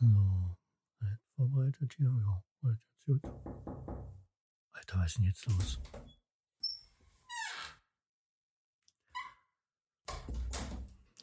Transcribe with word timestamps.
So, 0.00 0.06
halt 1.02 1.20
vorbereitet 1.36 1.92
hier. 1.92 2.06
Ja, 2.06 2.42
heute 2.62 2.78
jetzt 2.80 3.04
gut. 3.04 3.22
Alter, 4.72 4.98
was 4.98 5.06
ist 5.08 5.18
denn 5.18 5.24
jetzt 5.24 5.46
los? 5.46 5.78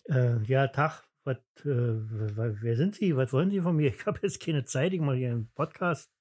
Äh, 0.09 0.43
ja, 0.43 0.67
Tag. 0.67 1.07
Was, 1.23 1.37
äh, 1.65 1.65
wer 1.65 2.77
sind 2.77 2.93
Sie? 2.93 3.17
Was 3.17 3.33
wollen 3.33 3.49
Sie 3.49 3.61
von 3.61 3.75
mir? 3.75 3.89
Ich 3.89 4.05
habe 4.05 4.19
jetzt 4.21 4.39
keine 4.39 4.63
Zeit. 4.63 4.93
Ich 4.93 5.01
mache 5.01 5.15
hier 5.15 5.31
einen 5.31 5.51
Podcast. 5.53 6.11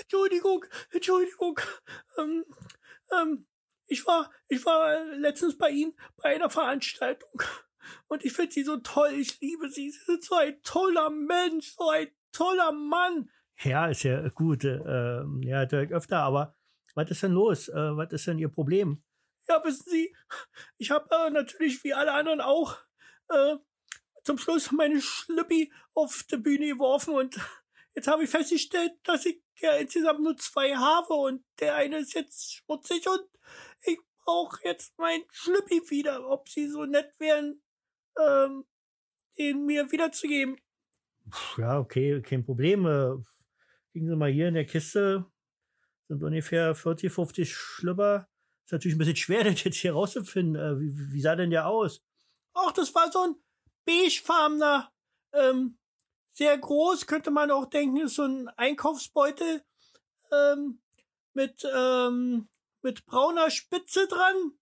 Entschuldigung, 0.00 0.64
Entschuldigung. 0.92 1.60
Ähm, 2.16 2.46
ähm, 3.12 3.46
ich 3.84 4.06
war, 4.06 4.30
ich 4.48 4.64
war 4.64 5.04
letztens 5.16 5.58
bei 5.58 5.68
Ihnen 5.68 5.92
bei 6.16 6.34
einer 6.34 6.48
Veranstaltung 6.48 7.42
und 8.08 8.24
ich 8.24 8.32
finde 8.32 8.52
Sie 8.52 8.64
so 8.64 8.76
toll. 8.78 9.12
Ich 9.12 9.40
liebe 9.40 9.68
Sie. 9.70 9.90
Sie 9.90 10.04
sind 10.04 10.24
so 10.24 10.36
ein 10.36 10.60
toller 10.62 11.10
Mensch, 11.10 11.74
so 11.76 11.90
ein 11.90 12.08
toller 12.32 12.72
Mann. 12.72 13.30
Ja, 13.62 13.86
ist 13.86 14.02
ja 14.02 14.28
gut. 14.28 14.64
Äh, 14.64 15.22
ja, 15.40 15.64
direkt 15.66 15.92
öfter. 15.92 16.18
Aber 16.18 16.56
was 16.94 17.10
ist 17.10 17.22
denn 17.22 17.32
los? 17.32 17.68
Äh, 17.68 17.96
was 17.96 18.12
ist 18.12 18.26
denn 18.26 18.38
Ihr 18.38 18.48
Problem? 18.48 19.02
Ja, 19.48 19.62
wissen 19.64 19.84
Sie, 19.88 20.14
ich 20.76 20.90
habe 20.90 21.08
äh, 21.14 21.30
natürlich 21.30 21.84
wie 21.84 21.94
alle 21.94 22.12
anderen 22.12 22.40
auch 22.40 22.76
äh, 23.28 23.56
zum 24.24 24.38
Schluss 24.38 24.72
meine 24.72 25.00
Schlüppi 25.00 25.72
auf 25.94 26.24
die 26.30 26.36
Bühne 26.36 26.66
geworfen 26.66 27.14
und 27.14 27.38
jetzt 27.94 28.08
habe 28.08 28.24
ich 28.24 28.30
festgestellt, 28.30 28.92
dass 29.04 29.24
ich 29.24 29.40
ja 29.58 29.76
insgesamt 29.76 30.20
nur 30.20 30.36
zwei 30.36 30.74
habe 30.74 31.14
und 31.14 31.44
der 31.60 31.76
eine 31.76 31.98
ist 31.98 32.14
jetzt 32.14 32.54
schmutzig 32.54 33.08
und 33.08 33.24
ich 33.84 33.98
brauche 34.24 34.64
jetzt 34.64 34.98
mein 34.98 35.22
Schlüppi 35.30 35.80
wieder. 35.90 36.28
Ob 36.28 36.48
Sie 36.48 36.68
so 36.68 36.84
nett 36.84 37.14
wären, 37.18 37.62
ähm, 38.18 38.64
den 39.38 39.66
mir 39.66 39.90
wiederzugeben. 39.90 40.56
Ja, 41.56 41.78
okay, 41.78 42.22
kein 42.22 42.44
Problem. 42.44 42.86
Äh, 42.86 43.16
Sie 43.92 44.00
mal 44.00 44.30
hier 44.30 44.48
in 44.48 44.54
der 44.54 44.66
Kiste. 44.66 45.24
Sind 46.08 46.22
ungefähr 46.22 46.74
40, 46.74 47.10
50 47.10 47.54
Schlüpper. 47.54 48.28
Ist 48.64 48.72
natürlich 48.72 48.94
ein 48.94 48.98
bisschen 48.98 49.16
schwer, 49.16 49.44
das 49.44 49.64
jetzt 49.64 49.78
hier 49.78 49.92
rauszufinden. 49.92 50.56
Äh, 50.56 50.80
wie, 50.80 51.12
wie 51.12 51.20
sah 51.20 51.34
denn 51.34 51.50
der 51.50 51.66
aus? 51.66 52.02
Ach, 52.52 52.72
das 52.72 52.94
war 52.94 53.10
so 53.10 53.20
ein 53.20 53.34
beigefarbener, 53.86 54.92
ähm, 55.32 55.78
sehr 56.32 56.56
groß, 56.58 57.06
könnte 57.06 57.30
man 57.30 57.50
auch 57.50 57.66
denken, 57.66 57.98
ist 57.98 58.16
so 58.16 58.24
ein 58.24 58.48
Einkaufsbeutel 58.48 59.62
ähm, 60.32 60.82
mit, 61.32 61.66
ähm, 61.74 62.48
mit 62.82 63.06
brauner 63.06 63.50
Spitze 63.50 64.06
dran. 64.06 64.52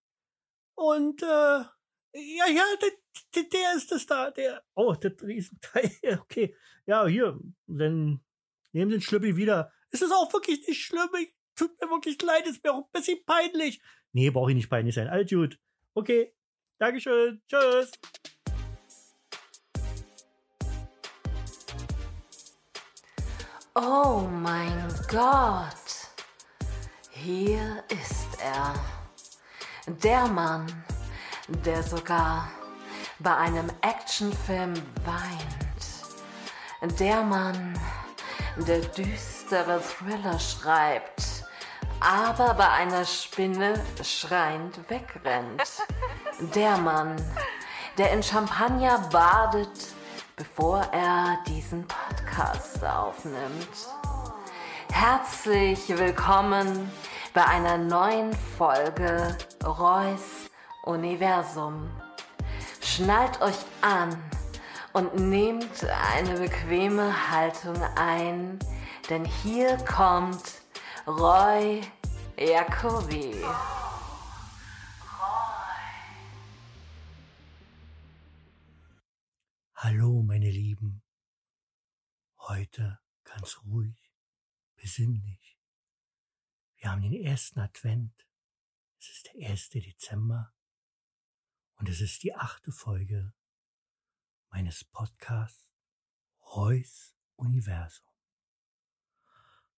Und 0.75 1.21
äh, 1.23 1.25
ja, 1.25 2.47
ja, 2.47 2.63
der, 2.81 2.91
der 3.35 3.75
ist 3.75 3.91
das 3.91 4.05
da, 4.05 4.31
der. 4.31 4.63
Oh, 4.75 4.93
das 4.93 5.13
Riesenteil. 5.21 5.91
Okay. 6.21 6.55
Ja, 6.85 7.05
hier. 7.07 7.39
Dann 7.67 8.21
nehmen 8.71 8.91
Sie 8.91 8.97
den 8.97 9.01
Schlüppi 9.01 9.35
wieder. 9.35 9.71
Es 9.89 10.01
ist 10.01 10.11
auch 10.11 10.31
wirklich 10.33 10.67
nicht 10.67 10.83
schlimm. 10.83 11.09
Ich, 11.21 11.33
tut 11.55 11.79
mir 11.81 11.89
wirklich 11.89 12.21
leid, 12.21 12.45
ist 12.47 12.63
mir 12.63 12.73
auch 12.73 12.85
ein 12.85 12.91
bisschen 12.91 13.23
peinlich. 13.25 13.81
Nee, 14.11 14.29
brauche 14.29 14.51
ich 14.51 14.55
nicht 14.55 14.69
peinlich 14.69 14.95
sein. 14.95 15.07
Alt 15.07 15.29
gut. 15.29 15.59
Okay. 15.93 16.33
Dankeschön. 16.77 17.41
Tschüss. 17.47 17.91
Oh 23.73 24.27
mein 24.31 24.87
Gott. 25.09 25.75
Hier 27.11 27.83
ist 27.89 28.41
er. 28.41 28.73
Der 30.03 30.27
Mann, 30.27 30.65
der 31.65 31.83
sogar 31.83 32.49
bei 33.19 33.35
einem 33.35 33.69
Actionfilm 33.81 34.73
weint. 35.05 36.99
Der 36.99 37.23
Mann, 37.23 37.79
der 38.57 38.79
düstere 38.79 39.81
Thriller 39.81 40.39
schreibt, 40.39 41.43
aber 41.99 42.53
bei 42.53 42.69
einer 42.69 43.05
Spinne 43.05 43.81
schreiend 44.03 44.77
wegrennt. 44.89 45.63
Der 46.53 46.77
Mann, 46.77 47.15
der 47.97 48.11
in 48.11 48.21
Champagner 48.21 48.99
badet, 49.11 49.87
bevor 50.35 50.81
er 50.91 51.37
diesen 51.47 51.87
Podcast 51.87 52.83
aufnimmt. 52.83 53.87
Herzlich 54.91 55.87
willkommen 55.89 56.91
bei 57.33 57.45
einer 57.45 57.77
neuen 57.77 58.33
Folge 58.57 59.35
Reus 59.63 60.49
Universum. 60.83 61.89
Schnallt 62.95 63.41
euch 63.41 63.57
an 63.81 64.17
und 64.93 65.15
nehmt 65.15 65.83
eine 65.83 66.39
bequeme 66.39 67.29
Haltung 67.29 67.75
ein, 67.97 68.57
denn 69.09 69.25
hier 69.25 69.75
kommt 69.83 70.61
Roy 71.05 71.81
Jacobi. 72.37 73.43
Hallo, 79.75 80.23
meine 80.23 80.49
Lieben. 80.49 81.03
Heute 82.47 83.01
ganz 83.25 83.59
ruhig, 83.65 84.09
besinnlich. 84.77 85.59
Wir 86.77 86.91
haben 86.91 87.01
den 87.01 87.25
ersten 87.25 87.59
Advent. 87.59 88.25
Es 89.01 89.09
ist 89.09 89.33
der 89.33 89.49
1. 89.49 89.67
Dezember 89.71 90.54
und 91.77 91.89
es 91.89 92.01
ist 92.01 92.23
die 92.23 92.33
achte 92.33 92.71
Folge 92.71 93.33
meines 94.49 94.83
Podcasts 94.85 95.67
Reus 96.55 97.15
Universum. 97.35 98.07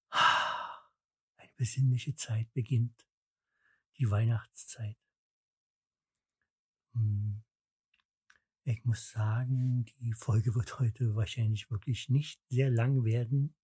Eine 0.09 1.51
besinnliche 1.55 2.15
Zeit 2.15 2.51
beginnt, 2.53 3.07
die 3.97 4.09
Weihnachtszeit. 4.09 4.97
Hm. 6.93 7.43
Ich 8.63 8.83
muss 8.83 9.11
sagen, 9.11 9.85
die 9.85 10.13
Folge 10.13 10.53
wird 10.53 10.77
heute 10.79 11.15
wahrscheinlich 11.15 11.71
wirklich 11.71 12.09
nicht 12.09 12.41
sehr 12.49 12.69
lang 12.69 13.05
werden. 13.05 13.55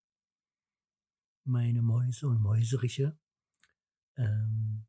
Meine 1.44 1.82
Mäuse 1.82 2.28
und 2.30 2.42
Mäuseriche 2.42 3.20
ähm, 4.16 4.88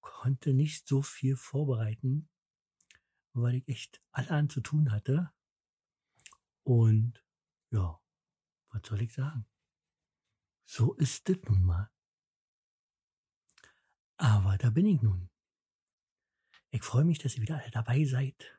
konnte 0.00 0.52
nicht 0.52 0.86
so 0.86 1.00
viel 1.00 1.34
vorbereiten, 1.34 2.28
weil 3.42 3.56
ich 3.56 3.68
echt 3.68 4.02
allerhand 4.12 4.52
zu 4.52 4.60
tun 4.60 4.90
hatte. 4.90 5.32
Und 6.62 7.24
ja, 7.70 8.00
was 8.70 8.86
soll 8.86 9.02
ich 9.02 9.12
sagen? 9.12 9.46
So 10.64 10.94
ist 10.94 11.28
es 11.30 11.38
nun 11.44 11.64
mal. 11.64 11.90
Aber 14.16 14.58
da 14.58 14.70
bin 14.70 14.86
ich 14.86 15.00
nun. 15.00 15.30
Ich 16.70 16.82
freue 16.82 17.04
mich, 17.04 17.18
dass 17.18 17.36
ihr 17.36 17.42
wieder 17.42 17.58
alle 17.58 17.70
dabei 17.70 18.04
seid 18.04 18.58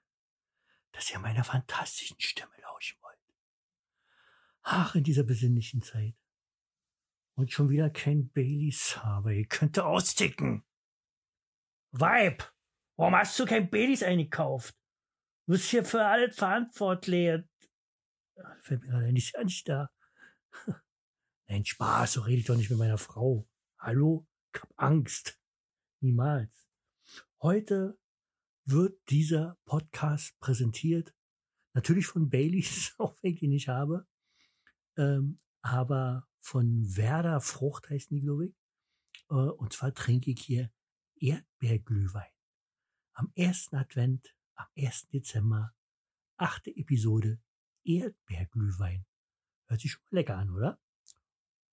dass 0.91 1.11
ihr 1.11 1.19
meiner 1.19 1.43
fantastischen 1.43 2.19
Stimme 2.19 2.51
lauschen 2.61 2.97
wollt. 3.01 3.17
Ach, 4.63 4.95
in 4.95 5.03
dieser 5.03 5.23
besinnlichen 5.23 5.81
Zeit. 5.81 6.15
Und 7.35 7.51
schon 7.51 7.69
wieder 7.69 7.89
kein 7.89 8.29
Baileys 8.31 8.97
habe. 8.97 9.33
Ihr 9.33 9.47
könnt 9.47 9.79
austicken. 9.79 10.65
Weib, 11.91 12.53
warum 12.99 13.15
hast 13.15 13.39
du 13.39 13.45
kein 13.45 13.69
Baileys 13.69 14.03
eingekauft? 14.03 14.75
Du 15.45 15.53
bist 15.53 15.69
hier 15.69 15.85
für 15.85 16.05
alles 16.05 16.35
verantwortlich. 16.35 17.41
Fällt 18.61 18.81
mir 18.81 18.89
gerade 18.89 19.13
nicht 19.13 19.35
an, 19.37 19.49
da. 19.65 19.89
Nein, 21.47 21.65
Spaß, 21.65 22.13
so 22.13 22.21
rede 22.21 22.41
ich 22.41 22.45
doch 22.45 22.57
nicht 22.57 22.69
mit 22.69 22.77
meiner 22.77 22.97
Frau. 22.97 23.47
Hallo? 23.79 24.27
Ich 24.53 24.61
hab 24.61 24.73
Angst. 24.75 25.39
Niemals. 26.01 26.69
Heute 27.41 27.97
wird 28.65 28.99
dieser 29.09 29.57
Podcast 29.65 30.37
präsentiert. 30.39 31.15
Natürlich 31.73 32.05
von 32.05 32.29
Baileys, 32.29 32.95
auch 32.97 33.15
wenn 33.21 33.33
ich 33.33 33.41
ihn 33.41 33.51
nicht 33.51 33.69
habe. 33.69 34.07
Ähm, 34.97 35.39
aber 35.61 36.27
von 36.41 36.83
Werder 36.97 37.39
Frucht 37.39 37.89
heißt 37.89 38.11
die, 38.11 38.21
glaube 38.21 38.47
ich. 38.47 38.55
Äh, 39.29 39.35
und 39.35 39.71
zwar 39.71 39.93
trinke 39.93 40.31
ich 40.31 40.41
hier 40.41 40.69
Erdbeerglühwein. 41.15 42.38
Am 43.19 43.33
ersten 43.35 43.75
Advent, 43.75 44.33
am 44.55 44.67
1. 44.77 45.09
Dezember, 45.09 45.73
achte 46.37 46.73
Episode 46.73 47.37
Erdbeerglühwein. 47.83 49.05
Hört 49.67 49.81
sich 49.81 49.91
schon 49.91 50.01
mal 50.09 50.19
lecker 50.19 50.37
an, 50.37 50.49
oder? 50.51 50.79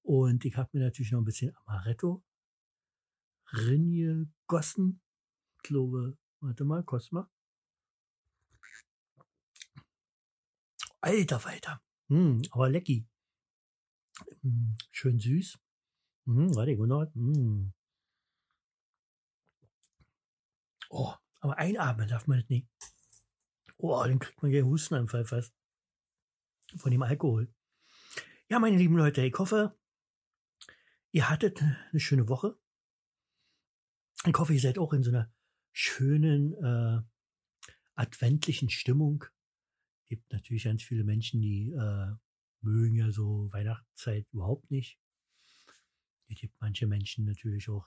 Und 0.03 0.45
ich 0.45 0.57
habe 0.57 0.71
mir 0.73 0.87
natürlich 0.87 1.13
noch 1.13 1.21
ein 1.21 1.25
bisschen 1.25 1.55
Amaretto 1.59 2.25
Rinje 3.53 4.27
gossen. 4.49 5.01
Ich 5.59 5.69
glaube, 5.69 6.19
Warte 6.41 6.65
mal, 6.65 6.83
Cosma. 6.83 7.31
Alter 11.01 11.39
Falter. 11.39 11.81
Hm, 12.09 12.43
aber 12.51 12.69
lecki. 12.71 13.07
Hm, 14.43 14.77
schön 14.91 15.21
süß. 15.21 15.61
Hm, 16.25 16.57
warte, 16.57 16.77
genau. 16.77 17.07
Hm. 17.15 17.73
Oh, 20.91 21.15
aber 21.47 21.59
einatmen 21.59 22.09
darf 22.09 22.27
man 22.27 22.41
das 22.41 22.49
nicht. 22.49 22.67
Oh, 23.79 24.03
dann 24.03 24.19
kriegt 24.19 24.43
man 24.43 24.51
ja 24.51 24.63
Hustenanfall 24.63 25.25
fast. 25.25 25.55
Von 26.77 26.91
dem 26.91 27.03
Alkohol. 27.03 27.55
Ja, 28.49 28.59
meine 28.59 28.77
lieben 28.77 28.97
Leute, 28.97 29.23
ich 29.23 29.39
hoffe, 29.39 29.79
ihr 31.13 31.31
hattet 31.31 31.63
eine 31.63 32.01
schöne 32.01 32.29
Woche. 32.29 32.59
Ich 34.25 34.35
hoffe, 34.37 34.55
ihr 34.55 34.61
seid 34.61 34.79
auch 34.79 34.93
in 34.93 35.05
so 35.05 35.11
einer 35.11 35.33
schönen 35.73 36.55
äh, 36.55 37.01
adventlichen 37.95 38.69
Stimmung. 38.69 39.25
Gibt 40.07 40.33
natürlich 40.33 40.65
ganz 40.65 40.83
viele 40.83 41.05
Menschen, 41.05 41.41
die 41.41 41.71
äh, 41.71 42.13
mögen 42.61 42.97
ja 42.97 43.13
so 43.13 43.53
Weihnachtszeit 43.53 44.27
überhaupt 44.33 44.69
nicht. 44.73 44.99
Es 46.29 46.41
gibt 46.41 46.61
manche 46.61 46.89
Menschen 46.89 47.25
natürlich 47.25 47.69
auch, 47.69 47.87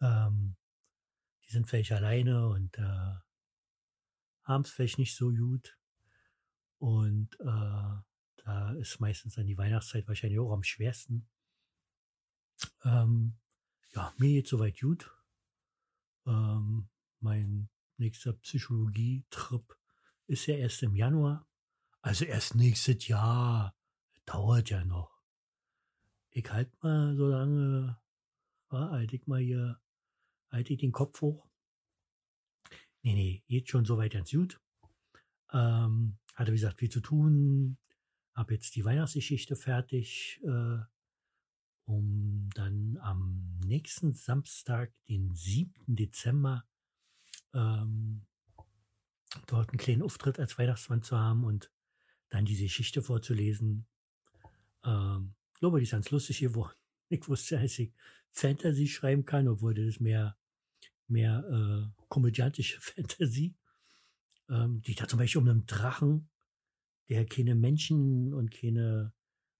ähm, 0.00 0.56
die 1.50 1.54
sind 1.54 1.68
vielleicht 1.68 1.90
alleine 1.90 2.46
und 2.48 2.78
äh, 2.78 3.14
haben 4.44 4.62
es 4.62 4.70
vielleicht 4.70 4.98
nicht 4.98 5.16
so 5.16 5.30
gut. 5.30 5.76
Und 6.78 7.34
äh, 7.40 8.02
da 8.44 8.72
ist 8.78 9.00
meistens 9.00 9.34
dann 9.34 9.46
die 9.46 9.58
Weihnachtszeit 9.58 10.06
wahrscheinlich 10.06 10.38
auch 10.38 10.52
am 10.52 10.62
schwersten. 10.62 11.28
Ähm, 12.84 13.36
ja, 13.94 14.14
mir 14.18 14.28
geht 14.28 14.46
soweit 14.46 14.78
gut. 14.78 15.10
Ähm, 16.24 16.88
mein 17.18 17.68
nächster 17.96 18.32
Psychologie-Trip 18.32 19.76
ist 20.28 20.46
ja 20.46 20.54
erst 20.54 20.84
im 20.84 20.94
Januar. 20.94 21.48
Also 22.00 22.26
erst 22.26 22.54
nächstes 22.54 23.08
Jahr. 23.08 23.76
Dauert 24.24 24.70
ja 24.70 24.84
noch. 24.84 25.20
Ich 26.30 26.48
halte 26.52 26.76
mal 26.80 27.16
so 27.16 27.26
lange, 27.26 28.00
ja, 28.70 28.90
halte 28.90 29.16
ich 29.16 29.26
mal 29.26 29.40
hier, 29.40 29.80
halte 30.50 30.72
ich 30.72 30.80
den 30.80 30.92
Kopf 30.92 31.20
hoch. 31.20 31.48
Nee, 33.02 33.14
nee, 33.14 33.44
geht 33.48 33.68
schon 33.68 33.84
soweit 33.84 34.12
ganz 34.12 34.30
gut. 34.30 34.60
Ähm, 35.52 36.18
hatte, 36.34 36.52
wie 36.52 36.56
gesagt, 36.56 36.78
viel 36.78 36.90
zu 36.90 37.00
tun. 37.00 37.78
Habe 38.34 38.54
jetzt 38.54 38.76
die 38.76 38.84
Weihnachtsgeschichte 38.84 39.56
fertig, 39.56 40.40
äh, 40.44 40.78
um 41.86 42.48
dann 42.54 42.98
am 42.98 43.58
nächsten 43.64 44.12
Samstag, 44.12 44.92
den 45.08 45.34
7. 45.34 45.72
Dezember, 45.86 46.64
ähm, 47.52 48.26
dort 49.46 49.70
einen 49.70 49.78
kleinen 49.78 50.02
Auftritt 50.02 50.38
als 50.38 50.58
Weihnachtsmann 50.58 51.02
zu 51.02 51.18
haben 51.18 51.44
und 51.44 51.70
dann 52.28 52.44
diese 52.44 52.64
Geschichte 52.64 53.02
vorzulesen. 53.02 53.86
Ähm, 54.84 55.34
ich 55.52 55.60
glaube, 55.60 55.78
die 55.78 55.84
ist 55.84 55.92
ganz 55.92 56.10
lustig 56.10 56.40
geworden. 56.40 56.74
Ich 57.12 57.28
wusste, 57.28 57.58
dass 57.58 57.76
ich 57.80 57.92
Fantasy 58.30 58.86
schreiben 58.86 59.24
kann, 59.24 59.48
obwohl 59.48 59.74
das 59.74 59.98
mehr, 59.98 60.38
mehr 61.10 61.44
äh, 61.50 62.02
komödiantische 62.08 62.80
Fantasy. 62.80 63.56
Ähm, 64.48 64.82
die 64.82 64.94
da 64.94 65.06
zum 65.06 65.18
Beispiel 65.18 65.40
um 65.40 65.48
einen 65.48 65.66
Drachen, 65.66 66.28
der 67.08 67.24
keine 67.26 67.54
Menschen 67.54 68.34
und 68.34 68.50
keine 68.50 69.12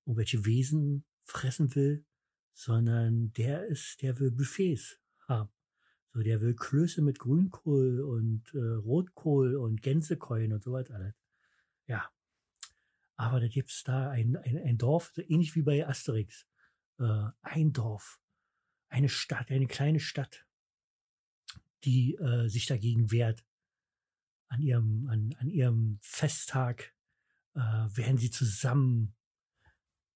irgendwelche 0.04 0.44
Wesen 0.44 1.04
fressen 1.24 1.74
will, 1.74 2.04
sondern 2.54 3.32
der 3.32 3.66
ist, 3.66 4.02
der 4.02 4.18
will 4.18 4.30
Buffets 4.30 4.98
haben. 5.28 5.50
So, 6.12 6.22
der 6.22 6.40
will 6.40 6.54
Klöße 6.54 7.02
mit 7.02 7.20
Grünkohl 7.20 8.00
und 8.00 8.52
äh, 8.52 8.58
Rotkohl 8.58 9.54
und 9.56 9.80
Gänsekeulen 9.80 10.52
und 10.52 10.64
so 10.64 10.72
weiter 10.72 10.94
alles. 10.94 11.14
Ja. 11.86 12.10
Aber 13.14 13.38
da 13.38 13.46
gibt's 13.46 13.84
da 13.84 14.10
ein, 14.10 14.36
ein, 14.36 14.58
ein 14.58 14.78
Dorf, 14.78 15.12
so 15.14 15.22
ähnlich 15.22 15.54
wie 15.54 15.62
bei 15.62 15.86
Asterix. 15.86 16.46
Äh, 16.98 17.28
ein 17.42 17.72
Dorf, 17.72 18.18
eine 18.88 19.08
Stadt, 19.08 19.50
eine 19.50 19.66
kleine 19.66 20.00
Stadt, 20.00 20.46
die 21.84 22.14
äh, 22.16 22.48
sich 22.48 22.66
dagegen 22.66 23.10
wehrt. 23.10 23.44
An 24.48 24.62
ihrem, 24.62 25.08
an, 25.08 25.34
an 25.38 25.48
ihrem 25.48 25.98
Festtag 26.02 26.94
äh, 27.54 27.60
werden 27.60 28.18
sie 28.18 28.30
zusammen 28.30 29.14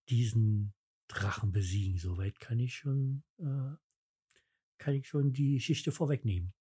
diesen 0.08 0.74
Drachen 1.08 1.52
besiegen. 1.52 1.98
Soweit 1.98 2.40
kann 2.40 2.58
ich 2.58 2.74
schon, 2.74 3.22
äh, 3.38 3.76
kann 4.78 4.94
ich 4.94 5.06
schon 5.06 5.32
die 5.32 5.54
Geschichte 5.54 5.92
vorwegnehmen. 5.92 6.52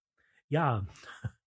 Ja, 0.49 0.85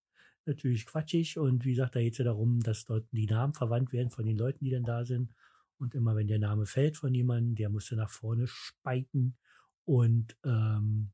natürlich 0.47 0.87
quatschig 0.87 1.39
und 1.39 1.65
wie 1.65 1.71
gesagt, 1.71 1.95
da 1.95 2.01
geht 2.01 2.13
es 2.13 2.19
ja 2.19 2.25
darum, 2.25 2.61
dass 2.61 2.85
dort 2.85 3.07
die 3.13 3.27
Namen 3.27 3.55
verwandt 3.55 3.93
werden 3.93 4.11
von 4.11 4.27
den 4.27 4.37
Leuten, 4.37 4.65
die 4.65 4.71
dann 4.71 4.85
da 4.85 5.05
sind. 5.05 5.35
Und 5.79 5.95
immer 5.95 6.17
wenn 6.17 6.27
der 6.27 6.39
Name 6.39 6.67
fällt 6.67 6.97
von 6.97 7.15
jemandem, 7.15 7.55
der 7.55 7.69
musste 7.69 7.97
nach 7.97 8.11
vorne 8.11 8.47
speiken 8.47 9.37
und 9.85 10.37
ähm, 10.45 11.13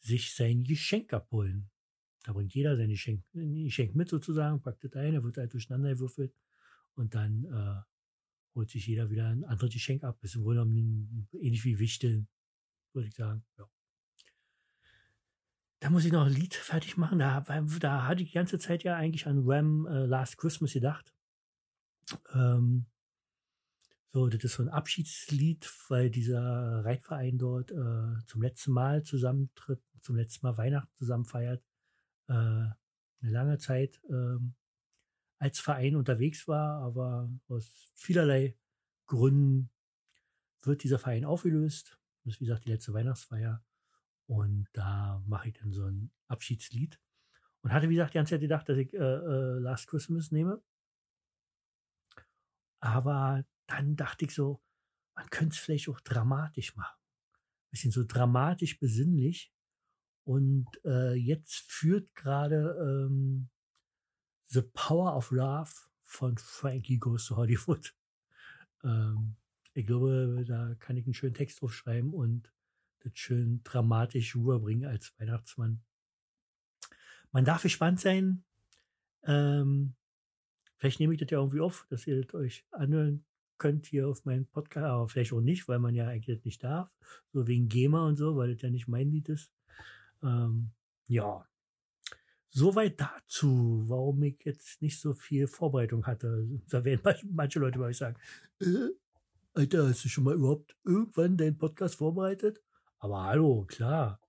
sich 0.00 0.34
sein 0.34 0.64
Geschenk 0.64 1.12
abholen. 1.12 1.70
Da 2.24 2.32
bringt 2.32 2.54
jeder 2.54 2.76
sein 2.76 2.90
Geschenk, 2.90 3.24
Geschenk 3.32 3.94
mit 3.94 4.08
sozusagen, 4.08 4.60
packt 4.60 4.84
es 4.84 4.92
ein, 4.94 5.14
er 5.14 5.24
wird 5.24 5.36
halt 5.36 5.52
durcheinander 5.52 5.90
gewürfelt 5.90 6.34
und 6.94 7.14
dann 7.14 7.44
äh, 7.44 7.82
holt 8.54 8.70
sich 8.70 8.86
jeder 8.86 9.08
wieder 9.10 9.28
ein 9.28 9.44
anderes 9.44 9.72
Geschenk 9.72 10.04
ab. 10.04 10.18
Ist 10.22 10.34
im 10.34 10.42
Grunde 10.42 10.62
genommen 10.62 11.28
ähnlich 11.32 11.64
wie 11.64 11.78
Wichteln, 11.78 12.28
würde 12.92 13.08
ich 13.08 13.14
sagen. 13.14 13.44
Ja. 13.56 13.70
Da 15.80 15.90
muss 15.90 16.04
ich 16.04 16.12
noch 16.12 16.26
ein 16.26 16.32
Lied 16.32 16.54
fertig 16.54 16.96
machen. 16.96 17.20
Da, 17.20 17.40
da 17.40 18.06
hatte 18.06 18.22
ich 18.22 18.30
die 18.30 18.34
ganze 18.34 18.58
Zeit 18.58 18.82
ja 18.82 18.96
eigentlich 18.96 19.26
an 19.26 19.42
Ram 19.46 19.86
äh, 19.86 20.06
Last 20.06 20.36
Christmas 20.36 20.72
gedacht. 20.72 21.14
Ähm, 22.34 22.86
so, 24.12 24.28
das 24.28 24.42
ist 24.42 24.54
so 24.54 24.62
ein 24.62 24.68
Abschiedslied, 24.70 25.70
weil 25.88 26.10
dieser 26.10 26.84
Reitverein 26.84 27.38
dort 27.38 27.70
äh, 27.70 28.24
zum 28.26 28.42
letzten 28.42 28.72
Mal 28.72 29.02
zusammentritt, 29.02 29.82
zum 30.00 30.16
letzten 30.16 30.46
Mal 30.46 30.56
Weihnachten 30.56 30.94
zusammen 30.96 31.26
feiert. 31.26 31.62
Äh, 32.28 32.32
eine 32.32 32.74
lange 33.20 33.58
Zeit 33.58 34.00
ähm, 34.08 34.54
als 35.38 35.60
Verein 35.60 35.96
unterwegs 35.96 36.48
war, 36.48 36.82
aber 36.82 37.30
aus 37.48 37.92
vielerlei 37.94 38.56
Gründen 39.06 39.70
wird 40.62 40.82
dieser 40.82 40.98
Verein 40.98 41.24
aufgelöst. 41.24 41.98
Das 42.24 42.34
ist 42.34 42.40
wie 42.40 42.46
gesagt 42.46 42.64
die 42.64 42.70
letzte 42.70 42.94
Weihnachtsfeier. 42.94 43.62
Und 44.26 44.68
da 44.72 45.22
mache 45.26 45.48
ich 45.48 45.54
dann 45.54 45.72
so 45.72 45.84
ein 45.84 46.10
Abschiedslied. 46.28 47.00
Und 47.62 47.72
hatte, 47.72 47.88
wie 47.88 47.94
gesagt, 47.94 48.14
die 48.14 48.18
ganze 48.18 48.34
Zeit 48.34 48.40
gedacht, 48.40 48.68
dass 48.68 48.78
ich 48.78 48.92
äh, 48.94 48.98
äh, 48.98 49.58
Last 49.58 49.88
Christmas 49.88 50.30
nehme. 50.30 50.62
Aber 52.80 53.44
dann 53.68 53.96
dachte 53.96 54.24
ich 54.24 54.34
so, 54.34 54.60
man 55.14 55.28
könnte 55.30 55.54
es 55.54 55.60
vielleicht 55.60 55.88
auch 55.88 56.00
dramatisch 56.00 56.74
machen. 56.74 56.96
Ein 56.96 57.70
bisschen 57.70 57.92
so 57.92 58.04
dramatisch 58.04 58.78
besinnlich. 58.80 59.52
Und 60.24 60.66
äh, 60.84 61.14
jetzt 61.14 61.70
führt 61.70 62.14
gerade 62.14 62.76
ähm, 62.80 63.48
The 64.46 64.62
Power 64.62 65.16
of 65.16 65.30
Love 65.30 65.70
von 66.02 66.36
Frankie 66.38 66.98
Goes 66.98 67.26
to 67.26 67.36
Hollywood. 67.36 67.94
Ähm, 68.84 69.34
ich 69.74 69.88
glaube, 69.88 70.44
da 70.46 70.76
kann 70.78 70.96
ich 70.96 71.04
einen 71.04 71.12
schönen 71.12 71.34
Text 71.34 71.60
drauf 71.60 71.74
schreiben 71.74 72.14
und 72.14 72.52
das 73.00 73.10
schön 73.18 73.60
dramatisch 73.64 74.36
rüberbringen 74.36 74.88
als 74.88 75.12
Weihnachtsmann. 75.18 75.82
Man 77.32 77.44
darf 77.44 77.62
gespannt 77.62 77.98
sein. 77.98 78.44
Ähm, 79.24 79.96
vielleicht 80.76 81.00
nehme 81.00 81.12
ich 81.12 81.18
das 81.18 81.28
ja 81.30 81.38
irgendwie 81.38 81.58
auf, 81.58 81.88
dass 81.90 82.06
ihr 82.06 82.22
das 82.22 82.32
euch 82.34 82.64
anhören 82.70 83.26
könnt 83.58 83.86
hier 83.86 84.08
auf 84.08 84.24
meinem 84.24 84.46
Podcast, 84.46 84.86
aber 84.86 85.08
vielleicht 85.08 85.32
auch 85.32 85.40
nicht, 85.40 85.68
weil 85.68 85.78
man 85.78 85.94
ja 85.94 86.06
eigentlich 86.06 86.44
nicht 86.44 86.62
darf. 86.64 86.90
So 87.32 87.46
wegen 87.46 87.68
GEMA 87.68 88.06
und 88.06 88.16
so, 88.16 88.36
weil 88.36 88.52
das 88.52 88.62
ja 88.62 88.70
nicht 88.70 88.88
mein 88.88 89.10
Lied 89.10 89.28
ist. 89.28 89.52
Ähm, 90.22 90.70
ja, 91.06 91.46
Soweit 92.50 92.98
dazu, 92.98 93.84
warum 93.88 94.22
ich 94.22 94.42
jetzt 94.44 94.80
nicht 94.80 94.98
so 94.98 95.12
viel 95.12 95.46
Vorbereitung 95.46 96.06
hatte. 96.06 96.48
Da 96.68 96.82
werden 96.84 97.02
manche 97.30 97.58
Leute 97.58 97.78
bei 97.78 97.86
euch 97.86 97.98
sagen, 97.98 98.16
äh, 98.60 98.88
Alter, 99.52 99.88
hast 99.88 100.04
du 100.04 100.08
schon 100.08 100.24
mal 100.24 100.34
überhaupt 100.34 100.76
irgendwann 100.84 101.36
deinen 101.36 101.58
Podcast 101.58 101.96
vorbereitet? 101.96 102.62
Aber 102.98 103.24
hallo, 103.24 103.64
klar. 103.66 104.20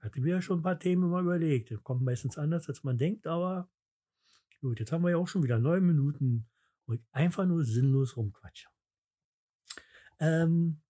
Hatte 0.00 0.20
mir 0.20 0.34
ja 0.34 0.42
schon 0.42 0.60
ein 0.60 0.62
paar 0.62 0.78
Themen 0.78 1.08
mal 1.08 1.22
überlegt. 1.22 1.70
Das 1.70 1.82
kommt 1.82 2.02
meistens 2.02 2.36
anders, 2.36 2.68
als 2.68 2.84
man 2.84 2.98
denkt, 2.98 3.26
aber 3.26 3.68
gut, 4.60 4.80
jetzt 4.80 4.92
haben 4.92 5.02
wir 5.02 5.10
ja 5.10 5.16
auch 5.16 5.28
schon 5.28 5.42
wieder 5.42 5.58
neun 5.58 5.86
Minuten, 5.86 6.46
wo 6.86 6.94
ich 6.94 7.00
einfach 7.12 7.46
nur 7.46 7.64
sinnlos 7.64 8.16
rumquatsche. 8.16 8.68
Ähm, 10.20 10.80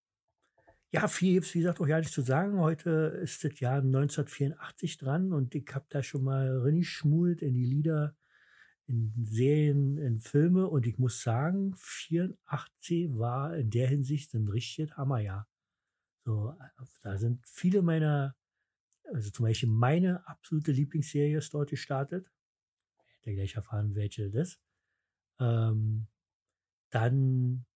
ja, 0.91 1.07
viel 1.07 1.35
gibt's 1.35 1.55
wie 1.55 1.59
gesagt, 1.59 1.81
auch 1.81 1.87
ja 1.87 1.99
nicht 1.99 2.13
zu 2.13 2.23
sagen. 2.23 2.59
Heute 2.61 2.91
ist 3.23 3.45
das 3.45 3.61
Jahr 3.61 3.83
1984 3.83 4.97
dran 4.97 5.33
und 5.33 5.55
ich 5.55 5.67
habe 5.75 5.87
da 5.91 6.03
schon 6.03 6.25
mal 6.25 6.61
reingeschmult 6.61 7.43
in 7.43 7.55
die 7.55 7.67
Lieder, 7.67 8.17
in 8.87 9.13
Serien, 9.27 9.99
in 9.99 10.19
Filme 10.19 10.67
und 10.67 10.87
ich 10.87 10.99
muss 10.99 11.23
sagen, 11.23 11.75
84 11.77 13.19
war 13.19 13.55
in 13.55 13.71
der 13.71 13.89
Hinsicht 13.89 14.33
ein 14.35 14.49
richtiges 14.49 14.97
Hammerjahr. 14.97 15.47
So, 16.25 16.55
da 17.03 17.19
sind 17.19 17.47
viele 17.47 17.83
meiner, 17.83 18.35
also 19.13 19.31
zum 19.31 19.45
Beispiel 19.45 19.69
meine 19.69 20.27
absolute 20.27 20.73
Lieblingsserie 20.73 21.39
ist 21.39 21.53
dort 21.53 21.71
gestartet. 21.71 22.31
Ich 23.21 23.27
werde 23.27 23.37
gleich 23.37 23.57
erfahren, 23.57 23.95
welche 23.95 24.31
das 24.31 24.53
ist. 24.53 24.61
Ähm, 25.39 26.07
dann 26.91 27.67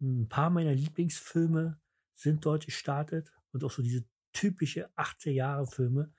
ein 0.00 0.28
paar 0.28 0.50
meiner 0.50 0.74
Lieblingsfilme 0.74 1.80
sind 2.14 2.44
dort 2.44 2.66
gestartet 2.66 3.32
und 3.52 3.64
auch 3.64 3.70
so 3.70 3.82
diese 3.82 4.04
typische 4.32 4.88
80er 4.96 5.30
Jahre 5.30 5.66
Filme, 5.66 6.12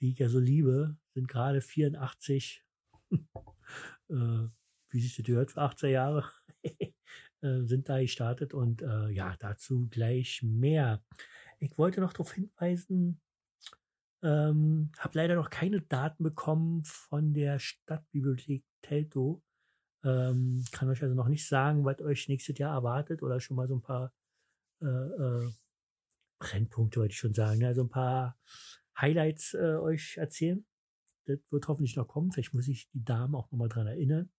die 0.00 0.10
ich 0.10 0.18
ja 0.18 0.28
so 0.28 0.38
liebe, 0.38 0.96
sind 1.14 1.28
gerade 1.28 1.60
84, 1.60 2.64
äh, 3.12 4.48
wie 4.90 5.00
sich 5.00 5.16
das 5.16 5.24
gehört 5.24 5.52
für 5.52 5.60
80er 5.60 5.88
Jahre, 5.88 6.30
äh, 6.64 7.62
sind 7.64 7.88
da 7.88 8.00
gestartet 8.00 8.54
und 8.54 8.82
äh, 8.82 9.10
ja, 9.10 9.36
dazu 9.38 9.88
gleich 9.88 10.42
mehr. 10.42 11.04
Ich 11.58 11.78
wollte 11.78 12.00
noch 12.00 12.12
darauf 12.12 12.32
hinweisen, 12.32 13.20
ähm, 14.22 14.90
habe 14.98 15.18
leider 15.18 15.34
noch 15.34 15.50
keine 15.50 15.80
Daten 15.80 16.22
bekommen 16.22 16.82
von 16.84 17.34
der 17.34 17.58
Stadtbibliothek 17.58 18.64
Teltow. 18.82 19.42
Ähm, 20.04 20.64
kann 20.72 20.88
euch 20.88 21.02
also 21.02 21.14
noch 21.14 21.28
nicht 21.28 21.46
sagen, 21.46 21.84
was 21.84 22.00
euch 22.00 22.28
nächstes 22.28 22.58
Jahr 22.58 22.74
erwartet 22.74 23.22
oder 23.22 23.40
schon 23.40 23.56
mal 23.56 23.68
so 23.68 23.76
ein 23.76 23.82
paar 23.82 24.12
äh, 24.80 24.86
äh, 24.86 25.50
Brennpunkte, 26.38 27.00
wollte 27.00 27.12
ich 27.12 27.18
schon 27.18 27.34
sagen, 27.34 27.60
ne? 27.60 27.68
also 27.68 27.82
ein 27.82 27.88
paar 27.88 28.36
Highlights 29.00 29.54
äh, 29.54 29.76
euch 29.76 30.16
erzählen. 30.16 30.64
Das 31.26 31.38
wird 31.50 31.68
hoffentlich 31.68 31.96
noch 31.96 32.08
kommen. 32.08 32.32
Vielleicht 32.32 32.52
muss 32.52 32.66
ich 32.66 32.90
die 32.90 33.04
Damen 33.04 33.34
auch 33.36 33.50
nochmal 33.52 33.68
dran 33.68 33.86
erinnern. 33.86 34.30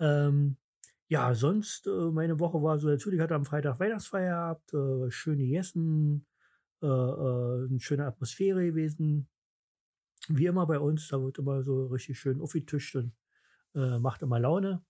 Ähm, 0.00 0.56
ja, 1.08 1.34
sonst, 1.34 1.86
äh, 1.86 2.10
meine 2.10 2.40
Woche 2.40 2.62
war 2.62 2.78
so, 2.78 2.88
natürlich 2.88 3.20
hatte 3.20 3.34
am 3.34 3.44
Freitag 3.44 3.78
Weihnachtsfeier 3.78 4.30
gehabt, 4.30 4.74
äh, 4.74 5.10
schön 5.10 5.38
gegessen, 5.38 6.26
äh, 6.82 6.86
äh, 6.86 7.68
eine 7.68 7.80
schöne 7.80 8.06
Atmosphäre 8.06 8.64
gewesen. 8.64 9.28
Wie 10.28 10.46
immer 10.46 10.66
bei 10.66 10.78
uns, 10.78 11.08
da 11.08 11.20
wird 11.22 11.38
immer 11.38 11.62
so 11.62 11.86
richtig 11.88 12.18
schön 12.18 12.40
aufgetischt 12.40 12.96
und 12.96 13.12
äh, 13.74 13.98
macht 13.98 14.22
immer 14.22 14.40
Laune. 14.40 14.84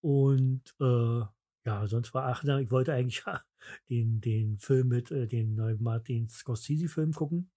Und 0.00 0.62
äh, 0.80 1.22
ja, 1.64 1.86
sonst 1.88 2.14
war 2.14 2.26
ach, 2.26 2.44
ich 2.44 2.70
wollte 2.70 2.94
eigentlich 2.94 3.24
den, 3.90 4.20
den 4.20 4.58
Film 4.58 4.88
mit 4.88 5.10
äh, 5.10 5.26
den 5.26 5.54
neuen 5.56 5.82
Martin 5.82 6.28
Scorsese-Film 6.28 7.12
gucken. 7.12 7.50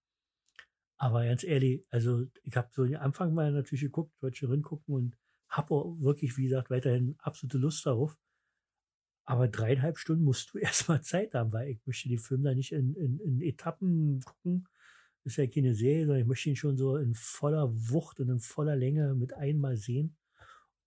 Aber 0.98 1.24
ganz 1.24 1.44
ehrlich, 1.44 1.86
also 1.92 2.26
ich 2.44 2.58
habe 2.58 2.70
so 2.74 2.84
den 2.86 2.98
Anfang 2.98 3.34
mal 3.34 3.52
natürlich 3.52 3.84
geguckt, 3.84 4.12
wollte 4.22 4.38
schon 4.38 4.62
gucken 4.62 4.96
und 4.96 5.18
habe 5.48 5.74
auch 5.74 6.00
wirklich, 6.00 6.38
wie 6.38 6.44
gesagt, 6.44 6.70
weiterhin 6.70 7.16
absolute 7.20 7.58
Lust 7.58 7.86
darauf. 7.86 8.18
Aber 9.26 9.48
dreieinhalb 9.48 9.98
Stunden 9.98 10.24
musst 10.24 10.54
du 10.54 10.58
erstmal 10.60 11.02
Zeit 11.02 11.36
haben, 11.36 11.54
weil 11.54 11.70
ich 11.70 11.80
möchte 11.86 12.10
den 12.10 12.18
Film 12.18 12.44
da 12.44 12.54
nicht 12.54 12.72
in, 12.74 12.96
in, 12.96 13.20
in 13.20 13.42
Etappen 13.42 14.22
gucken. 14.22 14.68
Das 15.24 15.34
ist 15.34 15.38
ja 15.38 15.48
keine 15.48 15.76
Serie, 15.76 16.06
sondern 16.06 16.22
ich 16.22 16.28
möchte 16.28 16.50
ihn 16.50 16.56
schon 16.56 16.78
so 16.78 16.98
in 16.98 17.14
voller 17.14 17.70
Wucht 17.72 18.20
und 18.20 18.30
in 18.30 18.40
voller 18.40 18.76
Länge 18.76 19.16
mit 19.16 19.34
einmal 19.34 19.78
sehen. 19.78 20.18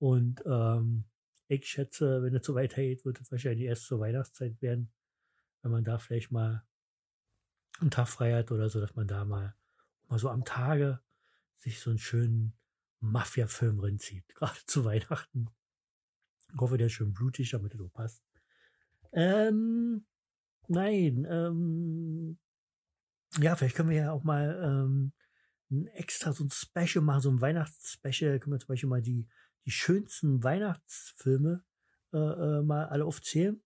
Und 0.02 0.42
ähm, 0.46 1.04
ich 1.46 1.64
schätze, 1.64 2.24
wenn 2.24 2.34
es 2.34 2.44
so 2.44 2.56
weitergeht, 2.56 3.04
wird 3.04 3.20
es 3.20 3.30
wahrscheinlich 3.30 3.68
erst 3.68 3.86
zur 3.86 4.00
Weihnachtszeit 4.00 4.60
werden, 4.60 4.92
wenn 5.62 5.70
man 5.70 5.84
da 5.84 5.96
vielleicht 6.00 6.32
mal 6.32 6.66
einen 7.78 7.92
Tag 7.92 8.08
frei 8.08 8.34
hat 8.34 8.50
oder 8.50 8.68
so, 8.68 8.80
dass 8.80 8.96
man 8.96 9.06
da 9.06 9.24
mal, 9.24 9.54
mal 10.08 10.18
so 10.18 10.28
am 10.28 10.44
Tage 10.44 11.00
sich 11.58 11.78
so 11.78 11.90
einen 11.90 12.00
schönen 12.00 12.58
Mafia-Film 12.98 13.78
reinzieht, 13.78 14.26
gerade 14.34 14.58
zu 14.66 14.84
Weihnachten. 14.84 15.50
Ich 16.52 16.58
hoffe, 16.58 16.78
der 16.78 16.88
ist 16.88 16.94
schön 16.94 17.12
blutig, 17.12 17.50
damit 17.50 17.72
er 17.72 17.78
so 17.78 17.88
passt. 17.88 18.24
Ähm, 19.12 20.04
nein, 20.66 21.24
ähm, 21.30 22.40
ja, 23.38 23.54
vielleicht 23.54 23.76
können 23.76 23.90
wir 23.90 23.98
ja 23.98 24.10
auch 24.10 24.24
mal 24.24 24.60
ähm, 24.64 25.12
ein 25.70 25.86
extra 25.86 26.32
so 26.32 26.42
ein 26.42 26.50
Special 26.50 27.04
machen, 27.04 27.20
so 27.20 27.30
ein 27.30 27.40
Weihnachtsspecial. 27.40 28.40
Können 28.40 28.54
wir 28.54 28.58
zum 28.58 28.68
Beispiel 28.68 28.88
mal 28.88 29.00
die, 29.00 29.28
die 29.64 29.70
schönsten 29.70 30.42
Weihnachtsfilme 30.42 31.64
äh, 32.12 32.18
äh, 32.18 32.62
mal 32.62 32.86
alle 32.86 33.04
aufzählen. 33.04 33.62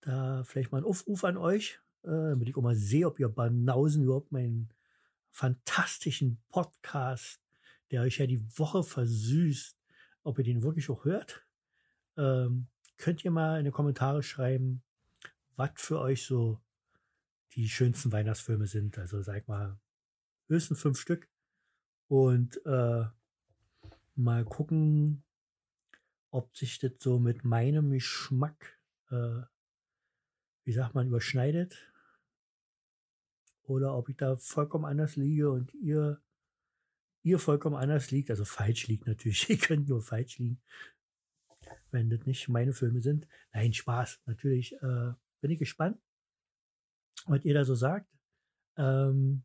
Da 0.00 0.44
vielleicht 0.44 0.72
mal 0.72 0.78
ein 0.78 0.84
Aufruf 0.84 1.24
an 1.24 1.36
euch, 1.36 1.80
äh, 2.02 2.08
damit 2.08 2.48
ich 2.48 2.56
auch 2.56 2.62
mal 2.62 2.76
sehe, 2.76 3.06
ob 3.06 3.20
ihr 3.20 3.28
Banausen 3.28 4.04
überhaupt 4.04 4.32
meinen 4.32 4.72
fantastischen 5.30 6.42
Podcast 6.48 7.40
der 7.90 8.02
euch 8.02 8.18
ja 8.18 8.26
die 8.26 8.42
Woche 8.58 8.82
versüßt, 8.82 9.76
ob 10.22 10.38
ihr 10.38 10.44
den 10.44 10.62
wirklich 10.62 10.90
auch 10.90 11.04
hört, 11.04 11.44
ähm, 12.16 12.68
könnt 12.96 13.24
ihr 13.24 13.30
mal 13.30 13.58
in 13.58 13.64
die 13.64 13.70
Kommentare 13.70 14.22
schreiben, 14.22 14.82
was 15.56 15.70
für 15.76 15.98
euch 15.98 16.24
so 16.24 16.60
die 17.54 17.68
schönsten 17.68 18.12
Weihnachtsfilme 18.12 18.66
sind. 18.66 18.98
Also 18.98 19.22
sag 19.22 19.48
mal, 19.48 19.78
höchstens 20.46 20.80
fünf 20.80 21.00
Stück. 21.00 21.28
Und 22.06 22.64
äh, 22.66 23.04
mal 24.14 24.44
gucken, 24.44 25.24
ob 26.30 26.56
sich 26.56 26.78
das 26.78 26.92
so 26.98 27.18
mit 27.18 27.44
meinem 27.44 27.90
Geschmack, 27.90 28.78
äh, 29.10 29.42
wie 30.64 30.72
sagt 30.72 30.94
man, 30.94 31.08
überschneidet. 31.08 31.92
Oder 33.62 33.96
ob 33.96 34.08
ich 34.08 34.16
da 34.16 34.36
vollkommen 34.36 34.84
anders 34.84 35.16
liege 35.16 35.50
und 35.50 35.72
ihr 35.74 36.20
ihr 37.22 37.38
vollkommen 37.38 37.76
anders 37.76 38.10
liegt, 38.10 38.30
also 38.30 38.44
falsch 38.44 38.88
liegt 38.88 39.06
natürlich, 39.06 39.48
ihr 39.50 39.58
könnt 39.58 39.88
nur 39.88 40.02
falsch 40.02 40.38
liegen, 40.38 40.60
wenn 41.90 42.10
das 42.10 42.26
nicht 42.26 42.48
meine 42.48 42.72
Filme 42.72 43.00
sind. 43.00 43.26
Nein, 43.52 43.72
Spaß, 43.72 44.20
natürlich 44.26 44.74
äh, 44.74 45.12
bin 45.40 45.50
ich 45.50 45.58
gespannt, 45.58 46.00
was 47.26 47.44
ihr 47.44 47.54
da 47.54 47.64
so 47.64 47.74
sagt. 47.74 48.10
Ähm, 48.76 49.44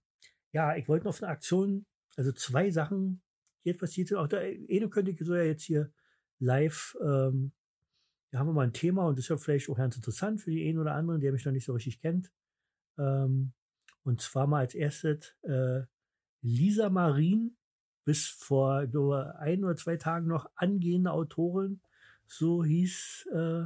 ja, 0.52 0.76
ich 0.76 0.88
wollte 0.88 1.06
noch 1.06 1.22
eine 1.22 1.32
Aktion, 1.32 1.86
also 2.16 2.32
zwei 2.32 2.72
Sachen, 2.72 3.22
jetzt 3.66 3.80
passiert 3.80 4.08
sind. 4.08 4.18
Auch 4.18 4.28
da, 4.28 4.38
eine 4.38 4.90
könnte 4.90 5.16
so 5.24 5.36
ja 5.36 5.44
jetzt 5.44 5.64
hier 5.64 5.92
live, 6.40 6.96
ähm, 7.02 7.52
da 8.32 8.40
haben 8.40 8.48
wir 8.48 8.54
mal 8.54 8.68
ein 8.68 8.74
Thema 8.74 9.08
und 9.08 9.18
das 9.18 9.26
ist 9.26 9.30
ja 9.30 9.38
vielleicht 9.38 9.70
auch 9.70 9.78
ganz 9.78 9.96
interessant 9.96 10.42
für 10.42 10.52
die 10.52 10.68
einen 10.68 10.80
oder 10.80 10.94
anderen, 10.94 11.22
der 11.22 11.32
mich 11.32 11.46
noch 11.46 11.52
nicht 11.52 11.66
so 11.66 11.74
richtig 11.74 12.00
kennt. 12.00 12.32
Ähm, 12.98 13.54
und 14.04 14.22
zwar 14.22 14.48
mal 14.48 14.60
als 14.60 14.76
erstes 14.76 15.36
äh, 15.44 15.84
Lisa 16.42 16.90
Marin 16.90 17.58
bis 18.04 18.28
vor 18.28 18.86
glaube, 18.88 19.36
ein 19.40 19.64
oder 19.64 19.76
zwei 19.76 19.98
Tagen 19.98 20.28
noch 20.28 20.50
angehende 20.56 21.12
Autorin. 21.12 21.82
So 22.28 22.64
hieß 22.64 23.30
äh, 23.34 23.66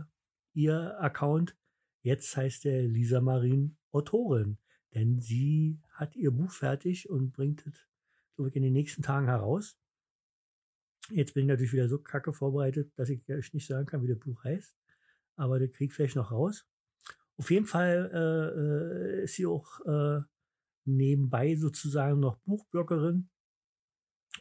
ihr 0.53 0.99
Account. 1.01 1.55
Jetzt 2.01 2.35
heißt 2.37 2.65
er 2.65 2.83
Lisa 2.83 3.21
Marin 3.21 3.77
Autorin. 3.91 4.57
Denn 4.95 5.19
sie 5.19 5.81
hat 5.91 6.15
ihr 6.15 6.31
Buch 6.31 6.51
fertig 6.51 7.09
und 7.09 7.31
bringt 7.33 7.65
es, 7.67 7.73
glaube 8.35 8.49
ich, 8.49 8.55
in 8.55 8.63
den 8.63 8.73
nächsten 8.73 9.01
Tagen 9.03 9.27
heraus. 9.27 9.77
Jetzt 11.11 11.33
bin 11.33 11.43
ich 11.43 11.47
natürlich 11.47 11.73
wieder 11.73 11.89
so 11.89 11.99
kacke 11.99 12.33
vorbereitet, 12.33 12.91
dass 12.95 13.09
ich 13.09 13.27
euch 13.29 13.53
nicht 13.53 13.67
sagen 13.67 13.85
kann, 13.85 14.03
wie 14.03 14.07
das 14.07 14.19
Buch 14.19 14.43
heißt. 14.43 14.75
Aber 15.35 15.59
der 15.59 15.69
kriegt 15.69 15.93
vielleicht 15.93 16.15
noch 16.15 16.31
raus. 16.31 16.67
Auf 17.37 17.49
jeden 17.51 17.65
Fall 17.65 18.11
äh, 18.13 19.21
äh 19.21 19.23
ist 19.23 19.35
sie 19.35 19.45
auch 19.45 19.79
äh, 19.85 20.21
nebenbei 20.85 21.55
sozusagen 21.55 22.19
noch 22.19 22.37
Buchbloggerin 22.39 23.29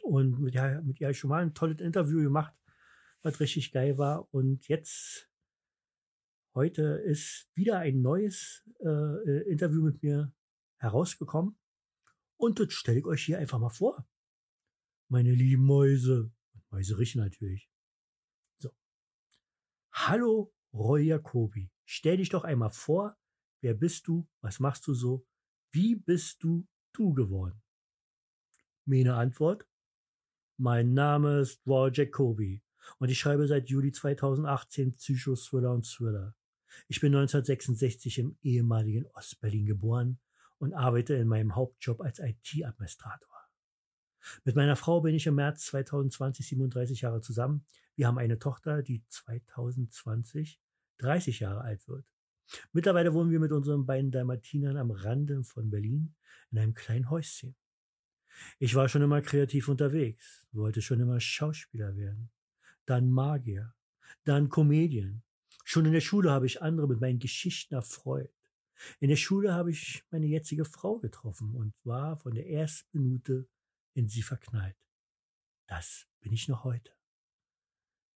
und 0.03 0.39
mit, 0.39 0.53
ja, 0.53 0.81
mit 0.81 0.99
ihr 0.99 1.13
schon 1.13 1.29
mal 1.29 1.41
ein 1.41 1.53
tolles 1.53 1.79
Interview 1.79 2.21
gemacht, 2.21 2.53
was 3.21 3.39
richtig 3.39 3.71
geil 3.71 3.97
war. 3.97 4.31
Und 4.33 4.67
jetzt, 4.67 5.29
heute 6.53 6.83
ist 7.05 7.49
wieder 7.55 7.79
ein 7.79 8.01
neues 8.01 8.63
äh, 8.79 8.87
äh 8.87 9.49
Interview 9.49 9.81
mit 9.81 10.03
mir 10.03 10.33
herausgekommen. 10.77 11.57
Und 12.37 12.59
das 12.59 12.73
stelle 12.73 12.99
ich 12.99 13.05
euch 13.05 13.23
hier 13.23 13.39
einfach 13.39 13.59
mal 13.59 13.69
vor. 13.69 14.05
Meine 15.09 15.33
lieben 15.33 15.65
Mäuse. 15.65 16.31
Mäuse 16.71 16.97
riechen 16.97 17.21
natürlich. 17.21 17.69
So. 18.59 18.71
Hallo, 19.91 20.53
Roy 20.73 21.03
Jacobi. 21.03 21.71
Stell 21.85 22.17
dich 22.17 22.29
doch 22.29 22.43
einmal 22.43 22.71
vor. 22.71 23.17
Wer 23.61 23.73
bist 23.73 24.07
du? 24.07 24.27
Was 24.41 24.59
machst 24.59 24.87
du 24.87 24.93
so? 24.93 25.25
Wie 25.71 25.95
bist 25.95 26.43
du 26.43 26.67
du 26.93 27.13
geworden? 27.13 27.61
Meine 28.85 29.15
Antwort? 29.15 29.67
Mein 30.57 30.93
Name 30.93 31.39
ist 31.39 31.65
Roy 31.65 31.91
Jacoby 31.93 32.63
und 32.97 33.09
ich 33.09 33.19
schreibe 33.19 33.47
seit 33.47 33.69
Juli 33.69 33.91
2018 33.91 34.91
Psycho-Thriller 34.91 35.71
und 35.71 35.85
Thriller. 35.85 36.35
Ich 36.87 36.99
bin 36.99 37.15
1966 37.15 38.19
im 38.19 38.37
ehemaligen 38.41 39.05
Ostberlin 39.07 39.65
geboren 39.65 40.19
und 40.57 40.73
arbeite 40.73 41.15
in 41.15 41.27
meinem 41.27 41.55
Hauptjob 41.55 42.01
als 42.01 42.19
IT-Administrator. 42.19 43.28
Mit 44.43 44.55
meiner 44.55 44.75
Frau 44.75 45.01
bin 45.01 45.15
ich 45.15 45.27
im 45.27 45.35
März 45.35 45.65
2020 45.67 46.47
37 46.47 47.01
Jahre 47.01 47.21
zusammen. 47.21 47.65
Wir 47.95 48.07
haben 48.07 48.17
eine 48.17 48.39
Tochter, 48.39 48.81
die 48.81 49.03
2020 49.07 50.59
30 50.97 51.39
Jahre 51.39 51.61
alt 51.61 51.87
wird. 51.87 52.05
Mittlerweile 52.73 53.13
wohnen 53.13 53.31
wir 53.31 53.39
mit 53.39 53.51
unseren 53.51 53.85
beiden 53.85 54.11
Dalmatinern 54.11 54.77
am 54.77 54.91
Rande 54.91 55.43
von 55.43 55.69
Berlin 55.69 56.15
in 56.51 56.59
einem 56.59 56.73
kleinen 56.73 57.09
Häuschen. 57.09 57.55
Ich 58.57 58.75
war 58.75 58.89
schon 58.89 59.01
immer 59.01 59.21
kreativ 59.21 59.67
unterwegs, 59.67 60.47
wollte 60.51 60.81
schon 60.81 60.99
immer 60.99 61.19
Schauspieler 61.19 61.95
werden, 61.95 62.29
dann 62.85 63.11
Magier, 63.11 63.73
dann 64.23 64.49
Comedian. 64.49 65.21
Schon 65.63 65.85
in 65.85 65.93
der 65.93 66.01
Schule 66.01 66.31
habe 66.31 66.45
ich 66.45 66.61
andere 66.61 66.87
mit 66.87 67.01
meinen 67.01 67.19
Geschichten 67.19 67.75
erfreut. 67.75 68.31
In 68.99 69.09
der 69.09 69.17
Schule 69.17 69.53
habe 69.53 69.71
ich 69.71 70.03
meine 70.09 70.25
jetzige 70.25 70.65
Frau 70.65 70.99
getroffen 70.99 71.53
und 71.53 71.73
war 71.83 72.17
von 72.17 72.33
der 72.33 72.49
ersten 72.49 73.03
Minute 73.03 73.47
in 73.93 74.07
sie 74.07 74.21
verknallt. 74.21 74.77
Das 75.67 76.07
bin 76.19 76.33
ich 76.33 76.47
noch 76.47 76.63
heute. 76.63 76.91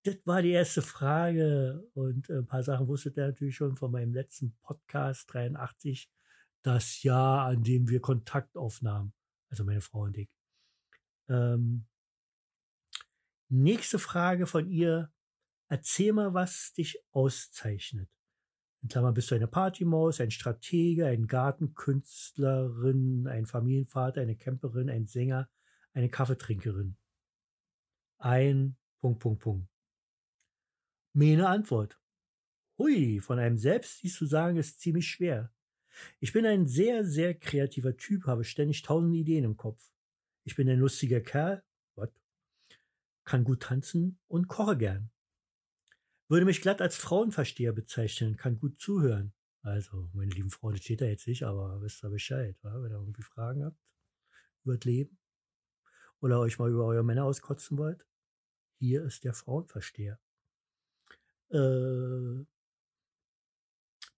Das 0.04 0.18
war 0.26 0.42
die 0.42 0.52
erste 0.52 0.82
Frage 0.82 1.90
und 1.94 2.30
ein 2.30 2.46
paar 2.46 2.64
Sachen 2.64 2.88
wusstet 2.88 3.18
ihr 3.18 3.28
natürlich 3.28 3.56
schon 3.56 3.78
von 3.78 3.92
meinem 3.92 4.14
letzten 4.14 4.56
Podcast 4.62 5.34
83, 5.34 6.10
das 6.62 7.04
Jahr, 7.04 7.48
an 7.48 7.64
dem 7.64 7.90
wir 7.90 8.02
Kontakt 8.02 8.58
aufnahmen 8.58 9.14
also 9.54 9.66
meine 9.66 9.82
Frau 9.82 10.02
und 10.02 10.18
ich. 10.18 10.30
Ähm, 11.30 11.86
nächste 13.50 14.00
Frage 14.00 14.48
von 14.48 14.68
ihr. 14.68 15.14
Erzähl 15.70 16.12
mal, 16.12 16.34
was 16.34 16.74
dich 16.74 16.98
auszeichnet. 17.12 18.10
In 18.82 18.90
Klammern 18.90 19.14
bist 19.14 19.30
du 19.30 19.36
eine 19.36 19.48
Partymaus, 19.48 20.20
ein 20.20 20.32
Stratege, 20.32 21.06
ein 21.06 21.28
Gartenkünstlerin, 21.28 23.28
ein 23.28 23.46
Familienvater, 23.46 24.22
eine 24.22 24.36
Camperin, 24.36 24.90
ein 24.90 25.06
Sänger, 25.06 25.48
eine 25.94 26.10
Kaffeetrinkerin. 26.10 26.98
Ein 28.18 28.76
Punkt, 29.00 29.20
Punkt, 29.20 29.42
Punkt. 29.42 29.70
Meine 31.14 31.48
Antwort. 31.48 32.00
Hui, 32.78 33.20
von 33.22 33.38
einem 33.38 33.58
selbst 33.58 34.02
dies 34.02 34.16
zu 34.16 34.26
sagen, 34.26 34.58
ist 34.58 34.80
ziemlich 34.80 35.08
schwer. 35.08 35.54
Ich 36.20 36.34
bin 36.34 36.46
ein 36.46 36.68
sehr, 36.68 37.06
sehr 37.06 37.36
kreativer 37.36 37.96
Typ, 37.96 38.26
habe 38.26 38.44
ständig 38.44 38.82
tausend 38.82 39.14
Ideen 39.14 39.44
im 39.44 39.58
Kopf. 39.58 39.92
Ich 40.44 40.56
bin 40.56 40.68
ein 40.68 40.80
lustiger 40.80 41.22
Kerl, 41.22 41.64
what? 41.96 42.12
kann 43.24 43.44
gut 43.44 43.62
tanzen 43.62 44.20
und 44.28 44.48
koche 44.48 44.76
gern. 44.78 45.12
Würde 46.28 46.46
mich 46.46 46.62
glatt 46.62 46.82
als 46.82 46.96
Frauenversteher 46.96 47.74
bezeichnen, 47.74 48.38
kann 48.38 48.58
gut 48.58 48.80
zuhören. 48.80 49.34
Also, 49.62 50.10
meine 50.14 50.32
lieben 50.32 50.50
Freunde, 50.50 50.82
steht 50.82 51.02
da 51.02 51.06
jetzt 51.06 51.28
nicht, 51.28 51.44
aber 51.44 51.82
wisst 51.82 52.04
ihr 52.04 52.10
Bescheid, 52.10 52.58
wa? 52.64 52.82
wenn 52.82 52.92
ihr 52.92 52.98
irgendwie 52.98 53.22
Fragen 53.22 53.64
habt 53.64 53.78
über 54.64 54.76
das 54.76 54.86
Leben 54.86 55.18
oder 56.24 56.40
euch 56.40 56.58
mal 56.58 56.72
über 56.72 56.86
eure 56.86 57.04
Männer 57.04 57.26
auskotzen 57.26 57.78
wollt. 57.78 58.08
Hier 58.80 59.04
ist 59.04 59.26
der 59.26 59.34
Frauenversteher. 59.34 60.20
Äh, 61.50 62.46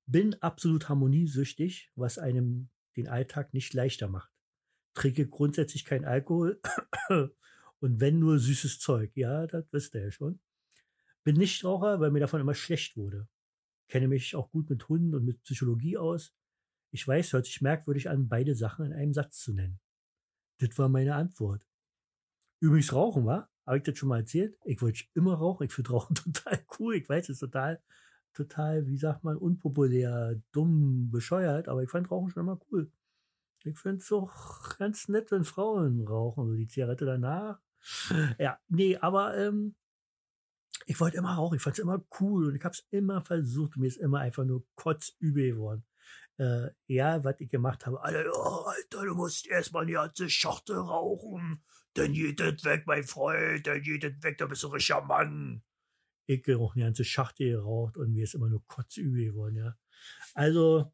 bin 0.05 0.35
absolut 0.39 0.87
harmoniesüchtig, 0.87 1.91
was 1.95 2.19
einem 2.19 2.69
den 2.95 3.07
Alltag 3.07 3.55
nicht 3.55 3.73
leichter 3.73 4.07
macht. 4.07 4.31
Trinke 4.93 5.27
grundsätzlich 5.27 5.83
kein 5.83 6.05
Alkohol 6.05 6.61
und 7.79 7.99
wenn 7.99 8.19
nur 8.19 8.37
süßes 8.37 8.79
Zeug. 8.79 9.11
Ja, 9.15 9.47
das 9.47 9.65
wisst 9.71 9.95
ihr 9.95 10.03
ja 10.03 10.11
schon. 10.11 10.39
Bin 11.23 11.37
Nichtraucher, 11.37 11.99
weil 11.99 12.11
mir 12.11 12.19
davon 12.19 12.39
immer 12.39 12.53
schlecht 12.53 12.95
wurde. 12.97 13.27
Kenne 13.87 14.07
mich 14.07 14.35
auch 14.35 14.51
gut 14.51 14.69
mit 14.69 14.87
Hunden 14.87 15.15
und 15.15 15.25
mit 15.25 15.41
Psychologie 15.41 15.97
aus. 15.97 16.35
Ich 16.91 17.07
weiß, 17.07 17.33
hört 17.33 17.47
sich 17.47 17.61
merkwürdig 17.61 18.09
an, 18.09 18.29
beide 18.29 18.53
Sachen 18.53 18.85
in 18.85 18.93
einem 18.93 19.13
Satz 19.13 19.39
zu 19.39 19.53
nennen. 19.53 19.79
Das 20.59 20.77
war 20.77 20.87
meine 20.87 21.15
Antwort. 21.15 21.67
Übrigens 22.59 22.93
Rauchen, 22.93 23.25
war? 23.25 23.49
Habe 23.65 23.77
ich 23.77 23.83
das 23.83 23.97
schon 23.97 24.09
mal 24.09 24.19
erzählt? 24.19 24.57
Ich 24.63 24.81
wollte 24.81 25.03
immer 25.13 25.35
rauchen. 25.35 25.65
Ich 25.65 25.73
finde 25.73 25.91
Rauchen 25.91 26.15
total 26.33 26.65
cool. 26.79 26.95
Ich 26.95 27.09
weiß, 27.09 27.25
es 27.25 27.35
ist 27.35 27.39
total 27.39 27.81
total, 28.35 28.85
wie 28.85 28.97
sagt 28.97 29.23
man, 29.23 29.37
unpopulär, 29.37 30.39
dumm, 30.51 31.09
bescheuert, 31.09 31.67
aber 31.67 31.81
ich 31.81 31.89
fand 31.89 32.11
Rauchen 32.11 32.29
schon 32.29 32.43
immer 32.43 32.59
cool. 32.69 32.91
Ich 33.63 33.79
finde 33.79 33.97
es 33.97 34.11
auch 34.11 34.77
ganz 34.77 35.07
nett, 35.07 35.31
wenn 35.31 35.43
Frauen 35.43 36.05
rauchen, 36.05 36.47
so 36.47 36.53
die 36.53 36.67
Zigarette 36.67 37.05
danach. 37.05 37.59
Ja, 38.37 38.59
nee, 38.67 38.97
aber 38.97 39.35
ähm, 39.37 39.75
ich 40.85 40.99
wollte 40.99 41.17
immer 41.17 41.33
rauchen, 41.33 41.55
ich 41.55 41.61
fand 41.61 41.77
es 41.77 41.83
immer 41.83 42.03
cool 42.19 42.47
und 42.47 42.55
ich 42.55 42.63
habe 42.63 42.73
es 42.73 42.85
immer 42.91 43.21
versucht. 43.21 43.77
Mir 43.77 43.87
ist 43.87 43.97
immer 43.97 44.19
einfach 44.19 44.43
nur 44.43 44.63
kotzübel 44.75 45.53
geworden. 45.53 45.83
Äh, 46.37 46.69
ja, 46.87 47.23
was 47.23 47.39
ich 47.39 47.49
gemacht 47.49 47.85
habe, 47.85 48.03
Alter, 48.03 48.29
oh, 48.35 48.65
Alter, 48.65 49.05
du 49.05 49.15
musst 49.15 49.47
erstmal 49.47 49.85
die 49.85 49.93
ganze 49.93 50.29
Schachtel 50.29 50.77
rauchen, 50.77 51.63
dann 51.95 52.13
geht 52.13 52.39
das 52.39 52.63
weg, 52.63 52.83
mein 52.85 53.03
Freund, 53.03 53.65
dann 53.67 53.81
geht 53.81 54.03
das 54.03 54.21
weg, 54.21 54.37
da 54.37 54.45
bist 54.45 54.63
du 54.63 54.67
ein 54.67 54.73
richtiger 54.73 55.01
Mann 55.01 55.63
ich 56.27 56.55
auch 56.55 56.75
eine 56.75 56.85
ganze 56.85 57.05
Schachtel 57.05 57.51
geraucht 57.51 57.97
und 57.97 58.11
mir 58.11 58.23
ist 58.23 58.33
immer 58.33 58.49
nur 58.49 58.65
kotzübel 58.67 59.25
geworden, 59.25 59.57
ja. 59.57 59.77
Also, 60.33 60.91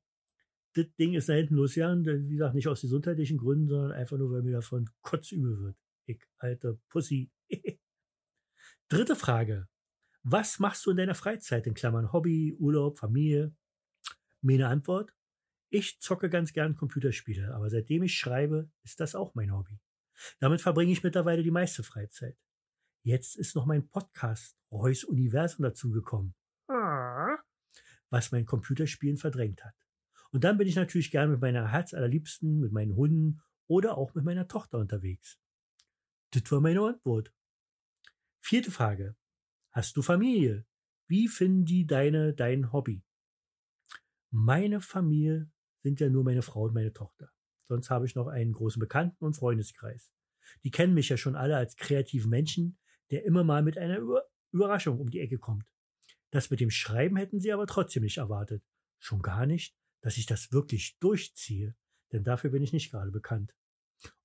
das 0.74 0.86
Ding 1.00 1.14
ist 1.14 1.30
da 1.30 1.34
hinten 1.34 1.56
losgegangen, 1.56 2.06
wie 2.30 2.34
gesagt, 2.34 2.56
nicht 2.56 2.68
aus 2.68 2.82
gesundheitlichen 2.82 3.38
Gründen, 3.38 3.68
sondern 3.68 3.92
einfach 3.92 4.18
nur, 4.18 4.32
weil 4.32 4.44
mir 4.44 4.54
davon 4.54 4.90
kotzübel 5.02 5.60
wird. 5.60 5.78
Ich, 6.06 6.22
alter 6.38 6.78
Pussy. 6.90 7.32
Dritte 8.90 9.16
Frage. 9.16 9.68
Was 10.24 10.60
machst 10.60 10.86
du 10.86 10.92
in 10.92 10.98
deiner 10.98 11.16
Freizeit? 11.16 11.66
In 11.66 11.74
Klammern 11.74 12.12
Hobby, 12.12 12.56
Urlaub, 12.60 12.98
Familie? 12.98 13.56
Meine 14.42 14.68
Antwort. 14.68 15.14
Ich 15.70 16.00
zocke 16.00 16.30
ganz 16.30 16.54
gern 16.54 16.76
Computerspiele, 16.76 17.54
aber 17.56 17.70
seitdem 17.70 18.04
ich 18.04 18.18
schreibe, 18.18 18.70
ist 18.84 19.00
das 19.00 19.16
auch 19.16 19.36
mein 19.36 19.54
Hobby. 19.54 19.80
Damit 20.40 20.62
verbringe 20.62 20.92
ich 20.92 21.04
mittlerweile 21.04 21.44
die 21.44 21.52
meiste 21.52 21.84
Freizeit. 21.84 22.38
Jetzt 23.04 23.36
ist 23.36 23.56
noch 23.56 23.66
mein 23.66 23.88
Podcast 23.88 24.58
Reus 24.72 25.04
Universum 25.04 25.64
dazugekommen, 25.64 26.36
ah. 26.68 27.38
was 28.10 28.32
mein 28.32 28.46
Computerspielen 28.46 29.18
verdrängt 29.18 29.64
hat. 29.64 29.76
Und 30.32 30.44
dann 30.44 30.58
bin 30.58 30.68
ich 30.68 30.76
natürlich 30.76 31.12
gern 31.12 31.32
mit 31.32 31.42
meiner 31.42 31.72
Herzallerliebsten, 31.72 32.60
mit 32.60 32.72
meinen 32.72 32.96
Hunden 32.96 33.42
oder 33.68 33.98
auch 33.98 34.14
mit 34.14 34.24
meiner 34.24 34.48
Tochter 34.48 34.78
unterwegs. 34.78 35.40
Das 36.32 36.50
war 36.52 36.62
meine 36.62 36.82
Antwort. 36.82 37.34
Vierte 38.40 38.72
Frage. 38.72 39.16
Hast 39.72 39.98
du 39.98 40.02
Familie? 40.02 40.66
Wie 41.08 41.28
finden 41.28 41.66
die 41.66 41.86
deine, 41.86 42.34
dein 42.34 42.72
Hobby? 42.72 43.04
Meine 44.30 44.80
Familie 44.80 45.52
sind 45.84 46.00
ja 46.00 46.10
nur 46.10 46.24
meine 46.24 46.42
Frau 46.42 46.64
und 46.64 46.74
meine 46.74 46.94
Tochter. 46.94 47.32
Sonst 47.72 47.90
habe 47.90 48.06
ich 48.06 48.16
noch 48.16 48.28
einen 48.28 48.52
großen 48.52 48.82
Bekannten- 48.82 49.24
und 49.24 49.38
Freundeskreis. 49.38 50.12
Die 50.66 50.72
kennen 50.72 50.94
mich 50.94 51.08
ja 51.08 51.16
schon 51.16 51.38
alle 51.38 51.56
als 51.56 51.78
kreativen 51.78 52.30
Menschen, 52.30 52.78
der 53.12 53.24
immer 53.24 53.46
mal 53.46 53.64
mit 53.64 53.78
einer 53.78 53.98
Überraschung 54.52 55.00
um 55.00 55.10
die 55.10 55.22
Ecke 55.22 55.38
kommt. 55.38 55.66
Das 56.32 56.50
mit 56.50 56.60
dem 56.60 56.70
Schreiben 56.70 57.16
hätten 57.16 57.40
sie 57.40 57.54
aber 57.54 57.68
trotzdem 57.68 58.04
nicht 58.04 58.18
erwartet. 58.18 58.62
Schon 59.00 59.22
gar 59.22 59.46
nicht, 59.46 59.74
dass 60.02 60.18
ich 60.18 60.26
das 60.26 60.52
wirklich 60.52 60.98
durchziehe, 61.00 61.74
denn 62.12 62.26
dafür 62.26 62.50
bin 62.50 62.62
ich 62.62 62.74
nicht 62.74 62.92
gerade 62.92 63.10
bekannt. 63.10 63.56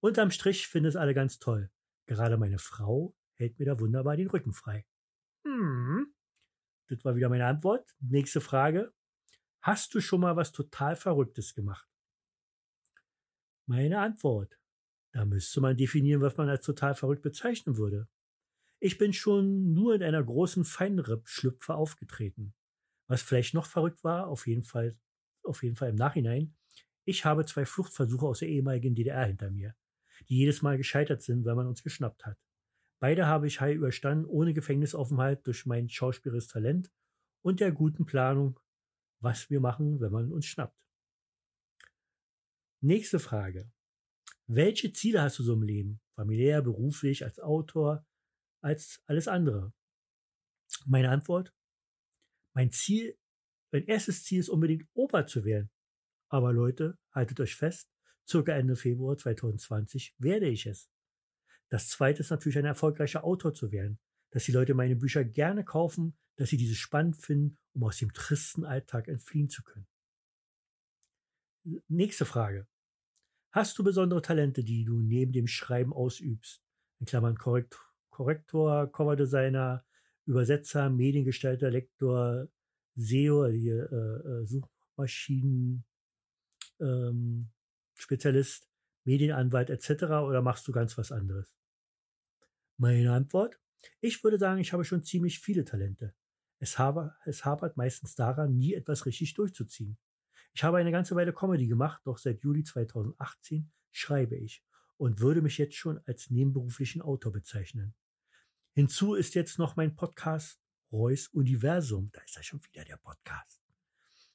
Unterm 0.01 0.33
Strich 0.33 0.67
finden 0.67 0.89
es 0.89 0.97
alle 0.97 1.15
ganz 1.15 1.39
toll. 1.39 1.71
Gerade 2.07 2.39
meine 2.39 2.59
Frau 2.59 3.15
hält 3.35 3.61
mir 3.61 3.67
da 3.67 3.79
wunderbar 3.79 4.17
den 4.17 4.29
Rücken 4.29 4.55
frei. 4.55 4.85
Hm. 5.45 6.13
Das 6.89 7.05
war 7.05 7.15
wieder 7.15 7.29
meine 7.29 7.47
Antwort. 7.47 7.95
Nächste 8.01 8.41
Frage. 8.41 8.93
Hast 9.61 9.95
du 9.95 10.01
schon 10.01 10.23
mal 10.23 10.35
was 10.35 10.51
total 10.51 10.97
Verrücktes 10.97 11.55
gemacht? 11.55 11.89
Meine 13.69 13.99
Antwort. 13.99 14.61
Da 15.13 15.25
müsste 15.25 15.61
man 15.61 15.77
definieren, 15.77 16.21
was 16.21 16.37
man 16.37 16.49
als 16.49 16.65
total 16.65 16.95
verrückt 16.95 17.23
bezeichnen 17.23 17.77
würde. 17.77 18.09
Ich 18.79 18.97
bin 18.97 19.13
schon 19.13 19.73
nur 19.73 19.95
in 19.97 20.03
einer 20.05 20.23
großen 20.23 20.65
Feinripp-Schlüpfe 20.65 21.75
aufgetreten. 21.75 22.55
Was 23.09 23.23
vielleicht 23.23 23.55
noch 23.55 23.67
verrückt 23.67 24.05
war, 24.05 24.29
auf 24.29 24.47
jeden 24.47 24.63
Fall, 24.63 24.97
auf 25.43 25.65
jeden 25.65 25.75
Fall 25.75 25.91
im 25.91 25.97
Nachhinein. 25.97 26.55
Ich 27.05 27.25
habe 27.25 27.45
zwei 27.45 27.67
Fluchtversuche 27.67 28.27
aus 28.27 28.39
der 28.39 28.49
ehemaligen 28.49 28.95
DDR 28.95 29.27
hinter 29.27 29.51
mir, 29.51 29.75
die 30.29 30.37
jedes 30.37 30.63
Mal 30.63 30.77
gescheitert 30.77 31.23
sind, 31.23 31.45
weil 31.45 31.57
man 31.57 31.67
uns 31.67 31.83
geschnappt 31.83 32.25
hat. 32.25 32.39
Beide 33.01 33.27
habe 33.27 33.49
ich 33.49 33.61
heil 33.61 33.77
überstanden, 33.77 34.27
ohne 34.27 34.55
Gefängnisaufenthalt 34.55 35.45
durch 35.47 35.67
mein 35.67 35.89
schauspielerisches 35.89 36.49
Talent 36.49 36.93
und 37.43 37.59
der 37.59 37.73
guten 37.73 38.07
Planung, 38.07 38.61
was 39.21 39.51
wir 39.51 39.61
machen, 39.61 40.01
wenn 40.01 40.13
man 40.13 40.31
uns 40.31 40.47
schnappt. 40.47 40.86
Nächste 42.87 43.19
Frage. 43.19 43.69
Welche 44.47 44.93
Ziele 44.93 45.21
hast 45.21 45.41
du 45.41 45.43
so 45.43 45.55
im 45.55 45.63
Leben? 45.65 46.01
Familiär, 46.15 46.63
beruflich, 46.63 47.25
als 47.25 47.41
Autor, 47.41 48.07
als 48.63 49.03
alles 49.07 49.27
andere? 49.27 49.73
Meine 50.85 51.11
Antwort? 51.11 51.53
Mein 52.55 52.71
Ziel, 52.71 53.19
mein 53.73 53.87
erstes 53.87 54.23
Ziel 54.23 54.39
ist 54.39 54.49
unbedingt 54.49 54.89
Opa 54.95 55.27
zu 55.27 55.45
werden. 55.45 55.69
Aber 56.29 56.53
Leute, 56.53 56.97
haltet 57.11 57.41
euch 57.41 57.57
fest, 57.57 57.91
circa 58.25 58.53
Ende 58.53 58.77
Februar 58.77 59.19
2020 59.19 60.15
werde 60.19 60.47
ich 60.47 60.67
es. 60.67 60.89
Das 61.69 61.89
zweite 61.89 62.21
ist 62.21 62.31
natürlich 62.31 62.59
ein 62.59 62.67
erfolgreicher 62.67 63.25
Autor 63.25 63.53
zu 63.53 63.73
werden, 63.73 63.99
dass 64.31 64.45
die 64.45 64.53
Leute 64.53 64.75
meine 64.75 64.95
Bücher 64.95 65.25
gerne 65.25 65.65
kaufen, 65.65 66.17
dass 66.37 66.51
sie 66.51 66.57
diese 66.57 66.77
spannend 66.77 67.17
finden, 67.17 67.59
um 67.73 67.83
aus 67.83 67.99
dem 67.99 68.13
tristen 68.13 68.65
Alltag 68.65 69.09
entfliehen 69.09 69.49
zu 69.49 69.65
können. 69.65 69.89
Nächste 71.89 72.25
Frage. 72.25 72.69
Hast 73.57 73.79
du 73.79 73.83
besondere 73.83 74.21
Talente, 74.21 74.63
die 74.63 74.85
du 74.85 75.01
neben 75.01 75.33
dem 75.33 75.47
Schreiben 75.47 75.95
ausübst? 75.95 76.63
In 77.01 77.07
Klammern 77.07 77.39
korrekt, 77.39 77.81
Korrektor, 78.11 78.93
Coverdesigner, 78.93 79.83
Übersetzer, 80.27 80.91
Mediengestalter, 80.91 81.71
Lektor, 81.71 82.49
SEO, 82.97 83.45
also 83.45 83.57
äh, 83.57 84.43
äh, 84.43 84.45
Suchmaschinen, 84.45 85.87
ähm, 86.81 87.49
Spezialist, 87.99 88.69
Medienanwalt 89.05 89.71
etc. 89.71 90.03
oder 90.27 90.43
machst 90.43 90.69
du 90.69 90.73
ganz 90.73 90.99
was 90.99 91.11
anderes? 91.11 91.47
Meine 92.77 93.11
Antwort? 93.11 93.59
Ich 94.03 94.23
würde 94.23 94.37
sagen, 94.37 94.61
ich 94.61 94.75
habe 94.75 94.85
schon 94.85 95.03
ziemlich 95.03 95.41
viele 95.41 95.65
Talente. 95.65 96.15
Es, 96.59 96.79
habe, 96.79 97.15
es 97.25 97.47
hapert 97.47 97.79
meistens 97.79 98.17
daran, 98.17 98.59
nie 98.59 98.75
etwas 98.75 99.07
richtig 99.07 99.33
durchzuziehen. 99.33 99.97
Ich 100.57 100.65
habe 100.65 100.79
eine 100.79 100.91
ganze 100.91 101.15
Weile 101.15 101.35
Comedy 101.35 101.67
gemacht, 101.67 102.01
doch 102.07 102.17
seit 102.17 102.41
Juli 102.41 102.65
2018 102.65 103.71
schreibe 103.91 104.37
ich 104.37 104.65
und 104.97 105.21
würde 105.21 105.43
mich 105.43 105.59
jetzt 105.59 105.75
schon 105.75 106.01
als 106.07 106.31
nebenberuflichen 106.31 107.03
Autor 107.03 107.31
bezeichnen. 107.31 107.95
Hinzu 108.73 109.17
ist 109.17 109.35
jetzt 109.35 109.59
noch 109.59 109.77
mein 109.77 109.95
Podcast 109.97 110.59
Reus 110.91 111.29
Universum, 111.29 112.09
da 112.11 112.23
ist 112.23 112.37
ja 112.37 112.43
schon 112.43 112.65
wieder 112.65 112.87
der 112.87 112.97
Podcast, 112.97 113.61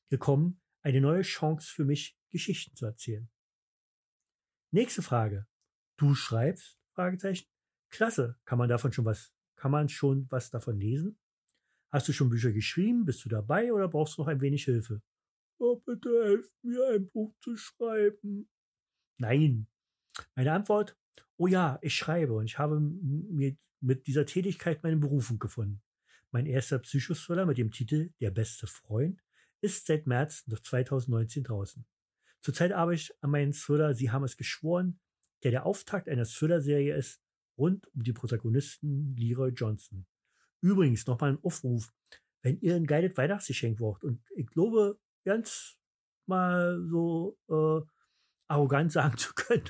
gekommen, 0.10 0.62
eine 0.84 1.02
neue 1.02 1.24
Chance 1.24 1.74
für 1.74 1.86
mich, 1.86 2.16
Geschichten 2.30 2.76
zu 2.76 2.86
erzählen. 2.86 3.28
Nächste 4.70 5.02
Frage. 5.02 5.48
Du 5.98 6.14
schreibst? 6.14 6.78
Fragezeichen. 6.92 7.48
Klasse. 7.90 8.38
Kann 8.46 8.60
man 8.60 8.70
davon 8.70 8.94
schon 8.94 9.06
was, 9.06 9.34
kann 9.56 9.72
man 9.72 9.90
schon 9.90 10.28
was 10.30 10.52
davon 10.52 10.80
lesen? 10.80 11.18
Hast 11.90 12.08
du 12.08 12.14
schon 12.14 12.30
Bücher 12.30 12.52
geschrieben? 12.52 13.06
Bist 13.06 13.26
du 13.26 13.30
dabei 13.30 13.74
oder 13.74 13.88
brauchst 13.88 14.18
du 14.18 14.22
noch 14.22 14.28
ein 14.28 14.42
wenig 14.42 14.66
Hilfe? 14.66 15.02
Oh, 15.63 15.76
bitte 15.76 16.10
helft 16.24 16.56
mir, 16.63 16.84
ein 16.88 17.08
Buch 17.12 17.36
zu 17.39 17.56
schreiben. 17.56 18.50
Nein. 19.19 19.67
Meine 20.34 20.54
Antwort, 20.54 20.97
oh 21.38 21.45
ja, 21.45 21.78
ich 21.84 21.93
schreibe 21.93 22.34
und 22.34 22.45
ich 22.45 22.58
habe 22.58 22.80
mir 22.80 23.56
mit 23.80 24.08
dieser 24.08 24.26
Tätigkeit 24.26 24.82
meine 24.82 24.97
Berufung 24.97 25.38
gefunden. 25.38 25.84
Mein 26.32 26.47
erster 26.47 26.80
Psychothriller 26.80 27.45
mit 27.45 27.60
dem 27.60 27.69
Titel 27.69 28.12
Der 28.19 28.32
beste 28.32 28.65
Freund 28.65 29.21
ist 29.62 29.86
seit 29.86 30.08
März 30.08 30.45
2019 30.47 31.43
draußen. 31.43 31.86
Zurzeit 32.41 32.71
arbeite 32.71 33.02
ich 33.02 33.13
an 33.21 33.30
meinem 33.30 33.54
Thriller 33.54 33.93
Sie 33.93 34.10
haben 34.10 34.24
es 34.24 34.38
geschworen, 34.38 35.00
der 35.43 35.52
der 35.52 35.67
Auftakt 35.67 36.10
einer 36.10 36.26
Thriller-Serie 36.26 36.95
ist, 36.95 37.21
rund 37.56 37.86
um 37.93 38.02
die 38.02 38.13
Protagonisten 38.13 39.15
Leroy 39.15 39.52
Johnson. 39.52 40.08
Übrigens 40.60 41.06
nochmal 41.06 41.34
ein 41.34 41.43
Aufruf, 41.43 41.93
wenn 42.41 42.60
ihr 42.62 42.76
ein 42.76 42.88
geiles 42.88 43.15
Weihnachtsgeschenk 43.15 43.78
braucht 43.78 44.04
und 44.04 44.24
ich 44.36 44.47
glaube, 44.47 45.00
ganz 45.24 45.78
mal 46.28 46.82
so 46.90 47.38
äh, 47.50 47.82
arrogant 48.48 48.92
sagen 48.92 49.18
zu 49.18 49.34
können, 49.34 49.70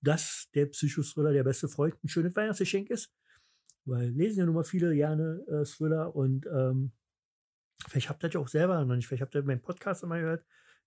dass 0.00 0.48
der 0.54 0.66
Psychothriller 0.66 1.32
der 1.32 1.44
beste 1.44 1.68
Freund 1.68 1.94
ein 2.02 2.08
schönes 2.08 2.34
Weihnachtsgeschenk 2.34 2.90
ist, 2.90 3.12
weil 3.84 4.10
lesen 4.10 4.40
ja 4.40 4.46
nun 4.46 4.54
mal 4.54 4.64
viele 4.64 4.94
gerne 4.94 5.44
äh, 5.48 5.64
Thriller 5.64 6.14
und 6.14 6.46
ähm, 6.46 6.92
vielleicht 7.88 8.08
habt 8.08 8.22
ihr 8.22 8.28
das 8.28 8.34
ja 8.34 8.40
auch 8.40 8.48
selber 8.48 8.84
noch 8.84 8.96
nicht, 8.96 9.06
vielleicht 9.06 9.22
habt 9.22 9.34
ihr 9.34 9.42
meinen 9.42 9.62
Podcast 9.62 10.02
immer 10.02 10.18
gehört, 10.18 10.44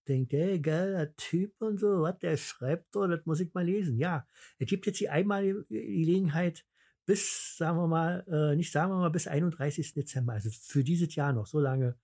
denkt, 0.08 0.34
ey, 0.34 0.60
geiler 0.60 1.16
Typ 1.16 1.54
und 1.60 1.80
so, 1.80 2.02
was 2.02 2.20
der 2.20 2.38
schreibt, 2.38 2.94
so, 2.94 3.08
das 3.08 3.26
muss 3.26 3.40
ich 3.40 3.54
mal 3.54 3.66
lesen. 3.66 3.98
Ja, 3.98 4.28
es 4.60 4.68
gibt 4.68 4.86
jetzt 4.86 5.00
die 5.00 5.10
einmalige 5.10 5.66
Gelegenheit, 5.66 6.64
bis, 7.06 7.56
sagen 7.58 7.78
wir 7.78 7.88
mal, 7.88 8.26
äh, 8.28 8.56
nicht 8.56 8.72
sagen 8.72 8.92
wir 8.92 8.98
mal, 8.98 9.10
bis 9.10 9.28
31. 9.28 9.94
Dezember, 9.94 10.34
also 10.34 10.50
für 10.50 10.84
dieses 10.84 11.14
Jahr 11.16 11.34
noch 11.34 11.46
so 11.46 11.60
lange, 11.60 11.98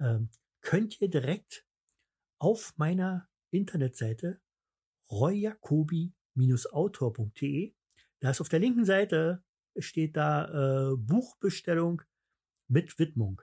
ähm, 0.00 0.30
könnt 0.66 1.00
ihr 1.00 1.08
direkt 1.08 1.64
auf 2.40 2.74
meiner 2.76 3.30
Internetseite 3.52 4.40
royjacobi-autor.de, 5.12 7.72
da 8.18 8.30
ist 8.30 8.40
auf 8.40 8.48
der 8.48 8.58
linken 8.58 8.84
Seite, 8.84 9.44
steht 9.78 10.16
da 10.16 10.90
äh, 10.90 10.96
Buchbestellung 10.96 12.02
mit 12.66 12.98
Widmung. 12.98 13.42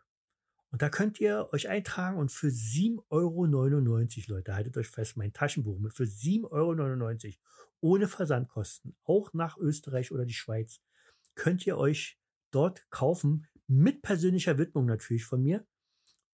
Und 0.70 0.82
da 0.82 0.90
könnt 0.90 1.22
ihr 1.22 1.48
euch 1.54 1.70
eintragen 1.70 2.18
und 2.18 2.30
für 2.30 2.48
7,99 2.48 3.06
Euro, 3.10 3.46
Leute, 4.28 4.54
haltet 4.54 4.76
euch 4.76 4.90
fest, 4.90 5.16
mein 5.16 5.32
Taschenbuch 5.32 5.80
mit 5.80 5.94
für 5.94 6.04
7,99 6.04 6.52
Euro 6.52 6.76
ohne 7.80 8.10
Versandkosten, 8.10 8.98
auch 9.06 9.32
nach 9.32 9.58
Österreich 9.58 10.12
oder 10.12 10.26
die 10.26 10.34
Schweiz, 10.34 10.82
könnt 11.36 11.66
ihr 11.66 11.78
euch 11.78 12.20
dort 12.52 12.86
kaufen, 12.90 13.48
mit 13.68 14.02
persönlicher 14.02 14.58
Widmung 14.58 14.88
natürlich 14.88 15.24
von 15.24 15.42
mir. 15.42 15.66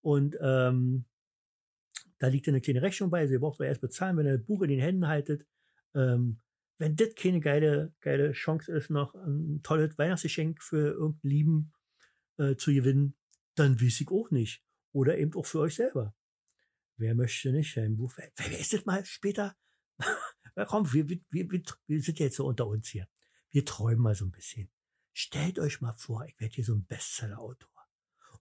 Und 0.02 0.38
ähm, 0.42 1.06
da 2.20 2.28
liegt 2.28 2.48
eine 2.48 2.62
kleine 2.62 2.82
Rechnung 2.82 3.10
bei, 3.10 3.20
also 3.20 3.34
ihr 3.34 3.40
braucht 3.40 3.60
doch 3.60 3.66
erst 3.66 3.82
bezahlen, 3.82 4.18
wenn 4.18 4.26
ihr 4.26 4.38
das 4.38 4.46
Buch 4.46 4.62
in 4.62 4.70
den 4.70 4.80
Händen 4.80 5.08
haltet. 5.08 5.46
Ähm, 5.96 6.40
wenn 6.78 6.96
das 6.96 7.16
keine 7.16 7.40
geile, 7.42 7.94
geile 8.00 8.32
Chance 8.32 8.72
ist, 8.72 8.90
noch 8.90 9.14
ein 9.16 9.62
tolles 9.64 9.98
Weihnachtsgeschenk 9.98 10.64
für 10.64 10.94
irgendeinen 10.94 11.30
Lieben 11.30 11.74
äh, 12.38 12.56
zu 12.56 12.74
gewinnen, 12.74 13.16
dann 13.56 13.82
weiß 13.82 14.02
ich 14.02 14.10
auch 14.10 14.32
nicht. 14.32 14.64
Oder 14.92 15.18
eben 15.18 15.34
auch 15.36 15.46
für 15.46 15.60
euch 15.60 15.76
selber. 15.76 16.16
Wer 16.98 17.16
möchte 17.16 17.52
nicht 17.52 17.78
ein 17.78 17.98
Buch? 17.98 18.14
Wer, 18.16 18.32
wer 18.36 18.60
ist 18.60 18.74
das 18.74 18.86
mal 18.86 19.06
später? 19.06 19.56
komm, 20.68 20.92
wir, 20.94 21.10
wir, 21.10 21.20
wir, 21.30 21.62
wir 21.88 22.02
sind 22.02 22.20
jetzt 22.20 22.38
so 22.38 22.46
unter 22.46 22.68
uns 22.68 22.88
hier. 22.88 23.08
Wir 23.52 23.66
träumen 23.66 24.02
mal 24.02 24.16
so 24.16 24.26
ein 24.26 24.32
bisschen. 24.32 24.70
Stellt 25.14 25.60
euch 25.60 25.82
mal 25.82 25.94
vor, 25.94 26.26
ich 26.26 26.40
werde 26.40 26.56
hier 26.56 26.64
so 26.64 26.76
ein 26.76 26.86
Bestseller-Autor. 26.86 27.70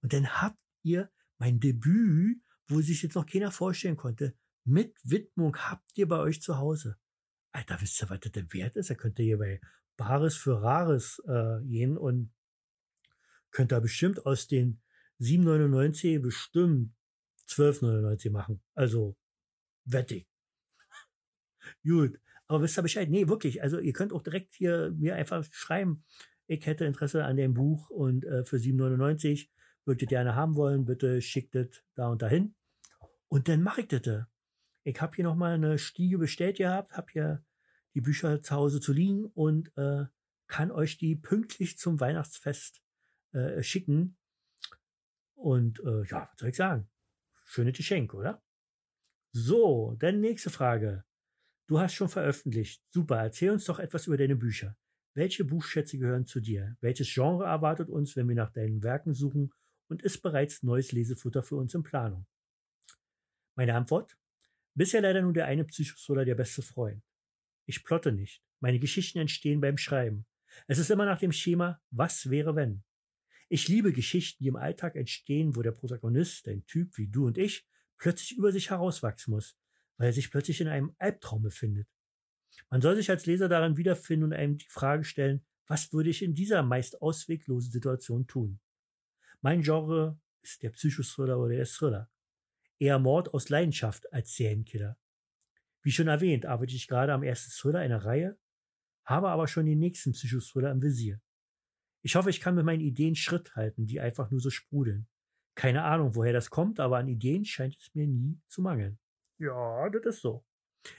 Und 0.00 0.12
dann 0.12 0.40
habt 0.40 0.60
ihr 0.82 1.10
mein 1.38 1.60
Debüt, 1.60 2.42
wo 2.66 2.80
sich 2.80 3.02
jetzt 3.02 3.14
noch 3.14 3.26
keiner 3.26 3.50
vorstellen 3.50 3.96
konnte, 3.96 4.34
mit 4.64 4.94
Widmung 5.02 5.56
habt 5.56 5.96
ihr 5.96 6.06
bei 6.06 6.18
euch 6.18 6.42
zu 6.42 6.58
Hause. 6.58 6.98
Alter, 7.52 7.80
wisst 7.80 8.02
ihr, 8.02 8.10
was 8.10 8.20
das 8.20 8.32
denn 8.32 8.52
wert 8.52 8.76
ist? 8.76 8.90
Da 8.90 8.94
könnt 8.94 9.18
ihr 9.18 9.24
hier 9.24 9.38
bei 9.38 9.60
Bares 9.96 10.36
für 10.36 10.62
Rares 10.62 11.22
äh, 11.26 11.60
gehen 11.64 11.96
und 11.96 12.32
könnt 13.50 13.72
da 13.72 13.80
bestimmt 13.80 14.26
aus 14.26 14.46
den 14.46 14.80
7,99 15.20 16.20
bestimmt 16.20 16.94
12,99 17.48 18.30
machen. 18.30 18.62
Also 18.74 19.16
wettig. 19.84 20.28
Gut. 21.82 22.20
Aber 22.46 22.62
wisst 22.62 22.78
ihr 22.78 22.82
Bescheid? 22.82 23.10
Nee, 23.10 23.28
wirklich. 23.28 23.62
Also 23.62 23.78
ihr 23.78 23.92
könnt 23.92 24.12
auch 24.12 24.22
direkt 24.22 24.54
hier 24.54 24.90
mir 24.96 25.16
einfach 25.16 25.44
schreiben, 25.50 26.04
ich 26.46 26.64
hätte 26.64 26.86
Interesse 26.86 27.24
an 27.24 27.36
dem 27.36 27.54
Buch 27.54 27.90
und 27.90 28.24
äh, 28.24 28.44
für 28.44 28.56
7,99 28.56 29.48
würdet 29.88 30.02
ihr 30.02 30.08
gerne 30.08 30.36
haben 30.36 30.54
wollen, 30.54 30.84
bitte 30.84 31.20
schickt 31.22 31.56
es 31.56 31.82
da 31.94 32.08
und 32.08 32.20
dahin. 32.22 32.54
Und 33.28 33.48
dann 33.48 33.62
mache 33.62 33.80
ich 33.80 33.88
das. 33.88 34.26
Ich 34.84 35.00
habe 35.00 35.16
hier 35.16 35.24
nochmal 35.24 35.54
eine 35.54 35.78
Stiege 35.78 36.18
bestellt 36.18 36.58
gehabt, 36.58 36.92
habe 36.92 37.10
hier 37.10 37.44
die 37.94 38.02
Bücher 38.02 38.42
zu 38.42 38.54
Hause 38.54 38.80
zu 38.80 38.92
liegen 38.92 39.24
und 39.26 39.76
äh, 39.76 40.04
kann 40.46 40.70
euch 40.70 40.98
die 40.98 41.16
pünktlich 41.16 41.78
zum 41.78 42.00
Weihnachtsfest 42.00 42.82
äh, 43.32 43.62
schicken. 43.62 44.16
Und 45.34 45.80
äh, 45.80 46.04
ja, 46.04 46.28
was 46.30 46.38
soll 46.38 46.50
ich 46.50 46.56
sagen? 46.56 46.88
Schönes 47.46 47.76
Geschenk, 47.76 48.12
oder? 48.12 48.42
So, 49.32 49.96
dann 49.98 50.20
nächste 50.20 50.50
Frage. 50.50 51.04
Du 51.66 51.78
hast 51.80 51.94
schon 51.94 52.08
veröffentlicht. 52.08 52.82
Super, 52.90 53.16
erzähl 53.16 53.50
uns 53.50 53.64
doch 53.64 53.78
etwas 53.78 54.06
über 54.06 54.16
deine 54.16 54.36
Bücher. 54.36 54.76
Welche 55.14 55.44
Buchschätze 55.44 55.98
gehören 55.98 56.26
zu 56.26 56.40
dir? 56.40 56.76
Welches 56.80 57.12
Genre 57.12 57.44
erwartet 57.44 57.88
uns, 57.88 58.16
wenn 58.16 58.28
wir 58.28 58.36
nach 58.36 58.52
deinen 58.52 58.82
Werken 58.82 59.14
suchen 59.14 59.50
und 59.88 60.02
ist 60.02 60.22
bereits 60.22 60.62
neues 60.62 60.92
Lesefutter 60.92 61.42
für 61.42 61.56
uns 61.56 61.74
in 61.74 61.82
Planung? 61.82 62.26
Meine 63.54 63.74
Antwort? 63.74 64.16
Bisher 64.74 65.00
leider 65.00 65.22
nur 65.22 65.32
der 65.32 65.46
eine 65.46 65.64
Psychothriller 65.64 66.24
der 66.24 66.36
beste 66.36 66.62
Freund. 66.62 67.02
Ich 67.66 67.84
plotte 67.84 68.12
nicht. 68.12 68.42
Meine 68.60 68.78
Geschichten 68.78 69.18
entstehen 69.18 69.60
beim 69.60 69.76
Schreiben. 69.76 70.26
Es 70.66 70.78
ist 70.78 70.90
immer 70.90 71.04
nach 71.04 71.18
dem 71.18 71.32
Schema, 71.32 71.80
was 71.90 72.30
wäre 72.30 72.54
wenn? 72.54 72.84
Ich 73.48 73.68
liebe 73.68 73.92
Geschichten, 73.92 74.44
die 74.44 74.48
im 74.48 74.56
Alltag 74.56 74.94
entstehen, 74.94 75.56
wo 75.56 75.62
der 75.62 75.72
Protagonist, 75.72 76.46
ein 76.48 76.66
Typ 76.66 76.96
wie 76.98 77.08
du 77.08 77.26
und 77.26 77.38
ich, 77.38 77.66
plötzlich 77.96 78.36
über 78.36 78.52
sich 78.52 78.70
herauswachsen 78.70 79.32
muss, 79.32 79.56
weil 79.96 80.08
er 80.08 80.12
sich 80.12 80.30
plötzlich 80.30 80.60
in 80.60 80.68
einem 80.68 80.94
Albtraum 80.98 81.42
befindet. 81.42 81.88
Man 82.70 82.80
soll 82.80 82.96
sich 82.96 83.10
als 83.10 83.26
Leser 83.26 83.48
daran 83.48 83.76
wiederfinden 83.76 84.24
und 84.24 84.32
einem 84.32 84.58
die 84.58 84.68
Frage 84.68 85.04
stellen, 85.04 85.44
was 85.66 85.92
würde 85.92 86.10
ich 86.10 86.22
in 86.22 86.34
dieser 86.34 86.62
meist 86.62 87.02
ausweglosen 87.02 87.72
Situation 87.72 88.26
tun? 88.26 88.60
Mein 89.40 89.62
Genre 89.62 90.18
ist 90.42 90.62
der 90.64 90.70
Psychothriller 90.70 91.38
oder 91.38 91.54
der 91.54 91.66
Thriller. 91.66 92.10
Eher 92.80 92.98
Mord 92.98 93.32
aus 93.34 93.48
Leidenschaft 93.48 94.12
als 94.12 94.34
Serienkiller. 94.34 94.98
Wie 95.82 95.92
schon 95.92 96.08
erwähnt, 96.08 96.44
arbeite 96.44 96.74
ich 96.74 96.88
gerade 96.88 97.12
am 97.12 97.22
ersten 97.22 97.52
Thriller 97.52 97.78
einer 97.78 98.04
Reihe, 98.04 98.36
habe 99.04 99.28
aber 99.28 99.46
schon 99.46 99.66
den 99.66 99.78
nächsten 99.78 100.12
Psychothriller 100.12 100.72
im 100.72 100.82
Visier. 100.82 101.20
Ich 102.02 102.16
hoffe, 102.16 102.30
ich 102.30 102.40
kann 102.40 102.56
mit 102.56 102.64
meinen 102.64 102.80
Ideen 102.80 103.14
Schritt 103.14 103.54
halten, 103.54 103.86
die 103.86 104.00
einfach 104.00 104.30
nur 104.30 104.40
so 104.40 104.50
sprudeln. 104.50 105.06
Keine 105.54 105.84
Ahnung, 105.84 106.16
woher 106.16 106.32
das 106.32 106.50
kommt, 106.50 106.80
aber 106.80 106.98
an 106.98 107.08
Ideen 107.08 107.44
scheint 107.44 107.76
es 107.76 107.94
mir 107.94 108.06
nie 108.06 108.40
zu 108.48 108.60
mangeln. 108.60 108.98
Ja, 109.38 109.88
das 109.88 110.16
ist 110.16 110.22
so. 110.22 110.44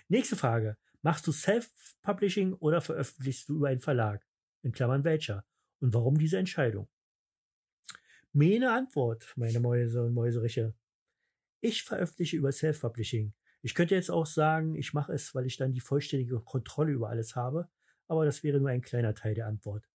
Nächste 0.08 0.38
Frage. 0.38 0.78
Machst 1.02 1.28
du 1.28 1.32
Self-Publishing 1.32 2.54
oder 2.54 2.82
veröffentlichst 2.82 3.50
du 3.50 3.58
über 3.58 3.68
einen 3.68 3.80
Verlag? 3.80 4.26
In 4.62 4.72
Klammern 4.72 5.04
welcher? 5.04 5.46
Und 5.80 5.94
warum 5.94 6.18
diese 6.18 6.38
Entscheidung? 6.38 6.90
Meine 8.32 8.72
Antwort, 8.72 9.34
meine 9.38 9.60
Mäuse 9.60 10.04
und 10.04 10.14
Mäuseriche. 10.14 10.76
Ich 11.62 11.82
veröffentliche 11.82 12.38
über 12.38 12.52
Self-Publishing. 12.52 13.34
Ich 13.64 13.74
könnte 13.74 13.96
jetzt 13.96 14.12
auch 14.12 14.28
sagen, 14.28 14.76
ich 14.76 14.94
mache 14.94 15.14
es, 15.14 15.34
weil 15.34 15.48
ich 15.48 15.58
dann 15.58 15.74
die 15.74 15.80
vollständige 15.80 16.40
Kontrolle 16.40 16.92
über 16.92 17.10
alles 17.10 17.36
habe, 17.36 17.70
aber 18.08 18.26
das 18.26 18.44
wäre 18.44 18.60
nur 18.60 18.70
ein 18.70 18.84
kleiner 18.84 19.16
Teil 19.16 19.34
der 19.34 19.48
Antwort. 19.48 19.90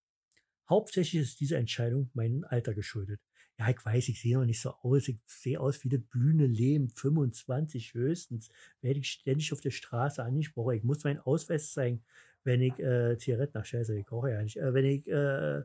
Hauptsächlich 0.68 1.22
ist 1.22 1.38
diese 1.38 1.56
Entscheidung 1.56 2.10
meinem 2.12 2.44
Alter 2.48 2.74
geschuldet. 2.74 3.20
Ja, 3.56 3.70
ich 3.70 3.84
weiß, 3.84 4.08
ich 4.08 4.20
sehe 4.20 4.36
noch 4.36 4.44
nicht 4.44 4.60
so 4.60 4.70
aus. 4.82 5.06
Ich 5.06 5.20
sehe 5.26 5.60
aus 5.60 5.84
wie 5.84 5.88
das 5.88 6.00
blühende 6.00 6.46
Leben. 6.46 6.88
25 6.88 7.94
höchstens. 7.94 8.50
Werde 8.80 8.98
ich 8.98 9.10
ständig 9.10 9.52
auf 9.52 9.60
der 9.60 9.70
Straße 9.70 10.24
angesprochen. 10.24 10.76
Ich 10.76 10.82
muss 10.82 11.04
meinen 11.04 11.20
Ausweis 11.20 11.72
zeigen, 11.72 12.02
wenn 12.42 12.60
ich 12.60 12.80
äh, 12.80 13.16
Zigaretten, 13.16 13.58
ach 13.58 13.64
scheiße, 13.64 13.96
ich 13.96 14.10
rauche 14.10 14.32
ja 14.32 14.42
nicht. 14.42 14.56
Äh, 14.56 14.74
wenn 14.74 14.84
ich 14.84 15.06
äh, 15.08 15.62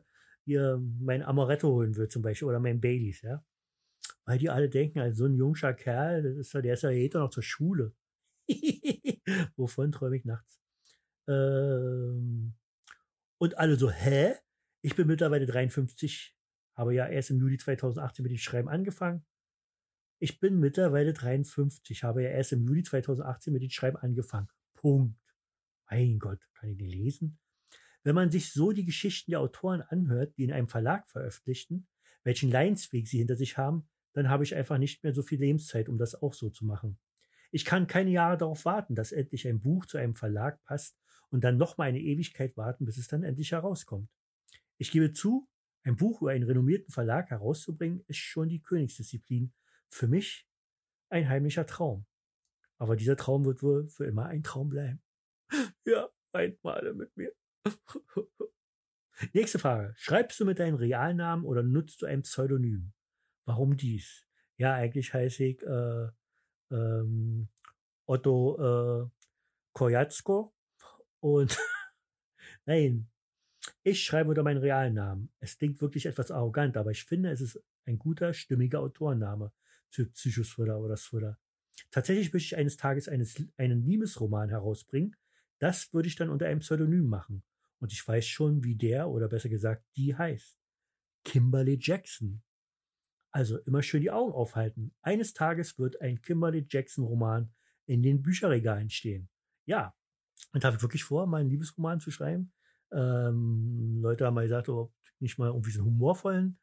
hier 0.50 0.82
mein 0.98 1.22
Amaretto 1.22 1.68
holen 1.68 1.94
will 1.96 2.08
zum 2.08 2.22
Beispiel 2.22 2.48
oder 2.48 2.58
mein 2.58 2.80
Baileys, 2.80 3.22
ja. 3.22 3.44
Weil 4.24 4.38
die 4.38 4.50
alle 4.50 4.68
denken, 4.68 4.98
also 4.98 5.24
so 5.24 5.24
ein 5.26 5.36
junger 5.36 5.74
Kerl, 5.74 6.22
das 6.22 6.36
ist, 6.36 6.54
der 6.54 6.74
ist 6.74 6.82
ja 6.82 6.90
jeder 6.90 7.20
noch 7.20 7.30
zur 7.30 7.42
Schule. 7.42 7.94
Wovon 9.56 9.92
träume 9.92 10.16
ich 10.16 10.24
nachts? 10.24 10.60
Ähm, 11.28 12.54
und 13.38 13.58
alle 13.58 13.76
so, 13.76 13.90
hä? 13.90 14.34
Ich 14.82 14.96
bin 14.96 15.06
mittlerweile 15.06 15.46
53, 15.46 16.34
habe 16.74 16.94
ja 16.94 17.06
erst 17.06 17.30
im 17.30 17.38
Juli 17.38 17.58
2018 17.58 18.22
mit 18.22 18.32
dem 18.32 18.38
Schreiben 18.38 18.68
angefangen. 18.68 19.24
Ich 20.18 20.40
bin 20.40 20.58
mittlerweile 20.58 21.12
53, 21.12 22.02
habe 22.02 22.24
ja 22.24 22.30
erst 22.30 22.52
im 22.52 22.66
Juli 22.66 22.82
2018 22.82 23.52
mit 23.52 23.62
dem 23.62 23.70
Schreiben 23.70 23.98
angefangen. 23.98 24.48
Punkt. 24.74 25.20
Mein 25.88 26.18
Gott, 26.18 26.40
kann 26.54 26.70
ich 26.70 26.76
die 26.76 26.86
lesen? 26.86 27.38
Wenn 28.02 28.14
man 28.14 28.30
sich 28.30 28.52
so 28.52 28.72
die 28.72 28.84
Geschichten 28.84 29.30
der 29.30 29.40
Autoren 29.40 29.82
anhört, 29.82 30.36
die 30.36 30.44
in 30.44 30.52
einem 30.52 30.68
Verlag 30.68 31.08
veröffentlichten, 31.08 31.86
welchen 32.24 32.50
Leidensweg 32.50 33.06
sie 33.08 33.18
hinter 33.18 33.36
sich 33.36 33.58
haben, 33.58 33.88
dann 34.12 34.28
habe 34.28 34.44
ich 34.44 34.54
einfach 34.54 34.78
nicht 34.78 35.02
mehr 35.04 35.12
so 35.12 35.22
viel 35.22 35.38
Lebenszeit, 35.38 35.88
um 35.88 35.98
das 35.98 36.20
auch 36.20 36.34
so 36.34 36.50
zu 36.50 36.64
machen. 36.64 36.98
Ich 37.50 37.64
kann 37.64 37.86
keine 37.86 38.10
Jahre 38.10 38.38
darauf 38.38 38.64
warten, 38.64 38.94
dass 38.94 39.12
endlich 39.12 39.46
ein 39.46 39.60
Buch 39.60 39.86
zu 39.86 39.98
einem 39.98 40.14
Verlag 40.14 40.62
passt 40.64 40.98
und 41.30 41.44
dann 41.44 41.56
noch 41.56 41.78
mal 41.78 41.84
eine 41.84 42.00
Ewigkeit 42.00 42.56
warten, 42.56 42.84
bis 42.84 42.96
es 42.96 43.08
dann 43.08 43.22
endlich 43.22 43.52
herauskommt. 43.52 44.08
Ich 44.78 44.90
gebe 44.90 45.12
zu, 45.12 45.48
ein 45.82 45.96
Buch 45.96 46.22
über 46.22 46.30
einen 46.30 46.44
renommierten 46.44 46.92
Verlag 46.92 47.30
herauszubringen, 47.30 48.04
ist 48.06 48.18
schon 48.18 48.48
die 48.48 48.62
Königsdisziplin. 48.62 49.52
Für 49.88 50.08
mich 50.08 50.48
ein 51.08 51.28
heimlicher 51.28 51.66
Traum. 51.66 52.06
Aber 52.78 52.96
dieser 52.96 53.16
Traum 53.16 53.44
wird 53.44 53.62
wohl 53.62 53.88
für 53.88 54.04
immer 54.04 54.26
ein 54.26 54.42
Traum 54.42 54.70
bleiben. 54.70 55.02
Ja, 55.84 56.08
weint 56.32 56.62
mal 56.62 56.94
mit 56.94 57.16
mir. 57.16 57.32
Nächste 59.32 59.58
Frage. 59.58 59.92
Schreibst 59.96 60.40
du 60.40 60.44
mit 60.44 60.58
deinem 60.58 60.76
Realnamen 60.76 61.44
oder 61.44 61.62
nutzt 61.62 62.02
du 62.02 62.06
ein 62.06 62.22
Pseudonym? 62.22 62.92
Warum 63.44 63.76
dies? 63.76 64.26
Ja, 64.56 64.74
eigentlich 64.74 65.12
heiße 65.12 65.44
ich 65.44 65.62
äh, 65.62 66.08
ähm, 66.70 67.48
Otto 68.06 68.56
äh, 69.04 69.08
Kojatzko 69.72 70.54
und 71.20 71.58
nein, 72.66 73.08
ich 73.82 74.02
schreibe 74.02 74.30
unter 74.30 74.42
meinen 74.42 74.58
realen 74.58 74.94
Namen. 74.94 75.32
Es 75.40 75.58
klingt 75.58 75.80
wirklich 75.80 76.06
etwas 76.06 76.30
arrogant, 76.30 76.76
aber 76.76 76.90
ich 76.90 77.04
finde, 77.04 77.30
es 77.30 77.40
ist 77.40 77.62
ein 77.86 77.98
guter, 77.98 78.32
stimmiger 78.32 78.80
Autorenname 78.80 79.52
für 79.88 80.06
Psychothriller 80.06 80.80
oder 80.80 80.96
Thriller. 80.96 81.38
Tatsächlich 81.90 82.32
möchte 82.32 82.54
ich 82.54 82.56
eines 82.56 82.76
Tages 82.76 83.08
eines, 83.08 83.42
einen 83.56 83.82
Liebesroman 83.82 84.50
herausbringen. 84.50 85.16
Das 85.58 85.92
würde 85.92 86.08
ich 86.08 86.16
dann 86.16 86.30
unter 86.30 86.46
einem 86.46 86.60
Pseudonym 86.60 87.06
machen. 87.06 87.42
Und 87.80 87.92
ich 87.92 88.06
weiß 88.06 88.26
schon, 88.26 88.62
wie 88.62 88.76
der 88.76 89.08
oder 89.08 89.28
besser 89.28 89.48
gesagt 89.48 89.84
die 89.96 90.14
heißt. 90.14 90.56
Kimberly 91.24 91.78
Jackson. 91.80 92.42
Also 93.32 93.58
immer 93.58 93.82
schön 93.82 94.02
die 94.02 94.10
Augen 94.10 94.32
aufhalten. 94.32 94.94
Eines 95.02 95.32
Tages 95.32 95.78
wird 95.78 96.00
ein 96.00 96.20
Kimberly 96.20 96.66
Jackson 96.68 97.04
Roman 97.04 97.52
in 97.86 98.02
den 98.02 98.22
Bücherregalen 98.22 98.90
stehen. 98.90 99.28
Ja, 99.66 99.94
und 100.52 100.64
habe 100.64 100.76
ich 100.76 100.82
wirklich 100.82 101.04
vor, 101.04 101.26
meinen 101.26 101.48
Liebesroman 101.48 102.00
zu 102.00 102.10
schreiben. 102.10 102.52
Ähm, 102.92 104.00
Leute 104.02 104.26
haben 104.26 104.34
mal 104.34 104.42
gesagt, 104.42 104.68
ob 104.68 104.92
ich 105.04 105.20
nicht 105.20 105.38
mal 105.38 105.48
irgendwie 105.48 105.70
so 105.70 105.80
einen 105.80 105.90
humorvollen, 105.90 106.58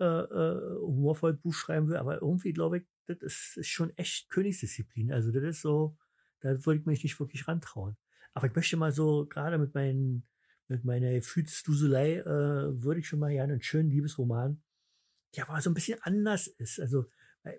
äh, 0.00 0.04
äh, 0.04 0.76
humorvollen 0.80 1.40
Buch 1.40 1.54
schreiben 1.54 1.88
will, 1.88 1.96
aber 1.96 2.20
irgendwie 2.20 2.52
glaube 2.52 2.78
ich, 2.78 2.84
das 3.06 3.18
ist, 3.20 3.56
ist, 3.58 3.68
schon 3.68 3.96
echt 3.96 4.30
Königsdisziplin. 4.30 5.12
Also 5.12 5.30
das 5.30 5.44
ist 5.44 5.60
so, 5.60 5.96
da 6.40 6.50
würde 6.64 6.80
ich 6.80 6.86
mich 6.86 7.02
nicht 7.02 7.20
wirklich 7.20 7.46
rantrauen. 7.46 7.96
Aber 8.32 8.46
ich 8.46 8.54
möchte 8.54 8.76
mal 8.76 8.92
so, 8.92 9.26
gerade 9.26 9.58
mit 9.58 9.74
meinen, 9.74 10.26
mit 10.68 10.84
meiner 10.84 11.12
Gefühlsduselei, 11.12 12.18
äh, 12.18 12.82
würde 12.82 13.00
ich 13.00 13.08
schon 13.08 13.18
mal 13.18 13.32
gerne 13.32 13.54
einen 13.54 13.62
schönen 13.62 13.90
Liebesroman, 13.90 14.62
der 15.36 15.48
aber 15.48 15.60
so 15.60 15.70
ein 15.70 15.74
bisschen 15.74 16.00
anders 16.02 16.46
ist. 16.46 16.80
Also, 16.80 17.06
äh, 17.42 17.56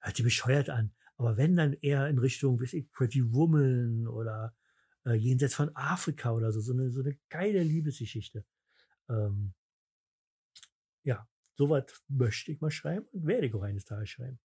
hört 0.00 0.16
sich 0.16 0.24
bescheuert 0.24 0.70
an. 0.70 0.92
Aber 1.16 1.36
wenn 1.36 1.56
dann 1.56 1.74
eher 1.74 2.08
in 2.08 2.18
Richtung, 2.18 2.60
wie 2.60 2.76
ich, 2.76 2.90
Pretty 2.92 3.32
Woman 3.32 4.06
oder 4.06 4.56
äh, 5.04 5.14
jenseits 5.14 5.54
von 5.54 5.70
Afrika 5.74 6.32
oder 6.32 6.52
so, 6.52 6.60
so 6.60 6.72
eine, 6.72 6.90
so 6.90 7.00
eine 7.00 7.18
geile 7.28 7.62
Liebesgeschichte. 7.62 8.44
Ähm, 9.08 9.54
ja, 11.02 11.28
sowas 11.56 11.84
möchte 12.08 12.52
ich 12.52 12.60
mal 12.60 12.70
schreiben 12.70 13.06
und 13.12 13.26
werde 13.26 13.46
ich 13.46 13.54
auch 13.54 13.62
eines 13.62 13.84
Tages 13.84 14.10
schreiben. 14.10 14.38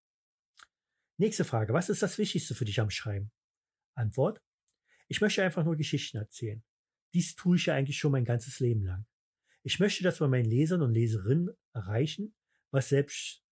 Nächste 1.18 1.46
Frage. 1.46 1.74
Was 1.74 1.90
ist 1.90 2.02
das 2.02 2.18
Wichtigste 2.18 2.56
für 2.56 2.66
dich 2.66 2.80
am 2.80 2.90
Schreiben? 2.90 3.32
Antwort. 3.94 4.42
Ich 5.08 5.22
möchte 5.22 5.44
einfach 5.44 5.64
nur 5.64 5.78
Geschichten 5.78 6.18
erzählen. 6.18 6.62
Dies 7.16 7.36
tue 7.36 7.56
ich 7.56 7.66
ja 7.66 7.74
eigentlich 7.74 7.98
schon 7.98 8.12
mein 8.12 8.26
ganzes 8.26 8.60
Leben 8.60 8.84
lang. 8.84 9.08
Ich 9.64 9.80
möchte 9.80 10.04
das 10.04 10.20
bei 10.20 10.28
meinen 10.28 10.46
Lesern 10.46 10.84
und 10.84 10.94
Leserinnen 10.94 11.50
erreichen, 11.74 12.36
was 12.70 12.90
selbst, 12.90 13.44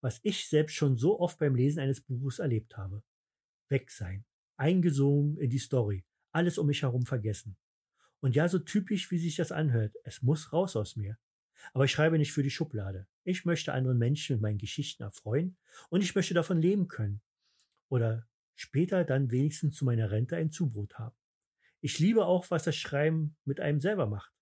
was 0.00 0.20
ich 0.22 0.48
selbst 0.48 0.74
schon 0.74 0.96
so 0.96 1.18
oft 1.18 1.40
beim 1.40 1.56
Lesen 1.56 1.80
eines 1.80 2.00
Buches 2.00 2.38
erlebt 2.38 2.76
habe. 2.76 3.02
Weg 3.68 3.90
sein. 3.90 4.24
Eingesogen 4.56 5.36
in 5.38 5.50
die 5.50 5.58
Story 5.58 6.04
alles 6.32 6.58
um 6.58 6.66
mich 6.66 6.82
herum 6.82 7.06
vergessen. 7.06 7.56
Und 8.20 8.36
ja, 8.36 8.48
so 8.48 8.58
typisch, 8.58 9.10
wie 9.10 9.18
sich 9.18 9.36
das 9.36 9.52
anhört, 9.52 9.96
es 10.04 10.22
muss 10.22 10.52
raus 10.52 10.76
aus 10.76 10.96
mir. 10.96 11.18
Aber 11.72 11.84
ich 11.84 11.90
schreibe 11.90 12.18
nicht 12.18 12.32
für 12.32 12.42
die 12.42 12.50
Schublade. 12.50 13.06
Ich 13.24 13.44
möchte 13.44 13.72
anderen 13.72 13.98
Menschen 13.98 14.36
mit 14.36 14.42
meinen 14.42 14.58
Geschichten 14.58 15.02
erfreuen 15.02 15.56
und 15.88 16.02
ich 16.02 16.14
möchte 16.14 16.34
davon 16.34 16.60
leben 16.60 16.88
können. 16.88 17.20
Oder 17.88 18.26
später 18.54 19.04
dann 19.04 19.30
wenigstens 19.30 19.76
zu 19.76 19.84
meiner 19.84 20.10
Rente 20.10 20.36
ein 20.36 20.50
Zubrot 20.50 20.98
haben. 20.98 21.16
Ich 21.80 21.98
liebe 21.98 22.26
auch, 22.26 22.50
was 22.50 22.64
das 22.64 22.76
Schreiben 22.76 23.36
mit 23.44 23.60
einem 23.60 23.80
selber 23.80 24.06
macht. 24.06 24.32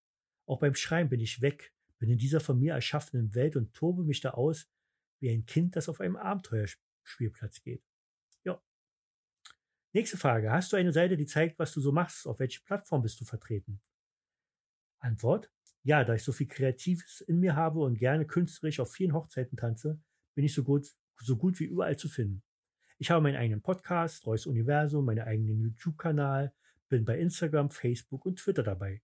Auch 0.47 0.61
beim 0.61 0.75
Schreiben 0.75 1.11
bin 1.11 1.21
ich 1.21 1.41
weg, 1.41 1.73
bin 1.99 2.11
in 2.11 2.19
dieser 2.19 2.41
von 2.41 2.59
mir 2.59 2.75
erschaffenen 2.75 3.35
Welt 3.35 3.57
und 3.57 3.75
tobe 3.75 4.05
mich 4.05 4.21
da 4.21 4.31
aus, 4.31 4.69
wie 5.21 5.31
ein 5.31 5.47
Kind, 5.47 5.77
das 5.77 5.89
auf 5.89 6.01
einem 6.01 6.17
Abenteuerspielplatz 6.17 7.63
geht. 7.63 7.83
Nächste 9.95 10.19
Frage. 10.19 10.53
Hast 10.53 10.73
du 10.73 10.77
eine 10.77 10.93
Seite, 10.93 11.17
die 11.17 11.25
zeigt, 11.25 11.59
was 11.59 11.73
du 11.73 11.81
so 11.81 11.93
machst? 11.93 12.27
Auf 12.27 12.41
welche 12.41 12.61
Plattform 12.61 13.03
bist 13.03 13.21
du 13.21 13.25
vertreten? 13.25 13.81
Antwort. 14.99 15.51
Ja, 15.83 16.05
da 16.05 16.15
ich 16.15 16.23
so 16.23 16.33
viel 16.33 16.47
Kreatives 16.47 17.23
in 17.23 17.41
mir 17.41 17.57
habe 17.57 17.81
und 17.81 17.99
gerne 17.99 18.27
künstlerisch 18.27 18.81
auf 18.81 18.93
vielen 18.93 19.15
Hochzeiten 19.15 19.57
tanze, 19.57 19.99
bin 20.35 20.45
ich 20.45 20.53
so 20.53 20.63
gut, 20.63 20.95
so 21.17 21.39
gut 21.39 21.59
wie 21.59 21.65
überall 21.65 21.97
zu 21.97 22.09
finden. 22.09 22.43
Ich 22.99 23.11
habe 23.11 23.23
meinen 23.23 23.37
eigenen 23.37 23.63
Podcast, 23.63 24.27
Reus 24.27 24.47
Universum, 24.47 25.07
meinen 25.07 25.27
eigenen 25.27 25.59
YouTube-Kanal, 25.59 26.53
bin 26.89 27.05
bei 27.05 27.19
Instagram, 27.19 27.71
Facebook 27.71 28.25
und 28.27 28.39
Twitter 28.39 28.63
dabei. 28.63 29.03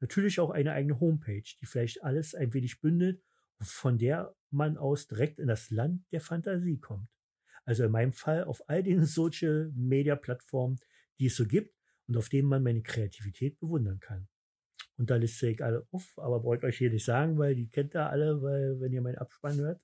Natürlich 0.00 0.40
auch 0.40 0.50
eine 0.50 0.72
eigene 0.72 1.00
Homepage, 1.00 1.44
die 1.60 1.66
vielleicht 1.66 2.02
alles 2.02 2.34
ein 2.34 2.52
wenig 2.52 2.80
bündelt 2.80 3.22
und 3.58 3.68
von 3.68 3.98
der 3.98 4.34
man 4.50 4.76
aus 4.76 5.06
direkt 5.06 5.38
in 5.38 5.48
das 5.48 5.70
Land 5.70 6.04
der 6.12 6.20
Fantasie 6.20 6.78
kommt. 6.78 7.08
Also 7.64 7.84
in 7.84 7.90
meinem 7.92 8.12
Fall 8.12 8.44
auf 8.44 8.68
all 8.68 8.82
den 8.82 9.04
Social 9.04 9.72
Media 9.74 10.16
Plattformen, 10.16 10.78
die 11.18 11.26
es 11.26 11.36
so 11.36 11.46
gibt 11.46 11.74
und 12.06 12.16
auf 12.16 12.28
denen 12.28 12.48
man 12.48 12.62
meine 12.62 12.82
Kreativität 12.82 13.58
bewundern 13.58 14.00
kann. 14.00 14.28
Und 14.96 15.10
da 15.10 15.16
liste 15.16 15.48
ich 15.48 15.62
alle 15.62 15.86
auf, 15.90 16.12
aber 16.18 16.40
brauche 16.40 16.58
ich 16.58 16.62
euch 16.64 16.78
hier 16.78 16.90
nicht 16.90 17.04
sagen, 17.04 17.38
weil 17.38 17.54
die 17.54 17.68
kennt 17.68 17.96
ihr 17.96 18.08
alle, 18.08 18.42
weil 18.42 18.80
wenn 18.80 18.92
ihr 18.92 19.02
meinen 19.02 19.18
Abspann 19.18 19.58
hört, 19.58 19.80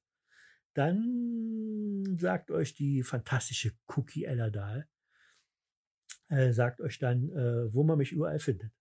dann 0.75 2.17
sagt 2.19 2.51
euch 2.51 2.75
die 2.75 3.03
fantastische 3.03 3.73
Cookie 3.89 4.25
Ella 4.25 4.51
Dahl, 4.51 4.89
äh, 6.31 6.53
sagt 6.53 6.81
euch 6.81 6.99
dann, 6.99 7.31
äh, 7.31 7.73
wo 7.75 7.85
man 7.85 7.99
mich 7.99 8.13
überall 8.13 8.39
findet. 8.39 8.73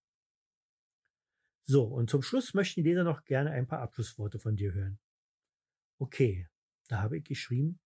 So, 1.64 1.84
und 1.84 2.10
zum 2.10 2.22
Schluss 2.22 2.54
möchten 2.54 2.84
die 2.84 2.90
Leser 2.90 3.04
noch 3.04 3.26
gerne 3.26 3.52
ein 3.52 3.68
paar 3.68 3.82
Abschlussworte 3.82 4.40
von 4.40 4.56
dir 4.56 4.74
hören. 4.74 5.00
Okay, 6.00 6.48
da 6.88 7.02
habe 7.02 7.18
ich 7.18 7.26
geschrieben, 7.26 7.80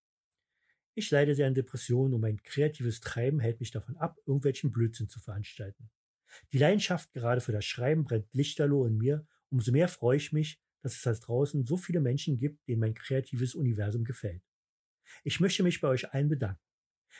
ich 0.95 1.09
leide 1.09 1.33
sehr 1.33 1.47
an 1.47 1.55
Depressionen 1.55 2.13
und 2.13 2.21
mein 2.21 2.41
kreatives 2.43 2.99
Treiben 3.01 3.39
hält 3.39 3.59
mich 3.59 3.71
davon 3.71 3.97
ab, 3.97 4.17
irgendwelchen 4.25 4.71
Blödsinn 4.71 5.09
zu 5.09 5.19
veranstalten. 5.19 5.89
Die 6.51 6.59
Leidenschaft 6.59 7.11
gerade 7.13 7.41
für 7.41 7.51
das 7.51 7.65
Schreiben 7.65 8.03
brennt 8.03 8.31
lichterloh 8.33 8.85
in 8.85 8.97
mir, 8.97 9.25
umso 9.49 9.71
mehr 9.71 9.87
freue 9.87 10.17
ich 10.17 10.31
mich, 10.31 10.61
dass 10.81 10.95
es 10.95 11.01
da 11.01 11.13
draußen 11.13 11.65
so 11.65 11.77
viele 11.77 11.99
Menschen 11.99 12.37
gibt, 12.37 12.67
denen 12.67 12.81
mein 12.81 12.93
kreatives 12.93 13.55
Universum 13.55 14.03
gefällt. 14.03 14.43
Ich 15.23 15.39
möchte 15.39 15.63
mich 15.63 15.81
bei 15.81 15.87
euch 15.87 16.13
allen 16.13 16.29
bedanken. 16.29 16.61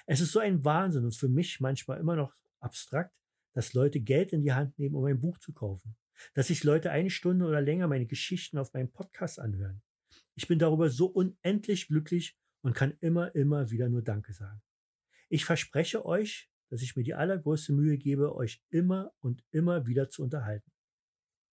Es 0.05 0.21
ist 0.21 0.31
so 0.31 0.39
ein 0.39 0.63
Wahnsinn 0.63 1.05
und 1.05 1.15
für 1.15 1.29
mich 1.29 1.59
manchmal 1.59 1.99
immer 1.99 2.15
noch 2.15 2.35
abstrakt, 2.59 3.13
dass 3.53 3.73
Leute 3.73 3.99
Geld 3.99 4.33
in 4.33 4.41
die 4.41 4.53
Hand 4.53 4.77
nehmen, 4.79 4.95
um 4.95 5.05
ein 5.05 5.19
Buch 5.19 5.37
zu 5.37 5.53
kaufen. 5.53 5.95
Dass 6.33 6.47
sich 6.47 6.63
Leute 6.63 6.91
eine 6.91 7.09
Stunde 7.09 7.45
oder 7.45 7.61
länger 7.61 7.87
meine 7.87 8.05
Geschichten 8.05 8.57
auf 8.57 8.73
meinem 8.73 8.91
Podcast 8.91 9.39
anhören. 9.39 9.81
Ich 10.35 10.47
bin 10.47 10.59
darüber 10.59 10.89
so 10.89 11.07
unendlich 11.07 11.87
glücklich 11.87 12.37
und 12.61 12.73
kann 12.73 12.97
immer, 13.01 13.33
immer 13.35 13.71
wieder 13.71 13.89
nur 13.89 14.01
Danke 14.01 14.33
sagen. 14.33 14.61
Ich 15.29 15.45
verspreche 15.45 16.05
euch, 16.05 16.49
dass 16.69 16.81
ich 16.81 16.95
mir 16.95 17.03
die 17.03 17.13
allergrößte 17.13 17.73
Mühe 17.73 17.97
gebe, 17.97 18.35
euch 18.35 18.63
immer 18.69 19.13
und 19.19 19.43
immer 19.51 19.85
wieder 19.85 20.09
zu 20.09 20.23
unterhalten. 20.23 20.71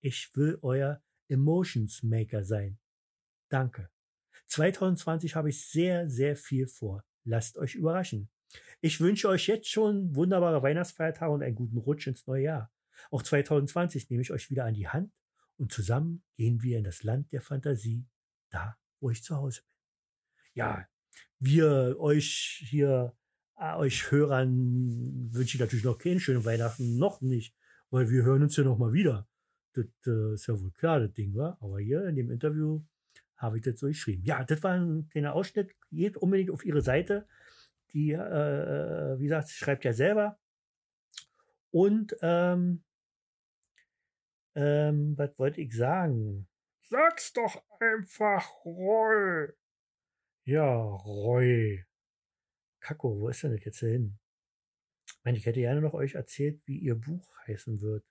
Ich 0.00 0.34
will 0.34 0.58
euer 0.62 1.02
Emotions 1.28 2.02
Maker 2.02 2.44
sein. 2.44 2.78
Danke. 3.48 3.90
2020 4.46 5.34
habe 5.36 5.50
ich 5.50 5.68
sehr, 5.68 6.08
sehr 6.08 6.36
viel 6.36 6.66
vor. 6.66 7.04
Lasst 7.24 7.58
euch 7.58 7.74
überraschen. 7.74 8.28
Ich 8.80 9.00
wünsche 9.00 9.28
euch 9.28 9.46
jetzt 9.46 9.68
schon 9.68 10.14
wunderbare 10.14 10.62
Weihnachtsfeiertage 10.62 11.32
und 11.32 11.42
einen 11.42 11.54
guten 11.54 11.78
Rutsch 11.78 12.06
ins 12.06 12.26
neue 12.26 12.44
Jahr. 12.44 12.72
Auch 13.10 13.22
2020 13.22 14.10
nehme 14.10 14.22
ich 14.22 14.32
euch 14.32 14.50
wieder 14.50 14.64
an 14.64 14.74
die 14.74 14.88
Hand 14.88 15.12
und 15.56 15.72
zusammen 15.72 16.22
gehen 16.36 16.62
wir 16.62 16.78
in 16.78 16.84
das 16.84 17.02
Land 17.02 17.32
der 17.32 17.42
Fantasie, 17.42 18.06
da, 18.50 18.76
wo 19.00 19.10
ich 19.10 19.22
zu 19.22 19.36
Hause 19.36 19.62
bin. 19.62 19.70
Ja, 20.54 20.86
wir 21.38 21.96
euch 21.98 22.64
hier, 22.68 23.14
äh, 23.56 23.74
euch 23.74 24.10
Hörern 24.10 25.32
wünsche 25.32 25.56
ich 25.56 25.60
natürlich 25.60 25.84
noch 25.84 25.98
keine 25.98 26.20
schönen 26.20 26.44
Weihnachten, 26.44 26.98
noch 26.98 27.20
nicht, 27.20 27.54
weil 27.90 28.10
wir 28.10 28.24
hören 28.24 28.42
uns 28.42 28.56
ja 28.56 28.64
noch 28.64 28.78
mal 28.78 28.92
wieder. 28.92 29.28
Das 29.72 29.86
äh, 30.06 30.34
ist 30.34 30.46
ja 30.46 30.60
wohl 30.60 30.72
klar, 30.72 31.00
das 31.00 31.12
Ding, 31.12 31.34
war. 31.34 31.56
Aber 31.60 31.78
hier 31.78 32.04
in 32.06 32.16
dem 32.16 32.30
Interview 32.30 32.82
habe 33.40 33.56
ich 33.56 33.64
das 33.64 33.80
so 33.80 33.86
geschrieben. 33.86 34.22
Ja, 34.24 34.44
das 34.44 34.62
war 34.62 34.74
ein 34.74 35.08
kleiner 35.08 35.34
Ausschnitt. 35.34 35.74
Geht 35.90 36.16
unbedingt 36.18 36.50
auf 36.50 36.64
ihre 36.64 36.82
Seite. 36.82 37.26
Die, 37.92 38.12
äh, 38.12 39.18
wie 39.18 39.24
gesagt, 39.24 39.48
schreibt 39.48 39.84
ja 39.84 39.92
selber. 39.92 40.38
Und 41.70 42.14
ähm, 42.20 42.84
ähm, 44.54 45.16
was 45.16 45.38
wollte 45.38 45.60
ich 45.62 45.74
sagen? 45.74 46.48
Sag's 46.82 47.32
doch 47.32 47.62
einfach 47.80 48.46
Roy. 48.64 49.48
Ja, 50.44 50.74
Roy. 50.74 51.86
Kacko, 52.80 53.20
wo 53.20 53.28
ist 53.28 53.42
denn 53.42 53.52
das 53.52 53.64
jetzt 53.64 53.80
hin? 53.80 54.18
Ich 55.06 55.24
meine, 55.24 55.38
ich 55.38 55.46
hätte 55.46 55.60
gerne 55.60 55.80
noch 55.80 55.94
euch 55.94 56.14
erzählt, 56.14 56.60
wie 56.66 56.78
ihr 56.78 56.94
Buch 56.94 57.34
heißen 57.46 57.80
wird. 57.80 58.04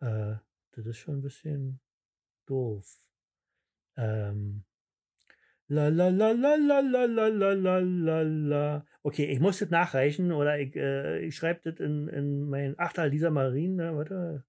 Äh, 0.00 0.36
das 0.72 0.86
ist 0.86 0.98
schon 0.98 1.18
ein 1.18 1.22
bisschen 1.22 1.80
doof. 2.46 2.86
Ähm, 3.96 4.64
La 5.68 5.88
la 5.88 6.10
la 6.10 6.30
la 6.30 6.54
la 6.54 6.80
la 6.80 7.04
la 7.06 7.26
la 7.50 7.80
la 7.80 8.22
la. 8.22 8.86
Okay, 9.02 9.24
ich 9.24 9.40
muss 9.40 9.58
das 9.58 9.70
nachreichen 9.70 10.30
oder 10.30 10.60
ich, 10.60 10.76
äh, 10.76 11.18
ich 11.26 11.34
schreibe 11.34 11.72
das 11.72 11.80
in, 11.80 12.06
in 12.06 12.48
mein 12.48 12.78
Achtal 12.78 13.08
Lisa 13.10 13.30
Marin. 13.30 13.74
Ne, 13.74 13.96
warte, 13.96 14.44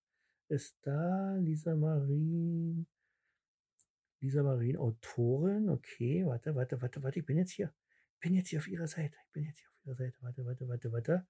ist 0.47 0.77
da 0.83 1.35
Lisa 1.37 1.75
Marin? 1.75 2.85
Lisa 4.19 4.43
Marin, 4.43 4.77
Autorin. 4.77 5.69
Okay, 5.69 6.23
warte, 6.23 6.53
warte, 6.53 6.79
warte, 6.83 7.01
warte. 7.01 7.19
Ich 7.19 7.25
bin 7.25 7.37
jetzt 7.37 7.51
hier. 7.51 7.73
Ich 8.13 8.19
bin 8.19 8.35
jetzt 8.35 8.49
hier 8.49 8.59
auf 8.59 8.67
ihrer 8.67 8.87
Seite. 8.87 9.15
Ich 9.25 9.33
bin 9.33 9.43
jetzt 9.45 9.57
hier 9.59 9.69
auf 9.69 9.85
ihrer 9.85 9.95
Seite. 9.95 10.17
Warte, 10.21 10.45
warte, 10.45 10.67
warte, 10.67 10.91
warte. 10.91 11.27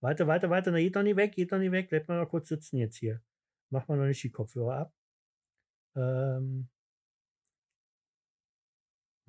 Warte, 0.00 0.26
warte, 0.26 0.50
warte. 0.50 0.70
Na, 0.70 0.78
geht 0.80 0.96
doch 0.96 1.02
nicht 1.02 1.16
weg, 1.16 1.32
geht 1.32 1.50
doch 1.50 1.58
nicht 1.58 1.72
weg. 1.72 1.88
Bleibt 1.88 2.08
mal 2.08 2.20
noch 2.20 2.28
kurz 2.28 2.48
sitzen 2.48 2.76
jetzt 2.76 2.96
hier. 2.96 3.22
Mach 3.70 3.88
mal 3.88 3.96
noch 3.96 4.06
nicht 4.06 4.22
die 4.22 4.30
Kopfhörer 4.30 4.76
ab. 4.76 4.94
Ähm, 5.96 6.68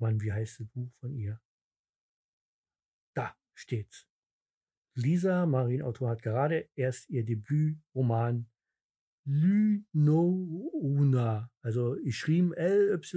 Mann, 0.02 0.20
wie 0.20 0.32
heißt 0.32 0.60
das 0.60 0.68
Buch 0.68 0.92
von 1.00 1.14
ihr? 1.14 1.40
Da 3.14 3.34
steht's. 3.54 4.06
Lisa 4.94 5.46
Marin-Autor 5.46 6.10
hat 6.10 6.20
gerade 6.22 6.68
erst 6.74 7.08
ihr 7.08 7.24
Debütroman 7.24 8.50
Lynouna, 9.24 9.90
also 11.62 11.96
geschrieben 12.02 12.52
L-Y-N-O-U-N-A, 12.52 13.12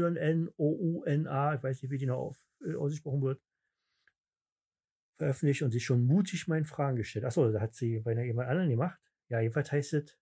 ich 1.56 1.64
weiß 1.64 1.82
nicht, 1.82 1.90
wie 1.92 1.98
die 1.98 2.06
noch 2.06 2.20
auf, 2.20 2.40
äh, 2.62 2.76
ausgesprochen 2.76 3.24
wird, 3.24 3.42
veröffentlicht 5.18 5.64
und 5.64 5.72
sich 5.72 5.84
schon 5.84 6.06
mutig 6.06 6.48
meinen 6.48 6.66
Fragen 6.66 6.98
gestellt. 6.98 7.26
Achso, 7.26 7.52
da 7.52 7.60
hat 7.62 7.74
sie 7.74 8.02
bei 8.02 8.12
einer 8.12 8.22
jemand 8.24 8.48
anderen 8.50 8.70
gemacht. 8.70 9.00
Ja, 9.30 9.40
jedenfalls 9.40 9.72
heißt 9.72 9.94
es 9.94 10.16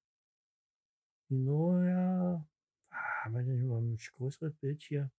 Lynouna, 1.28 2.48
ah, 2.90 3.26
haben 3.26 3.36
wir 3.36 3.44
denn 3.44 3.68
mal 3.68 3.82
ein 3.82 3.98
größeres 3.98 4.56
Bild 4.56 4.82
hier? 4.82 5.12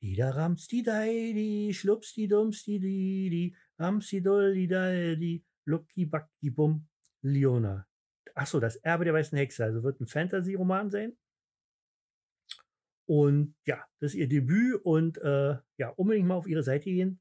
Ida 0.00 0.30
ramsti 0.30 0.82
dai 0.82 1.32
di, 1.32 1.72
schlupsti 1.72 2.26
dumsti 2.26 2.78
di, 2.78 3.28
di, 3.30 3.56
ramsti 3.78 4.20
dolli 4.20 4.66
dai 4.66 5.16
di, 5.16 5.42
lucki 5.64 6.06
backi 6.06 6.50
bum, 6.50 6.86
Leona. 7.22 7.86
Achso, 8.34 8.60
das 8.60 8.76
Erbe 8.76 9.04
der 9.04 9.14
weißen 9.14 9.36
Hexe, 9.38 9.64
also 9.64 9.82
wird 9.82 10.00
ein 10.00 10.06
Fantasy-Roman 10.06 10.90
sein. 10.90 11.16
Und 13.06 13.54
ja, 13.66 13.84
das 14.00 14.12
ist 14.12 14.18
ihr 14.18 14.28
Debüt 14.28 14.80
und 14.84 15.18
äh, 15.18 15.56
ja, 15.76 15.88
unbedingt 15.96 16.28
mal 16.28 16.34
auf 16.34 16.46
ihre 16.46 16.62
Seite 16.62 16.84
gehen. 16.84 17.20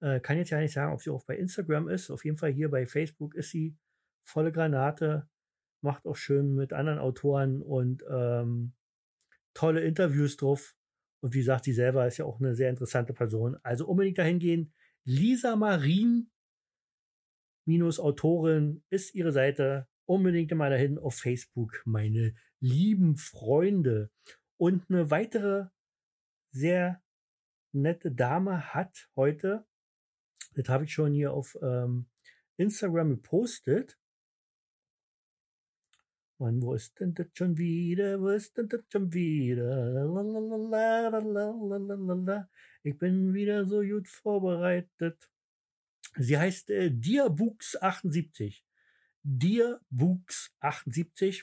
Äh, 0.00 0.20
kann 0.20 0.36
jetzt 0.36 0.50
ja 0.50 0.58
nicht 0.58 0.72
sagen, 0.72 0.92
ob 0.92 1.02
sie 1.02 1.10
auch 1.10 1.24
bei 1.24 1.36
Instagram 1.36 1.88
ist. 1.88 2.10
Auf 2.10 2.24
jeden 2.24 2.36
Fall 2.36 2.50
hier 2.50 2.70
bei 2.70 2.86
Facebook 2.86 3.34
ist 3.34 3.50
sie 3.50 3.76
volle 4.24 4.52
Granate. 4.52 5.28
Macht 5.80 6.06
auch 6.06 6.16
schön 6.16 6.54
mit 6.54 6.72
anderen 6.72 6.98
Autoren 6.98 7.62
und 7.62 8.02
ähm, 8.10 8.72
tolle 9.54 9.82
Interviews 9.82 10.36
drauf. 10.36 10.74
Und 11.20 11.34
wie 11.34 11.42
sagt 11.42 11.64
sie 11.64 11.72
selber, 11.72 12.06
ist 12.06 12.18
ja 12.18 12.24
auch 12.24 12.40
eine 12.40 12.54
sehr 12.54 12.70
interessante 12.70 13.12
Person. 13.12 13.56
Also 13.62 13.86
unbedingt 13.86 14.18
dahin 14.18 14.38
gehen. 14.38 14.72
Lisa 15.04 15.56
Marin, 15.56 16.30
minus 17.66 17.98
Autorin, 17.98 18.84
ist 18.90 19.14
ihre 19.14 19.32
Seite. 19.32 19.88
Unbedingt 20.06 20.50
mal 20.52 20.70
dahin 20.70 20.98
auf 20.98 21.16
Facebook, 21.16 21.82
meine 21.84 22.34
lieben 22.60 23.16
Freunde. 23.16 24.10
Und 24.56 24.88
eine 24.88 25.10
weitere 25.10 25.66
sehr 26.50 27.02
nette 27.72 28.10
Dame 28.10 28.74
hat 28.74 29.10
heute, 29.16 29.66
das 30.54 30.68
habe 30.68 30.84
ich 30.84 30.92
schon 30.92 31.12
hier 31.12 31.32
auf 31.32 31.56
ähm, 31.62 32.08
Instagram 32.56 33.10
gepostet, 33.10 33.98
Mann, 36.38 36.62
wo 36.62 36.74
ist 36.74 37.00
denn 37.00 37.14
das 37.14 37.26
schon 37.34 37.58
wieder? 37.58 38.20
Wo 38.20 38.28
ist 38.28 38.56
denn 38.56 38.68
das 38.68 38.82
schon 38.92 39.12
wieder? 39.12 40.06
Ich 42.84 42.96
bin 42.96 43.34
wieder 43.34 43.66
so 43.66 43.82
gut 43.82 44.06
vorbereitet. 44.06 45.28
Sie 46.14 46.38
heißt 46.38 46.70
äh, 46.70 46.90
Diabux78. 46.90 48.62
Diabux78. 49.24 51.42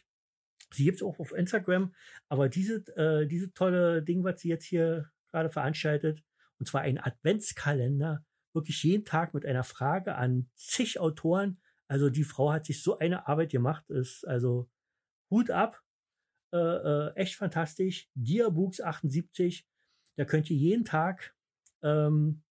Sie 0.72 0.86
gibt 0.86 0.98
es 0.98 1.04
auch 1.04 1.20
auf 1.20 1.34
Instagram, 1.34 1.94
aber 2.30 2.50
diese, 2.50 2.76
äh, 2.96 3.28
diese 3.28 3.52
tolle 3.54 4.02
Ding, 4.02 4.24
was 4.24 4.42
sie 4.42 4.50
jetzt 4.50 4.66
hier 4.66 5.12
gerade 5.30 5.50
veranstaltet, 5.50 6.24
und 6.58 6.68
zwar 6.68 6.82
ein 6.82 6.98
Adventskalender, 6.98 8.26
wirklich 8.54 8.82
jeden 8.84 9.04
Tag 9.04 9.34
mit 9.34 9.46
einer 9.46 9.66
Frage 9.66 10.16
an 10.16 10.50
zig 10.56 10.98
Autoren. 11.00 11.60
Also 11.88 12.10
die 12.10 12.24
Frau 12.24 12.54
hat 12.54 12.66
sich 12.66 12.82
so 12.82 12.98
eine 12.98 13.28
Arbeit 13.28 13.52
gemacht, 13.52 13.90
ist 13.90 14.26
also 14.26 14.70
Hut 15.36 15.52
ab. 15.52 15.82
Äh, 16.54 16.58
äh, 16.58 17.16
echt 17.16 17.36
fantastisch. 17.36 18.10
Diabooks 18.16 18.80
78. 18.80 19.68
Da 20.16 20.24
könnt 20.24 20.50
ihr 20.50 20.56
jeden 20.56 20.86
Tag 20.86 21.36
ähm, 21.84 22.42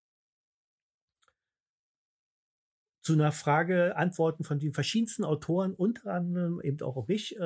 zu 3.01 3.15
einer 3.15 3.33
Frage 3.33 3.97
antworten 3.97 4.45
von 4.45 4.59
den 4.59 4.75
verschiedensten 4.75 5.25
Autoren, 5.25 5.73
unter 5.75 6.13
anderem 6.13 6.61
eben 6.61 6.83
auch 6.83 7.09
mich, 7.09 7.39
äh, 7.39 7.43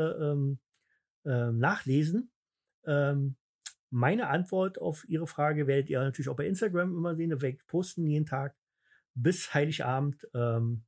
äh, 1.25 1.53
nachlesen. 1.53 2.33
Ähm, 2.85 3.37
meine 3.91 4.27
Antwort 4.27 4.81
auf 4.81 5.09
Ihre 5.09 5.29
Frage 5.29 5.69
werdet 5.69 5.89
ihr 5.89 6.01
natürlich 6.01 6.29
auch 6.29 6.37
bei 6.37 6.47
Instagram 6.47 6.97
immer 6.97 7.15
sehen. 7.15 7.41
Wir 7.41 7.59
posten 7.69 8.07
jeden 8.07 8.27
Tag 8.27 8.57
bis 9.15 9.55
Heiligabend. 9.55 10.27
Ähm, 10.35 10.83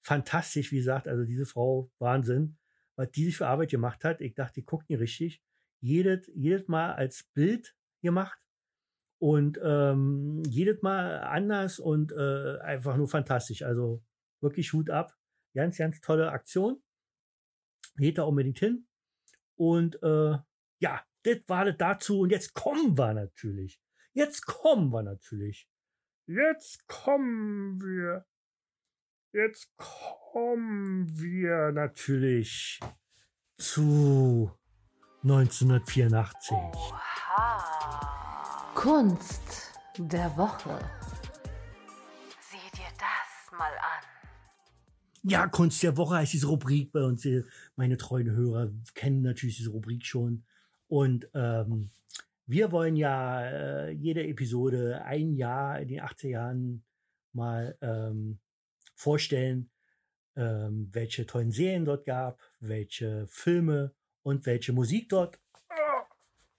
fantastisch, 0.00 0.70
wie 0.70 0.76
gesagt, 0.76 1.08
also 1.08 1.24
diese 1.24 1.46
Frau, 1.46 1.90
Wahnsinn 1.98 2.59
was 2.96 3.10
die 3.10 3.24
sich 3.24 3.36
für 3.36 3.46
Arbeit 3.46 3.70
gemacht 3.70 4.04
hat. 4.04 4.20
Ich 4.20 4.34
dachte, 4.34 4.54
die 4.60 4.64
guckt 4.64 4.88
nicht 4.88 5.00
richtig. 5.00 5.42
Jedes, 5.80 6.30
jedes 6.34 6.68
Mal 6.68 6.92
als 6.92 7.24
Bild 7.34 7.74
gemacht 8.02 8.38
und 9.20 9.58
ähm, 9.62 10.42
jedes 10.46 10.82
Mal 10.82 11.20
anders 11.20 11.78
und 11.78 12.12
äh, 12.12 12.58
einfach 12.60 12.96
nur 12.96 13.08
fantastisch. 13.08 13.62
Also 13.62 14.02
wirklich 14.40 14.72
Hut 14.72 14.90
ab. 14.90 15.16
Ganz, 15.54 15.78
ganz 15.78 16.00
tolle 16.00 16.30
Aktion. 16.30 16.82
Geht 17.96 18.18
da 18.18 18.24
unbedingt 18.24 18.58
hin. 18.58 18.86
Und 19.56 20.02
äh, 20.02 20.38
ja, 20.80 21.04
das 21.22 21.38
war 21.46 21.64
das 21.64 21.76
dazu. 21.76 22.20
Und 22.20 22.30
jetzt 22.30 22.54
kommen 22.54 22.96
wir 22.96 23.12
natürlich. 23.12 23.80
Jetzt 24.12 24.46
kommen 24.46 24.90
wir 24.90 25.02
natürlich. 25.02 25.68
Jetzt 26.26 26.86
kommen 26.86 27.80
wir 27.80 28.26
Jetzt 29.32 29.68
kommen 29.76 31.06
wir 31.16 31.70
natürlich 31.70 32.80
zu 33.58 34.50
1984. 35.22 36.56
Oha. 36.56 38.72
Kunst 38.74 39.70
der 39.98 40.36
Woche. 40.36 40.80
Sieh 42.40 42.76
dir 42.76 42.90
das 42.98 43.56
mal 43.56 43.70
an. 43.70 44.02
Ja, 45.22 45.46
Kunst 45.46 45.80
der 45.84 45.96
Woche 45.96 46.16
heißt 46.16 46.32
diese 46.32 46.48
Rubrik 46.48 46.90
bei 46.90 47.04
uns. 47.04 47.24
Meine 47.76 47.98
treuen 47.98 48.32
Hörer 48.32 48.72
kennen 48.94 49.22
natürlich 49.22 49.58
diese 49.58 49.70
Rubrik 49.70 50.04
schon. 50.04 50.42
Und 50.88 51.28
ähm, 51.34 51.90
wir 52.46 52.72
wollen 52.72 52.96
ja 52.96 53.44
äh, 53.44 53.90
jede 53.92 54.26
Episode 54.26 55.04
ein 55.04 55.34
Jahr 55.34 55.78
in 55.78 55.86
den 55.86 56.00
80er 56.00 56.28
Jahren 56.28 56.82
mal 57.32 57.78
ähm, 57.80 58.40
vorstellen, 59.00 59.70
ähm, 60.36 60.90
welche 60.92 61.26
tollen 61.26 61.52
Serien 61.52 61.86
dort 61.86 62.04
gab, 62.04 62.38
welche 62.60 63.26
Filme 63.28 63.94
und 64.22 64.44
welche 64.44 64.72
Musik 64.74 65.08
dort 65.08 65.40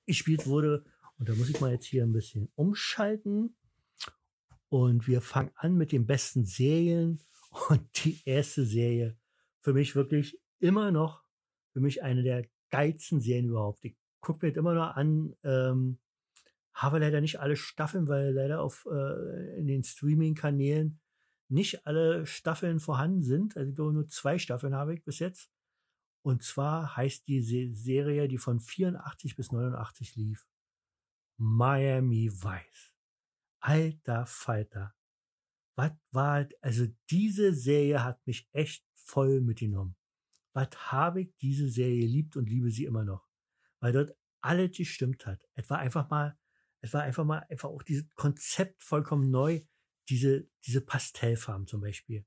gespielt 0.07 0.47
wurde. 0.47 0.83
Und 1.19 1.29
da 1.29 1.35
muss 1.35 1.49
ich 1.49 1.61
mal 1.61 1.71
jetzt 1.71 1.85
hier 1.85 2.03
ein 2.03 2.13
bisschen 2.13 2.51
umschalten. 2.55 3.55
Und 4.69 5.07
wir 5.07 5.21
fangen 5.21 5.51
an 5.55 5.75
mit 5.75 5.91
den 5.91 6.07
besten 6.07 6.45
Serien. 6.45 7.21
Und 7.69 8.05
die 8.05 8.21
erste 8.25 8.65
Serie 8.65 9.17
für 9.59 9.73
mich 9.73 9.95
wirklich 9.95 10.39
immer 10.59 10.89
noch, 10.91 11.23
für 11.73 11.81
mich 11.81 12.01
eine 12.01 12.23
der 12.23 12.45
geilsten 12.69 13.19
Serien 13.19 13.49
überhaupt. 13.49 13.83
Ich 13.83 13.97
gucke 14.21 14.45
mir 14.45 14.49
jetzt 14.49 14.57
immer 14.57 14.73
noch 14.73 14.95
an, 14.95 15.35
ähm, 15.43 15.99
habe 16.73 16.99
leider 16.99 17.19
nicht 17.19 17.39
alle 17.39 17.57
Staffeln, 17.57 18.07
weil 18.07 18.31
leider 18.31 18.61
auf 18.61 18.87
äh, 18.89 19.59
in 19.59 19.67
den 19.67 19.83
Streaming-Kanälen 19.83 21.00
nicht 21.51 21.85
alle 21.85 22.25
Staffeln 22.25 22.79
vorhanden 22.79 23.23
sind. 23.23 23.57
Also 23.57 23.91
nur 23.91 24.07
zwei 24.07 24.39
Staffeln 24.39 24.75
habe 24.75 24.93
ich 24.93 25.03
bis 25.03 25.19
jetzt. 25.19 25.51
Und 26.23 26.43
zwar 26.43 26.95
heißt 26.95 27.27
die 27.27 27.41
Serie, 27.41 28.27
die 28.27 28.37
von 28.37 28.59
84 28.59 29.35
bis 29.35 29.51
89 29.51 30.15
lief, 30.15 30.47
Miami 31.37 32.31
Vice. 32.31 32.93
Alter 33.59 34.25
Falter. 34.25 34.95
Was 35.75 35.91
war, 36.11 36.47
also 36.61 36.87
diese 37.09 37.53
Serie 37.53 38.03
hat 38.03 38.25
mich 38.25 38.47
echt 38.51 38.85
voll 38.93 39.41
mitgenommen. 39.41 39.95
Was 40.53 40.69
habe 40.91 41.21
ich 41.21 41.35
diese 41.37 41.69
Serie 41.69 42.05
liebt 42.05 42.35
und 42.35 42.49
liebe 42.49 42.71
sie 42.71 42.85
immer 42.85 43.03
noch. 43.03 43.27
Weil 43.79 43.93
dort 43.93 44.15
alles 44.41 44.77
gestimmt 44.77 45.25
hat. 45.25 45.47
Es 45.55 45.69
war 45.69 45.79
einfach 45.79 46.09
mal, 46.09 46.37
es 46.81 46.93
war 46.93 47.03
einfach 47.03 47.23
mal, 47.23 47.39
einfach 47.49 47.69
auch 47.69 47.83
dieses 47.83 48.07
Konzept 48.15 48.83
vollkommen 48.83 49.29
neu, 49.29 49.61
diese, 50.09 50.47
diese 50.65 50.81
Pastellfarben 50.81 51.67
zum 51.67 51.81
Beispiel, 51.81 52.25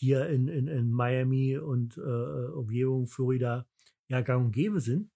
die 0.00 0.08
ja 0.08 0.24
in, 0.24 0.48
in, 0.48 0.68
in 0.68 0.90
Miami 0.90 1.58
und 1.58 1.96
äh, 1.96 2.00
Umgebung, 2.00 3.06
Florida 3.06 3.66
ja 4.08 4.20
gang 4.20 4.46
und 4.46 4.52
gäbe 4.52 4.80
sind. 4.80 5.10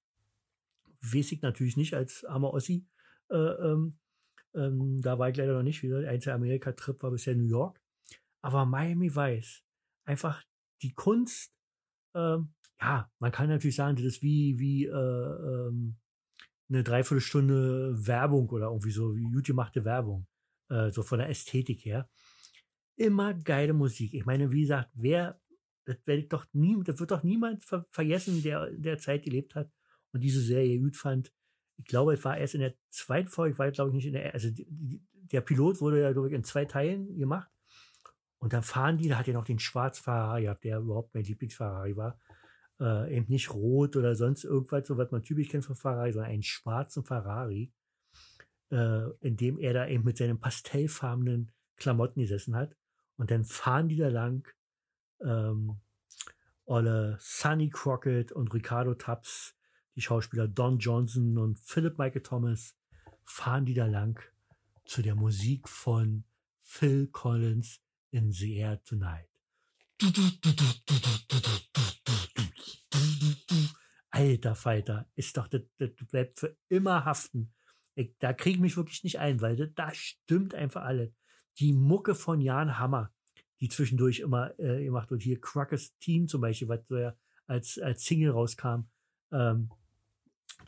Weiß 1.01 1.33
ich 1.33 1.43
natürlich 1.43 1.77
nicht 1.77 1.95
als 1.95 2.25
armer 2.25 2.53
Ossi. 2.53 2.87
Äh, 3.31 3.37
ähm, 3.37 3.99
ähm, 4.55 5.01
da 5.01 5.19
war 5.19 5.31
ich 5.31 5.37
leider 5.37 5.55
noch 5.55 5.63
nicht 5.63 5.83
wieder. 5.83 6.01
Der 6.01 6.11
einzige 6.11 6.35
Amerika-Trip 6.35 7.03
war 7.03 7.11
bisher 7.11 7.35
New 7.35 7.49
York. 7.49 7.81
Aber 8.43 8.67
Miami 8.67 9.15
weiß 9.15 9.63
einfach 10.05 10.45
die 10.83 10.93
Kunst, 10.93 11.55
ähm, 12.15 12.53
ja, 12.81 13.11
man 13.21 13.33
kann 13.33 13.49
natürlich 13.49 13.77
sagen, 13.77 13.97
das 13.97 14.05
ist 14.05 14.23
wie, 14.23 14.59
wie 14.59 14.87
äh, 14.87 14.91
ähm, 14.91 15.97
eine 16.69 16.83
Dreiviertelstunde 16.83 18.07
Werbung 18.07 18.49
oder 18.51 18.67
irgendwie 18.67 18.91
so, 18.91 19.15
wie 19.15 19.31
gut 19.31 19.47
gemachte 19.47 19.85
Werbung, 19.85 20.27
äh, 20.73 20.91
so 20.91 21.03
von 21.03 21.19
der 21.19 21.29
Ästhetik 21.29 21.85
her. 21.85 22.09
Immer 22.97 23.35
geile 23.35 23.73
Musik. 23.73 24.15
Ich 24.15 24.25
meine, 24.25 24.51
wie 24.53 24.63
gesagt, 24.63 24.91
wer, 24.95 25.41
das 25.85 25.97
werde 26.05 26.23
ich 26.23 26.29
doch 26.29 26.47
nie, 26.53 26.77
das 26.85 27.01
wird 27.01 27.11
doch 27.11 27.23
niemand 27.23 27.65
ver 27.65 27.87
vergessen, 27.91 28.43
der 28.43 28.71
der 28.71 28.99
Zeit 28.99 29.25
gelebt 29.25 29.55
hat 29.55 29.71
und 30.13 30.21
diese 30.21 30.41
Serie 30.41 30.79
gut 30.81 30.97
fand. 30.97 31.33
Ich 31.79 31.87
glaube, 31.87 32.15
es 32.15 32.25
war 32.25 32.37
erst 32.37 32.55
in 32.55 32.61
der 32.61 32.75
zweiten 32.91 33.29
Folge, 33.29 33.59
war 33.59 33.71
glaube 33.71 33.91
ich 33.91 33.95
nicht 33.95 34.07
in 34.07 34.13
der, 34.13 34.35
also 34.35 34.51
die, 34.51 34.67
die, 34.69 35.03
der 35.13 35.41
Pilot 35.41 35.81
wurde 35.81 36.01
ja, 36.01 36.13
glaube 36.13 36.29
ich, 36.29 36.35
in 36.35 36.45
zwei 36.45 36.65
Teilen 36.65 37.17
gemacht. 37.17 37.51
Und 38.39 38.53
dann 38.53 38.63
fahren 38.63 38.99
die, 38.99 39.09
da 39.09 39.19
hat 39.19 39.29
er 39.29 39.35
noch 39.35 39.45
den 39.45 39.59
Schwarzfahrer 39.59 40.41
gehabt, 40.41 40.65
der 40.65 40.79
überhaupt 40.79 41.15
mein 41.15 41.25
Lieblingsfahrer 41.25 41.97
war 41.97 42.19
äh, 42.83 43.17
eben 43.17 43.27
nicht 43.29 43.53
rot 43.53 43.97
oder 43.97 44.15
sonst 44.15 44.45
irgendwas, 44.45 44.87
so 44.87 44.99
was 44.99 45.11
man 45.11 45.23
typisch 45.23 45.49
kennt 45.49 45.65
von 45.65 45.77
Ferrari, 45.77 46.13
sondern 46.13 46.33
einen 46.33 46.43
schwarzen 46.43 47.05
Ferrari, 47.05 47.73
äh, 48.73 49.11
in 49.21 49.37
dem 49.37 49.59
er 49.59 49.75
da 49.75 49.87
eben 49.87 50.05
mit 50.05 50.17
seinen 50.17 50.41
pastellfarbenen 50.41 51.53
Klamotten 51.77 52.21
gesessen 52.21 52.57
hat. 52.57 52.75
Und 53.17 53.31
dann 53.31 53.45
fahren 53.45 53.89
die 53.89 53.97
da 53.97 54.09
lang, 54.09 54.49
ähm, 55.21 55.79
Olle 56.65 57.19
Sonny 57.21 57.69
Crockett 57.69 58.33
und 58.33 58.55
Ricardo 58.55 58.95
Tubbs, 58.95 59.55
die 59.95 60.01
Schauspieler 60.01 60.49
Don 60.49 60.79
Johnson 60.79 61.37
und 61.37 61.59
Philip 61.61 61.99
Michael 61.99 62.23
Thomas, 62.23 62.75
fahren 63.25 63.67
die 63.67 63.75
da 63.75 63.87
lang 63.87 64.21
zu 64.85 65.03
der 65.03 65.15
Musik 65.15 65.69
von 65.69 66.25
Phil 66.61 67.09
Collins 67.09 67.81
in 68.11 68.33
The 68.33 68.57
Air 68.57 68.83
Tonight. 68.85 69.29
Alter 74.11 74.55
Falter, 74.55 75.11
ist 75.15 75.37
doch, 75.37 75.49
das, 75.49 75.63
das 75.79 75.91
bleibt 76.11 76.41
für 76.41 76.57
immer 76.69 77.05
haften. 77.05 77.53
Da 78.19 78.33
kriege 78.33 78.57
ich 78.57 78.61
mich 78.61 78.77
wirklich 78.77 79.05
nicht 79.05 79.19
ein, 79.19 79.41
weil 79.41 79.57
das, 79.57 79.69
da 79.75 79.93
stimmt 79.93 80.55
einfach 80.55 80.83
alles. 80.83 81.13
Die 81.59 81.73
Mucke 81.73 82.15
von 82.15 82.41
Jan 82.41 82.79
Hammer, 82.79 83.13
die 83.61 83.69
zwischendurch 83.69 84.21
immer 84.21 84.59
äh, 84.59 84.85
gemacht 84.85 85.11
wird. 85.11 85.23
Hier 85.23 85.41
Crackers 85.41 85.97
Team 85.99 86.27
zum 86.27 86.41
Beispiel, 86.41 86.69
was 86.69 86.81
so 86.89 86.97
ja 86.97 87.15
als, 87.47 87.79
als 87.79 88.05
Single 88.05 88.31
rauskam. 88.31 88.85
Ähm, 89.31 89.71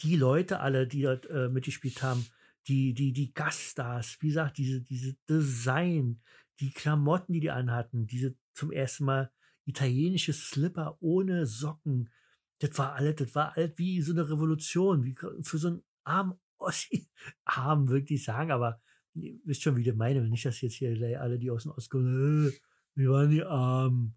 die 0.02 0.16
Leute 0.16 0.60
alle, 0.60 0.86
die 0.86 1.02
dort 1.02 1.26
äh, 1.30 1.48
mitgespielt 1.48 2.02
haben, 2.02 2.26
die, 2.68 2.94
die, 2.94 3.12
die 3.12 3.32
Gaststars, 3.32 4.18
wie 4.20 4.28
gesagt, 4.28 4.58
diese, 4.58 4.80
diese 4.82 5.14
Design, 5.28 6.20
die 6.60 6.70
Klamotten, 6.70 7.32
die 7.32 7.40
die 7.40 7.50
anhatten, 7.50 8.06
diese 8.06 8.34
zum 8.54 8.72
ersten 8.72 9.04
Mal 9.04 9.30
italienische 9.66 10.32
Slipper 10.32 10.96
ohne 11.00 11.46
Socken, 11.46 12.10
das 12.58 12.78
war 12.78 12.94
alles, 12.94 13.16
das 13.16 13.34
war 13.34 13.56
alles 13.56 13.72
wie 13.76 14.00
so 14.00 14.12
eine 14.12 14.28
Revolution, 14.28 15.04
wie 15.04 15.14
für 15.42 15.58
so 15.58 15.68
einen 15.68 15.82
armen 16.04 16.38
Ossi, 16.64 17.08
arm 17.44 17.88
wirklich 17.88 18.24
sagen, 18.24 18.50
aber 18.50 18.80
ihr 19.14 19.38
wisst 19.44 19.62
schon, 19.62 19.76
wie 19.76 19.84
der 19.84 19.94
meine, 19.94 20.22
nicht, 20.28 20.44
dass 20.44 20.60
jetzt 20.60 20.74
hier 20.74 21.20
alle, 21.20 21.38
die 21.38 21.50
aus 21.50 21.64
dem 21.64 21.72
Osten 21.72 21.90
kommen, 21.90 22.48
äh, 22.48 22.52
wir 22.96 23.10
waren 23.10 23.30
die 23.30 23.44
arm, 23.44 24.14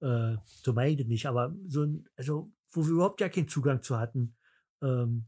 äh, 0.00 0.36
so 0.44 0.72
meine 0.72 0.92
ich 0.92 0.98
das 0.98 1.06
nicht, 1.06 1.26
aber 1.26 1.54
so 1.66 1.82
ein, 1.82 2.08
also, 2.16 2.52
wo 2.70 2.84
wir 2.84 2.92
überhaupt 2.92 3.20
ja 3.20 3.28
keinen 3.28 3.48
Zugang 3.48 3.82
zu 3.82 3.98
hatten, 3.98 4.36
ähm, 4.82 5.26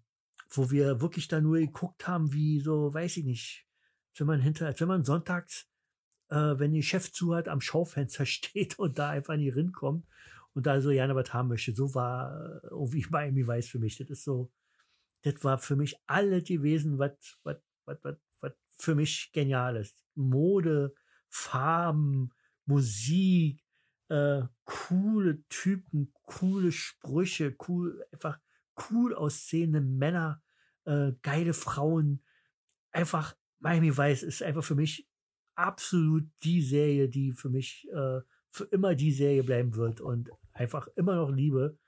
wo 0.50 0.70
wir 0.70 1.00
wirklich 1.00 1.28
da 1.28 1.40
nur 1.40 1.58
geguckt 1.58 2.06
haben, 2.06 2.32
wie 2.32 2.60
so, 2.60 2.92
weiß 2.92 3.18
ich 3.18 3.24
nicht, 3.24 3.66
wenn 4.18 4.26
man 4.26 4.40
hinter, 4.40 4.66
als 4.66 4.80
wenn 4.80 4.88
man 4.88 5.04
sonntags, 5.04 5.68
äh, 6.30 6.58
wenn 6.58 6.72
die 6.72 6.82
Chef 6.82 7.12
zu 7.12 7.34
hat, 7.34 7.48
am 7.48 7.60
Schaufenster 7.60 8.26
steht 8.26 8.78
und 8.78 8.98
da 8.98 9.10
einfach 9.10 9.36
nicht 9.36 9.54
rinkommt 9.54 10.06
und 10.54 10.66
da 10.66 10.80
so 10.80 10.90
gerne 10.90 11.14
was 11.14 11.32
haben 11.32 11.48
möchte. 11.48 11.74
So 11.74 11.94
war 11.94 12.32
äh, 12.32 12.66
irgendwie 12.68 13.06
Miami 13.10 13.46
Weiß 13.46 13.68
für 13.68 13.78
mich. 13.78 13.96
Das 13.96 14.08
ist 14.10 14.24
so, 14.24 14.50
das 15.22 15.42
war 15.42 15.58
für 15.58 15.76
mich 15.76 15.96
alles 16.06 16.44
gewesen, 16.44 16.98
was, 16.98 17.12
was, 17.42 17.56
was, 17.84 17.98
was, 18.02 18.16
was 18.40 18.52
für 18.78 18.94
mich 18.94 19.30
genial 19.32 19.76
ist. 19.76 20.04
Mode, 20.14 20.94
Farben, 21.28 22.30
Musik, 22.66 23.62
äh, 24.08 24.42
coole 24.64 25.42
Typen, 25.48 26.12
coole 26.22 26.72
Sprüche, 26.72 27.56
cool, 27.68 28.04
einfach 28.12 28.38
cool 28.90 29.14
aussehende 29.14 29.80
Männer, 29.80 30.42
äh, 30.84 31.12
geile 31.22 31.54
Frauen. 31.54 32.22
Einfach 32.92 33.36
Miami 33.58 33.96
Weiß 33.96 34.22
ist 34.22 34.42
einfach 34.42 34.64
für 34.64 34.74
mich 34.74 35.08
absolut 35.54 36.24
die 36.44 36.62
Serie, 36.62 37.08
die 37.08 37.32
für 37.32 37.48
mich 37.48 37.88
äh, 37.92 38.20
für 38.50 38.64
immer 38.70 38.94
die 38.94 39.12
Serie 39.12 39.42
bleiben 39.42 39.74
wird 39.74 40.00
und 40.00 40.30
einfach 40.52 40.88
immer 40.96 41.16
noch 41.16 41.30
liebe. 41.30 41.78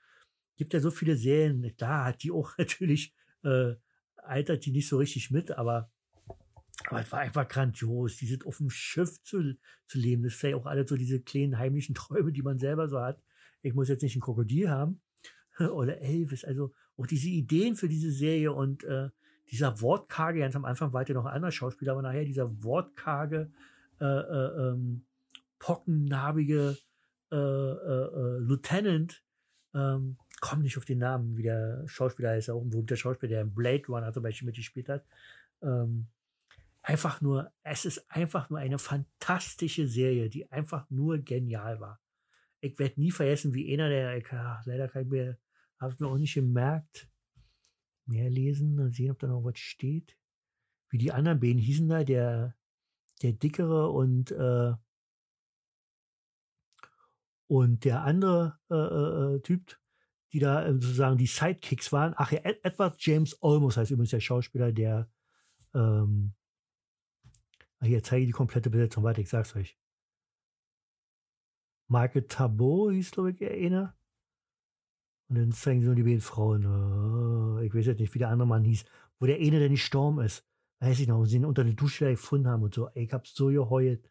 Gibt 0.55 0.73
ja 0.73 0.79
so 0.79 0.91
viele 0.91 1.15
Serien, 1.15 1.73
da 1.77 2.05
hat 2.05 2.23
die 2.23 2.31
auch 2.31 2.51
natürlich, 2.57 3.13
äh, 3.43 3.75
altert 4.15 4.65
die 4.65 4.71
nicht 4.71 4.87
so 4.87 4.97
richtig 4.97 5.31
mit, 5.31 5.51
aber, 5.51 5.91
aber 6.87 7.01
es 7.01 7.11
war 7.11 7.19
einfach 7.19 7.47
grandios, 7.47 8.17
die 8.17 8.27
sind 8.27 8.45
auf 8.45 8.57
dem 8.57 8.69
Schiff 8.69 9.21
zu, 9.23 9.55
zu 9.87 9.97
leben. 9.97 10.23
Das 10.23 10.35
ist 10.35 10.41
ja 10.41 10.55
auch 10.55 10.65
alle 10.65 10.87
so 10.87 10.95
diese 10.95 11.21
kleinen 11.21 11.57
heimlichen 11.57 11.95
Träume, 11.95 12.31
die 12.31 12.41
man 12.41 12.59
selber 12.59 12.87
so 12.87 12.99
hat. 12.99 13.21
Ich 13.61 13.73
muss 13.73 13.89
jetzt 13.89 14.03
nicht 14.03 14.15
ein 14.15 14.21
Krokodil 14.21 14.69
haben 14.69 15.01
oder 15.59 15.99
Elvis, 15.99 16.43
also 16.45 16.73
auch 16.97 17.07
diese 17.07 17.29
Ideen 17.29 17.75
für 17.75 17.87
diese 17.87 18.11
Serie 18.11 18.51
und 18.51 18.83
äh, 18.83 19.09
dieser 19.51 19.81
wortkarge, 19.81 20.39
ganz 20.39 20.55
am 20.55 20.65
Anfang 20.65 20.93
war 20.93 21.07
ja 21.07 21.15
noch 21.15 21.25
ein 21.25 21.33
anderer 21.33 21.51
Schauspieler, 21.51 21.93
aber 21.93 22.01
nachher 22.01 22.25
dieser 22.25 22.63
wortkarge, 22.63 23.51
äh, 23.99 24.05
äh, 24.05 24.69
ähm, 24.69 25.05
pockennarbige 25.57 26.77
äh, 27.31 27.35
äh, 27.35 27.37
äh, 27.37 28.39
Lieutenant, 28.39 29.23
ähm, 29.73 30.17
komme 30.39 30.63
nicht 30.63 30.77
auf 30.77 30.85
den 30.85 30.99
Namen, 30.99 31.37
wie 31.37 31.43
der 31.43 31.87
Schauspieler 31.87 32.37
ist, 32.37 32.49
auch 32.49 32.61
ein 32.61 32.69
berühmter 32.69 32.95
Schauspieler, 32.95 33.29
der 33.29 33.41
in 33.41 33.53
Blade 33.53 33.85
Runner 33.87 34.13
zum 34.13 34.23
Beispiel 34.23 34.45
mitgespielt 34.45 34.89
hat. 34.89 35.05
Ähm, 35.61 36.07
einfach 36.81 37.21
nur, 37.21 37.51
es 37.63 37.85
ist 37.85 38.09
einfach 38.09 38.49
nur 38.49 38.59
eine 38.59 38.79
fantastische 38.79 39.87
Serie, 39.87 40.29
die 40.29 40.51
einfach 40.51 40.89
nur 40.89 41.19
genial 41.19 41.79
war. 41.79 41.99
Ich 42.61 42.77
werde 42.79 42.99
nie 42.99 43.11
vergessen, 43.11 43.53
wie 43.53 43.71
einer 43.73 43.89
der, 43.89 44.17
ich, 44.17 44.31
ach, 44.31 44.65
leider 44.65 44.87
kann 44.87 45.03
ich 45.03 45.09
mir, 45.09 45.37
habe 45.79 45.93
ich 45.93 45.99
mir 45.99 46.07
auch 46.07 46.17
nicht 46.17 46.33
gemerkt, 46.33 47.09
mehr 48.05 48.29
lesen 48.29 48.79
und 48.79 48.93
sehen, 48.93 49.11
ob 49.11 49.19
da 49.19 49.27
noch 49.27 49.43
was 49.43 49.59
steht. 49.59 50.17
Wie 50.89 50.97
die 50.97 51.11
anderen 51.11 51.39
beiden 51.39 51.59
hießen 51.59 51.87
da, 51.87 52.03
der, 52.03 52.55
der 53.21 53.33
dickere 53.33 53.89
und 53.89 54.31
äh, 54.31 54.73
und 57.49 57.83
der 57.83 58.03
andere 58.03 58.59
äh, 58.69 58.75
äh, 58.75 59.35
äh, 59.35 59.39
Typ, 59.41 59.78
die 60.33 60.39
da 60.39 60.65
äh, 60.65 60.73
sozusagen 60.73 61.17
die 61.17 61.27
Sidekicks 61.27 61.91
waren, 61.91 62.13
ach 62.17 62.31
ja, 62.31 62.39
Edward 62.43 62.95
James 62.99 63.37
Olmos 63.41 63.77
heißt 63.77 63.91
übrigens 63.91 64.11
der 64.11 64.19
Schauspieler, 64.19 64.71
der 64.71 65.09
ähm, 65.73 66.33
hier 67.81 68.03
zeige 68.03 68.23
ich 68.23 68.29
die 68.29 68.33
komplette 68.33 68.69
Besetzung 68.69 69.03
weiter, 69.03 69.21
ich 69.21 69.29
sag's 69.29 69.55
euch. 69.55 69.77
Michael 71.87 72.27
Tabot 72.27 72.93
hieß, 72.93 73.11
glaube 73.11 73.31
ich, 73.31 73.43
einer. 73.43 73.95
Und 75.27 75.37
dann 75.37 75.51
zeigen 75.51 75.81
sie 75.81 75.87
nur 75.87 75.95
die 75.95 76.03
beiden 76.03 76.21
Frauen. 76.21 76.65
Oh, 76.65 77.59
ich 77.59 77.73
weiß 77.73 77.85
jetzt 77.87 77.99
nicht, 77.99 78.13
wie 78.13 78.19
der 78.19 78.29
andere 78.29 78.47
Mann 78.47 78.63
hieß. 78.63 78.85
Wo 79.19 79.25
der 79.25 79.37
eine, 79.37 79.59
der 79.59 79.69
nicht 79.69 79.81
gestorben 79.81 80.19
ist. 80.19 80.45
Weiß 80.79 80.99
ich 80.99 81.07
noch, 81.07 81.19
wo 81.19 81.25
sie 81.25 81.37
ihn 81.37 81.45
unter 81.45 81.63
der 81.63 81.73
Dusche 81.73 82.09
gefunden 82.09 82.47
haben 82.47 82.63
und 82.63 82.73
so. 82.73 82.89
Ich 82.93 83.11
hab 83.11 83.27
so 83.27 83.47
geheult. 83.47 84.09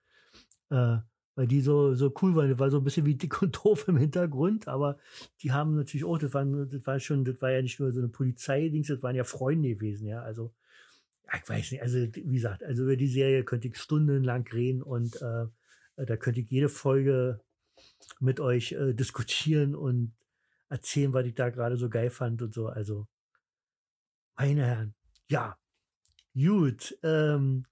Äh, 0.71 0.99
weil 1.39 1.47
die 1.47 1.61
so, 1.61 1.95
so 1.95 2.13
cool 2.21 2.35
waren. 2.35 2.51
Das 2.51 2.59
war 2.59 2.69
so 2.69 2.79
ein 2.79 2.85
bisschen 2.85 3.07
wie 3.07 3.15
dick 3.15 3.41
und 3.43 3.65
doof 3.65 3.87
im 3.87 3.97
Hintergrund, 3.97 4.67
aber 4.67 4.99
die 5.41 5.53
haben 5.53 5.77
natürlich 5.77 6.05
auch, 6.05 6.19
das, 6.19 6.35
waren, 6.35 6.69
das 6.69 6.85
war 6.85 6.99
schon, 6.99 7.25
das 7.25 7.41
war 7.41 7.53
ja 7.53 7.63
nicht 7.63 7.79
nur 7.79 7.93
so 7.93 8.01
eine 8.01 8.09
Polizei-Dings, 8.09 8.89
das 8.89 9.05
waren 9.05 9.15
ja 9.15 9.23
Freunde 9.23 9.69
gewesen, 9.69 10.09
ja. 10.09 10.21
Also, 10.21 10.53
ich 11.33 11.49
weiß 11.49 11.71
nicht, 11.71 11.83
also 11.83 11.99
wie 11.99 12.35
gesagt, 12.35 12.65
also 12.65 12.83
über 12.83 12.97
die 12.97 13.07
Serie 13.07 13.45
könnte 13.45 13.69
ich 13.69 13.77
stundenlang 13.77 14.49
reden 14.49 14.83
und 14.83 15.15
äh, 15.23 15.47
da 15.97 16.17
könnte 16.17 16.41
ich 16.41 16.51
jede 16.51 16.69
Folge 16.69 17.41
mit 18.19 18.41
euch 18.41 18.73
äh, 18.73 18.93
diskutieren 18.93 19.77
und 19.77 20.15
erzählen, 20.69 21.13
was 21.13 21.25
ich 21.25 21.35
da 21.35 21.51
gerade 21.51 21.77
so 21.77 21.89
geil 21.89 22.11
fand 22.11 22.43
und 22.43 22.53
so. 22.53 22.67
Also, 22.67 23.07
meine 24.37 24.65
Herren, 24.67 24.95
ja, 25.29 25.57
gut. 26.35 26.99
Ähm, 27.05 27.65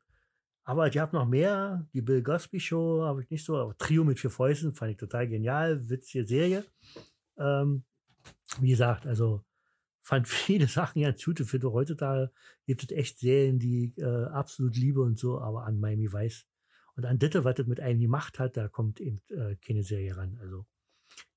aber 0.67 0.89
ich 0.89 0.99
habe 0.99 1.14
noch 1.14 1.27
mehr. 1.27 1.87
Die 1.95 2.03
Bill 2.03 2.25
Cosby 2.25 2.59
Show 2.59 3.03
habe 3.03 3.23
ich 3.23 3.31
nicht 3.31 3.45
so. 3.45 3.57
Aber 3.57 3.79
Trio 3.79 4.03
mit 4.03 4.19
vier 4.19 4.31
Fäusten 4.31 4.75
fand 4.75 4.91
ich 4.91 4.97
total 4.97 5.29
genial. 5.29 5.89
Witzige 5.89 6.27
Serie. 6.27 6.64
Ähm, 7.39 7.85
wie 8.61 8.71
gesagt, 8.71 9.07
also 9.07 9.45
fand 10.03 10.27
viele 10.29 10.67
Sachen 10.67 11.01
ja 11.01 11.12
gut. 11.12 11.39
Ich 11.39 11.49
finde 11.49 11.73
heutzutage 11.73 12.33
gibt 12.67 12.83
es 12.83 12.91
echt 12.91 13.21
Serien, 13.21 13.61
die 13.61 13.95
äh, 13.97 14.25
absolut 14.25 14.77
liebe 14.77 15.01
und 15.03 15.21
so, 15.21 15.41
aber 15.41 15.64
an 15.67 15.79
Miami 15.79 16.12
Vice 16.12 16.47
und 16.97 17.07
an 17.07 17.21
Ditte, 17.21 17.45
was 17.45 17.55
das 17.55 17.69
mit 17.69 17.79
einem 17.79 18.01
gemacht 18.01 18.41
hat, 18.41 18.57
da 18.57 18.67
kommt 18.67 19.01
eben 19.01 19.23
äh, 19.29 19.55
keine 19.64 19.85
Serie 19.85 20.17
ran. 20.17 20.37
Also 20.41 20.67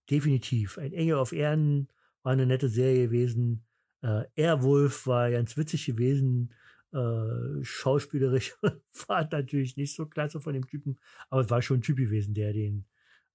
definitiv. 0.09 0.79
Ein 0.79 0.91
Engel 0.91 1.17
auf 1.17 1.33
Erden 1.33 1.87
war 2.23 2.31
eine 2.31 2.47
nette 2.47 2.67
Serie 2.67 3.05
gewesen. 3.05 3.63
Äh, 4.01 4.23
Airwolf 4.35 5.05
war 5.05 5.29
ganz 5.29 5.55
witzig 5.55 5.85
gewesen. 5.85 6.51
Äh, 6.91 7.63
schauspielerisch 7.63 8.55
war 9.07 9.27
natürlich 9.31 9.77
nicht 9.77 9.95
so 9.95 10.07
klasse 10.07 10.41
von 10.41 10.53
dem 10.53 10.67
Typen, 10.67 10.99
aber 11.29 11.41
es 11.41 11.49
war 11.49 11.61
schon 11.61 11.79
ein 11.79 11.83
Typ 11.83 11.97
gewesen, 11.97 12.33
der 12.33 12.53
den 12.53 12.85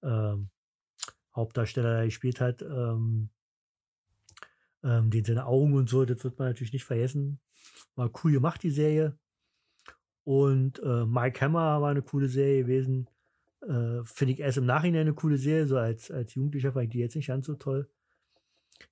ähm, 0.03 0.49
Hauptdarsteller 1.35 2.05
gespielt 2.05 2.41
hat. 2.41 2.61
Ähm, 2.61 3.29
ähm, 4.85 5.09
den 5.09 5.25
seine 5.25 5.45
Augen 5.45 5.73
und 5.73 5.89
so, 5.89 6.05
das 6.05 6.23
wird 6.23 6.37
man 6.37 6.49
natürlich 6.49 6.73
nicht 6.73 6.85
vergessen. 6.85 7.39
War 7.95 8.11
cool 8.23 8.31
gemacht, 8.31 8.61
die 8.61 8.69
Serie. 8.69 9.17
Und 10.23 10.79
äh, 10.83 11.05
Mike 11.05 11.41
Hammer 11.41 11.81
war 11.81 11.89
eine 11.89 12.01
coole 12.01 12.27
Serie 12.27 12.63
gewesen. 12.63 13.09
Äh, 13.61 14.03
Finde 14.03 14.33
ich 14.33 14.39
erst 14.39 14.57
im 14.57 14.65
Nachhinein 14.65 15.01
eine 15.01 15.13
coole 15.13 15.37
Serie, 15.37 15.67
so 15.67 15.77
als, 15.77 16.11
als 16.11 16.35
Jugendlicher 16.35 16.73
fand 16.73 16.85
ich 16.85 16.91
die 16.91 16.99
jetzt 16.99 17.15
nicht 17.15 17.27
ganz 17.27 17.47
so 17.47 17.55
toll. 17.55 17.89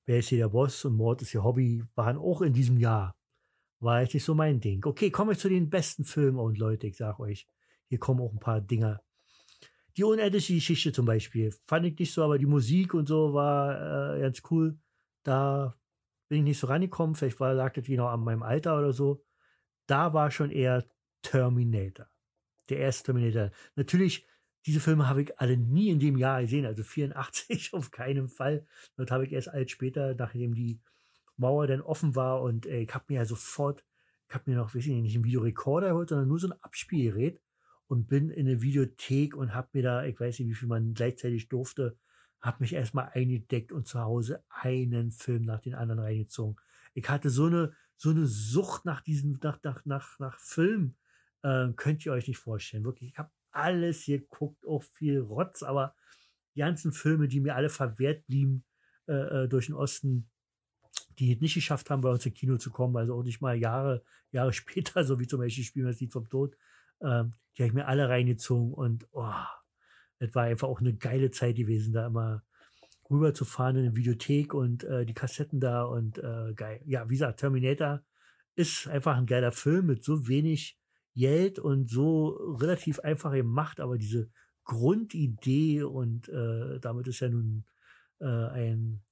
Wer 0.06 0.20
ist 0.20 0.30
hier 0.30 0.40
der 0.40 0.50
Boss 0.50 0.84
und 0.86 0.96
Mord 0.96 1.22
ist 1.22 1.34
ihr 1.34 1.44
Hobby, 1.44 1.84
waren 1.96 2.18
auch 2.18 2.42
in 2.42 2.54
diesem 2.54 2.78
Jahr. 2.78 3.16
War 3.84 4.02
jetzt 4.02 4.14
nicht 4.14 4.24
so 4.24 4.34
mein 4.34 4.62
Ding. 4.62 4.86
Okay, 4.86 5.12
kommen 5.12 5.32
wir 5.32 5.38
zu 5.38 5.50
den 5.50 5.70
besten 5.70 6.06
Filmen 6.06 6.40
und 6.40 6.58
Leute, 6.58 6.88
ich 6.88 6.96
sag 6.96 7.20
euch, 7.20 7.50
hier 7.90 8.00
kommen 8.00 8.22
auch 8.22 8.32
ein 8.32 8.40
paar 8.40 8.62
Dinger. 8.62 9.02
Die 9.98 10.06
unendliche 10.06 10.56
Geschichte 10.56 10.94
zum 10.94 11.06
Beispiel, 11.06 11.54
fand 11.66 11.86
ich 11.86 12.00
nicht 12.00 12.14
so, 12.14 12.24
aber 12.24 12.38
die 12.38 12.46
Musik 12.46 12.94
und 12.94 13.08
so 13.08 13.34
war 13.34 14.16
äh, 14.16 14.22
ganz 14.22 14.42
cool. 14.50 14.80
Da 15.24 15.76
bin 16.30 16.40
ich 16.40 16.44
nicht 16.46 16.60
so 16.60 16.68
rangekommen, 16.68 17.14
vielleicht 17.14 17.42
war, 17.42 17.54
lag 17.54 17.74
das 17.74 17.86
genau 17.86 18.08
an 18.08 18.22
meinem 18.22 18.42
Alter 18.42 18.80
oder 18.80 18.94
so. 18.94 19.26
Da 19.86 20.14
war 20.14 20.32
schon 20.32 20.50
eher 20.50 20.86
Terminator. 21.22 22.08
Der 22.70 22.80
erste 22.80 23.08
Terminator. 23.08 23.52
Natürlich, 23.76 24.26
diese 24.66 24.80
Filme 24.80 25.10
habe 25.10 25.24
ich 25.24 25.40
alle 25.42 25.58
nie 25.58 25.90
in 25.90 26.00
dem 26.00 26.18
Jahr 26.18 26.42
gesehen, 26.42 26.66
also 26.66 26.84
84 26.84 27.74
auf 27.74 27.92
keinen 27.92 28.30
Fall. 28.30 28.66
Das 28.96 29.12
habe 29.12 29.26
ich 29.26 29.34
erst 29.34 29.50
alt 29.50 29.70
später, 29.70 30.16
nachdem 30.16 30.56
die 30.56 30.80
Mauer 31.38 31.68
dann 31.68 31.82
offen 31.82 32.16
war 32.16 32.42
und 32.42 32.66
äh, 32.66 32.80
ich 32.80 32.94
habe 32.94 33.06
mir 33.08 33.16
ja 33.16 33.26
sofort, 33.26 33.84
ich 34.28 34.36
habe 34.36 34.50
mir 34.50 34.58
noch, 34.58 34.76
weiß 34.76 34.86
ich 34.86 34.92
nicht, 34.94 35.16
einen 35.16 35.24
Videorekorder 35.24 35.90
geholt, 35.90 36.10
sondern 36.10 36.28
nur 36.28 36.40
so 36.40 36.48
ein 36.48 36.62
Abspielgerät 36.62 37.42
und 37.88 38.08
bin 38.08 38.30
in 38.30 38.48
eine 38.48 38.62
Videothek 38.62 39.36
und 39.36 39.54
habe 39.54 39.70
mir 39.74 39.84
da, 39.84 40.06
ich 40.06 40.20
weiß 40.20 40.40
nicht, 40.40 40.50
wie 40.50 40.56
viel 40.56 40.68
man 40.68 40.94
gleichzeitig 40.94 41.50
durfte, 41.50 41.98
habe 42.42 42.58
mich 42.60 42.74
erstmal 42.74 43.10
eingedeckt 43.14 43.72
und 43.72 43.88
zu 43.88 44.00
Hause 44.00 44.44
einen 44.50 45.12
Film 45.12 45.44
nach 45.46 45.62
den 45.62 45.76
anderen 45.76 46.00
reingezogen. 46.00 46.58
Ich 46.94 47.10
hatte 47.10 47.30
so 47.30 47.46
eine, 47.46 47.74
so 47.96 48.10
eine 48.10 48.26
Sucht 48.28 48.86
nach 48.86 49.02
diesem, 49.02 49.40
nach, 49.42 49.60
nach, 49.64 49.86
nach, 49.86 50.20
nach 50.20 50.40
Film, 50.40 50.96
äh, 51.42 51.70
könnt 51.76 52.06
ihr 52.06 52.12
euch 52.12 52.28
nicht 52.28 52.38
vorstellen. 52.38 52.84
Wirklich, 52.84 53.12
ich 53.12 53.18
habe 53.18 53.32
alles 53.52 54.06
geguckt, 54.06 54.66
auch 54.66 54.84
viel 54.84 55.20
Rotz, 55.20 55.64
aber 55.64 55.96
die 56.56 56.60
ganzen 56.60 56.92
Filme, 56.92 57.28
die 57.28 57.40
mir 57.40 57.56
alle 57.56 57.70
verwehrt 57.70 58.26
blieben 58.28 58.66
äh, 59.08 59.44
äh 59.44 59.48
durch 59.48 59.68
den 59.68 59.76
Osten, 59.76 60.30
die 61.20 61.36
nicht 61.40 61.56
geschafft 61.56 61.90
haben, 61.90 62.02
bei 62.02 62.10
uns 62.10 62.26
ins 62.26 62.36
Kino 62.36 62.58
zu 62.58 62.72
kommen, 62.72 62.98
also 62.98 63.16
auch 63.16 63.24
nicht 63.24 63.42
mal 63.42 63.56
Jahre, 63.56 64.04
Jahre 64.32 64.54
später, 64.54 65.04
so 65.04 65.20
wie 65.20 65.28
zum 65.28 65.40
Beispiel 65.40 65.64
Spielen 65.64 65.88
das 65.88 66.00
Lied 66.00 66.14
vom 66.14 66.30
Tod, 66.30 66.56
ähm, 67.02 67.34
die 67.56 67.64
habe 67.64 67.68
ich 67.68 67.74
mir 67.74 67.88
alle 67.88 68.10
reingezogen 68.10 68.74
und 68.74 69.08
oh, 69.12 69.32
es 70.20 70.34
war 70.36 70.44
einfach 70.44 70.68
auch 70.68 70.80
eine 70.80 70.96
geile 70.96 71.32
Zeit 71.32 71.56
gewesen, 71.56 71.94
da 71.94 72.08
immer 72.08 72.44
rüber 73.10 73.34
zu 73.34 73.46
fahren 73.46 73.76
in 73.76 73.86
eine 73.86 73.96
Videothek 73.96 74.54
und 74.54 74.84
äh, 74.84 75.06
die 75.06 75.14
Kassetten 75.14 75.60
da 75.60 75.84
und 75.84 76.18
äh, 76.18 76.54
geil. 76.56 76.82
Ja, 76.86 77.10
wie 77.10 77.14
gesagt, 77.14 77.40
Terminator 77.40 78.02
ist 78.56 78.88
einfach 78.88 79.18
ein 79.18 79.26
geiler 79.26 79.52
Film 79.52 79.88
mit 79.88 80.04
so 80.04 80.28
wenig 80.28 80.78
Geld 81.16 81.60
und 81.60 81.90
so 81.90 82.30
relativ 82.60 83.00
einfach 83.00 83.34
gemacht, 83.34 83.80
aber 83.80 83.98
diese 83.98 84.32
Grundidee 84.64 85.84
und 85.84 86.30
äh, 86.30 86.80
damit 86.80 87.08
ist 87.08 87.20
ja 87.20 87.30
nun 87.30 87.66
äh, 88.20 88.26
ein, 88.26 89.04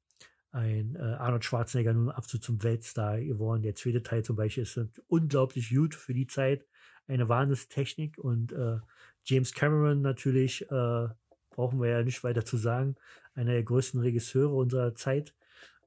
ein 0.51 0.95
äh, 0.95 0.99
Arnold 0.99 1.45
Schwarzenegger 1.45 1.93
nun 1.93 2.09
absolut 2.09 2.43
zum 2.43 2.63
Weltstar 2.63 3.21
geworden. 3.21 3.61
Der 3.61 3.75
zweite 3.75 4.03
Teil 4.03 4.23
zum 4.23 4.35
Beispiel 4.35 4.63
ist 4.63 4.79
unglaublich 5.07 5.69
gut 5.69 5.95
für 5.95 6.13
die 6.13 6.27
Zeit, 6.27 6.65
eine 7.07 7.29
Wahnsinnstechnik 7.29 8.17
und 8.17 8.51
äh, 8.51 8.79
James 9.23 9.53
Cameron 9.53 10.01
natürlich, 10.01 10.63
äh, 10.69 11.07
brauchen 11.49 11.81
wir 11.81 11.89
ja 11.89 12.03
nicht 12.03 12.23
weiter 12.23 12.45
zu 12.45 12.57
sagen, 12.57 12.95
einer 13.33 13.51
der 13.51 13.63
größten 13.63 13.99
Regisseure 14.01 14.53
unserer 14.53 14.95
Zeit. 14.95 15.33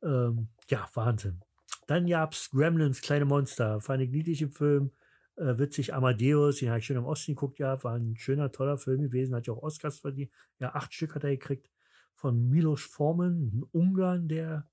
Ähm, 0.02 0.48
ja, 0.68 0.88
Wahnsinn. 0.94 1.40
Dann 1.86 2.06
gab's 2.06 2.50
Gremlins, 2.50 3.02
kleine 3.02 3.24
Monster, 3.26 3.80
fand 3.80 4.02
ich 4.02 4.10
niedlich 4.10 4.40
im 4.42 4.52
Film 4.52 4.90
äh, 5.36 5.58
witzig 5.58 5.92
Amadeus, 5.94 6.58
den 6.58 6.70
habe 6.70 6.78
ich 6.78 6.86
schon 6.86 6.96
im 6.96 7.04
Osten 7.04 7.32
geguckt, 7.32 7.58
ja, 7.58 7.82
war 7.84 7.94
ein 7.94 8.16
schöner, 8.16 8.52
toller 8.52 8.78
Film 8.78 9.02
gewesen, 9.02 9.34
hat 9.34 9.46
ja 9.46 9.52
auch 9.52 9.62
Oscars 9.62 9.98
verdient. 9.98 10.30
Ja, 10.58 10.74
acht 10.74 10.94
Stück 10.94 11.14
hat 11.14 11.24
er 11.24 11.30
gekriegt 11.30 11.68
von 12.24 12.48
Milos 12.48 12.80
Forman, 12.80 13.50
ein 13.52 13.64
Ungarn, 13.72 14.28
der 14.28 14.66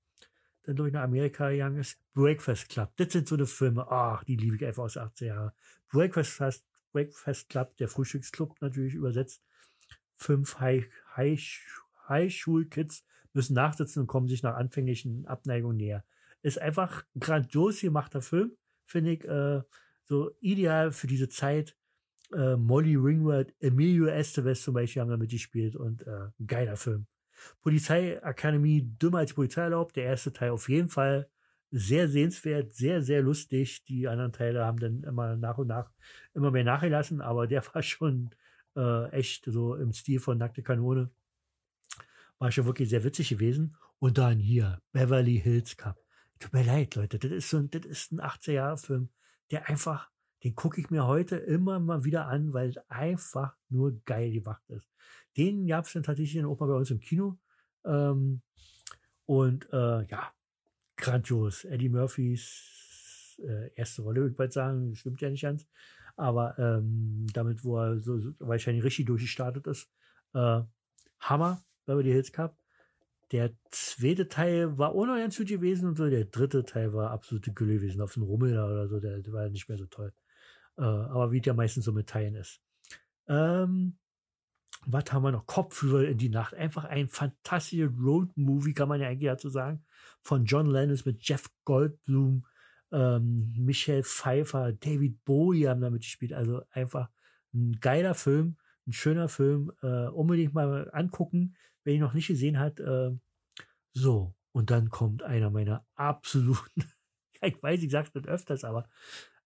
dann 0.62 0.74
durch 0.74 0.90
nach 0.90 1.02
Amerika 1.02 1.50
gegangen 1.50 1.80
ist. 1.80 1.98
Breakfast 2.14 2.70
Club, 2.70 2.90
das 2.96 3.12
sind 3.12 3.28
so 3.28 3.34
eine 3.34 3.44
Filme, 3.44 3.86
ach, 3.90 4.24
die 4.24 4.36
liebe 4.36 4.56
ich 4.56 4.64
einfach 4.64 4.84
aus 4.84 4.96
80 4.96 5.26
Jahren. 5.26 5.52
Breakfast, 5.90 6.64
Breakfast 6.92 7.50
Club, 7.50 7.76
der 7.76 7.88
Frühstücksclub 7.88 8.58
natürlich 8.62 8.94
übersetzt. 8.94 9.42
Fünf 10.16 10.60
High, 10.60 10.88
High, 11.14 11.60
High-Schul-Kids 12.08 13.04
müssen 13.34 13.52
nachsitzen 13.52 14.00
und 14.00 14.06
kommen 14.06 14.28
sich 14.28 14.42
nach 14.42 14.54
anfänglichen 14.54 15.26
Abneigungen 15.26 15.76
näher. 15.76 16.06
Ist 16.40 16.58
einfach 16.58 17.04
ein 17.14 17.20
grandios 17.20 17.82
gemachter 17.82 18.22
Film, 18.22 18.52
finde 18.86 19.10
ich. 19.10 19.24
Äh, 19.26 19.60
so 20.04 20.30
ideal 20.40 20.90
für 20.90 21.06
diese 21.06 21.28
Zeit. 21.28 21.76
Äh, 22.32 22.56
Molly 22.56 22.96
Ringwald, 22.96 23.54
Emilio 23.60 24.06
Estevez 24.06 24.62
zum 24.62 24.72
Beispiel 24.72 25.02
haben 25.02 25.10
damit 25.10 25.30
gespielt 25.30 25.76
und 25.76 26.06
äh, 26.06 26.30
geiler 26.46 26.78
Film. 26.78 27.06
Polizeiakademie, 27.62 28.82
dümmer 28.98 29.18
als 29.18 29.34
Polizei 29.34 29.62
erlaubt. 29.62 29.96
Der 29.96 30.04
erste 30.04 30.32
Teil 30.32 30.50
auf 30.50 30.68
jeden 30.68 30.88
Fall 30.88 31.28
sehr 31.70 32.08
sehenswert, 32.08 32.72
sehr, 32.72 33.02
sehr 33.02 33.22
lustig. 33.22 33.84
Die 33.84 34.08
anderen 34.08 34.32
Teile 34.32 34.64
haben 34.64 34.78
dann 34.78 35.02
immer 35.04 35.36
nach 35.36 35.58
und 35.58 35.68
nach 35.68 35.90
immer 36.34 36.50
mehr 36.50 36.64
nachgelassen, 36.64 37.20
aber 37.20 37.46
der 37.46 37.64
war 37.74 37.82
schon 37.82 38.30
äh, 38.76 39.10
echt 39.10 39.44
so 39.46 39.74
im 39.74 39.92
Stil 39.92 40.20
von 40.20 40.38
Nackte 40.38 40.62
Kanone. 40.62 41.10
War 42.38 42.52
schon 42.52 42.66
wirklich 42.66 42.88
sehr 42.88 43.04
witzig 43.04 43.28
gewesen. 43.28 43.76
Und 43.98 44.18
dann 44.18 44.38
hier, 44.38 44.80
Beverly 44.92 45.40
Hills 45.40 45.76
Cup. 45.76 45.96
Tut 46.40 46.52
mir 46.52 46.64
leid, 46.64 46.96
Leute, 46.96 47.18
das 47.18 47.30
ist 47.30 47.50
so 47.50 47.58
ein, 47.58 47.70
das 47.70 47.84
ist 47.84 48.12
ein 48.12 48.20
80er-Jahre-Film 48.20 49.08
der 49.52 49.68
einfach, 49.68 50.10
den 50.42 50.56
gucke 50.56 50.80
ich 50.80 50.90
mir 50.90 51.06
heute 51.06 51.36
immer 51.36 51.78
mal 51.78 52.04
wieder 52.04 52.26
an, 52.26 52.52
weil 52.52 52.70
es 52.70 52.78
einfach 52.88 53.54
nur 53.68 54.00
geil 54.04 54.32
gemacht 54.32 54.62
ist. 54.68 54.88
Den 55.36 55.66
gab 55.66 55.86
es 55.86 55.92
dann 55.92 56.02
tatsächlich 56.02 56.44
auch 56.44 56.60
mal 56.60 56.66
bei 56.66 56.74
uns 56.74 56.90
im 56.90 57.00
Kino. 57.00 57.38
Ähm, 57.84 58.42
und 59.26 59.68
äh, 59.72 60.04
ja, 60.06 60.32
grandios. 60.96 61.64
Eddie 61.64 61.88
Murphys 61.88 63.38
äh, 63.42 63.70
erste 63.74 64.02
Rolle, 64.02 64.20
würde 64.20 64.30
ich 64.30 64.36
bald 64.36 64.52
sagen, 64.52 64.94
stimmt 64.94 65.20
ja 65.20 65.30
nicht 65.30 65.42
ganz. 65.42 65.66
Aber 66.16 66.58
ähm, 66.58 67.26
damit, 67.32 67.64
wo 67.64 67.78
er 67.78 68.00
so, 68.00 68.18
so 68.18 68.32
wahrscheinlich 68.38 68.84
richtig 68.84 69.06
durchgestartet 69.06 69.66
ist, 69.66 69.88
äh, 70.34 70.60
Hammer, 71.20 71.64
Beverly 71.86 72.10
Hills 72.10 72.32
Cup. 72.32 72.56
Der 73.30 73.50
zweite 73.70 74.28
Teil 74.28 74.76
war 74.76 74.90
auch 74.90 75.06
noch 75.06 75.16
ganz 75.16 75.38
gut 75.38 75.48
gewesen 75.48 75.88
und 75.88 75.96
so. 75.96 76.10
Der 76.10 76.26
dritte 76.26 76.64
Teil 76.64 76.92
war 76.92 77.10
absolute 77.10 77.52
Gülle 77.52 77.74
gewesen. 77.74 78.02
Auf 78.02 78.14
dem 78.14 78.24
Rummel 78.24 78.52
oder 78.52 78.88
so, 78.88 79.00
der, 79.00 79.20
der 79.20 79.32
war 79.32 79.48
nicht 79.48 79.68
mehr 79.68 79.78
so 79.78 79.86
toll. 79.86 80.12
Äh, 80.76 80.82
aber 80.82 81.32
wie 81.32 81.40
der 81.40 81.54
meistens 81.54 81.86
so 81.86 81.92
mit 81.92 82.08
Teilen 82.08 82.34
ist. 82.34 82.60
Ähm, 83.28 83.96
was 84.86 85.12
haben 85.12 85.22
wir 85.22 85.32
noch? 85.32 85.46
Kopfhörer 85.46 86.08
in 86.08 86.18
die 86.18 86.28
Nacht. 86.28 86.54
Einfach 86.54 86.84
ein 86.84 87.08
fantastischer 87.08 87.88
Road-Movie, 87.88 88.74
kann 88.74 88.88
man 88.88 89.00
ja 89.00 89.08
eigentlich 89.08 89.30
dazu 89.30 89.48
sagen. 89.48 89.84
Von 90.22 90.44
John 90.44 90.66
Lennon 90.66 90.98
mit 91.04 91.26
Jeff 91.26 91.50
Goldblum, 91.64 92.46
ähm, 92.92 93.52
Michelle 93.56 94.04
Pfeiffer, 94.04 94.72
David 94.72 95.24
Bowie 95.24 95.68
haben 95.68 95.80
damit 95.80 96.02
gespielt. 96.02 96.32
Also 96.32 96.62
einfach 96.70 97.08
ein 97.54 97.78
geiler 97.80 98.14
Film, 98.14 98.56
ein 98.86 98.92
schöner 98.92 99.28
Film. 99.28 99.72
Äh, 99.82 100.08
unbedingt 100.08 100.54
mal 100.54 100.90
angucken 100.92 101.56
wer 101.84 101.94
ihn 101.94 102.00
noch 102.00 102.14
nicht 102.14 102.28
gesehen 102.28 102.58
hat, 102.58 102.80
äh, 102.80 103.10
so. 103.92 104.34
Und 104.52 104.70
dann 104.70 104.90
kommt 104.90 105.22
einer 105.22 105.50
meiner 105.50 105.86
absoluten, 105.94 106.84
ich 107.40 107.62
weiß, 107.62 107.82
ich 107.82 107.90
sag's 107.90 108.14
nicht 108.14 108.28
öfters, 108.28 108.64
aber, 108.64 108.88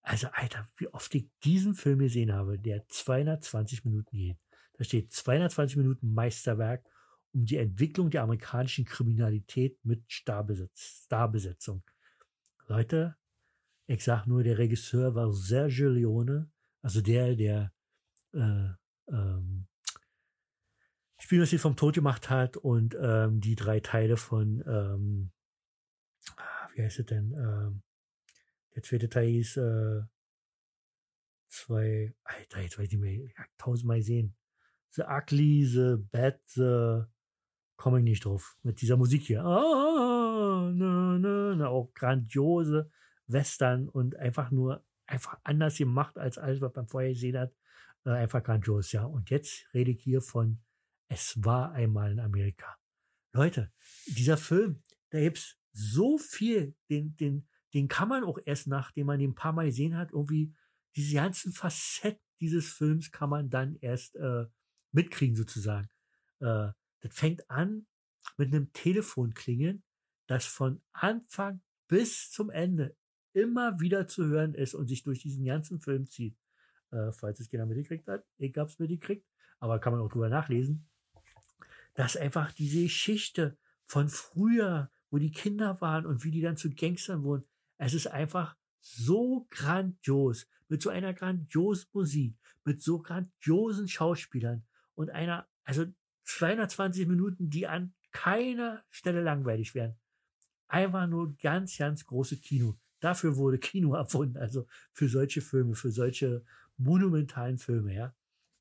also, 0.03 0.29
Alter, 0.33 0.69
wie 0.77 0.89
oft 0.89 1.13
ich 1.17 1.29
diesen 1.43 1.75
Film 1.75 1.99
gesehen 1.99 2.33
habe, 2.33 2.59
der 2.59 2.87
220 2.87 3.85
Minuten 3.85 4.17
geht. 4.17 4.39
Da 4.79 4.85
steht 4.85 5.13
220 5.13 5.77
Minuten 5.77 6.13
Meisterwerk 6.13 6.85
um 7.33 7.45
die 7.45 7.57
Entwicklung 7.57 8.11
der 8.11 8.23
amerikanischen 8.23 8.85
Kriminalität 8.85 9.79
mit 9.85 10.05
Starbesetz 10.07 11.05
Starbesetzung. 11.05 11.83
Leute, 12.67 13.17
ich 13.87 14.03
sag 14.03 14.27
nur, 14.27 14.43
der 14.43 14.59
Regisseur 14.59 15.15
war 15.15 15.33
Sergio 15.33 15.89
Leone, 15.89 16.51
also 16.83 17.01
der, 17.01 17.37
der 17.37 17.73
äh, 18.33 18.69
ähm, 19.09 19.67
Spiel, 21.19 21.41
das 21.41 21.51
sie 21.51 21.59
vom 21.59 21.77
Tod 21.77 21.95
gemacht 21.95 22.31
hat 22.31 22.57
und 22.57 22.97
ähm, 23.01 23.41
die 23.41 23.57
drei 23.57 23.81
Teile 23.81 24.17
von, 24.17 24.63
ähm, 24.67 25.33
ah, 26.37 26.69
wie 26.75 26.83
heißt 26.83 26.99
es 26.99 27.07
denn? 27.07 27.33
Ähm, 27.33 27.83
der 28.75 28.83
zweite 28.83 29.09
Teil 29.09 29.29
hieß 29.29 29.57
äh, 29.57 30.03
zwei, 31.49 32.15
Alter, 32.25 32.61
jetzt 32.61 32.79
weiß 32.79 32.87
ich 32.87 32.93
nicht 32.93 33.01
mehr, 33.01 33.15
ja, 33.15 33.45
tausendmal 33.57 34.03
sehen. 34.03 34.37
The 34.93 35.03
Ugly, 35.03 35.67
The 35.67 35.97
Bad, 36.11 36.41
The, 36.47 37.03
komme 37.77 37.99
ich 37.99 38.05
nicht 38.05 38.25
drauf. 38.25 38.57
Mit 38.63 38.81
dieser 38.81 38.97
Musik 38.97 39.23
hier. 39.23 39.45
Ah, 39.45 40.71
na, 40.73 41.19
na, 41.19 41.55
na, 41.55 41.69
auch 41.69 41.93
grandiose 41.95 42.91
Western 43.27 43.89
und 43.89 44.17
einfach 44.17 44.51
nur, 44.51 44.85
einfach 45.07 45.39
anders 45.45 45.77
gemacht 45.77 46.19
als 46.19 46.39
alles, 46.39 46.61
was 46.61 46.75
man 46.75 46.89
vorher 46.89 47.13
gesehen 47.13 47.39
hat. 47.39 47.55
Äh, 48.05 48.11
einfach 48.11 48.43
grandios, 48.43 48.93
ja. 48.93 49.05
Und 49.05 49.31
jetzt 49.31 49.67
rede 49.75 49.91
ich 49.91 50.03
hier 50.03 50.21
von 50.21 50.63
Es 51.09 51.43
war 51.45 51.73
einmal 51.73 52.13
in 52.13 52.21
Amerika. 52.21 52.77
Leute, 53.33 53.73
dieser 54.07 54.37
Film, 54.37 54.83
da 55.11 55.21
gibt's 55.21 55.57
so 55.73 56.19
viel, 56.19 56.75
den, 56.89 57.15
den, 57.17 57.47
den 57.75 57.87
kann 57.87 58.09
man 58.09 58.25
auch 58.25 58.39
erst, 58.45 58.67
nachdem 58.67 59.07
man 59.07 59.19
den 59.19 59.31
ein 59.31 59.35
paar 59.35 59.53
Mal 59.53 59.67
gesehen 59.67 59.97
hat, 59.97 60.13
irgendwie 60.13 60.55
diese 60.97 61.15
ganzen 61.15 61.53
Facetten 61.53 62.21
dieses 62.41 62.73
Films 62.73 63.11
kann 63.11 63.31
man 63.31 63.51
dann 63.51 63.77
erst 63.77 64.17
äh, 64.17 64.47
mitkriegen 64.97 65.37
sozusagen. 65.37 65.89
Äh, 66.41 66.73
das 67.01 67.15
fängt 67.15 67.49
an 67.49 67.87
mit 68.37 68.53
einem 68.53 68.73
Telefonklingeln, 68.73 69.85
das 70.27 70.47
von 70.47 70.83
Anfang 70.93 71.61
bis 71.87 72.33
zum 72.33 72.51
Ende 72.51 72.97
immer 73.33 73.79
wieder 73.79 74.09
zu 74.09 74.27
hören 74.27 74.55
ist 74.55 74.75
und 74.75 74.89
sich 74.89 75.05
durch 75.05 75.21
diesen 75.21 75.45
ganzen 75.45 75.81
Film 75.81 76.07
zieht. 76.07 76.37
Äh, 76.91 77.13
falls 77.13 77.39
es 77.39 77.51
keiner 77.51 77.67
mitgekriegt 77.67 78.09
hat, 78.09 78.25
ich 78.39 78.57
hab's 78.57 78.79
mitgekriegt, 78.79 79.25
aber 79.61 79.79
kann 79.79 79.93
man 79.93 80.03
auch 80.03 80.11
drüber 80.11 80.29
nachlesen. 80.29 80.89
Dass 81.95 82.17
einfach 82.17 82.51
diese 82.53 82.83
Geschichte 82.83 83.57
von 83.85 84.09
früher, 84.09 84.91
wo 85.11 85.19
die 85.19 85.31
Kinder 85.31 85.81
waren 85.81 86.07
und 86.07 86.25
wie 86.25 86.31
die 86.31 86.41
dann 86.41 86.57
zu 86.57 86.71
Gangstern 86.71 87.23
wurden, 87.23 87.45
es 87.79 87.95
ist 87.95 88.09
einfach 88.09 88.57
so 88.81 89.47
grandios, 89.51 90.47
mit 90.69 90.83
so 90.83 90.91
einer 90.91 91.15
grandiosen 91.15 91.89
Musik, 91.93 92.37
mit 92.65 92.83
so 92.83 93.01
grandiosen 93.01 93.87
Schauspielern 93.87 94.66
und 94.97 95.11
einer, 95.11 95.47
also 95.65 95.87
220 96.25 97.07
Minuten, 97.07 97.49
die 97.49 97.69
an 97.69 97.95
keiner 98.11 98.83
Stelle 98.91 99.23
langweilig 99.23 99.75
werden. 99.75 99.97
Einfach 100.69 101.07
nur 101.07 101.37
ganz, 101.37 101.77
ganz 101.79 102.05
große 102.05 102.39
Kino. 102.39 102.77
Dafür 102.99 103.37
wurde 103.37 103.59
Kino 103.59 103.95
erfunden, 103.95 104.37
also 104.37 104.67
für 104.93 105.09
solche 105.09 105.41
Filme, 105.41 105.75
für 105.75 105.91
solche 105.91 106.45
monumentalen 106.77 107.59
Filme, 107.59 107.95
ja. 107.95 108.15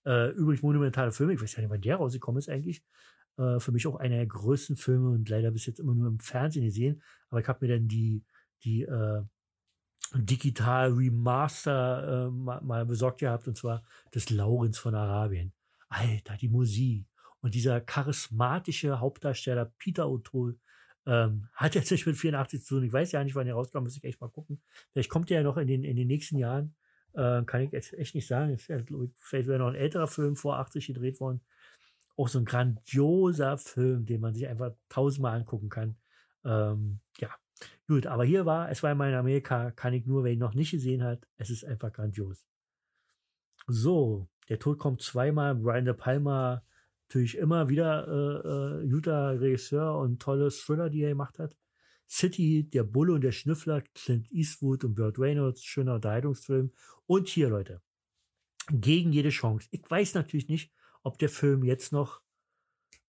Äh, 0.06 0.30
übrigens 0.32 0.62
monumentale 0.62 1.12
Filme, 1.12 1.34
ich 1.34 1.42
weiß 1.42 1.56
ja 1.56 1.62
nicht, 1.62 1.72
wann 1.72 1.82
der 1.82 1.96
rausgekommen 1.96 2.38
ist 2.38 2.50
eigentlich. 2.50 2.84
Äh, 3.38 3.60
für 3.60 3.72
mich 3.72 3.88
auch 3.88 3.96
einer 3.96 4.18
der 4.18 4.28
größten 4.28 4.76
Filme 4.76 5.10
und 5.10 5.28
leider 5.30 5.52
bis 5.52 5.66
jetzt 5.66 5.80
immer 5.80 5.96
nur 5.96 6.08
im 6.08 6.20
Fernsehen 6.20 6.66
gesehen. 6.66 7.02
Aber 7.30 7.42
ich 7.42 7.48
habe 7.48 7.66
mir 7.66 7.76
dann 7.76 7.88
die, 7.88 8.24
die 8.64 8.84
äh, 8.84 9.24
digital 10.14 10.94
Remaster 10.94 12.28
äh, 12.28 12.32
mal, 12.32 12.62
mal 12.62 12.86
besorgt 12.86 13.20
gehabt, 13.20 13.48
und 13.48 13.58
zwar 13.58 13.84
des 14.14 14.30
Laurens 14.30 14.78
von 14.78 14.96
Arabien. 14.96 15.55
Alter, 15.90 16.38
die 16.38 16.50
Musik. 16.50 17.08
Und 17.42 17.54
dieser 17.54 17.82
charismatische 17.82 19.00
Hauptdarsteller 19.00 19.66
Peter 19.78 20.06
O'Toole 20.06 20.58
ähm, 21.06 21.48
hat 21.54 21.76
jetzt 21.76 21.92
nicht 21.92 22.06
mit 22.06 22.18
84 22.18 22.64
zu 22.64 22.76
tun. 22.76 22.84
Ich 22.84 22.94
weiß 22.94 23.12
ja 23.12 23.24
nicht, 23.24 23.36
wann 23.36 23.48
er 23.48 23.54
rauskommt, 23.54 23.86
muss 23.86 23.98
ich 23.98 24.04
echt 24.04 24.20
mal 24.20 24.30
gucken. 24.30 24.62
Vielleicht 24.92 25.10
kommt 25.10 25.30
er 25.30 25.38
ja 25.38 25.44
noch 25.44 25.58
in 25.58 25.68
den, 25.68 25.84
in 25.84 25.96
den 25.96 26.08
nächsten 26.08 26.38
Jahren. 26.38 26.76
Äh, 27.14 27.44
kann 27.44 27.62
ich 27.62 27.72
jetzt 27.72 27.94
echt 27.94 28.16
nicht 28.16 28.28
sagen. 28.28 28.54
Ist 28.54 28.68
ja, 28.68 28.80
vielleicht 29.18 29.48
wäre 29.48 29.60
noch 29.60 29.68
ein 29.68 29.76
älterer 29.76 30.08
Film 30.08 30.36
vor 30.36 30.58
80 30.58 30.88
gedreht 30.88 31.20
worden. 31.20 31.42
Auch 32.18 32.28
so 32.30 32.40
ein 32.40 32.46
grandioser 32.46 33.58
Film, 33.58 34.06
den 34.06 34.22
man 34.22 34.34
sich 34.34 34.48
einfach 34.48 34.72
tausendmal 34.90 35.38
angucken 35.38 35.70
kann. 35.70 35.98
Ähm, 36.44 37.00
ja, 37.20 37.30
Gut, 37.88 38.08
aber 38.08 38.26
hier 38.26 38.46
war, 38.46 38.70
es 38.70 38.82
war 38.84 38.90
einmal 38.92 39.10
in 39.10 39.16
Amerika, 39.16 39.72
kann 39.72 39.94
ich 39.94 40.06
nur, 40.06 40.24
wer 40.24 40.34
ihn 40.34 40.40
noch 40.40 40.56
nicht 40.56 40.72
gesehen 40.72 41.04
hat, 41.04 41.28
es 41.38 41.50
ist 41.50 41.64
einfach 41.64 41.92
grandios. 41.94 42.44
So, 43.68 44.28
der 44.50 44.60
Tod 44.60 44.80
kommt 44.80 45.02
zweimal. 45.02 45.56
Brian 45.56 45.86
De 45.86 45.93
Palma, 45.93 46.64
natürlich 47.08 47.38
immer 47.38 47.70
wieder 47.70 48.08
äh, 48.08 48.84
äh, 48.84 48.89
guter 48.89 49.39
Regisseur 49.39 49.98
und 49.98 50.22
tolle 50.22 50.50
Thriller, 50.50 50.89
die 50.89 51.04
er 51.04 51.10
gemacht 51.10 51.39
hat. 51.39 51.56
City, 52.08 52.70
der 52.70 52.84
Bulle 52.84 53.14
und 53.14 53.22
der 53.22 53.32
Schnüffler, 53.32 53.82
Clint 53.82 54.32
Eastwood 54.32 54.84
und 54.84 54.96
Burt 54.96 55.18
Reynolds, 55.18 55.64
schöner 55.64 55.96
Unterhaltungsfilm. 55.96 56.72
Und 57.08 57.28
hier, 57.28 57.50
Leute, 57.50 57.82
gegen 58.70 59.12
jede 59.12 59.30
Chance. 59.30 59.68
Ich 59.72 59.89
weiß 59.89 60.14
natürlich 60.14 60.48
nicht, 60.48 60.72
ob 61.04 61.18
der 61.18 61.30
Film 61.30 61.64
jetzt 61.64 61.91
noch, 61.91 62.22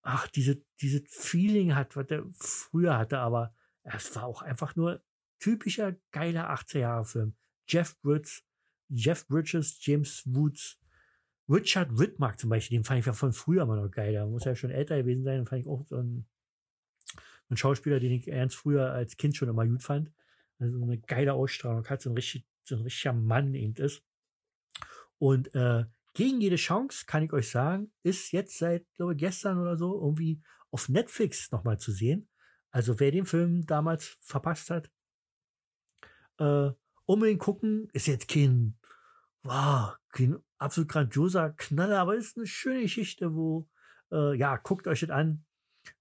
ach, 0.03 0.29
diese, 0.29 0.63
diese 0.81 1.03
Feeling 1.09 1.75
hat, 1.75 1.97
was 1.97 2.07
er 2.09 2.25
früher 2.33 2.99
hatte, 2.99 3.19
aber 3.19 3.55
es 3.83 4.15
war 4.17 4.25
auch 4.25 4.43
einfach 4.43 4.77
nur 4.77 5.03
typischer 5.39 5.97
geiler 6.11 6.51
80er-Jahre-Film. 6.51 7.37
Jeff 7.69 7.99
Bridges, 8.01 8.43
Jeff 8.89 9.27
Bridges, 9.27 9.79
James 9.85 10.23
Woods, 10.27 10.79
Richard 11.49 11.99
Whitmark 11.99 12.39
zum 12.41 12.51
Beispiel, 12.51 12.79
den 12.79 12.85
fand 12.85 13.01
ich 13.01 13.07
ja 13.07 13.13
von 13.13 13.33
früher 13.33 13.63
immer 13.63 13.77
noch 13.77 13.91
geil. 13.91 14.13
Der 14.13 14.27
muss 14.27 14.45
ja 14.45 14.57
schon 14.57 14.71
älter 14.71 14.97
gewesen 14.97 15.25
sein, 15.25 15.39
den 15.39 15.47
fand 15.47 15.63
ich 15.63 15.69
auch 15.69 15.85
so 15.87 15.97
ein, 15.97 16.27
ein 17.49 17.57
Schauspieler, 17.57 18.01
den 18.01 18.13
ich 18.13 18.29
ernst 18.29 18.57
früher 18.57 18.93
als 18.93 19.17
Kind 19.17 19.37
schon 19.37 19.49
immer 19.49 19.67
gut 19.67 19.83
fand. 19.83 20.13
Also 20.59 20.83
eine 20.83 20.99
geile 20.99 21.35
Ausstrahlung 21.35 21.87
hat, 21.87 22.01
so 22.03 22.11
ein, 22.11 22.17
richtig, 22.17 22.47
so 22.65 22.77
ein 22.77 22.83
richtiger 22.83 23.13
Mann 23.13 23.55
eben 23.55 23.75
ist. 23.75 24.03
Und 25.19 25.55
äh, 25.55 25.85
gegen 26.15 26.41
jede 26.41 26.57
Chance, 26.57 27.05
kann 27.07 27.23
ich 27.23 27.33
euch 27.33 27.51
sagen, 27.51 27.93
ist 28.03 28.33
jetzt 28.33 28.59
seit, 28.59 28.91
glaube 28.95 29.13
ich, 29.13 29.19
gestern 29.19 29.59
oder 29.59 29.77
so 29.77 29.95
irgendwie 30.01 30.41
auf 30.71 30.89
Netflix 30.89 31.53
nochmal 31.53 31.79
zu 31.79 31.93
sehen. 31.93 32.29
Also 32.71 32.99
wer 33.01 33.11
den 33.11 33.27
Film 33.27 33.67
damals 33.67 34.17
verpasst 34.21 34.71
hat, 34.71 34.91
äh, 36.39 36.71
unbedingt 37.05 37.41
gucken. 37.41 37.89
Ist 37.93 38.07
jetzt 38.07 38.29
kein, 38.29 38.79
wow, 39.43 39.97
kein 40.17 40.37
absolut 40.59 40.89
grandioser 40.89 41.51
Knaller, 41.51 42.01
aber 42.01 42.17
ist 42.17 42.37
eine 42.37 42.47
schöne 42.47 42.83
Geschichte, 42.83 43.35
wo, 43.35 43.69
äh, 44.11 44.37
ja, 44.37 44.57
guckt 44.57 44.87
euch 44.89 45.01
das 45.01 45.11
an. 45.11 45.45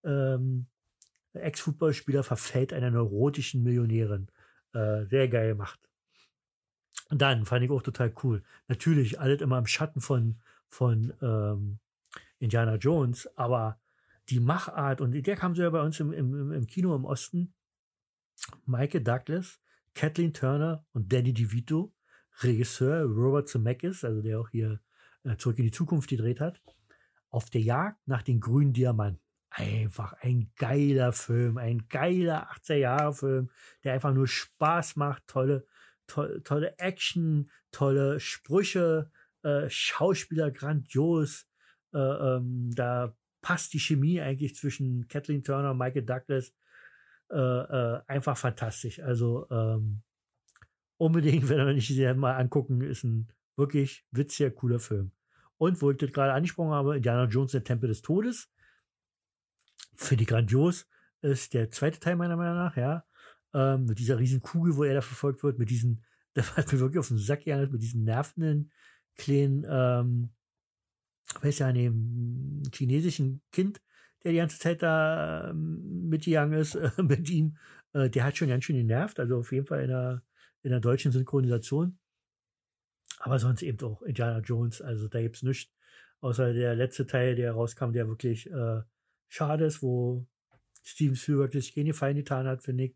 Ähm, 0.03 0.67
Ex-Footballspieler 1.33 2.23
verfällt 2.23 2.71
einer 2.71 2.91
neurotischen 2.91 3.63
Millionärin. 3.63 4.27
Äh, 4.73 5.05
sehr 5.05 5.27
geil 5.27 5.49
gemacht. 5.49 5.79
Und 7.09 7.21
dann 7.21 7.45
fand 7.45 7.65
ich 7.65 7.71
auch 7.71 7.81
total 7.81 8.13
cool. 8.23 8.43
Natürlich 8.67 9.19
alles 9.19 9.41
immer 9.41 9.57
im 9.57 9.67
Schatten 9.67 10.01
von, 10.01 10.41
von 10.69 11.13
ähm, 11.21 11.79
Indiana 12.39 12.75
Jones, 12.75 13.27
aber 13.37 13.79
die 14.29 14.39
Machart, 14.39 15.01
und 15.01 15.11
der 15.11 15.35
kam 15.35 15.55
so 15.55 15.61
ja 15.61 15.69
bei 15.69 15.81
uns 15.81 15.99
im, 15.99 16.11
im, 16.13 16.51
im 16.51 16.67
Kino 16.67 16.95
im 16.95 17.05
Osten, 17.05 17.53
Michael 18.65 19.03
Douglas, 19.03 19.59
Kathleen 19.93 20.33
Turner 20.33 20.85
und 20.93 21.11
Danny 21.11 21.33
DeVito, 21.33 21.93
Regisseur 22.41 23.03
Robert 23.05 23.47
Zemeckis, 23.47 24.03
also 24.03 24.21
der 24.21 24.39
auch 24.39 24.49
hier 24.49 24.79
äh, 25.23 25.37
Zurück 25.37 25.59
in 25.59 25.65
die 25.65 25.71
Zukunft 25.71 26.09
gedreht 26.09 26.39
hat, 26.39 26.61
auf 27.29 27.49
der 27.49 27.61
Jagd 27.61 28.07
nach 28.07 28.21
den 28.21 28.39
grünen 28.39 28.73
Diamanten. 28.73 29.21
Einfach 29.49 30.13
ein 30.21 30.51
geiler 30.57 31.13
Film, 31.13 31.57
ein 31.57 31.87
geiler 31.87 32.51
80er-Jahre-Film, 32.51 33.49
der 33.83 33.93
einfach 33.93 34.13
nur 34.13 34.27
Spaß 34.27 34.97
macht, 34.97 35.27
tolle, 35.27 35.65
to 36.07 36.39
tolle 36.39 36.77
Action, 36.77 37.49
tolle 37.71 38.19
Sprüche, 38.19 39.11
äh, 39.43 39.69
Schauspieler 39.69 40.51
grandios. 40.51 41.47
Äh, 41.93 41.99
ähm, 41.99 42.71
da 42.75 43.15
passt 43.41 43.73
die 43.73 43.79
Chemie 43.79 44.19
eigentlich 44.19 44.55
zwischen 44.55 45.07
Kathleen 45.07 45.43
Turner 45.43 45.71
und 45.71 45.77
Michael 45.77 46.03
Douglas 46.03 46.51
äh, 47.31 47.37
äh, 47.37 48.01
einfach 48.07 48.37
fantastisch. 48.37 48.99
Also 48.99 49.47
ähm, 49.49 50.01
unbedingt, 50.97 51.49
wenn 51.49 51.59
ihr 51.59 51.73
nicht 51.73 52.15
mal 52.15 52.35
angucken, 52.35 52.81
ist 52.81 53.03
ein 53.03 53.27
wirklich 53.55 54.05
witziger, 54.11 54.51
cooler 54.51 54.79
Film. 54.79 55.11
Und 55.57 55.81
wo 55.81 55.91
ich 55.91 55.97
das 55.97 56.11
gerade 56.11 56.33
angesprochen 56.33 56.71
habe, 56.71 56.97
Indiana 56.97 57.25
Jones, 57.25 57.51
der 57.51 57.63
Tempel 57.63 57.87
des 57.87 58.01
Todes. 58.01 58.49
Finde 59.95 60.23
ich 60.23 60.29
grandios. 60.29 60.87
Ist 61.21 61.53
der 61.53 61.71
zweite 61.71 61.99
Teil 61.99 62.17
meiner 62.17 62.35
Meinung 62.35 62.57
nach, 62.57 62.75
ja. 62.75 63.05
Ähm, 63.53 63.85
mit 63.85 63.99
dieser 63.99 64.19
riesen 64.19 64.41
Kugel, 64.41 64.75
wo 64.75 64.83
er 64.83 64.95
da 64.95 65.01
verfolgt 65.01 65.43
wird, 65.43 65.57
mit 65.57 65.69
diesen, 65.69 66.03
das 66.33 66.57
hat 66.57 66.71
mir 66.71 66.79
wirklich 66.79 66.99
auf 66.99 67.07
den 67.07 67.17
Sack 67.17 67.45
gehandelt, 67.45 67.71
mit 67.71 67.81
diesen 67.81 68.03
nervenden 68.03 68.71
kleinen 69.17 69.65
ähm, 69.69 70.29
weiß 71.41 71.59
ja, 71.59 71.67
einem 71.67 72.63
chinesischen 72.73 73.41
Kind, 73.51 73.81
der 74.23 74.31
die 74.31 74.37
ganze 74.37 74.59
Zeit 74.59 74.81
da 74.81 75.49
ähm, 75.49 76.09
mitgegangen 76.09 76.59
ist, 76.59 76.75
äh, 76.75 76.91
mit 77.01 77.29
ihm, 77.29 77.57
äh, 77.93 78.09
der 78.09 78.23
hat 78.23 78.37
schon 78.37 78.49
ganz 78.49 78.65
schön 78.65 78.77
genervt, 78.77 79.19
also 79.19 79.37
auf 79.37 79.51
jeden 79.51 79.65
Fall 79.65 79.83
in 79.83 79.89
der, 79.89 80.21
in 80.65 80.71
der 80.71 80.79
deutschen 80.79 81.11
Synchronisation. 81.11 81.99
Aber 83.19 83.37
sonst 83.37 83.61
eben 83.61 83.79
auch 83.85 84.01
Indiana 84.01 84.39
Jones, 84.39 84.81
also 84.81 85.07
da 85.07 85.21
gibt's 85.21 85.43
nichts, 85.43 85.71
außer 86.21 86.53
der 86.53 86.75
letzte 86.75 87.05
Teil, 87.05 87.35
der 87.35 87.51
rauskam, 87.51 87.91
der 87.91 88.07
wirklich 88.07 88.49
äh, 88.51 88.81
schade 89.29 89.65
ist, 89.65 89.83
wo 89.83 90.25
Steven 90.83 91.15
Spielberg 91.15 91.51
sich 91.51 91.75
keinen 91.75 91.85
Gefallen 91.85 92.15
getan 92.15 92.47
hat, 92.47 92.63
finde 92.63 92.85
ich. 92.85 92.95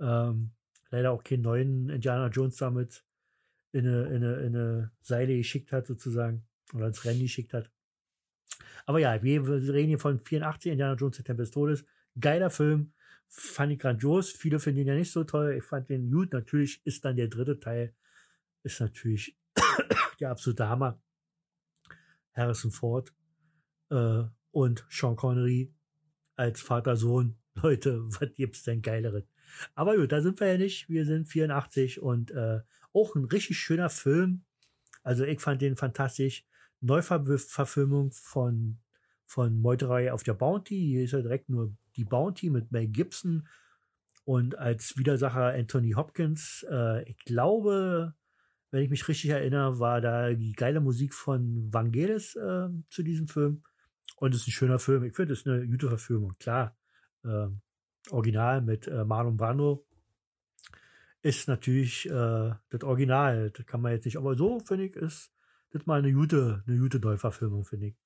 Ähm, 0.00 0.50
leider 0.90 1.12
auch 1.12 1.22
keinen 1.22 1.42
neuen 1.42 1.88
Indiana 1.88 2.28
Jones 2.28 2.56
damit 2.56 3.04
in 3.70 3.86
eine, 3.86 4.06
in 4.06 4.16
eine, 4.16 4.34
in 4.38 4.56
eine 4.56 4.92
Seile 5.00 5.36
geschickt 5.36 5.70
hat, 5.70 5.86
sozusagen 5.86 6.44
oder 6.72 6.88
ins 6.88 7.04
Rennen 7.04 7.20
geschickt 7.20 7.54
hat. 7.54 7.70
Aber 8.86 8.98
ja, 8.98 9.22
wir 9.22 9.46
reden 9.48 9.88
hier 9.88 10.00
von 10.00 10.18
84, 10.18 10.72
Indiana 10.72 10.94
Jones, 10.94 11.16
der 11.16 11.24
Tempel 11.24 11.44
des 11.44 11.52
Todes. 11.52 11.84
Geiler 12.18 12.50
Film, 12.50 12.92
fand 13.28 13.72
ich 13.72 13.78
grandios. 13.78 14.30
Viele 14.30 14.58
finden 14.58 14.80
ihn 14.80 14.88
ja 14.88 14.94
nicht 14.94 15.12
so 15.12 15.24
toll. 15.24 15.54
Ich 15.58 15.64
fand 15.64 15.88
den 15.88 16.10
gut. 16.10 16.32
Natürlich 16.32 16.80
ist 16.84 17.04
dann 17.04 17.16
der 17.16 17.28
dritte 17.28 17.58
Teil, 17.58 17.94
ist 18.62 18.80
natürlich 18.80 19.36
der 20.20 20.30
absolute 20.30 20.68
Hammer. 20.68 21.00
Harrison 22.32 22.70
Ford 22.70 23.12
äh, 23.90 24.24
und 24.50 24.84
Sean 24.88 25.16
Connery 25.16 25.72
als 26.36 26.60
Vater-Sohn. 26.60 27.36
Leute, 27.54 28.02
was 28.20 28.34
gibt's 28.34 28.64
denn 28.64 28.82
geileren? 28.82 29.24
Aber 29.74 29.96
gut, 29.96 30.10
da 30.10 30.20
sind 30.20 30.40
wir 30.40 30.48
ja 30.48 30.58
nicht. 30.58 30.88
Wir 30.88 31.04
sind 31.04 31.28
84 31.28 32.00
und 32.00 32.32
äh, 32.32 32.60
auch 32.92 33.14
ein 33.14 33.24
richtig 33.24 33.58
schöner 33.58 33.90
Film. 33.90 34.44
Also 35.02 35.24
ich 35.24 35.40
fand 35.40 35.62
den 35.62 35.76
fantastisch. 35.76 36.44
Neuverfilmung 36.80 38.12
von, 38.12 38.78
von 39.24 39.60
Meuterei 39.60 40.12
auf 40.12 40.22
der 40.22 40.34
Bounty. 40.34 40.78
Hier 40.78 41.04
ist 41.04 41.12
ja 41.12 41.22
direkt 41.22 41.48
nur 41.48 41.74
die 41.96 42.04
Bounty 42.04 42.50
mit 42.50 42.72
Mel 42.72 42.88
Gibson 42.88 43.48
und 44.24 44.58
als 44.58 44.96
Widersacher 44.96 45.54
Anthony 45.54 45.92
Hopkins. 45.92 46.64
Äh, 46.70 47.08
ich 47.08 47.18
glaube, 47.18 48.14
wenn 48.70 48.82
ich 48.82 48.90
mich 48.90 49.06
richtig 49.06 49.30
erinnere, 49.30 49.78
war 49.78 50.00
da 50.00 50.32
die 50.32 50.52
geile 50.52 50.80
Musik 50.80 51.14
von 51.14 51.72
Vangelis 51.72 52.34
äh, 52.34 52.68
zu 52.90 53.02
diesem 53.02 53.28
Film. 53.28 53.62
Und 54.16 54.34
es 54.34 54.42
ist 54.42 54.48
ein 54.48 54.52
schöner 54.52 54.78
Film. 54.78 55.04
Ich 55.04 55.14
finde, 55.14 55.32
es 55.32 55.40
ist 55.40 55.46
eine 55.46 55.66
gute 55.66 55.88
Verfilmung. 55.88 56.32
Klar, 56.38 56.76
äh, 57.24 57.48
Original 58.10 58.62
mit 58.62 58.86
äh, 58.86 59.04
Marlon 59.04 59.36
Brando 59.36 59.86
ist 61.22 61.48
natürlich 61.48 62.06
äh, 62.06 62.52
das 62.70 62.82
Original. 62.82 63.50
Das 63.50 63.66
kann 63.66 63.80
man 63.80 63.92
jetzt 63.92 64.04
nicht. 64.04 64.16
Aber 64.16 64.36
so, 64.36 64.60
finde 64.60 64.86
ich, 64.86 64.96
ist 64.96 65.32
das 65.70 65.86
mal 65.86 65.98
eine 65.98 66.12
gute, 66.12 66.62
eine 66.66 66.78
gute 66.78 67.00
Neuverfilmung, 67.00 67.64
finde 67.64 67.86
ich. 67.86 68.03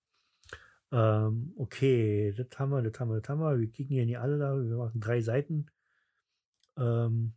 Ähm, 0.90 1.52
okay, 1.56 2.32
das 2.32 2.58
haben 2.58 2.70
wir, 2.70 2.82
das 2.82 2.98
haben 2.98 3.10
wir, 3.10 3.20
das 3.20 3.28
haben 3.28 3.40
wir. 3.40 3.58
Wir 3.58 3.70
kicken 3.70 3.94
hier 3.94 4.06
nicht 4.06 4.18
alle 4.18 4.38
da. 4.38 4.56
Wir 4.56 4.76
machen 4.76 5.00
drei 5.00 5.20
Seiten. 5.20 5.66
Ähm, 6.76 7.34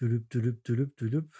dülüp, 0.00 0.28
dülüp, 0.30 0.64
dülüp, 0.64 0.96
dülüp. 0.96 1.34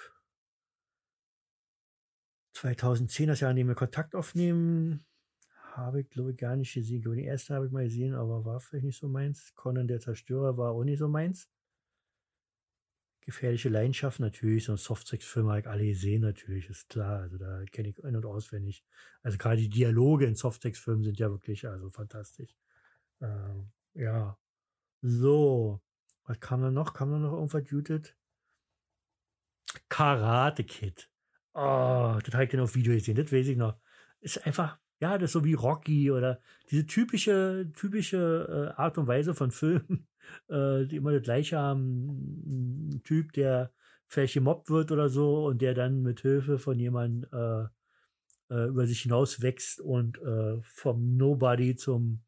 2010, 2.53 3.29
das 3.29 3.41
Jahr, 3.41 3.51
in 3.53 3.57
dem 3.57 3.69
wir 3.69 3.75
Kontakt 3.75 4.15
aufnehmen, 4.15 5.05
habe 5.77 6.01
ich, 6.01 6.11
glaube 6.11 6.33
ich, 6.33 6.37
gar 6.37 6.57
nicht 6.57 6.75
gesehen. 6.75 7.03
Die 7.03 7.25
erste 7.25 7.55
habe 7.55 7.67
ich 7.67 7.73
mal 7.73 7.85
gesehen, 7.85 8.15
aber 8.15 8.45
war 8.45 8.61
vielleicht 8.61 8.85
nicht 8.85 8.99
so 8.99 9.09
meins. 9.09 9.55
Conan 9.55 9.87
der 9.87 10.01
Zerstörer 10.01 10.57
war 10.57 10.73
auch 10.73 10.85
nicht 10.85 10.99
so 10.99 11.09
meins. 11.09 11.49
Gefährliche 13.29 13.69
Leidenschaft 13.69 14.21
natürlich, 14.21 14.65
so 14.65 14.73
ein 14.73 14.79
Softsex-Film 14.79 15.49
habe 15.49 15.61
ich 15.61 15.67
alle 15.67 15.85
gesehen, 15.85 16.23
natürlich, 16.23 16.71
ist 16.71 16.89
klar. 16.89 17.21
Also 17.21 17.37
da 17.37 17.63
kenne 17.71 17.91
ich 17.91 17.99
in- 17.99 18.17
und 18.17 18.25
auswendig. 18.25 18.83
Also 19.21 19.37
gerade 19.37 19.59
die 19.59 19.69
Dialoge 19.69 20.25
in 20.25 20.35
Softsex-Filmen 20.35 21.05
sind 21.05 21.19
ja 21.19 21.31
wirklich 21.31 21.69
also 21.69 21.91
fantastisch. 21.91 22.57
Ähm, 23.21 23.71
ja. 23.93 24.39
So. 25.03 25.83
Was 26.25 26.41
kam 26.41 26.63
da 26.63 26.71
noch? 26.71 26.95
Kam 26.95 27.11
da 27.11 27.19
noch 27.19 27.35
irgendwas 27.35 27.69
Judith? 27.69 28.15
Karate 29.91 30.65
Kid. 30.65 31.11
Oh, 31.53 32.19
das 32.25 32.33
habe 32.33 32.45
ich 32.45 32.51
dann 32.51 32.61
auf 32.61 32.75
Video 32.75 32.95
gesehen, 32.95 33.17
das 33.17 33.31
weiß 33.31 33.49
ich 33.49 33.59
noch. 33.59 33.77
Ist 34.21 34.47
einfach, 34.47 34.79
ja, 35.01 35.17
das 35.19 35.31
ist 35.31 35.33
so 35.33 35.45
wie 35.45 35.55
Rocky 35.55 36.11
oder 36.11 36.41
diese 36.71 36.87
typische, 36.87 37.71
typische 37.75 38.73
äh, 38.77 38.81
Art 38.81 38.99
und 38.99 39.07
Weise 39.07 39.35
von 39.35 39.51
Filmen, 39.51 40.07
äh, 40.49 40.87
die 40.87 40.97
immer 40.97 41.13
das 41.13 41.23
gleiche 41.23 41.59
haben. 41.59 42.91
Ein 42.91 43.03
Typ, 43.05 43.33
der 43.33 43.73
vielleicht 44.09 44.35
gemobbt 44.35 44.71
wird 44.71 44.91
oder 44.91 45.09
so 45.09 45.47
und 45.47 45.63
der 45.63 45.75
dann 45.75 46.03
mit 46.03 46.21
Hilfe 46.21 46.59
von 46.59 46.79
jemandem 46.79 47.29
äh, 47.33 48.55
äh, 48.55 48.69
über 48.69 48.87
sich 48.87 49.03
hinaus 49.03 49.43
wächst 49.43 49.81
und 49.81 50.19
äh, 50.23 50.61
vom 50.63 51.17
Nobody 51.17 51.77
zum 51.77 52.23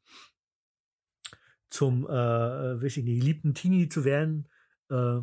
zum, 1.70 2.04
äh, 2.04 2.82
weiß 2.82 2.96
ich 2.96 3.04
nicht, 3.04 3.20
geliebten 3.20 3.54
Teenie 3.54 3.88
zu 3.88 4.04
werden. 4.04 4.48
Äh, 4.90 5.20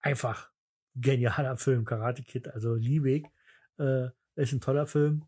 einfach 0.00 0.50
genialer 0.96 1.56
Film, 1.56 1.84
Karate 1.84 2.22
Kid, 2.22 2.48
also 2.48 2.74
liebe 2.74 3.10
ich. 3.10 3.26
Äh, 3.78 4.08
ist 4.34 4.52
ein 4.52 4.60
toller 4.60 4.86
Film, 4.86 5.24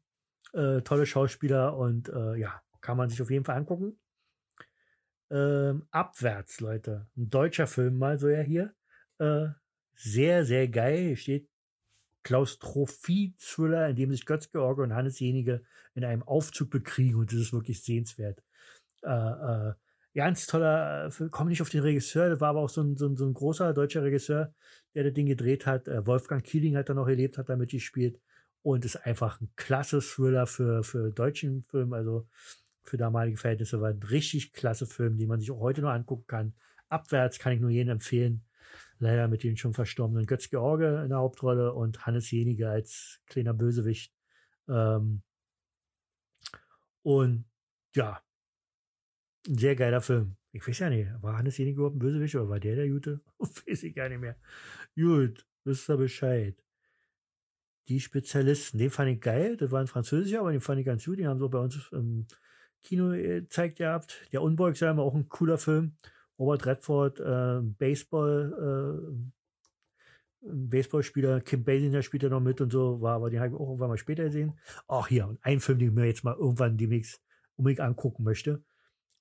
äh, 0.53 0.83
tolle 0.83 1.07
Schauspieler 1.07 1.77
und 1.77 2.09
äh, 2.09 2.37
ja, 2.37 2.61
kann 2.81 2.97
man 2.97 3.11
sich 3.11 3.21
auf 3.21 3.31
jeden 3.31 3.45
Fall 3.45 3.57
angucken. 3.57 3.99
Ähm, 5.31 5.87
abwärts, 5.91 6.61
Leute. 6.61 7.07
Ein 7.17 7.29
deutscher 7.31 7.67
Film 7.67 7.99
mal 7.99 8.19
so 8.19 8.29
ja 8.29 8.41
hier. 8.41 8.75
Äh, 9.19 9.49
sehr, 9.95 10.45
sehr 10.45 10.69
geil. 10.69 10.99
Hier 11.09 11.17
steht 11.17 11.49
Klaustrophie-Thriller, 12.23 13.89
in 13.89 13.97
dem 13.97 14.13
sich 14.13 14.27
Götz-George 14.27 14.83
und 14.83 14.95
Hannes 14.95 15.19
Jenige 15.19 15.63
in 15.95 16.05
einem 16.05 16.23
Aufzug 16.23 16.71
bekriegen 16.71 17.17
und 17.17 17.33
das 17.33 17.41
ist 17.41 17.53
wirklich 17.53 17.83
sehenswert. 17.83 18.43
Äh, 19.03 19.11
äh, 19.11 19.73
ganz 20.15 20.47
toller 20.47 21.11
Film, 21.11 21.31
komme 21.31 21.51
nicht 21.51 21.63
auf 21.63 21.71
den 21.71 21.83
Regisseur, 21.83 22.29
das 22.29 22.41
war 22.41 22.51
aber 22.51 22.61
auch 22.61 22.69
so 22.69 22.83
ein, 22.83 22.97
so 22.97 23.07
ein, 23.07 23.17
so 23.17 23.27
ein 23.27 23.35
großer 23.35 23.73
deutscher 23.73 24.03
Regisseur, 24.03 24.55
der 24.95 25.05
das 25.05 25.13
Ding 25.15 25.27
gedreht 25.27 25.67
hat. 25.67 25.89
Äh, 25.89 26.07
Wolfgang 26.07 26.43
Kieling 26.43 26.77
hat 26.77 26.89
da 26.89 26.95
noch 26.95 27.09
erlebt, 27.09 27.39
hat 27.39 27.49
damit 27.49 27.71
gespielt 27.71 28.21
und 28.63 28.85
ist 28.85 28.97
einfach 28.97 29.41
ein 29.41 29.51
klasse 29.57 30.01
Thriller 30.01 30.47
für, 30.47 30.83
für 30.83 31.11
deutschen 31.11 31.65
Film, 31.65 31.93
also 31.93 32.29
für 32.83 32.97
damalige 32.97 33.37
Verhältnisse 33.37 33.81
war 33.81 33.91
ein 33.91 34.03
richtig 34.03 34.53
klasse 34.53 34.87
Film, 34.87 35.19
den 35.19 35.29
man 35.29 35.41
sich 35.41 35.51
auch 35.51 35.61
heute 35.61 35.83
noch 35.83 35.91
angucken 35.91 36.27
kann. 36.27 36.55
Abwärts 36.89 37.39
kann 37.39 37.53
ich 37.53 37.61
nur 37.61 37.71
jedem 37.71 37.93
empfehlen. 37.93 38.45
Leider 38.99 39.29
mit 39.29 39.43
den 39.45 39.57
schon 39.57 39.75
verstorbenen 39.75 40.27
Götz 40.27 40.51
George 40.51 41.03
in 41.03 41.11
der 41.11 41.19
Hauptrolle 41.19 41.73
und 41.73 42.07
Hannes 42.07 42.31
Jenige 42.31 42.69
als 42.69 43.21
kleiner 43.27 43.55
Bösewicht. 43.55 44.13
Ähm 44.69 45.23
und 47.03 47.45
ja, 47.95 48.21
ein 49.47 49.59
sehr 49.59 49.77
geiler 49.77 50.01
Film. 50.01 50.37
Ich 50.53 50.67
weiß 50.67 50.79
ja 50.81 50.91
nicht, 50.91 51.11
war 51.21 51.37
Hannes 51.37 51.59
Jenige 51.59 51.79
überhaupt 51.79 51.97
ein 51.97 52.01
Bösewicht 52.01 52.35
oder 52.35 52.49
war 52.49 52.61
der 52.61 52.77
der 52.77 52.87
Jute? 52.87 53.21
weiß 53.39 53.83
ich 53.85 53.95
gar 53.95 54.09
nicht 54.09 54.21
mehr. 54.21 54.37
Gut, 54.97 55.47
wisst 55.65 55.89
ihr 55.89 55.97
Bescheid. 55.97 56.57
Die 57.89 58.01
Spezialisten, 58.01 58.79
den 58.79 58.91
fand 58.91 59.11
ich 59.11 59.21
geil. 59.21 59.57
Das 59.57 59.71
war 59.71 59.81
ein 59.81 59.87
französischer, 59.87 60.41
aber 60.41 60.53
den 60.53 60.61
fand 60.61 60.81
ich 60.81 60.87
ganz 60.87 61.05
gut. 61.05 61.19
Den 61.19 61.27
haben 61.27 61.39
sie 61.39 61.49
bei 61.49 61.59
uns 61.59 61.89
im 61.93 62.27
Kino 62.83 63.11
gezeigt 63.11 63.79
gehabt. 63.79 64.29
Der 64.33 64.43
Unbeugsamer, 64.43 65.03
auch 65.03 65.15
ein 65.15 65.29
cooler 65.29 65.59
Film. 65.59 65.97
Robert 66.39 66.67
Redford, 66.67 67.21
äh, 67.21 67.61
Baseball, 67.63 69.01
äh, 69.03 69.39
Baseballspieler, 70.41 71.41
Kim 71.41 71.65
Basinger 71.65 72.03
spielt 72.03 72.23
ja 72.23 72.29
noch 72.29 72.41
mit 72.41 72.61
und 72.61 72.71
so, 72.71 73.01
war 73.01 73.17
aber 73.17 73.29
den 73.31 73.41
habe 73.41 73.49
ich 73.49 73.55
auch 73.55 73.67
irgendwann 73.67 73.89
mal 73.89 73.99
später 73.99 74.25
gesehen. 74.25 74.53
Ach 74.87 75.09
hier, 75.09 75.27
und 75.27 75.39
ein 75.43 75.59
Film, 75.59 75.79
den 75.79 75.89
ich 75.89 75.95
mir 75.95 76.07
jetzt 76.07 76.23
mal 76.23 76.37
irgendwann 76.37 76.77
demnächst 76.77 77.21
unbedingt 77.57 77.81
angucken 77.81 78.23
möchte. 78.23 78.63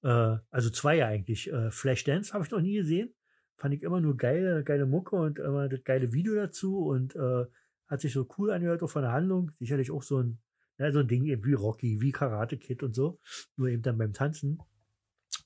Äh, 0.03 0.37
also 0.51 0.69
zwei 0.69 1.05
eigentlich. 1.05 1.51
Äh, 1.51 1.71
Flashdance 1.71 2.33
habe 2.33 2.43
ich 2.45 2.51
noch 2.51 2.61
nie 2.61 2.75
gesehen. 2.75 3.13
Fand 3.55 3.73
ich 3.73 3.81
immer 3.81 3.99
nur 3.99 4.15
geile, 4.15 4.63
geile 4.63 4.85
Mucke 4.85 5.15
und 5.15 5.39
immer 5.39 5.67
das 5.67 5.83
geile 5.83 6.13
Video 6.13 6.35
dazu 6.35 6.85
und 6.85 7.15
äh, 7.15 7.45
hat 7.87 8.01
sich 8.01 8.13
so 8.13 8.27
cool 8.37 8.51
angehört, 8.51 8.83
auch 8.83 8.89
von 8.89 9.01
der 9.01 9.11
Handlung. 9.11 9.51
Sicherlich 9.59 9.91
auch 9.91 10.03
so 10.03 10.21
ein, 10.21 10.39
ja, 10.77 10.91
so 10.91 10.99
ein 10.99 11.07
Ding 11.07 11.25
eben 11.25 11.45
wie 11.45 11.53
Rocky, 11.53 12.01
wie 12.01 12.11
Karate 12.11 12.57
Kid 12.57 12.83
und 12.83 12.93
so. 12.93 13.19
Nur 13.55 13.69
eben 13.69 13.81
dann 13.81 13.97
beim 13.97 14.13
Tanzen. 14.13 14.59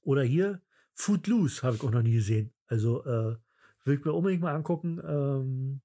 Oder 0.02 0.24
hier 0.24 0.62
Footloose 0.94 1.64
habe 1.64 1.76
ich 1.76 1.84
auch 1.84 1.92
noch 1.92 2.02
nie 2.02 2.14
gesehen. 2.14 2.52
Also 2.68 3.04
äh, 3.06 3.36
will 3.86 3.98
ich 3.98 4.06
mir 4.06 4.14
unbedingt 4.14 4.42
mal 4.42 4.56
angucken. 4.56 5.00
Ähm, 5.06 5.82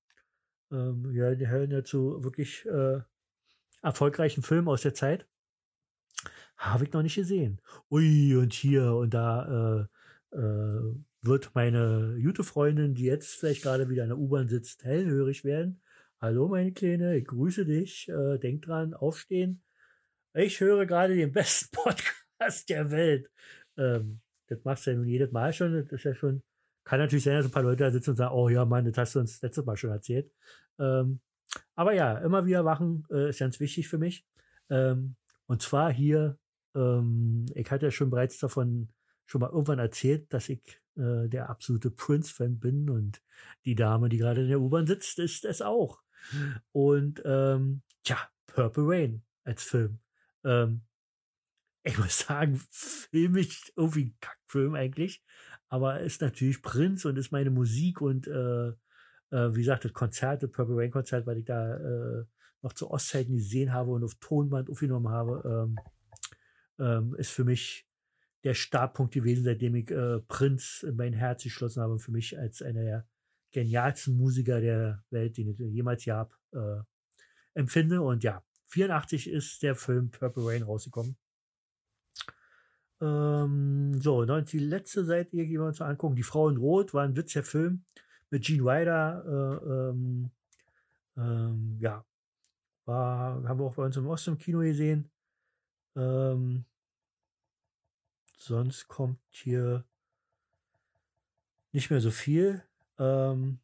ähm, 0.70 1.12
ja, 1.14 1.34
die 1.34 1.46
hören 1.46 1.70
ja 1.70 1.84
zu 1.84 2.22
wirklich 2.24 2.66
äh, 2.66 3.00
erfolgreichen 3.82 4.42
Filmen 4.42 4.68
aus 4.68 4.82
der 4.82 4.94
Zeit. 4.94 5.26
Habe 6.56 6.84
ich 6.84 6.92
noch 6.92 7.02
nicht 7.02 7.16
gesehen. 7.16 7.60
Ui, 7.90 8.34
und 8.36 8.52
hier 8.52 8.94
und 8.94 9.12
da 9.12 9.88
äh, 10.32 10.36
äh, 10.36 10.94
wird 11.22 11.54
meine 11.54 12.16
Jute-Freundin, 12.18 12.94
die 12.94 13.04
jetzt 13.04 13.34
vielleicht 13.34 13.62
gerade 13.62 13.88
wieder 13.88 14.04
in 14.04 14.08
der 14.08 14.18
U-Bahn 14.18 14.48
sitzt, 14.48 14.84
hellhörig 14.84 15.44
werden. 15.44 15.80
Hallo, 16.18 16.48
meine 16.48 16.72
Kleine, 16.72 17.18
ich 17.18 17.26
grüße 17.26 17.66
dich. 17.66 18.08
Äh, 18.08 18.38
denk 18.38 18.62
dran, 18.62 18.94
aufstehen. 18.94 19.62
Ich 20.32 20.60
höre 20.60 20.86
gerade 20.86 21.14
den 21.14 21.30
besten 21.30 21.68
Podcast 21.76 22.70
der 22.70 22.90
Welt. 22.90 23.30
Ähm, 23.76 24.20
das 24.46 24.64
machst 24.64 24.86
du 24.86 24.92
ja 24.92 24.96
nun 24.96 25.06
jedes 25.06 25.30
Mal 25.30 25.52
schon. 25.52 25.74
Das 25.74 25.92
ist 25.92 26.04
ja 26.04 26.14
schon, 26.14 26.42
kann 26.84 27.00
natürlich 27.00 27.24
sein, 27.24 27.36
dass 27.36 27.44
ein 27.44 27.50
paar 27.50 27.62
Leute 27.62 27.84
da 27.84 27.90
sitzen 27.90 28.10
und 28.10 28.16
sagen, 28.16 28.34
oh 28.34 28.48
ja, 28.48 28.64
Mann, 28.64 28.86
das 28.86 28.96
hast 28.96 29.14
du 29.14 29.20
uns 29.20 29.42
letztes 29.42 29.66
Mal 29.66 29.76
schon 29.76 29.90
erzählt. 29.90 30.32
Ähm, 30.78 31.20
aber 31.74 31.92
ja, 31.92 32.16
immer 32.18 32.46
wieder 32.46 32.64
wachen 32.64 33.04
äh, 33.10 33.28
ist 33.28 33.40
ganz 33.40 33.60
wichtig 33.60 33.86
für 33.86 33.98
mich. 33.98 34.24
Ähm, 34.70 35.16
und 35.46 35.60
zwar 35.60 35.92
hier, 35.92 36.38
ähm, 36.74 37.44
ich 37.54 37.70
hatte 37.70 37.86
ja 37.86 37.90
schon 37.92 38.08
bereits 38.08 38.38
davon 38.38 38.88
schon 39.26 39.42
mal 39.42 39.50
irgendwann 39.50 39.80
erzählt, 39.80 40.32
dass 40.32 40.48
ich 40.48 40.62
äh, 40.96 41.28
der 41.28 41.50
absolute 41.50 41.90
Prince-Fan 41.90 42.58
bin 42.58 42.88
und 42.88 43.20
die 43.66 43.74
Dame, 43.74 44.08
die 44.08 44.16
gerade 44.16 44.42
in 44.42 44.48
der 44.48 44.60
U-Bahn 44.62 44.86
sitzt, 44.86 45.18
ist 45.18 45.44
es 45.44 45.60
auch. 45.60 46.05
Und 46.72 47.22
ähm, 47.24 47.82
tja, 48.02 48.18
Purple 48.46 48.84
Rain 48.86 49.22
als 49.44 49.62
Film. 49.62 49.98
Ähm, 50.44 50.82
ich 51.82 51.98
muss 51.98 52.18
sagen, 52.18 52.60
filmisch 52.70 53.72
irgendwie 53.76 54.06
ein 54.06 54.16
Kackfilm 54.20 54.74
eigentlich. 54.74 55.22
Aber 55.68 56.00
ist 56.00 56.20
natürlich 56.20 56.62
Prinz 56.62 57.04
und 57.04 57.16
ist 57.16 57.32
meine 57.32 57.50
Musik 57.50 58.00
und 58.00 58.26
äh, 58.28 58.68
äh, 59.30 59.54
wie 59.54 59.60
gesagt, 59.60 59.84
das 59.84 59.92
Konzert, 59.92 60.42
das 60.42 60.50
Purple 60.50 60.76
Rain 60.76 60.90
Konzert, 60.90 61.26
weil 61.26 61.38
ich 61.38 61.44
da 61.44 61.76
äh, 61.76 62.24
noch 62.62 62.72
zu 62.72 62.90
Ostzeiten 62.90 63.34
gesehen 63.34 63.72
habe 63.72 63.90
und 63.90 64.04
auf 64.04 64.14
Tonband 64.16 64.70
aufgenommen 64.70 65.08
habe, 65.08 65.42
ähm, 65.44 65.76
ähm, 66.78 67.14
ist 67.16 67.30
für 67.30 67.44
mich 67.44 67.86
der 68.44 68.54
Startpunkt 68.54 69.14
gewesen, 69.14 69.44
seitdem 69.44 69.74
ich 69.74 69.90
äh, 69.90 70.20
Prinz 70.28 70.84
in 70.86 70.96
mein 70.96 71.12
Herz 71.12 71.42
geschlossen 71.42 71.82
habe 71.82 71.94
und 71.94 71.98
für 72.00 72.12
mich 72.12 72.38
als 72.38 72.62
einer 72.62 72.82
der 72.82 73.08
genialsten 73.52 74.16
Musiker 74.16 74.60
der 74.60 75.04
Welt, 75.10 75.36
den 75.36 75.48
ich 75.48 75.58
jemals 75.58 76.04
gab, 76.04 76.36
äh, 76.52 76.80
empfinde. 77.54 78.02
Und 78.02 78.24
ja, 78.24 78.42
84 78.66 79.30
ist 79.30 79.62
der 79.62 79.74
Film 79.74 80.10
Purple 80.10 80.46
Rain 80.46 80.62
rausgekommen. 80.62 81.16
Ähm, 83.00 84.00
so, 84.00 84.24
dann 84.24 84.44
die 84.46 84.58
letzte 84.58 85.04
Seite 85.04 85.36
gehen 85.36 85.50
wir 85.60 85.64
uns 85.64 85.80
angucken. 85.80 86.16
Die 86.16 86.22
Frau 86.22 86.48
in 86.48 86.56
Rot 86.56 86.94
war 86.94 87.04
ein 87.04 87.16
witziger 87.16 87.44
Film 87.44 87.84
mit 88.30 88.44
Gene 88.44 88.64
Wilder. 88.64 89.24
Äh, 89.26 89.90
ähm, 89.90 90.30
ähm, 91.16 91.78
ja, 91.80 92.04
war, 92.84 93.42
haben 93.44 93.60
wir 93.60 93.66
auch 93.66 93.74
bei 93.74 93.84
uns 93.84 93.96
im 93.96 94.06
Osten 94.06 94.30
im 94.30 94.38
Kino 94.38 94.60
gesehen. 94.60 95.10
Ähm, 95.94 96.64
sonst 98.38 98.88
kommt 98.88 99.18
hier 99.30 99.84
nicht 101.72 101.90
mehr 101.90 102.00
so 102.00 102.10
viel. 102.10 102.62
Ähm, 102.98 103.58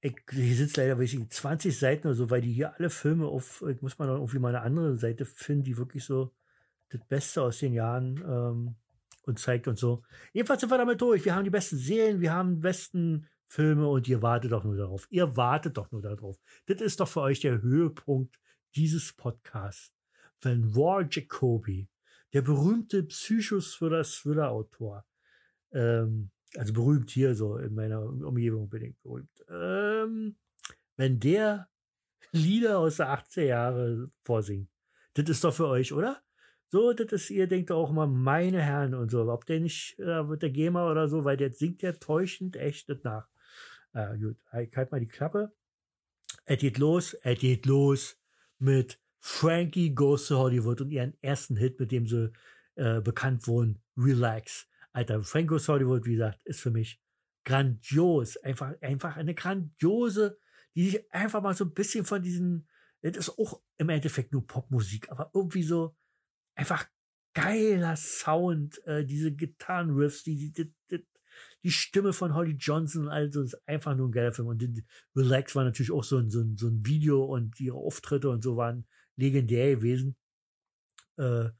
ich, 0.00 0.16
hier 0.30 0.56
sind 0.56 0.76
leider 0.76 0.98
weiß 0.98 1.14
ich, 1.14 1.28
20 1.28 1.78
Seiten 1.78 2.06
oder 2.06 2.14
so, 2.14 2.30
weil 2.30 2.40
die 2.40 2.52
hier 2.52 2.74
alle 2.74 2.90
Filme 2.90 3.26
auf, 3.26 3.64
ich 3.68 3.82
muss 3.82 3.98
mal 3.98 4.08
irgendwie 4.08 4.38
mal 4.38 4.54
eine 4.54 4.62
andere 4.62 4.96
Seite 4.96 5.24
finden, 5.24 5.64
die 5.64 5.76
wirklich 5.76 6.04
so 6.04 6.32
das 6.90 7.00
Beste 7.08 7.42
aus 7.42 7.58
den 7.58 7.72
Jahren 7.72 8.22
ähm, 8.26 8.74
und 9.22 9.38
zeigt 9.38 9.68
und 9.68 9.78
so. 9.78 10.02
Jedenfalls 10.32 10.60
sind 10.60 10.70
wir 10.70 10.78
damit 10.78 11.00
durch. 11.00 11.24
Wir 11.24 11.34
haben 11.34 11.44
die 11.44 11.50
besten 11.50 11.76
Serien, 11.76 12.20
wir 12.20 12.32
haben 12.32 12.56
die 12.56 12.60
besten 12.60 13.26
Filme 13.48 13.88
und 13.88 14.08
ihr 14.08 14.22
wartet 14.22 14.52
doch 14.52 14.64
nur 14.64 14.76
darauf. 14.76 15.06
Ihr 15.10 15.36
wartet 15.36 15.76
doch 15.76 15.90
nur 15.90 16.02
darauf. 16.02 16.36
Das 16.66 16.80
ist 16.80 17.00
doch 17.00 17.08
für 17.08 17.22
euch 17.22 17.40
der 17.40 17.62
Höhepunkt 17.62 18.38
dieses 18.74 19.12
Podcasts. 19.12 19.92
Wenn 20.40 20.74
War 20.76 21.06
Jacoby, 21.08 21.88
der 22.32 22.42
berühmte 22.42 23.02
Psychos 23.04 23.74
für 23.74 23.90
das 23.90 24.12
Thriller-Autor, 24.16 25.04
ähm, 25.72 26.30
also 26.56 26.72
berühmt 26.72 27.10
hier 27.10 27.34
so 27.34 27.56
in 27.56 27.74
meiner 27.74 28.02
Umgebung 28.02 28.68
bedingt 28.68 29.00
berühmt, 29.02 29.44
ähm, 29.48 30.36
wenn 30.96 31.20
der 31.20 31.68
Lieder 32.32 32.78
aus 32.78 32.96
der 32.96 33.08
80er 33.08 33.42
Jahre 33.42 34.10
vorsingt, 34.24 34.68
das 35.14 35.28
ist 35.28 35.44
doch 35.44 35.54
für 35.54 35.68
euch, 35.68 35.92
oder? 35.92 36.22
So, 36.68 36.92
das 36.92 37.12
ist, 37.12 37.30
ihr 37.30 37.46
denkt 37.46 37.70
auch 37.70 37.90
immer, 37.90 38.06
meine 38.06 38.60
Herren 38.60 38.94
und 38.94 39.10
so. 39.10 39.30
Ob 39.30 39.46
der 39.46 39.60
nicht 39.60 39.98
äh, 39.98 40.28
wird 40.28 40.42
der 40.42 40.50
GEMA 40.50 40.90
oder 40.90 41.08
so, 41.08 41.24
weil 41.24 41.36
der 41.36 41.52
singt 41.52 41.82
ja 41.82 41.92
täuschend 41.92 42.56
echt 42.56 42.88
nicht 42.88 43.04
nach. 43.04 43.28
Äh, 43.92 44.18
gut, 44.18 44.36
ich 44.60 44.76
halt 44.76 44.90
mal 44.90 45.00
die 45.00 45.08
Klappe. 45.08 45.52
Es 46.44 46.58
geht 46.58 46.78
los, 46.78 47.14
es 47.22 47.38
geht 47.38 47.66
los 47.66 48.18
mit 48.58 48.98
Frankie 49.20 49.94
Goes 49.94 50.28
to 50.28 50.36
Hollywood 50.36 50.80
und 50.80 50.90
ihren 50.90 51.14
ersten 51.22 51.56
Hit, 51.56 51.78
mit 51.80 51.92
dem 51.92 52.06
sie 52.06 52.32
äh, 52.74 53.00
bekannt 53.00 53.46
wurden, 53.46 53.80
Relax. 53.96 54.68
Alter, 54.96 55.20
to 55.20 55.72
Hollywood, 55.72 56.06
wie 56.06 56.12
gesagt, 56.12 56.40
ist 56.44 56.60
für 56.60 56.70
mich 56.70 57.02
grandios. 57.44 58.38
Einfach, 58.38 58.80
einfach 58.80 59.16
eine 59.16 59.34
grandiose, 59.34 60.38
die 60.74 60.88
sich 60.88 61.12
einfach 61.12 61.42
mal 61.42 61.54
so 61.54 61.64
ein 61.64 61.74
bisschen 61.74 62.06
von 62.06 62.22
diesen, 62.22 62.66
das 63.02 63.16
ist 63.16 63.38
auch 63.38 63.60
im 63.76 63.90
Endeffekt 63.90 64.32
nur 64.32 64.46
Popmusik, 64.46 65.10
aber 65.10 65.30
irgendwie 65.34 65.62
so, 65.62 65.94
einfach 66.54 66.86
geiler 67.34 67.94
Sound, 67.96 68.82
äh, 68.86 69.04
diese 69.04 69.32
Gitarrenriffs, 69.32 70.22
die, 70.22 70.50
die, 70.52 70.72
die, 70.90 71.06
die 71.62 71.70
Stimme 71.70 72.14
von 72.14 72.34
Holly 72.34 72.52
Johnson, 72.52 73.08
also 73.08 73.42
ist 73.42 73.68
einfach 73.68 73.94
nur 73.94 74.08
ein 74.08 74.12
geiler 74.12 74.32
Film. 74.32 74.48
Und 74.48 74.64
Relax 75.14 75.54
war 75.54 75.64
natürlich 75.64 75.92
auch 75.92 76.04
so 76.04 76.16
ein, 76.16 76.30
so, 76.30 76.40
ein, 76.40 76.56
so 76.56 76.68
ein 76.68 76.86
Video 76.86 77.22
und 77.22 77.60
ihre 77.60 77.76
Auftritte 77.76 78.30
und 78.30 78.42
so 78.42 78.56
waren 78.56 78.86
legendär 79.16 79.76
gewesen. 79.76 80.16
Äh, 81.18 81.50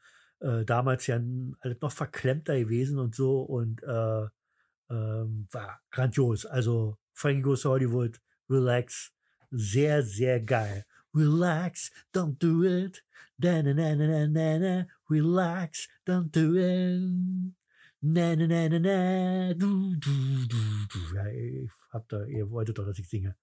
äh, 0.40 0.64
damals 0.64 1.06
ja 1.06 1.20
alles 1.60 1.80
noch 1.80 1.92
verklemmter 1.92 2.58
gewesen 2.58 2.98
und 2.98 3.14
so 3.14 3.42
und 3.42 3.82
äh, 3.82 4.26
ähm, 4.90 5.48
war 5.50 5.80
grandios. 5.90 6.46
Also 6.46 6.98
Frankie 7.12 7.42
Goes 7.42 7.62
to 7.62 7.70
Hollywood, 7.70 8.20
Relax, 8.48 9.12
sehr, 9.50 10.02
sehr 10.02 10.40
geil. 10.40 10.84
Relax, 11.14 11.90
don't 12.12 12.38
do 12.38 12.62
it. 12.64 13.02
Da, 13.38 13.62
na, 13.62 13.72
na, 13.72 13.94
na, 13.94 14.26
na, 14.26 14.58
na, 14.58 14.86
relax, 15.10 15.88
don't 16.06 16.30
do 16.30 16.56
it. 16.56 17.54
Na, 18.02 18.34
na, 18.34 18.46
na, 18.46 18.68
na, 18.68 18.78
na, 18.78 19.54
du, 19.54 19.96
du, 19.96 20.46
du, 20.46 20.86
du. 20.88 21.14
Ja, 21.14 21.26
ich 21.26 21.70
hab 21.90 22.08
da, 22.08 22.24
ihr 22.26 22.50
wolltet 22.50 22.78
doch, 22.78 22.86
dass 22.86 22.98
ich 22.98 23.08
singe. 23.08 23.34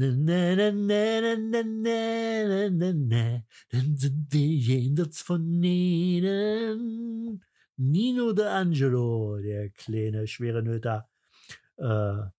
Na, 0.00 0.06
na, 0.14 0.54
na, 0.54 0.70
na, 0.70 1.30
na, 1.34 2.70
na, 2.70 2.92
na, 2.92 3.42
Dann 3.70 3.96
sind 3.96 4.28
wir 4.30 4.46
jenseits 4.46 5.22
von 5.22 5.60
ihnen. 5.64 7.44
Nino 7.76 8.32
de 8.32 8.46
Angelo, 8.46 9.38
der 9.38 9.70
kleine 9.70 10.28
schwere 10.28 10.62
Nöter, 10.62 11.08
äh, 11.78 12.30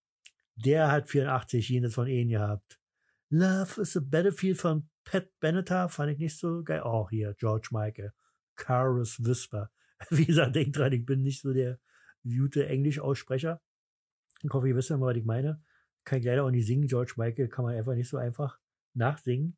der 0.56 0.90
hat 0.90 1.10
84 1.10 1.68
jenseits 1.68 1.96
von 1.96 2.06
ihnen 2.06 2.30
gehabt. 2.30 2.80
Love 3.28 3.82
is 3.82 3.94
a 3.94 4.00
Battlefield 4.00 4.56
von 4.56 4.88
Pat 5.04 5.28
Benatar 5.38 5.90
fand 5.90 6.12
ich 6.12 6.18
nicht 6.18 6.38
so 6.38 6.62
geil. 6.62 6.80
Auch 6.80 7.08
oh, 7.08 7.10
hier, 7.10 7.34
George 7.38 7.68
Michael. 7.72 8.14
Carus 8.56 9.22
Whisper. 9.22 9.70
Wie 10.08 10.24
gesagt, 10.24 10.56
denkt 10.56 10.78
dran, 10.78 10.94
ich 10.94 11.04
bin 11.04 11.22
nicht 11.22 11.42
so 11.42 11.52
der 11.52 11.78
gute 12.24 12.66
Englisch-Aussprecher. 12.66 13.60
Ich 14.42 14.50
hoffe, 14.50 14.66
ihr 14.66 14.76
wisst 14.76 14.88
ja 14.88 14.96
mal, 14.96 15.10
was 15.10 15.16
ich 15.18 15.26
meine. 15.26 15.62
Kann 16.04 16.18
ich 16.18 16.24
leider 16.24 16.44
auch 16.44 16.50
nicht 16.50 16.66
singen. 16.66 16.86
George 16.86 17.14
Michael 17.16 17.48
kann 17.48 17.64
man 17.64 17.74
einfach 17.74 17.94
nicht 17.94 18.08
so 18.08 18.16
einfach 18.16 18.58
nachsingen. 18.94 19.56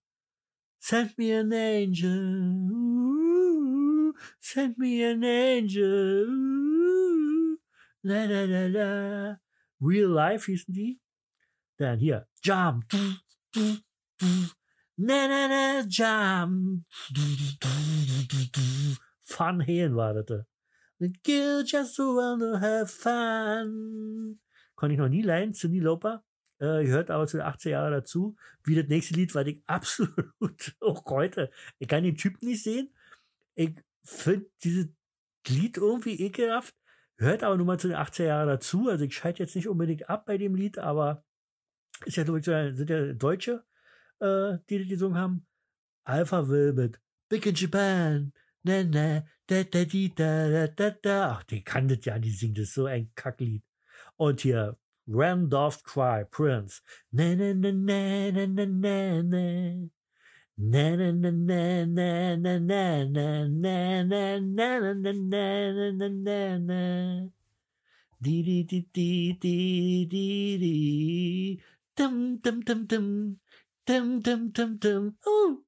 Send 0.79 1.17
me 1.17 1.39
an 1.39 1.53
angel. 1.53 2.71
Ooh, 2.73 4.13
send 4.41 4.79
me 4.79 5.09
an 5.09 5.23
angel. 5.23 6.27
Ooh, 6.29 7.59
la 8.03 8.25
la 8.25 8.45
la 8.45 8.67
la. 8.67 9.41
Real 9.81 10.11
Life 10.11 10.51
hießen 10.51 10.75
die. 10.75 11.01
Dann 11.77 11.99
hier. 11.99 12.27
Jump. 12.43 12.85
Na, 14.97 15.27
na, 15.29 15.49
na, 15.49 15.81
jump. 15.89 16.85
Fun 19.21 19.61
Helen 19.61 19.97
war 19.97 20.15
das. 20.15 20.45
Kill 21.25 21.65
just 21.65 21.97
to 21.97 22.21
have 22.61 22.87
fun. 22.87 24.41
Konnte 24.75 24.95
ich 24.95 24.99
noch 24.99 25.09
nie 25.09 25.23
leiden, 25.23 25.55
Cindy 25.55 25.81
Lauper. 25.81 26.25
Äh, 26.63 26.85
gehört 26.85 27.11
aber 27.11 27.27
zu 27.27 27.39
den 27.39 27.47
80er 27.47 27.71
Jahren 27.71 27.93
dazu. 27.93 28.37
Wie 28.63 28.77
das 28.77 28.87
nächste 28.87 29.15
Lied, 29.15 29.35
weil 29.35 29.49
ich 29.49 29.63
absolut 29.67 30.77
auch 30.81 31.05
heute, 31.07 31.51
ich 31.81 31.89
kann 31.89 32.05
den 32.05 32.17
Typen 32.17 32.47
nicht 32.47 32.63
sehen. 32.63 32.95
Ich 33.57 33.75
finde 34.05 34.47
dieses 34.63 34.87
Lied 35.49 35.77
irgendwie 35.77 36.21
ekelhaft. 36.23 36.77
Hört 37.17 37.43
aber 37.43 37.57
nun 37.57 37.67
mal 37.67 37.81
zu 37.81 37.89
den 37.89 37.97
80er 37.97 38.25
Jahren 38.27 38.47
dazu. 38.47 38.89
Also 38.89 39.05
ich 39.05 39.15
schalte 39.15 39.43
jetzt 39.43 39.57
nicht 39.57 39.67
unbedingt 39.67 40.09
ab 40.09 40.25
bei 40.27 40.39
dem 40.39 40.55
Lied, 40.55 40.79
aber 40.79 41.25
ist 42.05 42.17
ja, 42.17 42.25
sind 42.25 42.91
ja 42.91 43.13
Deutsche, 43.13 43.65
äh, 44.21 44.59
die 44.69 44.79
die 44.79 44.89
gesungen 44.89 45.19
haben. 45.19 45.47
Alpha 46.05 46.49
Will 46.49 46.75
mit 46.75 47.01
Big 47.29 47.45
in 47.45 47.57
Japan. 47.57 48.33
Na, 48.63 48.85
na, 48.85 49.25
da, 49.49 49.65
da, 49.65 49.85
da, 49.85 50.09
da, 50.15 50.67
da, 50.69 50.91
da. 50.91 51.33
Ach, 51.33 51.43
die 51.43 51.65
kann 51.65 51.89
das 51.89 52.05
ja, 52.05 52.21
die 52.21 52.31
singt 52.31 52.59
das 52.59 52.73
so 52.73 52.87
ein 52.87 53.11
Kacklied. 53.17 53.65
Und 54.17 54.41
hier, 54.43 54.79
Randolph 55.07 55.83
Cry, 55.83 56.25
Prince. 56.31 56.81
Na, 57.13 57.35
na, 57.35 57.53
na, 57.53 57.71
na, 57.71 58.31
na, 58.31 58.47
na, 58.47 58.65
na, 58.67 59.23
na. 59.23 59.89
Na 60.59 60.95
na 60.95 61.11
na 61.11 61.31
na 61.31 61.85
na 61.87 62.37
na 62.37 62.67
na 62.69 63.03
na 63.03 63.05
na 63.05 63.99
na 63.99 64.39
na 64.39 64.39
na 64.39 64.79
na 64.79 65.11
na 65.11 65.91
na 65.91 66.09
na 66.09 66.59
na 66.59 66.81
di 68.21 68.43
di 68.43 68.63
di 68.63 69.33
di 69.41 70.07
di 70.13 71.61
dum 71.97 72.37
dum 72.37 72.61
dum 72.61 72.87
dum 72.87 73.37
dum 73.87 74.21
dum 74.21 74.51
dum 74.53 74.79
dum 74.79 75.17
oh 75.27 75.65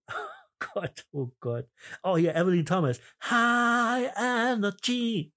Gott 0.61 1.03
oh 1.13 1.33
Gott 1.41 1.67
oh 2.05 2.17
hier 2.17 2.37
Evelyn 2.37 2.65
Thomas 2.65 3.01
High 3.19 4.13
Energy 4.15 5.33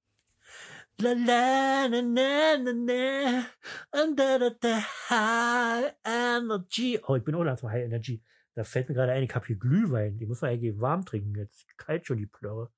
La 1.00 1.14
la 1.14 1.88
na 1.90 2.02
na 2.02 2.58
na 2.58 2.74
na 2.74 3.46
under 3.94 4.40
the, 4.40 4.56
the 4.62 4.82
High 5.10 5.94
Energy 6.04 7.00
oh 7.04 7.16
ich 7.16 7.24
bin 7.24 7.36
auch 7.36 7.44
nach 7.44 7.60
so 7.60 7.70
High 7.70 7.86
Energy 7.86 8.24
da 8.58 8.64
fällt 8.64 8.90
mir 8.90 8.96
gerade 8.96 9.12
ein, 9.12 9.22
ich 9.22 9.36
habe 9.36 9.46
hier 9.46 9.56
Glühwein. 9.56 10.18
Die 10.18 10.26
muss 10.26 10.42
man 10.42 10.50
eigentlich 10.50 10.80
warm 10.80 11.06
trinken 11.06 11.36
jetzt. 11.36 11.68
Kalt 11.78 12.08
schon 12.08 12.18
die 12.18 12.26
Plörre. 12.26 12.72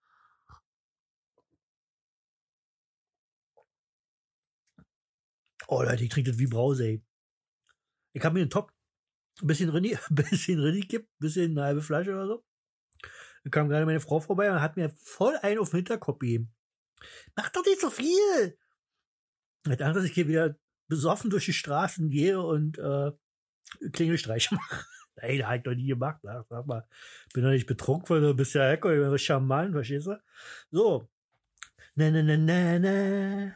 Oh 5.69 5.81
Leute, 5.83 6.03
ich 6.03 6.09
trinke 6.09 6.31
das 6.31 6.39
wie 6.39 6.47
Brause, 6.47 6.83
ey. 6.85 7.03
Ich 8.11 8.25
habe 8.25 8.33
mir 8.33 8.41
einen 8.41 8.49
Top 8.49 8.73
ein 9.41 9.47
bisschen 9.47 9.69
ein 9.73 9.81
bisschen 10.09 10.59
René 10.59 10.85
gibt, 10.85 11.07
ein 11.07 11.19
bisschen 11.19 11.51
eine 11.51 11.63
halbe 11.63 11.81
Flasche 11.81 12.11
oder 12.11 12.27
so. 12.27 12.45
Da 13.45 13.49
kam 13.49 13.69
gerade 13.69 13.85
meine 13.85 14.01
Frau 14.01 14.19
vorbei 14.19 14.51
und 14.51 14.61
hat 14.61 14.75
mir 14.75 14.89
voll 14.89 15.37
einen 15.37 15.59
auf 15.59 15.69
den 15.69 15.77
Hinterkopf 15.77 16.19
gegeben. 16.19 16.53
Mach 17.35 17.49
doch 17.49 17.65
nicht 17.65 17.81
so 17.81 17.89
viel! 17.89 18.57
Mit 19.65 19.79
dass 19.79 20.03
ich 20.03 20.13
hier 20.13 20.27
wieder 20.27 20.55
besoffen 20.87 21.29
durch 21.29 21.45
die 21.45 21.53
Straßen 21.53 22.09
gehe 22.09 22.41
und 22.41 22.77
äh, 22.77 23.11
Klingelstreiche 23.91 24.55
mache. 24.55 24.85
Ey, 25.15 25.37
da 25.37 25.53
ich 25.55 25.63
doch 25.63 25.75
nie 25.75 25.87
gemacht. 25.87 26.21
Ach, 26.25 26.45
sag 26.49 26.65
mal, 26.65 26.87
bin 27.33 27.43
doch 27.43 27.51
nicht 27.51 27.67
betrunken, 27.67 28.09
weil 28.09 28.21
du 28.21 28.33
bist 28.33 28.55
ja 28.55 28.71
Echo, 28.71 28.89
ich 28.89 28.99
bin 28.99 29.17
charmant, 29.17 29.73
verstehst 29.73 30.07
du? 30.07 30.21
So. 30.71 31.09
Na 31.95 32.09
na 32.09 32.23
na 32.23 32.37
na 32.37 32.79
na. 32.79 33.55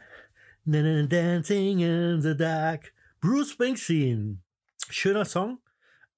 Na, 0.66 0.80
na, 0.82 1.02
na, 1.02 1.06
dancing 1.06 1.80
in 1.80 2.20
the 2.22 2.34
dark. 2.36 2.92
Bruce 3.20 3.50
Springsteen. 3.50 4.42
Schöner 4.90 5.24
Song. 5.24 5.58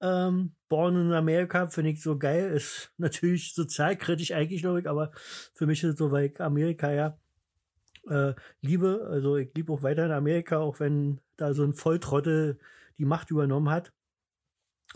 Ähm, 0.01 0.53
Born 0.69 0.95
in 0.95 1.13
America 1.13 1.67
finde 1.67 1.91
ich 1.91 2.01
so 2.01 2.17
geil. 2.17 2.51
Ist 2.51 2.91
natürlich 2.97 3.53
sozialkritisch 3.53 4.31
eigentlich, 4.31 4.61
glaube 4.61 4.81
ich, 4.81 4.87
aber 4.87 5.11
für 5.53 5.65
mich 5.65 5.83
ist 5.83 5.91
es 5.91 5.97
so, 5.97 6.11
weil 6.11 6.25
ich 6.25 6.41
Amerika 6.41 6.91
ja 6.91 7.17
äh, 8.09 8.33
liebe. 8.61 9.07
Also 9.09 9.37
ich 9.37 9.53
liebe 9.55 9.71
auch 9.73 9.83
weiterhin 9.83 10.11
Amerika, 10.11 10.57
auch 10.57 10.79
wenn 10.79 11.19
da 11.37 11.53
so 11.53 11.63
ein 11.63 11.73
Volltrottel 11.73 12.59
die 12.97 13.05
Macht 13.05 13.31
übernommen 13.31 13.69
hat. 13.69 13.91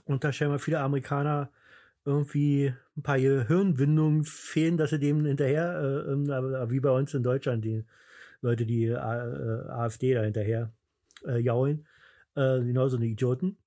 Und 0.06 0.24
da 0.24 0.32
scheinbar 0.32 0.60
viele 0.60 0.80
Amerikaner 0.80 1.52
irgendwie 2.06 2.74
ein 2.98 3.04
paar 3.04 3.18
Hirnwindungen 3.18 4.24
fehlen, 4.24 4.78
dass 4.78 4.90
sie 4.90 5.00
dem 5.00 5.26
hinterher, 5.26 6.06
äh, 6.08 6.12
äh, 6.12 6.72
wie 6.72 6.80
bei 6.80 6.92
uns 6.92 7.14
in 7.14 7.24
Deutschland, 7.24 7.64
die 7.64 7.86
Leute, 8.42 8.66
die 8.66 8.86
äh, 8.86 8.96
AfD 8.96 10.14
da 10.14 10.24
hinterher 10.24 10.74
äh, 11.26 11.40
jaulen. 11.40 11.86
Äh, 12.36 12.62
genauso 12.62 12.98
eine 12.98 13.06
Idioten. 13.06 13.58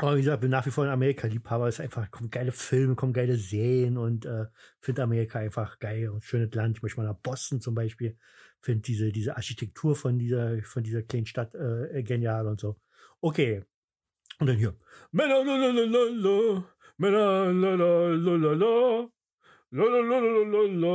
Aber 0.00 0.14
wie 0.16 0.20
gesagt, 0.20 0.42
bin 0.42 0.50
nach 0.50 0.64
wie 0.64 0.70
vor 0.70 0.84
ein 0.84 0.90
Amerika-Liebhaber. 0.90 1.66
Es 1.66 1.76
ist 1.76 1.80
einfach, 1.80 2.08
kommen 2.12 2.30
geile 2.30 2.52
Filme, 2.52 2.94
kommen 2.94 3.12
geile 3.12 3.36
Serien 3.36 3.98
und 3.98 4.26
äh, 4.26 4.46
finde 4.80 5.02
Amerika 5.02 5.40
einfach 5.40 5.80
geil 5.80 6.08
und 6.10 6.24
schönes 6.24 6.54
Land. 6.54 6.76
Ich 6.76 6.82
möchte 6.84 7.00
mal 7.00 7.06
nach 7.06 7.18
Boston 7.18 7.60
zum 7.60 7.74
Beispiel. 7.74 8.16
Finde 8.60 8.82
diese, 8.82 9.10
diese 9.10 9.36
Architektur 9.36 9.96
von 9.96 10.16
dieser, 10.18 10.62
von 10.62 10.84
dieser 10.84 11.02
kleinen 11.02 11.26
Stadt 11.26 11.52
äh, 11.56 12.02
genial 12.04 12.46
und 12.46 12.60
so. 12.60 12.80
Okay. 13.20 13.64
Und 14.38 14.46
dann 14.46 14.56
hier. 14.56 14.76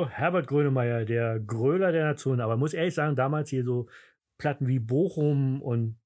Herbert 0.07 0.47
Grönemeyer, 0.47 1.03
der 1.03 1.41
Gröler 1.41 1.91
der 1.91 2.05
Nation. 2.05 2.39
Aber 2.39 2.55
muss 2.55 2.73
ehrlich 2.73 2.93
sagen, 2.93 3.17
damals 3.17 3.49
hier 3.49 3.65
so 3.65 3.89
Platten 4.37 4.67
wie 4.67 4.79
Bochum 4.79 5.61
und 5.61 5.99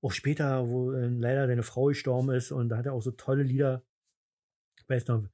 auch 0.00 0.12
später, 0.12 0.68
wo 0.68 0.92
äh, 0.92 1.08
leider 1.08 1.46
deine 1.46 1.62
Frau 1.62 1.86
gestorben 1.86 2.30
ist 2.30 2.52
und 2.52 2.68
da 2.68 2.76
hat 2.78 2.86
er 2.86 2.92
auch 2.92 3.02
so 3.02 3.10
tolle 3.10 3.42
Lieder. 3.42 3.82
Ich 4.78 4.88
weiß 4.88 5.08
noch, 5.08 5.24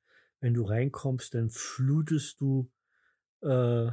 wenn 0.41 0.55
du 0.55 0.63
reinkommst, 0.63 1.35
dann 1.35 1.51
flutest 1.51 2.41
du 2.41 2.71
äh, 3.43 3.91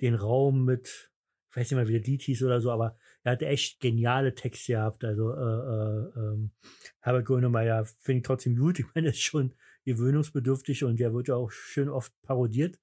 den 0.00 0.14
Raum 0.14 0.64
mit, 0.64 1.10
ich 1.50 1.56
weiß 1.56 1.70
nicht 1.70 1.76
mal, 1.76 1.88
wie 1.88 1.92
der 1.92 2.02
Lied 2.02 2.22
hieß 2.22 2.42
oder 2.42 2.60
so, 2.60 2.70
aber 2.70 2.96
er 3.22 3.32
hatte 3.32 3.46
echt 3.46 3.80
geniale 3.80 4.34
Texte 4.34 4.72
gehabt. 4.72 5.04
Also 5.04 5.32
äh, 5.32 5.38
äh, 5.38 6.18
ähm, 6.18 6.50
Herbert 7.00 7.26
Grönemeyer 7.26 7.84
finde 7.84 8.18
ich 8.18 8.24
trotzdem 8.24 8.56
gut. 8.56 8.78
Ich 8.78 8.86
meine, 8.94 9.08
ist 9.08 9.22
schon 9.22 9.54
gewöhnungsbedürftig 9.84 10.84
und 10.84 10.98
der 11.00 11.14
wird 11.14 11.28
ja 11.28 11.36
auch 11.36 11.50
schön 11.50 11.88
oft 11.88 12.12
parodiert. 12.22 12.78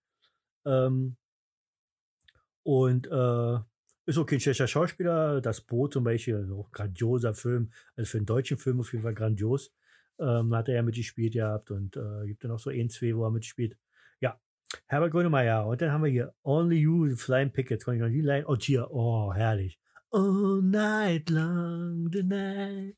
Ähm, 0.65 1.17
und 2.63 3.07
äh, 3.07 3.59
ist 4.05 4.17
okay, 4.17 4.35
ein 4.35 4.39
schlechter 4.39 4.67
Schauspieler. 4.67 5.41
Das 5.41 5.61
Boot 5.61 5.93
zum 5.93 6.03
Beispiel, 6.03 6.35
also 6.35 6.59
auch 6.59 6.71
grandioser 6.71 7.33
Film. 7.33 7.71
Also 7.95 8.11
für 8.11 8.17
einen 8.17 8.25
deutschen 8.25 8.57
Film 8.57 8.79
auf 8.79 8.91
jeden 8.91 9.03
Fall 9.03 9.13
grandios. 9.13 9.71
Ähm, 10.19 10.53
hat 10.53 10.69
er 10.69 10.75
ja 10.75 10.81
mitgespielt 10.83 11.33
gehabt 11.33 11.71
und 11.71 11.97
äh, 11.97 12.27
gibt 12.27 12.43
dann 12.43 12.51
noch 12.51 12.59
so 12.59 12.69
ein, 12.69 12.89
zwei, 12.89 13.15
wo 13.15 13.25
er 13.25 13.31
mitspielt. 13.31 13.77
Ja, 14.19 14.39
Herbert 14.87 15.11
Grönemeyer. 15.11 15.65
Und 15.65 15.81
dann 15.81 15.91
haben 15.91 16.03
wir 16.03 16.11
hier 16.11 16.33
Only 16.43 16.77
You, 16.77 17.15
Flying 17.15 17.51
Pickets. 17.51 17.85
Kann 17.85 17.95
ich 17.95 18.01
noch 18.01 18.09
die 18.09 18.21
Line? 18.21 18.45
Oh, 18.47 18.55
hier, 18.55 18.91
oh, 18.91 19.33
herrlich. 19.33 19.79
All 20.11 20.61
night 20.61 21.29
long, 21.29 22.09
the 22.11 22.23
night. 22.23 22.95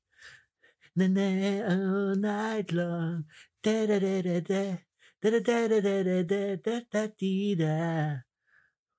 Na, 0.95 1.07
na, 1.07 1.65
all 1.65 2.15
night 2.17 2.71
long. 2.71 3.25
Da, 3.61 3.87
da, 3.87 3.99
da, 3.99 4.21
da, 4.21 4.41
da. 4.41 4.77
Da, 5.21 5.31
da, 5.31 5.39
da, 5.39 5.67
da, 5.67 5.81
da, 5.81 6.03
da, 6.03 6.55
da, 6.57 6.81
da, 6.91 7.07
da, 7.07 7.55
da. 7.55 8.24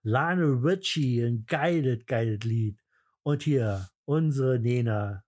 Lionel 0.07 0.59
Richie, 0.63 1.21
ein 1.21 1.47
geiles, 1.47 2.07
geiles 2.07 2.45
Lied. 2.45 2.81
Und 3.25 3.43
hier 3.43 3.89
unsere 4.05 4.61
Nena, 4.61 5.25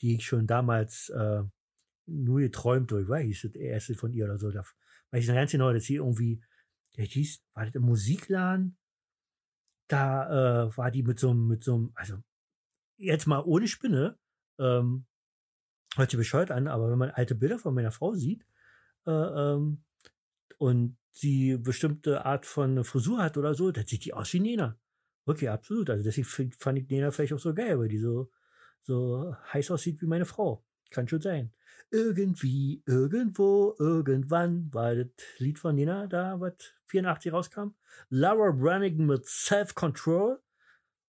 die 0.00 0.16
ich 0.16 0.26
schon 0.26 0.48
damals 0.48 1.10
äh, 1.10 1.44
nur 2.06 2.40
geträumt 2.40 2.90
habe, 2.90 3.02
ich 3.02 3.08
weiß, 3.08 3.42
das 3.42 3.54
erste 3.54 3.94
von 3.94 4.12
ihr 4.12 4.24
oder 4.24 4.36
so. 4.36 4.50
Da 4.50 4.64
weiß 5.12 5.22
ich 5.22 5.28
noch 5.28 5.36
ganz 5.36 5.52
genau, 5.52 5.72
dass 5.72 5.84
sie 5.84 5.94
irgendwie, 5.94 6.42
der 6.96 7.04
hieß, 7.04 7.40
war 7.54 7.66
das 7.66 7.74
im 7.76 7.82
Musikladen? 7.82 8.76
Da 9.86 10.66
äh, 10.66 10.76
war 10.76 10.90
die 10.90 11.04
mit 11.04 11.20
so 11.20 11.30
einem, 11.30 11.46
mit 11.46 11.62
so 11.62 11.76
einem, 11.76 11.92
also 11.94 12.20
jetzt 12.96 13.28
mal 13.28 13.44
ohne 13.44 13.68
Spinne, 13.68 14.18
ähm, 14.58 15.06
hört 15.94 16.10
sich 16.10 16.18
bescheuert 16.18 16.50
an, 16.50 16.66
aber 16.66 16.90
wenn 16.90 16.98
man 16.98 17.10
alte 17.10 17.36
Bilder 17.36 17.60
von 17.60 17.74
meiner 17.74 17.92
Frau 17.92 18.14
sieht, 18.14 18.44
äh, 19.06 19.12
ähm, 19.12 19.84
und 20.58 20.96
sie 21.12 21.56
bestimmte 21.56 22.24
Art 22.24 22.46
von 22.46 22.84
Frisur 22.84 23.22
hat 23.22 23.36
oder 23.36 23.54
so, 23.54 23.70
dann 23.70 23.86
sieht 23.86 24.04
die 24.04 24.14
aus 24.14 24.32
wie 24.32 24.40
Nena. 24.40 24.78
Okay, 25.26 25.48
absolut. 25.48 25.90
Also 25.90 26.04
deswegen 26.04 26.52
fand 26.58 26.78
ich 26.78 26.88
Nena 26.88 27.10
vielleicht 27.10 27.32
auch 27.32 27.38
so 27.38 27.54
geil, 27.54 27.78
weil 27.78 27.88
die 27.88 27.98
so, 27.98 28.30
so 28.82 29.34
heiß 29.52 29.70
aussieht 29.70 30.00
wie 30.02 30.06
meine 30.06 30.24
Frau. 30.24 30.64
Kann 30.90 31.08
schon 31.08 31.20
sein. 31.20 31.52
Irgendwie, 31.90 32.82
irgendwo, 32.86 33.74
irgendwann 33.78 34.72
war 34.72 34.94
das 34.94 35.08
Lied 35.38 35.58
von 35.58 35.74
Nena 35.74 36.06
da, 36.06 36.40
was 36.40 36.54
84 36.86 37.32
rauskam. 37.32 37.74
Laura 38.08 38.50
Branigan 38.50 39.06
mit 39.06 39.26
Self-Control. 39.26 40.40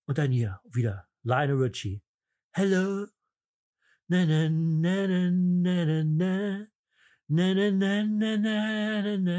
Und 0.05 0.17
dann 0.17 0.31
hier 0.31 0.59
wieder 0.65 1.07
Lionel 1.23 1.57
Richie. 1.57 2.01
Hello. 2.51 3.07
Na, 4.07 4.25
na, 4.25 4.49
na, 4.49 5.07
na, 5.07 5.31
na, 5.31 5.85
na, 5.85 6.03
na. 6.03 6.70
Na 7.31 7.53
na 7.53 7.71
na 7.71 8.03
na 8.03 8.35
na 8.35 8.55
na 9.01 9.15
na. 9.15 9.37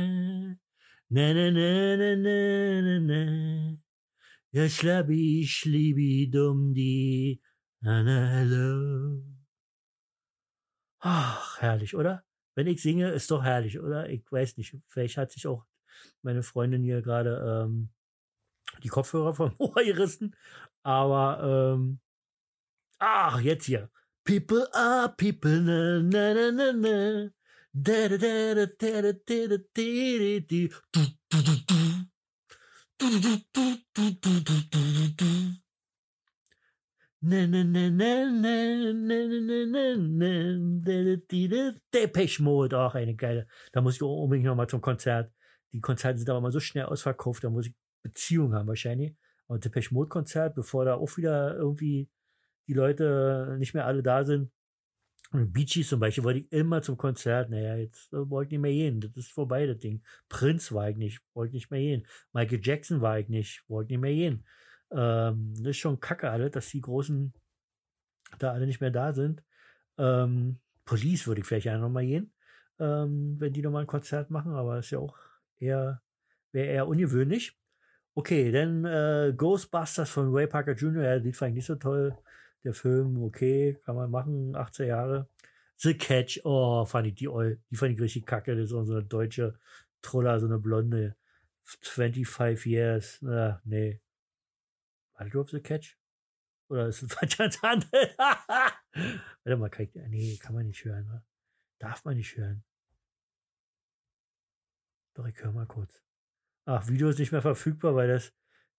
Na 1.11 1.24
na 1.36 1.51
na 1.53 1.97
na 2.01 2.16
na 2.16 2.36
na 2.80 2.97
na. 3.05 3.20
Ja 4.51 4.64
schlabbi 4.64 5.45
schliebi 5.45 6.30
dumm 6.32 6.72
die. 6.72 7.40
Na 7.82 8.03
na 8.03 8.16
hello. 8.32 9.20
Ach, 11.01 11.61
herrlich, 11.61 11.95
oder? 11.95 12.24
Wenn 12.55 12.66
ich 12.66 12.80
singe, 12.80 13.11
ist 13.11 13.30
doch 13.30 13.43
herrlich, 13.43 13.78
oder? 13.78 14.09
Ich 14.09 14.24
weiß 14.32 14.57
nicht. 14.57 14.74
Vielleicht 14.88 15.18
hat 15.18 15.30
sich 15.30 15.47
auch 15.47 15.66
meine 16.22 16.43
Freundin 16.43 16.82
hier 16.82 17.03
gerade 17.03 17.66
ähm, 17.66 17.90
die 18.82 18.88
Kopfhörer 18.88 19.34
vom 19.34 19.55
Ohr 19.59 19.84
gerissen. 19.84 20.34
Aber 20.82 21.74
ähm, 21.76 22.01
ach, 22.99 23.38
jetzt 23.40 23.66
hier. 23.66 23.90
People 24.24 24.66
are 24.72 25.14
people, 25.14 25.61
na 25.61 26.01
na 26.01 26.32
na 26.34 26.51
na 26.53 26.72
na. 26.72 27.41
Depeche 41.95 42.43
Mode, 42.43 42.79
auch 42.79 42.95
eine 42.95 43.14
geile. 43.14 43.47
Da 43.73 43.81
muss 43.81 43.95
ich 43.95 44.03
unbedingt 44.03 44.47
nochmal 44.47 44.68
zum 44.68 44.81
Konzert. 44.81 45.33
Die 45.73 45.81
Konzerte 45.81 46.18
sind 46.18 46.29
aber 46.29 46.41
mal 46.41 46.51
so 46.51 46.61
schnell 46.61 46.85
ausverkauft, 46.85 47.45
da 47.45 47.51
muss 47.51 47.66
ich 47.68 47.75
Beziehungen 48.03 48.55
haben 48.55 48.68
wahrscheinlich. 48.68 49.14
Aber 49.47 49.59
Depeche 49.59 49.95
Mode 49.95 50.09
Konzert, 50.09 50.55
bevor 50.55 50.85
da 50.85 50.97
auch 50.97 51.16
wieder 51.16 51.57
irgendwie 51.57 52.11
die 52.66 52.75
Leute 52.75 53.57
nicht 53.59 53.73
mehr 53.73 53.87
alle 53.87 54.03
da 54.03 54.25
sind, 54.25 54.51
und 55.33 55.53
Beaches 55.53 55.89
zum 55.89 56.01
Beispiel 56.01 56.24
wollte 56.24 56.41
ich 56.41 56.53
immer 56.53 56.83
zum 56.83 56.97
Konzert. 56.97 57.51
Naja, 57.51 57.76
jetzt 57.76 58.12
äh, 58.12 58.28
wollte 58.30 58.49
ich 58.49 58.53
nicht 58.53 58.62
mehr 58.62 58.72
gehen. 58.72 59.01
Das 59.01 59.16
ist 59.16 59.33
vorbei, 59.33 59.66
das 59.66 59.78
Ding. 59.78 60.03
Prince 60.28 60.74
war 60.74 60.91
ich 60.91 60.97
nicht, 60.97 61.20
wollte 61.35 61.55
nicht 61.55 61.70
mehr 61.70 61.80
gehen. 61.80 62.07
Michael 62.33 62.61
Jackson 62.62 63.01
war 63.01 63.18
ich 63.18 63.28
nicht, 63.28 63.64
wollte 63.68 63.93
nicht 63.93 64.01
mehr 64.01 64.12
gehen. 64.12 64.45
Ähm, 64.91 65.55
das 65.57 65.68
ist 65.68 65.78
schon 65.78 66.01
kacke 66.01 66.30
alle, 66.30 66.51
dass 66.51 66.68
die 66.68 66.83
Großen 66.83 67.33
da 68.39 68.53
alle 68.53 68.66
nicht 68.66 68.80
mehr 68.80 68.91
da 68.91 69.12
sind. 69.14 69.43
Ähm, 69.99 70.59
Police 70.85 71.26
würde 71.26 71.41
ich 71.41 71.47
vielleicht 71.47 71.68
auch 71.68 71.78
noch 71.78 71.89
mal 71.91 72.05
gehen, 72.05 72.33
ähm, 72.78 73.37
wenn 73.39 73.53
die 73.53 73.62
noch 73.62 73.70
mal 73.70 73.80
ein 73.80 73.87
Konzert 73.87 74.30
machen, 74.30 74.53
aber 74.53 74.78
ist 74.78 74.91
ja 74.91 74.99
auch 74.99 75.16
eher, 75.59 76.03
wäre 76.53 76.66
eher 76.68 76.89
ungewöhnlich. 76.89 77.59
Okay, 78.14 78.51
dann 78.53 78.85
äh, 78.85 79.33
Ghostbusters 79.37 80.11
von 80.11 80.30
Ray 80.35 80.47
Parker 80.47 80.74
Jr., 80.74 81.03
ja, 81.05 81.18
die 81.18 81.33
fand 81.33 81.51
ich 81.51 81.57
nicht 81.57 81.66
so 81.66 81.76
toll. 81.76 82.16
Der 82.65 82.75
Film, 82.75 83.23
okay, 83.23 83.79
kann 83.85 83.97
man 83.97 84.11
machen, 84.11 84.55
18 84.55 84.89
Jahre. 84.89 85.29
The 85.79 85.95
Catch, 85.95 86.41
oh, 86.45 86.85
fand 86.85 87.09
ich 87.09 87.15
die, 87.15 87.29
die 87.71 87.77
fand 87.77 87.95
ich 87.95 88.01
richtig 88.01 88.27
kacke. 88.27 88.55
Das 88.55 88.65
ist 88.65 88.71
so 88.71 88.81
eine 88.81 89.03
deutsche 89.03 89.59
Troller, 90.01 90.39
so 90.39 90.47
eine 90.47 90.59
blonde. 90.59 91.17
25 91.65 92.67
Years, 92.67 93.19
na, 93.23 93.61
nee. 93.65 94.01
War 95.15 95.29
das 95.29 95.51
The 95.51 95.61
Catch? 95.61 95.97
Oder 96.69 96.89
ist 96.89 97.03
es 97.03 97.11
was 97.21 97.37
ganz 97.37 97.63
anderes? 97.63 97.91
Warte 98.19 99.57
mal, 99.57 99.71
kann 99.71 99.87
ich, 99.87 99.95
nee, 99.95 100.37
kann 100.37 100.55
man 100.55 100.67
nicht 100.67 100.85
hören. 100.85 101.07
Ne? 101.07 101.25
Darf 101.79 102.05
man 102.05 102.17
nicht 102.17 102.37
hören. 102.37 102.65
Doch, 105.15 105.27
ich 105.27 105.37
höre 105.43 105.53
mal 105.53 105.67
kurz. 105.67 106.03
Ach, 106.65 106.87
Video 106.89 107.09
ist 107.09 107.19
nicht 107.19 107.33
mehr 107.33 107.43
verfügbar, 107.43 107.95
weil 107.95 108.09
das 108.09 108.33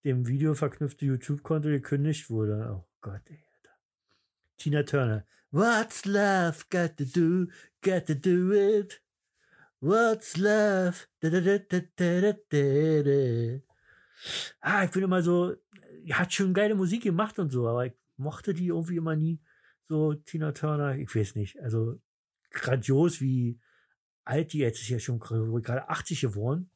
dem 0.03 0.27
Video 0.27 0.53
verknüpfte 0.53 1.05
YouTube-Konto 1.05 1.69
gekündigt 1.69 2.29
wurde. 2.29 2.69
Oh 2.73 2.87
Gott, 3.01 3.21
ey. 3.29 3.45
Tina 4.57 4.83
Turner. 4.83 5.25
What's 5.51 6.05
love 6.05 6.65
got 6.69 6.97
to 6.97 7.05
do? 7.05 7.47
Got 7.81 8.07
to 8.07 8.15
do 8.15 8.51
it. 8.51 8.99
What's 9.79 10.37
love? 10.37 11.07
Da, 11.21 11.29
da, 11.29 11.39
da, 11.39 11.59
ah, 14.61 14.83
ich 14.83 14.91
bin 14.91 15.03
immer 15.03 15.21
so, 15.21 15.55
er 16.05 16.19
hat 16.19 16.33
schon 16.33 16.53
geile 16.53 16.75
Musik 16.75 17.03
gemacht 17.03 17.39
und 17.39 17.51
so, 17.51 17.67
aber 17.67 17.85
ich 17.85 17.93
mochte 18.17 18.53
die 18.53 18.67
irgendwie 18.67 18.97
immer 18.97 19.15
nie. 19.15 19.39
So 19.87 20.13
Tina 20.13 20.51
Turner, 20.53 20.97
ich 20.97 21.13
weiß 21.13 21.35
nicht. 21.35 21.59
Also 21.61 21.99
grandios, 22.51 23.21
wie 23.21 23.59
alt 24.23 24.53
die 24.53 24.59
jetzt 24.59 24.81
ist 24.81 24.89
ja 24.89 24.99
schon 24.99 25.19
gerade 25.19 25.89
80 25.89 26.21
geworden. 26.21 26.69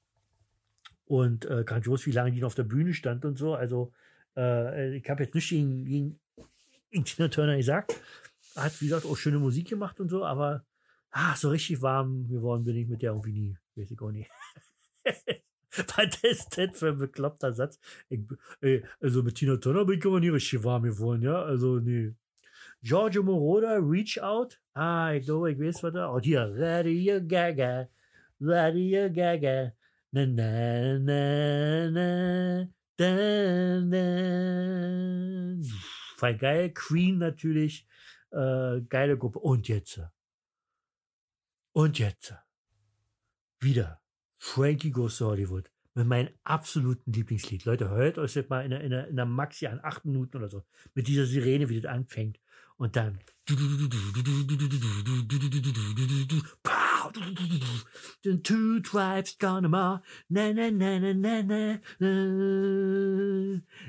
Und 1.06 1.46
äh, 1.46 1.64
grandios, 1.64 2.06
wie 2.06 2.12
lange 2.12 2.32
die 2.32 2.42
noch 2.42 2.48
auf 2.48 2.56
der 2.56 2.64
Bühne 2.64 2.94
stand 2.94 3.24
und 3.24 3.38
so. 3.38 3.56
Also 3.56 3.94
äh, 4.36 4.98
ich 4.98 5.10
habe 5.10 5.24
jetzt 5.24 5.36
nicht 5.36 5.50
gegen, 5.50 5.86
gegen 5.86 6.20
Tina 6.92 7.28
Turner 7.28 7.58
gesagt. 7.58 8.00
Hat, 8.56 8.80
wie 8.82 8.86
gesagt, 8.86 9.06
auch 9.06 9.16
schöne 9.16 9.40
Musik 9.40 9.70
gemacht 9.70 10.00
und 10.00 10.10
so, 10.10 10.26
aber 10.26 10.66
ah, 11.12 11.36
so 11.36 11.50
richtig 11.50 11.82
warm 11.82 12.28
geworden 12.28 12.64
bin 12.64 12.76
ich 12.76 12.88
mit 12.88 13.02
der 13.02 13.12
irgendwie 13.12 13.34
nie. 13.34 13.58
Weiß 13.76 13.92
ich 13.92 14.02
auch 14.02 14.12
nicht. 14.12 14.30
Was 15.78 16.24
ist 16.24 16.58
das 16.58 16.80
für 16.80 16.90
ein 16.90 16.98
bekloppter 16.98 17.54
Satz? 17.54 17.80
Ich, 18.10 18.22
ey, 18.62 18.84
also 19.00 19.22
mit 19.22 19.36
Tina 19.36 19.58
Turner 19.58 19.86
bin 19.86 20.00
ich 20.00 20.06
aber 20.06 20.20
nie 20.20 20.30
richtig 20.30 20.64
warm 20.64 20.84
geworden, 20.84 21.22
ja? 21.22 21.44
Also, 21.44 21.80
nee. 21.80 22.14
Giorgio 22.82 23.24
Moroder, 23.24 23.80
Reach 23.82 24.22
Out. 24.22 24.60
Ah, 24.74 25.14
ich 25.14 25.26
glaube, 25.26 25.52
ich 25.52 25.60
weiß, 25.60 25.84
was 25.84 25.94
da. 25.94 26.14
Oh, 26.14 26.20
hier. 26.20 26.52
Radio 26.56 27.20
Gaga. 27.26 27.90
Radio 28.40 29.12
Gaga. 29.12 29.74
Na, 30.12 30.26
na, 30.26 31.00
na, 31.00 31.90
na. 31.92 32.68
Da, 32.98 33.82
da. 33.82 33.98
Voll 36.18 36.36
geil. 36.36 36.72
Queen 36.74 37.20
natürlich. 37.20 37.88
Äh, 38.32 38.82
geile 38.90 39.18
Gruppe. 39.18 39.40
Und 39.40 39.68
jetzt. 39.68 40.02
Und 41.74 42.00
jetzt. 42.00 42.34
Wieder. 43.60 44.02
Frankie 44.36 44.92
Goes 44.92 45.20
to 45.20 45.28
Hollywood. 45.28 45.70
Mit 45.94 46.08
meinem 46.08 46.30
absoluten 46.44 47.12
Lieblingslied. 47.12 47.66
Leute, 47.66 47.90
hört 47.90 48.18
euch 48.18 48.34
das 48.34 48.50
mal 48.50 48.66
in 48.66 48.74
einer, 48.74 48.84
in 48.84 48.94
einer, 48.94 49.08
in 49.08 49.20
einer 49.20 49.26
Maxi 49.26 49.68
an, 49.68 49.80
acht 49.84 50.06
Minuten 50.06 50.38
oder 50.38 50.50
so. 50.50 50.64
Mit 50.94 51.08
dieser 51.08 51.26
Sirene, 51.26 51.70
wie 51.70 51.80
das 51.80 51.92
anfängt. 51.92 52.40
Und 52.78 52.96
dann. 52.96 53.20
The 58.24 58.38
two 58.44 58.82
tribes 58.82 59.36
gonna 59.36 59.70
ma, 59.70 60.00
na 60.30 60.52
na 60.52 60.70
na 60.70 61.00
na 61.00 61.14
na 61.14 61.42
na, 61.42 61.78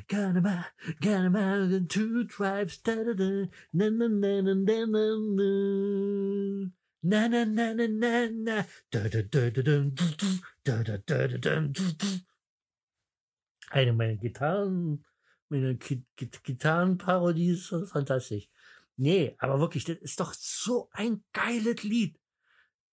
gonna 0.08 0.40
ma, 0.40 0.64
gonna 1.00 1.30
ma, 1.30 1.78
two 1.88 2.26
tribes, 2.26 2.78
da 2.78 2.94
da 2.94 3.12
da, 3.14 3.46
na 3.72 3.88
na 3.88 4.08
na 4.08 4.40
na 4.40 4.52
na 4.54 4.84
na 4.84 5.16
na. 5.36 6.70
Na 7.00 7.28
na 7.28 7.44
na 7.44 7.72
na 7.72 7.86
na 7.86 8.28
na 8.28 8.64
da 8.90 9.08
da 9.08 9.22
da 9.22 9.50
da 9.50 9.62
da 9.62 9.78
da 10.64 10.82
da 10.82 10.96
da 11.06 11.26
da 11.26 11.60
da 11.60 12.06
Eine 13.70 13.92
meiner 13.92 14.16
Gitarren, 14.16 15.04
meine 15.48 15.76
Gitarrenparodie 15.76 17.50
ist 17.50 17.68
fantastisch. 17.90 18.48
Nee, 18.96 19.36
aber 19.38 19.60
wirklich, 19.60 19.84
das 19.84 19.98
ist 19.98 20.18
doch 20.18 20.34
so 20.34 20.88
ein 20.92 21.22
geiles 21.32 21.84
Lied. 21.84 22.18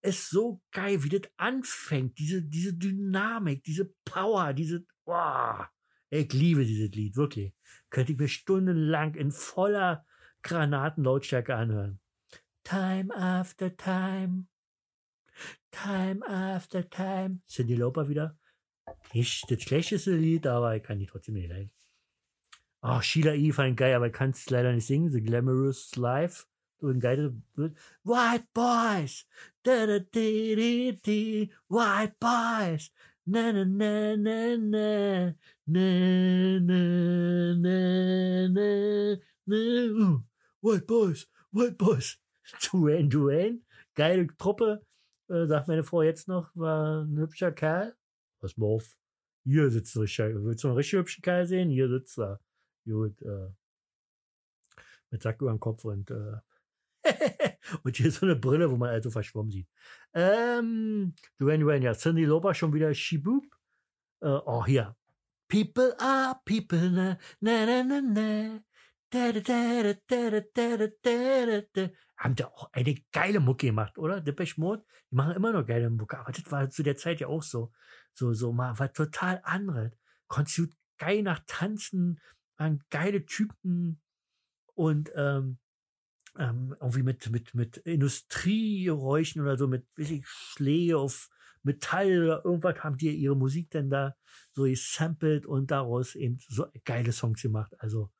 Ist 0.06 0.30
so 0.30 0.62
geil, 0.70 1.02
wie 1.02 1.08
das 1.08 1.28
anfängt. 1.36 2.16
Diese, 2.18 2.40
diese 2.40 2.72
Dynamik, 2.72 3.64
diese 3.64 3.92
Power, 4.04 4.54
diese, 4.54 4.86
wow. 5.04 5.66
Ich 6.10 6.32
liebe 6.32 6.64
dieses 6.64 6.92
Lied, 6.92 7.16
wirklich. 7.16 7.52
Könnte 7.90 8.12
ich 8.12 8.18
mir 8.18 8.28
stundenlang 8.28 9.16
in 9.16 9.32
voller 9.32 10.06
Granatenlautstärke 10.42 11.56
anhören. 11.56 11.98
Time 12.62 13.12
after 13.16 13.76
time. 13.76 14.46
Time 15.72 16.24
after 16.24 16.88
time. 16.88 17.40
Cindy 17.48 17.74
Lauper 17.74 18.08
wieder. 18.08 18.38
Nicht 19.12 19.50
das 19.50 19.60
schlechteste 19.60 20.14
Lied, 20.14 20.46
aber 20.46 20.76
ich 20.76 20.84
kann 20.84 21.00
die 21.00 21.06
trotzdem 21.06 21.34
nicht 21.34 21.48
leiden. 21.48 21.72
Oh, 22.80 23.00
Sheila 23.00 23.34
E. 23.34 23.50
fand 23.50 23.76
geil, 23.76 23.94
aber 23.96 24.06
ich 24.06 24.12
kann 24.12 24.30
es 24.30 24.48
leider 24.50 24.72
nicht 24.72 24.86
singen. 24.86 25.10
The 25.10 25.20
Glamorous 25.20 25.96
Life. 25.96 26.44
Ein 26.82 27.00
geiles 27.00 27.32
White 28.04 28.48
Boys. 28.52 29.26
Da, 29.62 29.86
da, 29.86 29.98
di, 29.98 30.54
di, 30.54 31.00
di. 31.02 31.50
White 31.68 32.18
Boys. 32.20 32.90
Na, 33.24 33.52
na, 33.52 33.64
na, 33.64 34.16
na, 34.16 34.56
na. 34.56 35.34
Na, 35.66 36.60
na, 36.60 37.54
na, 37.54 38.48
na, 38.48 39.16
na. 39.46 40.22
White 40.60 40.86
Boys. 40.86 41.26
White 41.50 41.78
Boys. 41.78 42.18
Duane 42.70 43.08
Duane. 43.08 43.62
Geile 43.94 44.26
Truppe. 44.36 44.82
Äh, 45.28 45.46
sagt 45.46 45.68
meine 45.68 45.82
Frau 45.82 46.02
jetzt 46.02 46.28
noch, 46.28 46.54
war 46.54 47.02
ein 47.02 47.16
hübscher 47.18 47.50
Kerl. 47.52 47.96
Was 48.40 48.56
Morph. 48.56 48.96
Hier 49.44 49.70
sitzt 49.70 49.96
ein 49.96 50.02
richtiger, 50.02 50.44
willst 50.44 50.62
du 50.64 50.68
einen 50.68 50.76
richtig 50.76 50.98
hübschen 50.98 51.22
Kerl 51.22 51.46
sehen? 51.46 51.70
Hier 51.70 51.88
sitzt 51.88 52.18
er. 52.18 52.40
Gut, 52.84 53.20
äh, 53.22 53.48
mit 55.10 55.22
Sack 55.22 55.40
über 55.40 55.50
dem 55.50 55.58
Kopf 55.58 55.84
und, 55.84 56.10
äh, 56.10 56.36
und 57.82 57.96
hier 57.96 58.10
so 58.10 58.26
eine 58.26 58.36
Brille, 58.36 58.70
wo 58.70 58.76
man 58.76 58.90
also 58.90 59.10
verschwommen 59.10 59.50
sieht. 59.50 59.68
Ähm, 60.14 61.14
Duane 61.38 61.60
Duane, 61.60 61.84
ja, 61.84 61.94
Cindy 61.94 62.24
Lauper 62.24 62.54
schon 62.54 62.72
wieder 62.72 62.92
Shibub. 62.94 63.44
Äh, 64.20 64.28
oh, 64.28 64.64
hier. 64.64 64.96
People 65.48 65.94
are 66.00 66.40
people, 66.44 66.90
na, 66.90 67.18
na, 67.40 67.66
na, 67.66 67.82
na, 67.82 68.00
na. 68.00 68.60
Da, 69.10 69.32
da, 69.32 69.40
da, 69.40 69.94
da, 70.06 70.30
da, 70.30 70.40
da, 70.54 70.76
da, 70.76 70.86
da, 71.02 71.62
da. 71.72 71.90
Haben 72.16 72.34
da 72.34 72.46
auch 72.46 72.72
eine 72.72 72.96
geile 73.12 73.40
Mucke 73.40 73.66
gemacht, 73.66 73.98
oder? 73.98 74.20
Depeche 74.20 74.60
Mode, 74.60 74.84
die 75.10 75.14
machen 75.14 75.36
immer 75.36 75.52
noch 75.52 75.66
geile 75.66 75.90
Mucke, 75.90 76.18
aber 76.18 76.32
das 76.32 76.50
war 76.50 76.68
zu 76.70 76.82
der 76.82 76.96
Zeit 76.96 77.20
ja 77.20 77.28
auch 77.28 77.42
so, 77.42 77.72
so, 78.14 78.32
so 78.32 78.52
mal 78.52 78.78
was 78.78 78.92
total 78.92 79.40
anderes. 79.44 79.92
Konntest 80.26 80.58
du 80.58 80.66
geil 80.98 81.22
nach 81.22 81.40
tanzen, 81.46 82.20
waren 82.56 82.82
geile 82.90 83.24
Typen 83.26 84.00
und 84.74 85.12
ähm, 85.14 85.58
ähm, 86.38 86.74
irgendwie 86.80 87.02
mit, 87.02 87.30
mit, 87.30 87.54
mit 87.54 87.76
Industriegeräuschen 87.78 89.42
oder 89.42 89.56
so, 89.56 89.68
mit 89.68 89.86
weiß 89.96 90.10
ich, 90.10 90.26
Schläge 90.26 90.98
auf 90.98 91.30
Metall 91.62 92.22
oder 92.22 92.44
irgendwas 92.44 92.82
haben 92.82 92.96
die 92.96 93.10
ihre 93.10 93.36
Musik 93.36 93.70
dann 93.70 93.90
da 93.90 94.14
so 94.52 94.62
gesampelt 94.62 95.46
und 95.46 95.70
daraus 95.70 96.14
eben 96.14 96.38
so 96.48 96.66
geile 96.84 97.12
Songs 97.12 97.42
gemacht. 97.42 97.74
Also 97.78 98.10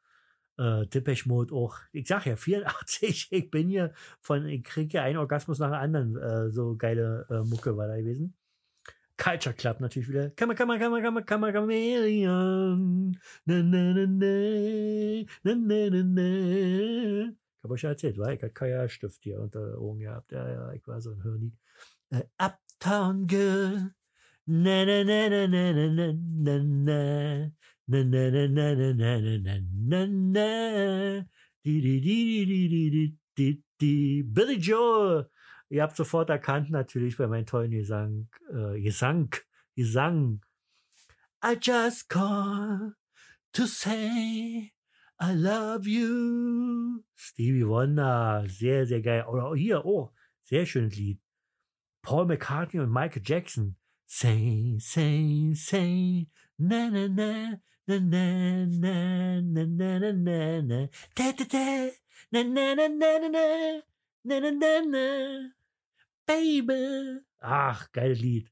äh, 0.58 0.86
Depeche 0.86 1.28
Mode 1.28 1.54
auch. 1.54 1.78
Ich 1.92 2.08
sag 2.08 2.26
ja, 2.26 2.36
84, 2.36 3.28
ich 3.32 3.50
bin 3.50 3.68
hier 3.68 3.92
von, 4.20 4.46
ich 4.46 4.64
kriege 4.64 4.94
ja 4.94 5.02
einen 5.02 5.18
Orgasmus 5.18 5.58
nach 5.58 5.70
dem 5.70 5.74
anderen, 5.74 6.16
äh, 6.16 6.50
so 6.50 6.76
geile 6.76 7.26
äh, 7.30 7.48
Mucke 7.48 7.76
war 7.76 7.88
da 7.88 7.96
gewesen. 7.96 8.34
Culture 9.16 9.54
Club 9.54 9.80
natürlich 9.80 10.08
wieder. 10.08 10.30
Kammer, 10.30 10.54
Kammer, 10.54 10.78
Kammer, 10.78 11.00
Kammer, 11.00 11.22
Kammer, 11.22 11.52
Chameleon. 11.52 13.18
Na, 13.46 13.62
na, 13.62 13.94
na, 13.94 14.06
na, 14.06 15.54
na, 15.54 15.90
na, 15.90 16.02
na. 16.02 17.45
Ich 17.66 17.68
habe 17.68 17.74
euch 17.74 17.82
ja 17.82 17.90
erzählt, 17.90 18.18
war 18.18 18.32
ich 18.32 18.40
hatte 18.40 18.52
keinen 18.52 18.88
Stift 18.88 19.24
hier 19.24 19.40
unter 19.40 19.70
den 19.70 19.74
Ohren 19.78 19.98
gehabt. 19.98 20.30
Ja, 20.30 20.48
ja, 20.48 20.72
ich 20.72 20.86
war 20.86 21.00
so 21.00 21.10
ein 21.10 21.24
Hörni. 21.24 21.52
Uh, 22.12 22.22
Uptown 22.38 23.26
Girl. 23.26 23.90
Na, 24.46 24.84
na, 24.84 25.02
na, 25.02 25.28
na, 25.28 25.48
na, 25.48 25.72
na, 25.72 25.92
na, 25.92 26.22
na, 26.46 27.42
na, 27.88 28.04
na, 28.04 28.22
na, 28.22 28.46
na, 28.46 28.74
na, 28.76 28.94
na, 28.94 29.38
na, 29.40 29.58
na, 29.72 30.06
na. 30.06 31.26
Die, 31.64 31.80
die, 31.80 32.00
die, 32.00 32.46
die, 32.46 32.68
die, 32.68 32.90
die, 32.90 33.18
die, 33.36 33.62
die, 33.80 34.22
Billy 34.22 34.58
Joel. 34.58 35.28
Ihr 35.68 35.82
habt 35.82 35.96
sofort 35.96 36.30
erkannt 36.30 36.70
natürlich 36.70 37.16
bei 37.16 37.26
meinem 37.26 37.46
tollen 37.46 37.72
Gesang, 37.72 38.28
äh, 38.48 38.80
Gesang, 38.80 39.34
Gesang. 39.74 40.40
I 41.42 41.56
just 41.60 42.08
call 42.08 42.94
to 43.52 43.66
say 43.66 44.72
I 45.18 45.32
love 45.32 45.86
you. 45.86 47.02
Stevie 47.14 47.66
Wonder, 47.66 48.44
sehr, 48.48 48.86
sehr 48.86 49.00
geil. 49.00 49.24
Oder 49.26 49.54
hier, 49.54 49.84
oh, 49.86 50.12
sehr 50.44 50.66
schönes 50.66 50.94
Lied. 50.96 51.20
Paul 52.02 52.26
McCartney 52.26 52.80
und 52.80 52.92
Michael 52.92 53.22
Jackson. 53.24 53.76
Say, 54.04 54.76
say, 54.78 55.54
say, 55.54 56.28
na, 56.58 56.90
na, 56.90 57.08
na, 57.08 57.58
na, 57.86 57.98
na, 57.98 58.66
na, 64.82 65.48
Baby. 66.26 67.20
Ach, 67.40 67.90
geiles 67.92 68.20
Lied. 68.20 68.50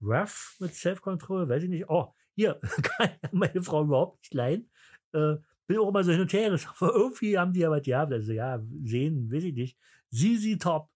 Rough 0.00 0.56
mit 0.60 0.74
Self-Control, 0.74 1.48
weiß 1.48 1.64
ich 1.64 1.68
nicht. 1.68 1.88
Oh, 1.90 2.14
hier, 2.34 2.58
kann 2.82 3.10
meine 3.32 3.62
Frau 3.62 3.82
überhaupt 3.82 4.22
nicht 4.22 4.32
leihen. 4.34 4.70
Äh, 5.12 5.36
bin 5.70 5.78
auch 5.78 5.88
immer 5.88 6.02
so 6.02 6.10
hin 6.10 6.20
und 6.22 6.32
her. 6.32 6.52
Aber 6.80 6.94
irgendwie 6.94 7.38
haben 7.38 7.52
die 7.52 7.60
ja 7.60 7.70
was, 7.70 7.86
ja, 7.86 8.02
also 8.02 8.32
ja, 8.32 8.60
sehen, 8.84 9.30
weiß 9.30 9.44
ich 9.44 9.54
nicht. 9.54 9.78
Sisi 10.10 10.58
Top. 10.58 10.90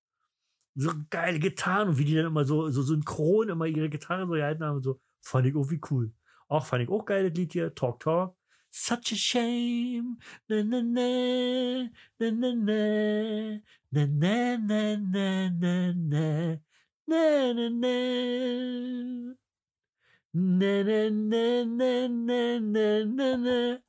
So 0.74 0.90
geile 1.08 1.38
Gitarren 1.38 1.90
und 1.90 1.98
wie 1.98 2.04
die 2.04 2.16
dann 2.16 2.26
immer 2.26 2.44
so, 2.44 2.68
so 2.70 2.82
synchron 2.82 3.48
immer 3.48 3.66
ihre 3.66 3.88
Gitarren 3.88 4.26
so 4.26 4.34
gehalten 4.34 4.64
haben. 4.64 4.82
So, 4.82 5.00
fand 5.22 5.46
ich 5.46 5.54
irgendwie 5.54 5.80
cool. 5.90 6.12
Auch 6.48 6.66
fand 6.66 6.82
ich 6.82 6.88
auch 6.88 7.04
geiles 7.04 7.32
Lied 7.34 7.52
hier. 7.52 7.72
Talk 7.72 8.00
Talk. 8.00 8.34
Such 8.72 9.12
a 9.12 9.14
shame. 9.14 10.18
Na, 10.48 10.64
na, 10.64 10.82
na, 10.82 11.88
na, 12.18 12.30
na, 12.32 12.52
na, 12.52 13.60
na, 13.92 14.06
na, 14.10 14.56
na, 14.56 14.96
na, 14.96 15.52
na, 15.52 15.92
na, 15.92 16.58
na, 17.06 17.52
na, 17.52 17.70
na. 17.70 19.34
Na, 20.34 20.82
na, 20.82 21.10
na, 21.10 21.64
na, 21.64 22.08
na, 22.08 22.58
na, 22.58 23.04
na, 23.04 23.36
na. 23.36 23.83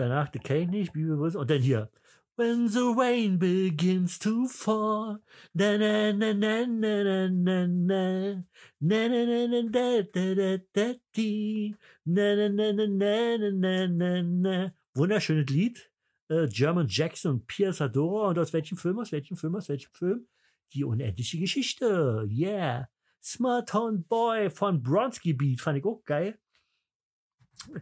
Danach, 0.00 0.30
den 0.30 0.42
kenn 0.42 0.62
ich 0.62 0.68
nicht, 0.70 0.92
Bibelbus. 0.94 1.36
Und 1.36 1.50
dann 1.50 1.60
hier. 1.60 1.90
When 2.36 2.68
the 2.68 2.94
rain 2.96 3.38
begins 3.38 4.18
to 4.20 4.48
fall. 4.48 5.20
Na, 5.52 5.76
na, 5.76 6.10
na, 6.14 6.32
na, 6.32 6.64
na, 6.64 7.02
na, 7.02 7.28
na, 7.28 7.66
na. 7.66 8.44
Na, 8.80 9.08
na, 9.08 9.24
na, 9.26 9.46
na, 9.46 9.62
da, 9.68 10.00
da, 10.00 10.56
da, 10.72 10.94
da. 11.12 11.76
Na, 12.06 12.34
na, 12.34 12.48
na, 12.48 12.72
na, 12.72 12.86
na, 12.86 13.36
na, 13.36 13.50
na, 13.50 13.86
na, 13.86 14.22
na. 14.22 14.72
Wunderschönes 14.94 15.50
Lied. 15.50 15.90
Äh, 16.30 16.48
German 16.48 16.86
Jackson 16.88 17.32
und 17.32 17.46
Pierre 17.46 17.74
Sadora. 17.74 18.28
Und 18.30 18.38
aus 18.38 18.54
welchem 18.54 18.78
Film? 18.78 19.00
Aus 19.00 19.12
welchem 19.12 19.36
Film? 19.36 19.54
Aus 19.54 19.68
welchem 19.68 19.92
Film? 19.92 20.26
Die 20.72 20.84
unendliche 20.84 21.38
Geschichte. 21.38 22.26
Yeah. 22.30 22.88
Smart 23.22 23.68
Town 23.68 24.02
Boy 24.04 24.48
von 24.48 24.82
Bronski 24.82 25.34
Beat. 25.34 25.60
Fand 25.60 25.76
ich 25.76 25.84
auch 25.84 26.02
geil. 26.06 26.38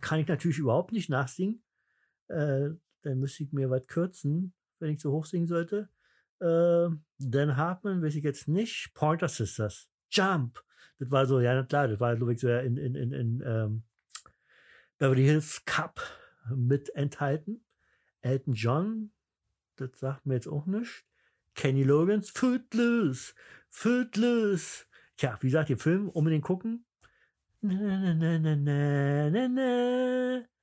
Kann 0.01 0.19
ich 0.19 0.27
natürlich 0.27 0.59
überhaupt 0.59 0.91
nicht 0.91 1.09
nachsingen. 1.09 1.63
Äh, 2.29 2.71
dann 3.03 3.19
müsste 3.21 3.45
ich 3.45 3.53
mir 3.53 3.71
was 3.71 3.87
kürzen, 3.87 4.53
wenn 4.79 4.91
ich 4.91 5.01
so 5.01 5.13
hoch 5.13 5.27
singen 5.27 5.47
sollte. 5.47 5.89
Äh, 6.41 6.89
Dan 7.19 7.57
Hartman 7.57 8.03
weiß 8.03 8.15
ich 8.15 8.25
jetzt 8.25 8.49
nicht. 8.49 8.93
Pointer 8.95 9.29
Sisters. 9.29 9.89
Jump. 10.11 10.63
Das 10.99 11.11
war 11.11 11.27
so, 11.27 11.41
ja, 11.41 11.63
klar, 11.63 11.89
das 11.89 12.01
war, 12.01 12.17
glaube 12.17 12.33
ich, 12.33 12.41
so 12.41 12.49
in, 12.49 12.77
in, 12.77 12.95
in, 12.95 13.13
in 13.13 13.43
ähm, 13.47 13.83
Beverly 14.99 15.25
Hills 15.25 15.65
Cup 15.65 16.01
mit 16.55 16.95
enthalten. 16.95 17.65
Elton 18.21 18.55
John, 18.55 19.13
das 19.77 19.91
sagt 19.99 20.27
mir 20.27 20.35
jetzt 20.35 20.49
auch 20.49 20.67
nicht. 20.67 21.05
Kenny 21.55 21.85
Logans, 21.85 22.31
Footloose, 22.31 23.35
Footloose. 23.71 24.87
Tja, 25.17 25.39
wie 25.41 25.49
gesagt, 25.49 25.69
den 25.69 25.79
Film 25.79 26.09
unbedingt 26.09 26.45
gucken. 26.45 26.85
Na, 27.61 27.75
na, 27.75 28.15
na, 28.15 28.39
na, 28.39 28.57
na, 28.57 29.31
na, 29.31 29.49
na. 29.49 30.58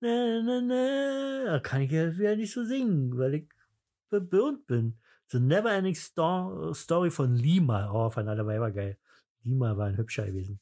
Na, 0.00 0.42
na, 0.42 0.60
na. 0.60 1.44
Da 1.44 1.58
kann 1.60 1.82
ich 1.82 1.90
ja 1.90 2.16
wieder 2.16 2.36
nicht 2.36 2.52
so 2.52 2.64
singen, 2.64 3.16
weil 3.18 3.34
ich 3.34 3.48
bebirnt 4.10 4.66
bin. 4.66 4.98
The 5.30 5.40
Never 5.40 5.70
Ending 5.70 5.94
Sto 5.94 6.72
Story 6.72 7.10
von 7.10 7.34
Lima. 7.34 7.90
Oh, 7.92 8.08
von 8.08 8.28
aller 8.28 8.46
war 8.46 8.70
geil. 8.70 8.98
Lima 9.42 9.76
war 9.76 9.86
ein 9.86 9.96
hübscher 9.96 10.26
gewesen. 10.26 10.60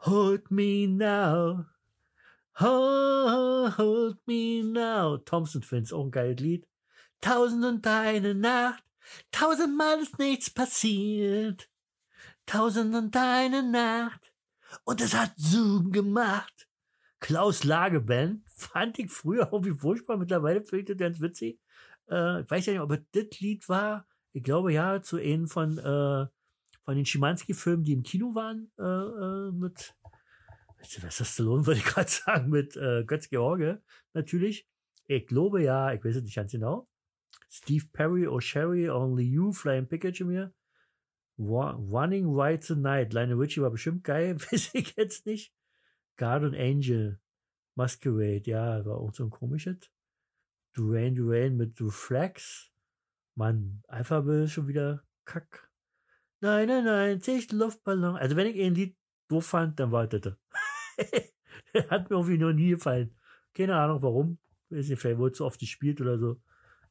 Hold 0.00 0.50
me 0.50 0.86
now. 0.86 1.66
Hold, 2.58 4.18
me 4.26 4.62
now. 4.62 5.16
Thompson 5.18 5.62
Twins, 5.62 5.92
auch 5.92 6.04
ein 6.04 6.10
geiles 6.10 6.40
Lied. 6.40 6.68
Tausend 7.20 7.64
und 7.64 7.86
eine 7.86 8.34
Nacht. 8.34 8.84
Tausendmal 9.30 10.00
ist 10.00 10.18
nichts 10.18 10.50
passiert. 10.50 11.68
Tausend 12.46 12.94
und 12.94 13.16
eine 13.16 13.62
Nacht. 13.62 14.32
Und 14.84 15.00
es 15.00 15.14
hat 15.14 15.32
Zoom 15.36 15.90
gemacht. 15.90 16.68
Klaus 17.20 17.64
Lage 17.64 18.00
Band 18.00 18.42
fand 18.46 18.98
ich 18.98 19.10
früher 19.10 19.50
irgendwie 19.52 19.78
furchtbar. 19.78 20.16
Mittlerweile 20.16 20.64
finde 20.64 20.80
ich 20.80 20.86
das 20.86 20.96
ganz 20.96 21.20
witzig. 21.20 21.60
Äh, 22.10 22.42
ich 22.42 22.50
weiß 22.50 22.66
ja 22.66 22.72
nicht, 22.72 22.82
ob 22.82 22.92
es 22.92 23.00
das 23.12 23.40
Lied 23.40 23.68
war. 23.68 24.06
Ich 24.32 24.42
glaube 24.42 24.72
ja, 24.72 25.02
zu 25.02 25.16
einem 25.16 25.46
von, 25.46 25.78
äh, 25.78 26.26
von 26.84 26.96
den 26.96 27.04
Schimanski-Filmen, 27.04 27.84
die 27.84 27.92
im 27.92 28.02
Kino 28.02 28.34
waren, 28.34 28.70
äh, 28.78 28.82
äh, 28.82 29.52
mit 29.52 29.94
Sylvester 30.82 31.24
Stallone, 31.24 31.66
würde 31.66 31.80
ich 31.80 31.86
gerade 31.86 32.10
sagen, 32.10 32.50
mit 32.50 32.76
äh, 32.76 33.04
Götz 33.04 33.28
George 33.28 33.82
natürlich. 34.14 34.66
Ich 35.06 35.26
glaube 35.26 35.62
ja, 35.62 35.92
ich 35.92 36.02
weiß 36.04 36.16
es 36.16 36.22
nicht 36.22 36.36
ganz 36.36 36.52
genau. 36.52 36.88
Steve 37.50 37.84
Perry, 37.92 38.26
O'Sherry, 38.28 38.88
Only 38.88 39.24
You, 39.24 39.52
Flying 39.52 39.88
Picture 39.88 40.28
mir. 40.28 40.54
Running 41.38 42.26
Right 42.28 42.64
Tonight. 42.64 43.12
Lionel 43.12 43.38
Richie 43.38 43.62
war 43.62 43.70
bestimmt 43.70 44.04
geil, 44.04 44.36
weiß 44.52 44.70
ich 44.74 44.94
jetzt 44.96 45.26
nicht. 45.26 45.52
Garden 46.20 46.54
Angel. 46.54 47.18
Masquerade, 47.76 48.42
ja, 48.44 48.84
war 48.84 48.98
auch 48.98 49.14
so 49.14 49.24
ein 49.24 49.30
komisches. 49.30 49.78
Duran 50.74 51.14
Duran 51.14 51.56
mit 51.56 51.80
Reflex. 51.80 52.70
Mann, 53.36 53.82
Alphabet 53.88 54.50
schon 54.50 54.68
wieder 54.68 55.02
kack. 55.24 55.70
99 56.42 57.52
Luftballon. 57.52 58.16
Also 58.16 58.36
wenn 58.36 58.48
ich 58.48 58.60
ein 58.60 58.74
Lied 58.74 58.98
doof 59.28 59.46
fand, 59.46 59.80
dann 59.80 59.92
war 59.92 60.06
das. 60.08 60.34
Hat 61.88 62.10
mir 62.10 62.16
irgendwie 62.16 62.36
noch 62.36 62.52
nie 62.52 62.70
gefallen. 62.70 63.16
Keine 63.54 63.76
Ahnung 63.76 64.02
warum. 64.02 64.38
Weiß 64.68 64.90
nicht, 64.90 65.00
vielleicht 65.00 65.18
wurde 65.18 65.32
zu 65.32 65.46
oft 65.46 65.58
gespielt 65.58 66.02
oder 66.02 66.18
so. 66.18 66.42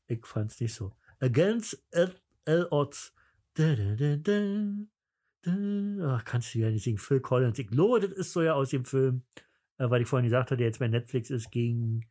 Ich 0.08 0.26
fand's 0.26 0.60
nicht 0.60 0.74
so. 0.74 0.96
Against 1.20 1.86
L 1.92 2.68
Odds. 2.72 3.14
Da, 3.54 3.76
da, 3.76 4.16
da. 4.16 4.64
Ach, 5.46 6.26
kannst 6.26 6.54
du 6.54 6.60
ja 6.60 6.70
nicht 6.70 6.84
singen. 6.84 6.98
Phil 6.98 7.22
Collins. 7.22 7.60
Ich 7.60 7.68
glaube, 7.68 8.02
das 8.02 8.12
ist 8.12 8.34
so 8.34 8.42
ja 8.42 8.54
aus 8.54 8.70
dem 8.70 8.84
Film, 8.86 9.24
äh, 9.78 9.90
weil 9.90 10.02
ich 10.02 10.08
vorhin 10.08 10.26
gesagt 10.28 10.52
hatte, 10.52 10.58
der 10.58 10.68
jetzt 10.68 10.80
bei 10.80 10.88
Netflix 10.88 11.30
ist, 11.30 11.52
gegen, 11.52 12.06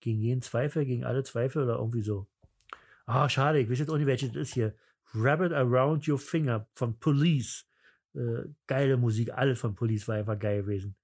gegen 0.00 0.20
jeden 0.20 0.42
Zweifel, 0.42 0.84
gegen 0.84 1.04
alle 1.04 1.24
Zweifel 1.24 1.64
oder 1.64 1.76
irgendwie 1.76 2.02
so. 2.02 2.26
Ah, 3.06 3.28
schade, 3.28 3.58
ich 3.58 3.70
weiß 3.70 3.78
jetzt 3.80 3.90
auch 3.90 3.96
nicht, 3.96 4.06
welches 4.06 4.32
das 4.32 4.48
ist 4.48 4.54
hier. 4.54 4.74
Rabbit 5.14 5.52
Around 5.52 6.06
Your 6.06 6.18
Finger 6.18 6.68
von 6.74 6.98
Police. 6.98 7.66
Äh, 8.14 8.44
geile 8.66 8.96
Musik, 8.96 9.32
alles 9.32 9.60
von 9.60 9.74
Police 9.74 10.06
war 10.06 10.16
einfach 10.16 10.38
geil 10.38 10.62
gewesen. 10.62 10.94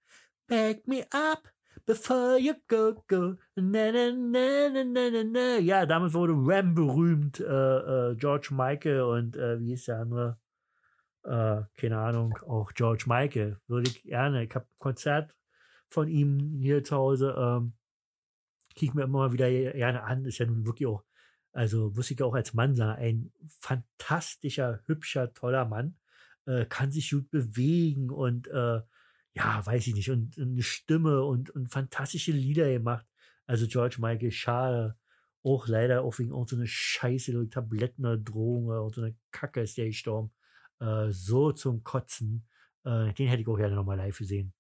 Back 0.47 0.87
me 0.87 1.07
up 1.11 1.49
before 1.87 2.39
you 2.39 2.55
go, 2.69 3.03
go. 3.09 3.37
Na, 3.57 3.91
na, 3.91 4.11
na, 4.13 4.69
na, 4.69 4.85
na, 4.85 5.25
na. 5.25 5.59
Ja, 5.59 5.87
damit 5.87 6.13
wurde 6.13 6.35
Ram 6.37 6.75
berühmt, 6.75 7.41
äh, 7.41 7.45
äh, 8.11 8.15
George 8.17 8.49
Michael 8.53 9.03
und 9.03 9.37
äh, 9.37 9.59
wie 9.61 9.73
ist 9.73 9.89
der 9.89 10.01
andere? 10.01 10.39
Äh, 11.25 11.63
keine 11.77 11.99
Ahnung, 11.99 12.37
auch 12.47 12.73
George 12.73 13.05
Michael. 13.07 13.59
Würde 13.67 13.91
ich 13.91 14.03
gerne. 14.03 14.45
Ich 14.45 14.55
habe 14.55 14.67
ein 14.67 14.79
Konzert 14.79 15.35
von 15.89 16.09
ihm 16.09 16.59
hier 16.59 16.85
zu 16.85 16.97
Hause. 16.97 17.35
Ähm, 17.39 17.75
kick 18.75 18.95
mir 18.95 19.05
immer 19.05 19.19
mal 19.19 19.33
wieder 19.33 19.51
gerne 19.51 20.03
an. 20.03 20.25
Ist 20.25 20.39
ja 20.39 20.47
nun 20.47 20.67
wirklich 20.67 20.87
auch, 20.87 21.03
also 21.53 21.93
muss 21.95 22.11
ich 22.11 22.23
auch 22.23 22.35
als 22.35 22.55
Mann 22.55 22.75
sagen, 22.75 23.01
ein 23.01 23.33
fantastischer, 23.61 24.81
hübscher, 24.87 25.33
toller 25.33 25.65
Mann. 25.65 25.97
Äh, 26.47 26.67
kann 26.67 26.91
sich 26.93 27.11
gut 27.11 27.31
bewegen 27.31 28.11
und 28.11 28.49
äh, 28.49 28.83
ja, 29.35 29.67
weiß 29.67 29.87
ich 29.89 29.95
nicht, 29.95 30.11
und, 30.11 30.37
und 30.39 30.53
eine 30.53 30.63
Stimme 30.63 31.25
und, 31.25 31.51
und 31.51 31.69
fantastische 31.69 32.33
Lieder 32.33 32.71
gemacht. 32.71 33.07
Also 33.47 33.67
George 33.67 33.97
Michael, 33.99 34.31
schade. 34.31 34.97
Auch 35.43 35.69
leider 35.69 36.03
auch 36.03 36.19
wegen 36.19 36.33
auch 36.33 36.49
so 36.49 36.57
Scheiße 36.65 37.49
Tabletten 37.51 38.07
oder 38.07 38.17
Drohungen 38.17 38.69
oder 38.79 38.95
so 38.95 39.03
eine 39.03 39.15
Kacke 39.31 39.63
ist 39.63 39.77
der 39.77 39.87
gestorben. 39.87 40.33
Äh, 40.81 41.11
so 41.11 41.53
zum 41.53 41.83
Kotzen. 41.83 42.47
Äh, 42.85 43.13
den 43.15 43.29
hätte 43.29 43.43
ich 43.43 43.49
auch 43.49 43.57
gerne 43.57 43.75
nochmal 43.75 43.97
live 43.97 44.19
gesehen. 44.19 44.53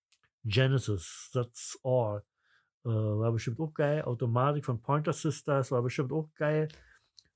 Genesis, 0.44 1.30
That's 1.32 1.78
All. 1.82 2.22
Äh, 2.84 2.88
war 2.88 3.32
bestimmt 3.32 3.60
auch 3.60 3.72
geil. 3.72 4.02
Automatik 4.02 4.64
von 4.64 4.80
Pointer 4.80 5.12
Sisters 5.12 5.70
war 5.70 5.82
bestimmt 5.82 6.12
auch 6.12 6.32
geil. 6.34 6.68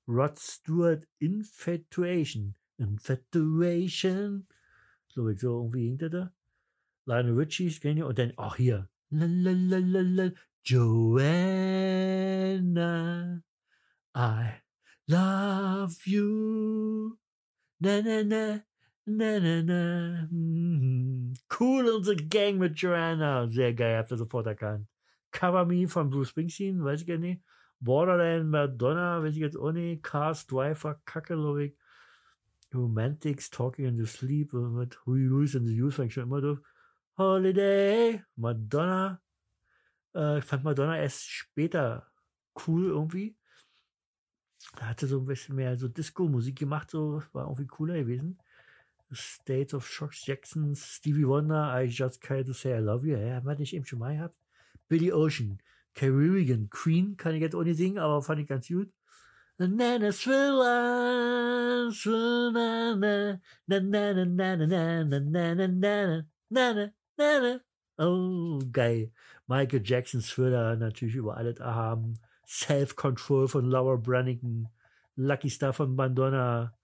Rod 0.06 0.38
Stewart, 0.38 1.06
Infatuation. 1.18 2.54
Infatuation. 2.76 4.46
So, 5.08 5.32
so 5.34 5.62
irgendwie 5.62 5.88
hinter 5.88 6.10
da. 6.10 6.32
Lionel 7.08 7.32
Richie, 7.32 7.68
ich, 7.68 7.82
und 7.84 8.18
dann, 8.18 8.34
ach 8.36 8.56
hier, 8.56 8.90
Lalalala, 9.10 10.32
Joanna, 10.62 11.32
I 14.14 14.60
love 15.06 15.96
you, 16.04 17.16
na 17.80 18.02
na 18.02 18.22
na, 18.22 18.60
na 19.08 19.40
na 19.40 19.62
na, 19.62 20.28
mm. 20.30 21.34
cool 21.48 21.88
unsere 21.88 22.16
Gang 22.16 22.58
mit 22.58 22.78
Joanna, 22.78 23.48
sehr 23.48 23.72
geil, 23.72 23.96
habt 23.96 24.10
ihr 24.10 24.18
sofort 24.18 24.46
erkannt. 24.46 24.86
Cover 25.30 25.64
Me 25.64 25.88
von 25.88 26.10
Bruce 26.10 26.28
Springsteen, 26.28 26.84
weiß 26.84 27.02
ich 27.02 27.06
gar 27.06 27.18
nicht. 27.18 27.42
Borderline 27.80 28.44
Madonna, 28.44 29.22
weiß 29.22 29.34
ich 29.34 29.40
jetzt 29.40 29.56
auch 29.56 29.72
nicht. 29.72 30.02
Cars 30.02 30.46
Driver, 30.46 31.00
Kacke, 31.04 31.34
ich. 31.62 31.76
Romantics, 32.74 33.48
Talking 33.50 33.86
in 33.86 33.96
the 33.96 34.06
Sleep, 34.06 34.52
mit 34.52 34.98
Who 35.06 35.16
You 35.16 35.28
Lose 35.30 35.56
in 35.56 35.66
the 35.66 35.82
Use, 35.82 35.96
fand 35.96 36.08
ich 36.08 36.14
schon 36.14 36.24
immer 36.24 36.40
doof. 36.40 36.60
Holiday, 37.16 38.22
Madonna. 38.36 39.20
Äh, 40.14 40.38
ich 40.38 40.44
fand 40.44 40.64
Madonna 40.64 40.98
erst 40.98 41.24
später 41.24 42.06
cool 42.66 42.86
irgendwie. 42.86 43.36
Da 44.76 44.88
hatte 44.88 45.06
so 45.06 45.20
ein 45.20 45.26
bisschen 45.26 45.56
mehr 45.56 45.76
so 45.76 45.88
Disco-Musik 45.88 46.58
gemacht, 46.58 46.90
so 46.90 47.22
war 47.32 47.44
irgendwie 47.44 47.66
cooler 47.66 47.94
gewesen. 47.94 48.38
State 49.12 49.74
of 49.74 49.86
Shocks, 49.86 50.24
Jackson, 50.24 50.74
Stevie 50.74 51.26
Wonder, 51.26 51.72
I 51.74 51.86
Just 51.86 52.22
Can't 52.22 52.52
Say 52.54 52.76
I 52.76 52.80
Love 52.80 53.06
You, 53.06 53.16
ja, 53.16 53.36
haben 53.36 53.46
wir 53.46 53.56
nicht 53.56 53.74
eben 53.74 53.84
schon 53.84 53.98
mal 53.98 54.14
gehabt. 54.14 54.36
Billy 54.88 55.12
Ocean, 55.12 55.58
Caribbean, 55.94 56.68
Queen, 56.70 57.16
kann 57.16 57.34
ich 57.34 57.40
jetzt 57.40 57.54
ohne 57.54 57.74
singen, 57.74 57.98
aber 57.98 58.22
fand 58.22 58.40
ich 58.40 58.46
ganz 58.46 58.68
gut. 58.68 58.90
Nana 59.58 60.12
Thriller, 60.12 61.90
Nana, 62.52 63.40
Nana, 63.66 64.24
Nana, 64.24 64.66
Nana, 64.66 65.18
Nana, 65.18 65.66
Nana, 65.66 66.26
Nana, 66.48 66.92
Nana. 67.16 67.60
Oh, 67.98 68.60
geil. 68.70 69.10
Michael 69.48 69.82
Jackson, 69.84 70.20
Thriller 70.20 70.76
natürlich 70.76 71.16
über 71.16 71.36
alles 71.36 71.58
erhaben. 71.58 72.20
Self-Control 72.46 73.48
von 73.48 73.68
Laura 73.68 73.96
Brannigan. 73.96 74.68
Lucky 75.16 75.50
Star 75.50 75.72
von 75.72 75.96
Madonna. 75.96 76.77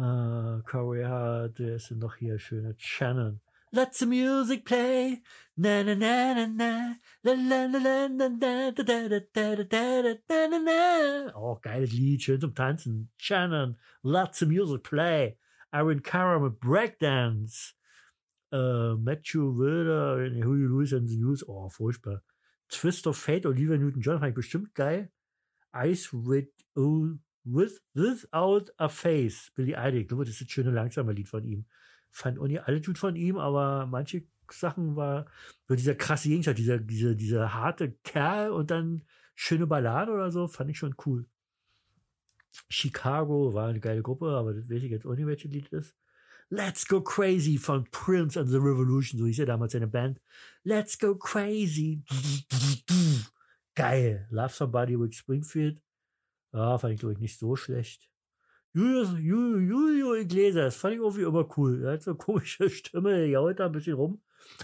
Uh, 0.00 0.62
Corey 0.62 1.04
Hart, 1.04 1.58
der 1.58 1.76
ist 1.76 1.90
denn 1.90 1.98
noch 1.98 2.16
hier? 2.16 2.38
Schöne 2.38 2.74
Shannon. 2.78 3.40
Let 3.70 3.94
the 3.94 4.06
music 4.06 4.64
play. 4.64 5.22
Na 5.58 5.82
na 5.82 5.94
na 5.94 6.32
na 6.32 6.46
na. 6.46 6.94
La 7.22 7.34
la 7.34 7.66
la 7.66 7.78
la 7.78 8.08
na 8.08 8.28
na 8.28 8.70
da 8.70 8.82
da 8.82 9.08
da 9.08 9.20
da 9.34 9.54
da 9.56 10.02
da 10.02 10.14
da 10.26 10.46
na 10.48 10.58
na. 10.58 11.32
Oh, 11.34 11.60
geiles 11.62 11.92
Lied, 11.92 12.22
schön 12.22 12.40
zum 12.40 12.54
Tanzen. 12.54 13.08
Shannon, 13.18 13.76
let 14.02 14.32
the 14.38 14.46
music 14.46 14.84
play. 14.84 15.36
Aaron 15.70 16.00
Carr 16.00 16.40
mit 16.40 16.58
Breakdance. 16.58 17.74
Uh, 18.50 18.96
Matthew 18.96 19.52
Wilder, 19.52 20.30
Huey 20.34 20.66
Lewis 20.66 20.92
and 20.92 21.08
the 21.08 21.16
News. 21.16 21.44
Oh, 21.46 21.68
furchtbar. 21.68 22.22
Twist 22.70 23.06
of 23.06 23.18
Fate, 23.18 23.44
Olivia 23.44 23.76
Newton-John 23.76 24.18
fand 24.18 24.30
ich 24.30 24.34
bestimmt 24.34 24.74
geil. 24.74 25.08
Ice 25.74 26.08
with 26.12 26.48
O 26.74 27.18
with, 27.44 27.80
Without 27.94 28.70
a 28.78 28.88
Face, 28.88 29.50
Billy 29.54 29.74
Idol. 29.76 30.04
Das 30.04 30.28
ist 30.28 30.40
das 30.40 30.50
schöne 30.50 30.70
langsame 30.70 31.12
Lied 31.12 31.28
von 31.28 31.44
ihm. 31.44 31.64
Fand 32.10 32.38
auch 32.38 32.46
nicht 32.46 32.62
alle 32.62 32.80
gut 32.80 32.98
von 32.98 33.16
ihm, 33.16 33.38
aber 33.38 33.86
manche 33.86 34.24
Sachen 34.50 34.96
war 34.96 35.26
so 35.68 35.74
dieser 35.74 35.94
krasse 35.94 36.28
Gegenstand, 36.28 36.58
dieser, 36.58 36.78
dieser, 36.78 37.14
dieser 37.14 37.54
harte 37.54 37.92
Kerl 38.02 38.50
und 38.50 38.70
dann 38.70 39.02
schöne 39.34 39.66
Ballade 39.66 40.12
oder 40.12 40.30
so, 40.32 40.48
fand 40.48 40.70
ich 40.70 40.78
schon 40.78 40.94
cool. 41.06 41.26
Chicago 42.68 43.54
war 43.54 43.68
eine 43.68 43.80
geile 43.80 44.02
Gruppe, 44.02 44.26
aber 44.30 44.54
das 44.54 44.68
weiß 44.68 44.82
ich 44.82 44.90
jetzt 44.90 45.06
auch 45.06 45.14
nicht, 45.14 45.26
welches 45.26 45.50
Lied 45.52 45.68
ist. 45.68 45.94
Let's 46.52 46.84
Go 46.86 47.00
Crazy 47.00 47.58
von 47.58 47.84
Prince 47.92 48.38
and 48.38 48.50
the 48.50 48.56
Revolution, 48.56 49.20
so 49.20 49.26
hieß 49.26 49.38
ja 49.38 49.44
damals 49.46 49.72
seine 49.72 49.86
Band. 49.86 50.20
Let's 50.64 50.98
Go 50.98 51.14
Crazy. 51.14 52.02
Geil. 53.76 54.26
Love 54.30 54.52
Somebody 54.52 54.98
with 54.98 55.14
Springfield. 55.14 55.80
Ja, 56.52 56.78
fand 56.78 56.94
ich, 56.94 57.00
glaube 57.00 57.14
ich, 57.14 57.20
nicht 57.20 57.38
so 57.38 57.56
schlecht. 57.56 58.08
Julio, 58.72 59.58
Julio, 59.58 60.14
Iglesias, 60.14 60.76
fand 60.76 60.94
ich 60.94 61.00
irgendwie 61.00 61.22
immer 61.22 61.48
cool. 61.56 61.84
Er 61.84 61.92
hat 61.92 62.02
so 62.02 62.12
eine 62.12 62.18
komische 62.18 62.70
Stimme, 62.70 63.26
jault 63.26 63.60
da 63.60 63.66
ein 63.66 63.72
bisschen 63.72 63.94
rum. 63.94 64.22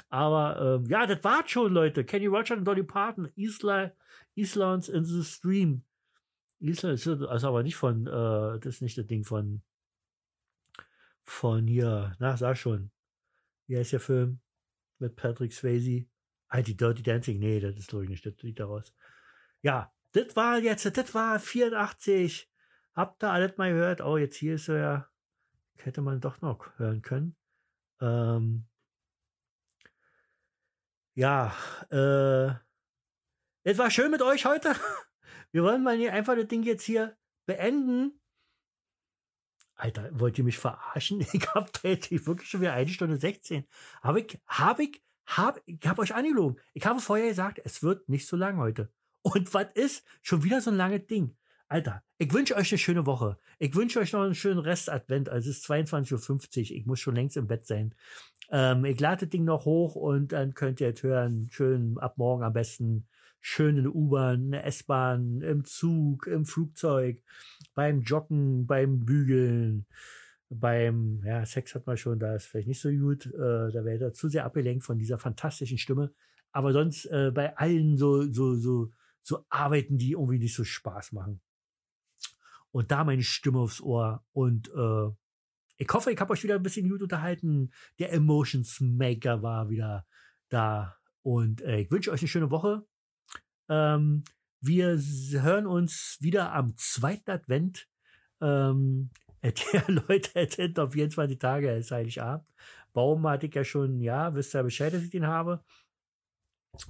Aber 0.09 0.81
ähm, 0.81 0.87
ja, 0.89 1.07
das 1.07 1.23
war's 1.25 1.51
schon, 1.51 1.73
Leute. 1.73 2.05
Kenny 2.05 2.27
Roger 2.27 2.57
und 2.57 2.65
Dolly 2.65 2.83
Parton, 2.83 3.31
Isla, 3.35 3.93
Islands 4.35 4.89
in 4.89 5.05
the 5.05 5.23
Stream. 5.25 5.83
Island 6.61 6.95
ist 6.95 7.07
also 7.07 7.49
aber 7.49 7.63
nicht 7.63 7.77
von, 7.77 8.07
äh, 8.07 8.59
das 8.61 8.77
ist 8.77 8.83
nicht 8.83 8.97
das 8.97 9.07
Ding 9.07 9.25
von 9.25 9.63
von 11.27 11.67
hier, 11.67 12.15
na, 12.21 12.37
sag 12.37 12.57
schon. 12.57 12.91
Wie 13.67 13.77
heißt 13.77 13.93
der 13.93 14.01
Film? 14.01 14.41
Mit 14.99 15.17
Patrick 15.17 15.53
Swayze. 15.53 16.07
Ah, 16.49 16.63
die 16.63 16.77
Dirty 16.77 17.03
Dancing. 17.03 17.41
Nee, 17.41 17.59
das 17.61 17.77
ist, 17.77 17.89
glaube 17.89 18.05
ich, 18.05 18.11
nicht. 18.11 18.25
Das 18.25 18.35
liegt 18.43 18.61
daraus. 18.61 18.95
Ja, 19.61 19.93
das 20.17 20.35
war 20.35 20.59
jetzt, 20.59 20.97
das 20.97 21.15
war 21.15 21.39
84. 21.39 22.51
Habt 22.95 23.23
ihr 23.23 23.31
alles 23.31 23.57
mal 23.59 23.73
gehört? 23.73 24.01
Oh, 24.01 24.17
jetzt 24.17 24.37
hier 24.37 24.55
ist 24.55 24.69
er 24.69 24.79
ja. 24.79 25.09
Hätte 25.77 26.01
man 26.01 26.21
doch 26.21 26.41
noch 26.41 26.67
hören 26.79 27.03
können. 27.03 27.37
Ähm, 28.01 28.67
ja, 31.15 31.55
äh, 31.91 32.49
es 33.63 33.79
war 33.79 33.91
schön 33.91 34.11
mit 34.11 34.23
euch 34.23 34.47
heute. 34.47 34.75
Wir 35.53 35.63
wollen 35.63 35.83
mal 35.83 35.97
hier 35.97 36.13
einfach 36.13 36.35
das 36.35 36.49
Ding 36.49 36.63
jetzt 36.63 36.85
hier 36.85 37.17
beenden. 37.45 38.21
Alter, 39.75 40.09
wollt 40.19 40.39
ihr 40.39 40.45
mich 40.45 40.59
verarschen? 40.59 41.21
Ich 41.33 41.47
hab 41.55 41.73
da 41.75 41.89
jetzt 41.91 42.11
wirklich 42.27 42.49
schon 42.49 42.63
wieder 42.63 42.73
eine 42.73 42.89
Stunde 42.89 43.19
16. 43.19 43.67
Habe 44.03 44.21
ich, 44.21 44.41
habe 44.47 44.85
ich, 44.85 45.03
habe, 45.27 45.61
ich 45.67 45.87
habe 45.87 46.01
euch 46.03 46.15
angelogen. 46.15 46.61
Ich 46.73 46.87
habe 46.87 47.01
vorher 47.01 47.29
gesagt, 47.29 47.61
es 47.63 47.83
wird 47.83 48.09
nicht 48.09 48.27
so 48.27 48.37
lang 48.37 48.57
heute. 48.57 48.91
Und 49.33 49.53
was 49.55 49.67
ist? 49.75 50.05
Schon 50.23 50.45
wieder 50.45 50.61
so 50.61 50.71
ein 50.71 50.77
langes 50.77 51.09
Ding. 51.09 51.35
Alter, 51.67 52.05
ich 52.17 52.33
wünsche 52.33 52.55
euch 52.55 52.71
eine 52.71 52.79
schöne 52.79 53.07
Woche. 53.07 53.39
Ich 53.59 53.75
wünsche 53.75 53.99
euch 53.99 54.13
noch 54.13 54.21
einen 54.21 54.37
schönen 54.37 54.61
Rest-Advent. 54.61 55.29
Also 55.29 55.51
es 55.51 55.59
ist 55.59 55.69
22.50 55.69 56.71
Uhr. 56.71 56.77
Ich 56.77 56.87
muss 56.87 57.01
schon 57.01 57.17
längst 57.17 57.37
im 57.37 57.49
Bett 57.49 57.67
sein. 57.67 57.93
Ähm, 58.51 58.85
ich 58.85 59.01
lade 59.01 59.27
das 59.27 59.31
Ding 59.31 59.43
noch 59.43 59.65
hoch 59.65 59.97
und 59.97 60.31
dann 60.31 60.55
könnt 60.55 60.81
ihr 60.81 60.87
jetzt 60.87 61.03
hören, 61.03 61.49
schön 61.51 61.99
ab 61.99 62.19
morgen 62.19 62.45
am 62.45 62.53
besten 62.53 63.09
schön 63.41 63.79
in 63.79 63.89
U-Bahn, 63.89 64.53
S-Bahn, 64.53 65.41
im 65.41 65.65
Zug, 65.65 66.29
im 66.29 66.45
Flugzeug, 66.45 67.21
beim 67.75 68.03
Joggen, 68.03 68.69
beim 68.69 69.05
Bügeln, 69.05 69.87
beim, 70.51 71.21
ja, 71.25 71.45
Sex 71.45 71.75
hat 71.75 71.85
man 71.85 71.97
schon, 71.97 72.21
da 72.21 72.37
ist 72.37 72.47
vielleicht 72.47 72.69
nicht 72.69 72.81
so 72.81 72.91
gut, 72.91 73.27
äh, 73.27 73.73
da 73.73 73.85
wäre 73.85 74.05
er 74.05 74.13
zu 74.13 74.29
sehr 74.29 74.45
abgelenkt 74.45 74.85
von 74.85 74.99
dieser 74.99 75.19
fantastischen 75.19 75.79
Stimme. 75.79 76.13
Aber 76.53 76.73
sonst 76.73 77.07
äh, 77.07 77.33
bei 77.35 77.57
allen 77.57 77.99
so, 77.99 78.23
so, 78.31 78.55
so, 78.55 78.91
so 79.27 79.45
Arbeiten, 79.49 79.99
die 79.99 80.13
irgendwie 80.13 80.39
nicht 80.39 80.55
so 80.55 80.65
Spaß 80.65 81.13
machen. 81.13 81.41
Und 82.71 82.91
da 82.91 83.05
meine 83.05 83.23
Stimme 83.23 83.59
aufs 83.59 83.81
Ohr 83.81 84.25
und 84.33 84.69
äh, 84.69 85.11
ich 85.79 85.89
hoffe, 85.93 86.13
ich 86.13 86.21
habe 86.21 86.33
euch 86.33 86.43
wieder 86.43 86.55
ein 86.55 86.63
bisschen 86.63 86.89
gut 86.89 87.03
unterhalten. 87.03 87.71
Der 87.99 88.13
Emotions 88.13 88.81
Maker 88.81 89.43
war 89.43 89.69
wieder 89.69 90.07
da. 90.49 90.97
Und 91.23 91.61
äh, 91.63 91.81
ich 91.81 91.91
wünsche 91.91 92.13
euch 92.13 92.21
eine 92.21 92.29
schöne 92.29 92.51
Woche. 92.51 92.87
Ähm, 93.69 94.25
wir 94.61 94.99
hören 94.99 95.67
uns 95.67 96.17
wieder 96.21 96.55
am 96.55 96.75
zweiten 96.77 97.31
Advent. 97.31 97.89
Ähm, 98.41 99.11
der 99.43 99.85
Leute 99.89 100.35
erzählt 100.35 100.79
auf 100.79 100.93
24 100.93 101.39
Tage, 101.39 101.73
ist 101.73 101.91
Heiligabend. 101.91 102.49
Baum 102.93 103.29
hatte 103.29 103.47
ich 103.47 103.55
ja 103.55 103.65
schon, 103.65 104.01
ja, 104.01 104.35
wisst 104.35 104.55
ihr 104.55 104.63
Bescheid, 104.63 104.95
dass 104.95 105.03
ich 105.03 105.11
den 105.11 105.27
habe. 105.27 105.63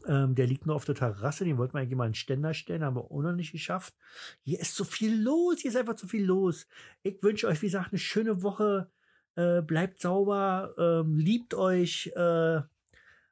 Ähm, 0.07 0.35
der 0.35 0.47
liegt 0.47 0.67
nur 0.67 0.77
auf 0.77 0.85
der 0.85 0.95
Terrasse, 0.95 1.45
den 1.45 1.59
wollten 1.59 1.75
wir 1.75 1.81
eigentlich 1.81 1.97
mal 1.97 2.05
einen 2.05 2.15
Ständer 2.15 2.55
stellen, 2.55 2.85
haben 2.85 2.97
wir 2.97 3.11
auch 3.11 3.23
noch 3.23 3.33
nicht 3.33 3.53
geschafft. 3.53 3.95
Hier 4.43 4.61
ist 4.61 4.75
so 4.75 4.85
viel 4.85 5.23
los, 5.23 5.61
hier 5.61 5.71
ist 5.71 5.77
einfach 5.77 5.97
zu 5.97 6.07
viel 6.07 6.25
los. 6.25 6.67
Ich 7.03 7.23
wünsche 7.23 7.49
euch, 7.49 7.63
wie 7.63 7.67
gesagt, 7.67 7.93
eine 7.93 7.99
schöne 7.99 8.43
Woche. 8.43 8.91
Äh, 9.35 9.61
bleibt 9.63 10.01
sauber, 10.01 10.75
ähm, 10.79 11.19
liebt 11.19 11.53
euch, 11.55 12.11
äh, 12.17 12.61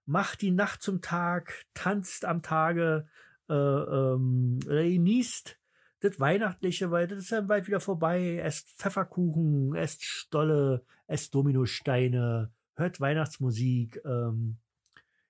macht 0.05 0.43
die 0.43 0.51
Nacht 0.51 0.83
zum 0.83 1.01
Tag, 1.01 1.65
tanzt 1.73 2.27
am 2.27 2.43
Tage, 2.43 3.09
äh, 3.49 3.55
ähm, 3.55 4.61
genießt 4.61 5.59
das 6.01 6.21
Weihnachtliche, 6.21 6.91
weil 6.91 7.07
das 7.07 7.21
ist 7.21 7.31
ja 7.31 7.41
bald 7.41 7.67
wieder 7.67 7.81
vorbei. 7.81 8.39
Esst 8.39 8.69
Pfefferkuchen, 8.79 9.75
esst 9.75 10.05
Stolle, 10.05 10.85
esst 11.07 11.35
Dominosteine, 11.35 12.53
hört 12.75 13.01
Weihnachtsmusik, 13.01 14.01
ähm, 14.05 14.59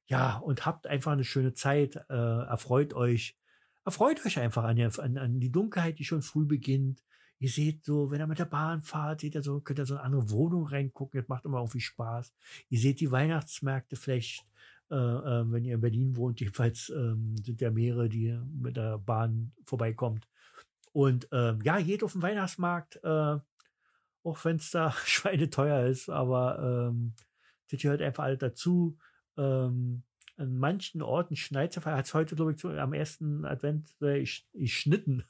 ja, 0.06 0.36
und 0.39 0.66
habt 0.66 0.86
einfach 0.86 1.12
eine 1.12 1.24
schöne 1.24 1.55
Zeit, 1.55 1.97
äh, 2.09 2.14
erfreut 2.14 2.94
euch, 2.94 3.36
erfreut 3.85 4.24
euch 4.24 4.39
einfach 4.39 4.64
an, 4.64 4.81
an, 4.81 5.18
an 5.18 5.40
die 5.40 5.52
Dunkelheit, 5.52 5.98
die 5.98 6.05
schon 6.05 6.22
früh 6.22 6.44
beginnt. 6.44 7.02
Ihr 7.39 7.48
seht 7.48 7.85
so, 7.85 8.10
wenn 8.10 8.20
ihr 8.20 8.26
mit 8.26 8.39
der 8.39 8.44
Bahn 8.44 8.81
fahrt, 8.81 9.20
seht 9.20 9.35
ihr 9.35 9.43
so, 9.43 9.60
könnt 9.60 9.78
ihr 9.78 9.86
so 9.86 9.94
eine 9.94 10.05
andere 10.05 10.31
Wohnung 10.31 10.66
reingucken, 10.66 11.20
das 11.20 11.28
macht 11.28 11.44
immer 11.44 11.59
irgendwie 11.59 11.81
Spaß. 11.81 12.32
Ihr 12.68 12.78
seht 12.78 13.01
die 13.01 13.10
Weihnachtsmärkte 13.10 13.97
vielleicht 13.97 14.47
äh, 14.90 14.97
äh, 14.97 15.51
wenn 15.51 15.64
ihr 15.64 15.74
in 15.74 15.81
Berlin 15.81 16.16
wohnt, 16.16 16.40
jedenfalls 16.40 16.90
ähm, 16.90 17.36
sind 17.43 17.60
ja 17.60 17.70
mehrere, 17.70 18.09
die 18.09 18.39
mit 18.60 18.76
der 18.76 18.98
Bahn 18.98 19.52
vorbeikommt. 19.64 20.28
Und 20.93 21.26
ähm, 21.32 21.60
ja, 21.62 21.81
geht 21.81 22.05
auf 22.05 22.12
den 22.12 22.22
Weihnachtsmarkt, 22.22 23.01
äh, 23.02 23.39
auch 24.22 24.44
wenn 24.44 24.56
es 24.56 24.70
da 24.70 24.93
schweineteuer 25.05 25.86
ist, 25.86 26.09
aber 26.10 26.90
ähm, 26.90 27.14
das 27.70 27.81
gehört 27.81 28.02
einfach 28.02 28.24
alles 28.24 28.39
dazu. 28.39 28.97
Ähm, 29.36 30.02
an 30.36 30.59
manchen 30.59 31.01
Orten 31.01 31.36
schneit 31.36 31.77
es, 31.77 31.85
hat 31.85 32.06
es 32.06 32.15
heute, 32.15 32.35
glaube 32.35 32.52
ich, 32.52 32.65
am 32.65 32.93
ersten 32.93 33.44
Advent 33.44 33.94
äh, 34.01 34.19
ich, 34.19 34.48
ich 34.52 34.77
schnitten. 34.77 35.24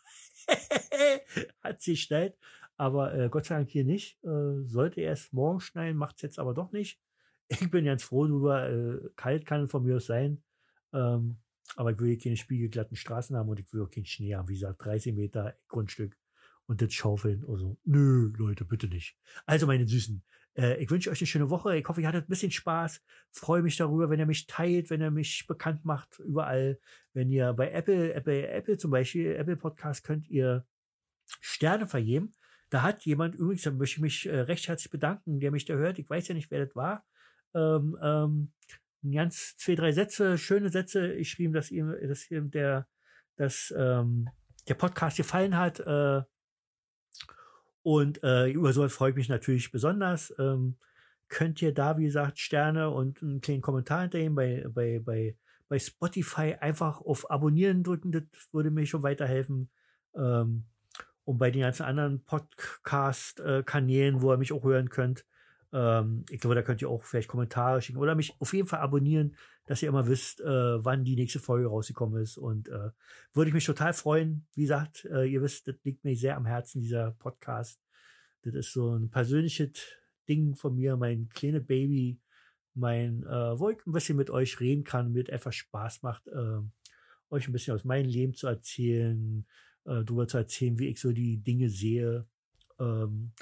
hat 1.61 1.83
sie 1.83 1.97
schneit, 1.97 2.39
aber 2.77 3.15
äh, 3.15 3.29
Gott 3.29 3.45
sei 3.47 3.57
Dank 3.57 3.71
hier 3.71 3.85
nicht. 3.85 4.23
Äh, 4.25 4.65
sollte 4.65 5.01
erst 5.01 5.33
morgen 5.33 5.61
schneien, 5.61 5.97
macht 5.97 6.17
es 6.17 6.23
jetzt 6.23 6.39
aber 6.39 6.55
doch 6.55 6.73
nicht 6.73 6.99
ich 7.49 7.71
bin 7.71 7.85
ganz 7.85 8.03
froh 8.03 8.27
drüber. 8.27 8.69
Äh, 8.71 9.11
kalt 9.17 9.47
kann 9.47 9.69
von 9.69 9.85
mir 9.85 9.97
aus 9.97 10.07
sein. 10.07 10.43
Ähm, 10.93 11.39
aber 11.77 11.93
ich 11.93 11.99
will 11.99 12.09
hier 12.09 12.19
keine 12.19 12.37
spiegelglatten 12.37 12.97
Straßen 12.97 13.37
haben 13.37 13.49
und 13.49 13.59
ich 13.59 13.73
will 13.73 13.83
auch 13.83 13.91
keinen 13.91 14.07
Schnee 14.07 14.35
haben. 14.35 14.49
Wie 14.49 14.55
gesagt, 14.55 14.85
30 14.85 15.15
Meter 15.15 15.57
Grundstück 15.69 16.17
und 16.67 16.83
das 16.83 16.93
Schaufeln. 16.93 17.45
Also, 17.49 17.77
nö, 17.85 18.33
Leute, 18.37 18.65
bitte 18.65 18.87
nicht. 18.87 19.17
Also, 19.47 19.67
meine 19.67 19.87
Süßen, 19.87 20.23
äh, 20.57 20.83
ich 20.83 20.91
wünsche 20.91 21.11
euch 21.11 21.21
eine 21.21 21.27
schöne 21.27 21.51
Woche. 21.51 21.77
Ich 21.77 21.87
hoffe, 21.89 22.01
ihr 22.01 22.09
hattet 22.09 22.27
ein 22.27 22.31
bisschen 22.31 22.51
Spaß. 22.51 23.03
Freue 23.31 23.63
mich 23.63 23.77
darüber, 23.77 24.11
wenn 24.11 24.19
ihr 24.19 24.27
mich 24.27 24.47
teilt, 24.47 24.91
wenn 24.91 25.01
ihr 25.01 25.11
mich 25.11 25.47
bekannt 25.47 25.85
macht, 25.85 26.19
überall. 26.21 26.79
Wenn 27.13 27.31
ihr 27.31 27.53
bei 27.53 27.71
Apple, 27.71 28.15
Apple, 28.15 28.49
Apple 28.49 28.79
zum 28.79 28.91
Beispiel, 28.91 29.35
Apple 29.37 29.57
Podcast 29.57 30.05
könnt 30.05 30.29
ihr 30.29 30.67
Sterne 31.41 31.87
vergeben. 31.87 32.33
Da 32.71 32.83
hat 32.83 33.05
jemand, 33.05 33.35
übrigens, 33.35 33.63
da 33.63 33.71
möchte 33.71 33.97
ich 33.97 34.03
mich 34.03 34.27
äh, 34.27 34.41
recht 34.41 34.69
herzlich 34.69 34.91
bedanken, 34.91 35.41
der 35.41 35.51
mich 35.51 35.65
da 35.65 35.75
hört. 35.75 35.99
Ich 35.99 36.11
weiß 36.11 36.29
ja 36.29 36.35
nicht, 36.35 36.51
wer 36.51 36.67
das 36.67 36.75
war 36.75 37.05
ähm, 37.55 37.97
ähm, 38.03 38.53
ganz 39.13 39.57
zwei, 39.57 39.75
drei 39.75 39.93
Sätze, 39.93 40.39
schöne 40.39 40.71
Sätze 40.71 41.17
geschrieben, 41.17 41.53
dass 41.53 41.71
ihm, 41.71 41.95
dass 42.09 42.31
ihm 42.31 42.51
der, 42.51 42.87
dass, 43.37 43.73
ähm, 43.77 44.29
der 44.69 44.75
Podcast 44.75 45.17
gefallen 45.17 45.57
hat. 45.57 45.81
Äh, 45.81 46.23
und 47.85 48.21
äh, 48.25 48.49
über 48.51 48.73
so 48.73 48.89
freue 48.89 49.11
ich 49.11 49.17
mich 49.17 49.29
natürlich 49.29 49.71
besonders. 49.71 50.35
Ähm, 50.39 50.77
könnt 51.29 51.63
ihr 51.63 51.73
da, 51.73 51.97
wie 51.99 52.07
gesagt, 52.07 52.41
Sterne 52.41 52.91
und 52.91 53.23
einen 53.23 53.41
kleinen 53.41 53.63
Kommentar 53.63 54.01
hinterher 54.03 54.31
bei, 54.31 54.67
bei, 54.69 54.99
bei, 54.99 55.37
bei 55.69 55.79
Spotify 55.79 56.57
einfach 56.59 57.01
auf 57.01 57.31
Abonnieren 57.31 57.85
drücken. 57.85 58.11
Das 58.11 58.25
würde 58.53 58.71
mir 58.73 58.87
schon 58.87 59.03
weiterhelfen. 59.05 59.71
Ähm, 60.17 60.65
und 61.25 61.39
bei 61.39 61.51
den 61.51 61.63
ganzen 61.63 61.85
anderen 61.85 62.25
Podcast-Kanälen, 62.25 64.21
wo 64.21 64.33
ihr 64.33 64.39
mich 64.39 64.53
auch 64.53 64.65
hören 64.65 64.89
könnt, 64.89 65.25
Ähm, 65.75 66.25
ich 66.31 66.41
glaube, 66.41 66.55
da 66.55 66.63
könnt 66.63 66.83
ihr 66.83 66.89
auch 66.89 67.05
vielleicht 67.05 67.29
Kommentare 67.29 67.83
schicken 67.83 67.99
oder 67.99 68.15
mich 68.15 68.37
auf 68.39 68.55
jeden 68.55 68.69
Fall 68.69 68.79
abonnieren, 68.79 69.35
dass 69.67 69.83
ihr 69.83 69.89
immer 69.89 70.07
wisst, 70.07 70.41
äh, 70.41 70.85
wann 70.85 71.05
die 71.05 71.17
nächste 71.17 71.41
Folge 71.41 71.69
rausgekommen 71.69 72.23
ist. 72.23 72.37
Und 72.37 72.69
äh, 72.69 72.91
würde 73.33 73.49
ich 73.49 73.55
mich 73.55 73.65
total 73.65 73.93
freuen. 73.93 74.47
Wie 74.55 74.63
gesagt, 74.63 75.07
äh, 75.07 75.25
ihr 75.25 75.43
wisst, 75.43 75.69
das 75.69 75.77
liegt 75.85 76.05
mir 76.05 76.17
sehr 76.17 76.37
am 76.37 76.47
Herzen, 76.47 76.83
dieser 76.83 77.13
Podcast. 77.13 77.81
Das 78.43 78.55
ist 78.55 78.73
so 78.73 78.95
ein 78.95 79.11
persönliches 79.11 79.71
Ding 80.29 80.55
von 80.55 80.75
mir, 80.75 80.97
mein 80.97 81.29
kleines 81.31 81.67
Baby, 81.67 82.21
mein, 82.75 83.23
äh, 83.25 83.59
wo 83.59 83.71
ich 83.71 83.79
ein 83.87 83.93
bisschen 83.93 84.17
mit 84.17 84.31
euch 84.31 84.61
reden 84.61 84.85
kann, 84.85 85.13
mit 85.13 85.29
etwas 85.29 85.55
Spaß 85.55 86.03
macht, 86.03 86.27
äh, 86.29 86.61
euch 87.31 87.49
ein 87.49 87.53
bisschen 87.53 87.75
aus 87.75 87.85
meinem 87.85 88.09
Leben 88.09 88.35
zu 88.35 88.47
erzählen, 88.47 89.47
äh, 89.85 90.05
darüber 90.05 90.29
zu 90.29 90.39
erzählen, 90.39 90.79
wie 90.79 90.89
ich 90.89 91.01
so 91.01 91.13
die 91.13 91.39
Dinge 91.39 91.71
sehe. 91.71 92.27
Ähm, 92.79 93.33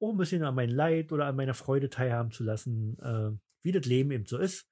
auch 0.00 0.10
ein 0.10 0.16
bisschen 0.16 0.42
an 0.42 0.54
mein 0.54 0.70
Leid 0.70 1.12
oder 1.12 1.26
an 1.26 1.36
meiner 1.36 1.54
Freude 1.54 1.90
teilhaben 1.90 2.32
zu 2.32 2.42
lassen, 2.42 2.98
äh, 3.00 3.30
wie 3.62 3.72
das 3.72 3.86
Leben 3.86 4.10
eben 4.10 4.26
so 4.26 4.38
ist. 4.38 4.69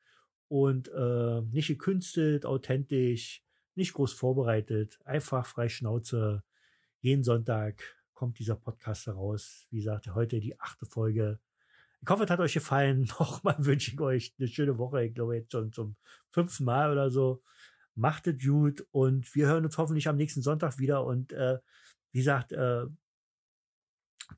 Und 0.48 0.88
äh, 0.88 1.42
nicht 1.42 1.68
gekünstelt, 1.68 2.46
authentisch, 2.46 3.42
nicht 3.74 3.92
groß 3.92 4.12
vorbereitet, 4.12 4.98
einfach 5.04 5.46
frei 5.46 5.68
Schnauze. 5.68 6.42
Jeden 7.00 7.22
Sonntag 7.22 7.82
kommt 8.14 8.38
dieser 8.38 8.56
Podcast 8.56 9.06
heraus. 9.06 9.66
Wie 9.70 9.76
gesagt, 9.78 10.12
heute 10.14 10.40
die 10.40 10.58
achte 10.58 10.86
Folge. 10.86 11.38
Ich 12.00 12.08
hoffe, 12.08 12.24
es 12.24 12.30
hat 12.30 12.40
euch 12.40 12.54
gefallen. 12.54 13.02
Nochmal 13.18 13.56
wünsche 13.58 13.92
ich 13.92 14.00
euch 14.00 14.34
eine 14.38 14.48
schöne 14.48 14.78
Woche. 14.78 15.04
Ich 15.04 15.14
glaube 15.14 15.36
jetzt 15.36 15.52
schon 15.52 15.72
zum 15.72 15.96
fünften 16.30 16.64
Mal 16.64 16.90
oder 16.90 17.10
so. 17.10 17.42
Macht 17.94 18.26
es 18.26 18.44
gut 18.44 18.86
und 18.90 19.34
wir 19.34 19.46
hören 19.46 19.64
uns 19.64 19.78
hoffentlich 19.78 20.08
am 20.08 20.16
nächsten 20.16 20.42
Sonntag 20.42 20.78
wieder. 20.78 21.04
Und 21.04 21.32
äh, 21.32 21.58
wie 22.12 22.18
gesagt, 22.18 22.52
äh, 22.52 22.86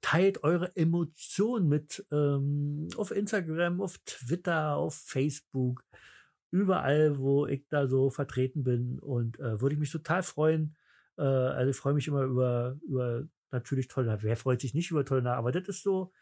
teilt 0.01 0.45
eure 0.45 0.75
Emotionen 0.77 1.69
mit 1.69 2.05
ähm, 2.11 2.89
auf 2.97 3.11
Instagram, 3.11 3.81
auf 3.81 3.99
Twitter, 3.99 4.77
auf 4.77 4.95
Facebook, 4.95 5.85
überall, 6.51 7.19
wo 7.19 7.47
ich 7.47 7.67
da 7.69 7.87
so 7.87 8.11
vertreten 8.11 8.65
bin. 8.65 8.99
Und 8.99 9.39
äh, 9.41 9.61
würde 9.61 9.75
ich 9.75 9.81
mich 9.81 9.91
total 9.91 10.23
freuen. 10.23 10.77
Äh, 11.19 11.23
also 11.23 11.71
ich 11.71 11.77
freue 11.77 11.95
mich 11.95 12.09
immer 12.09 12.23
über, 12.23 12.77
über 12.87 13.25
natürlich 13.51 13.89
tolle, 13.89 14.17
wer 14.23 14.37
freut 14.37 14.61
sich 14.61 14.75
nicht 14.75 14.93
über 14.93 15.05
tolle 15.05 15.33
aber 15.33 15.51
das 15.51 15.67
ist 15.67 15.83
so 15.83 16.13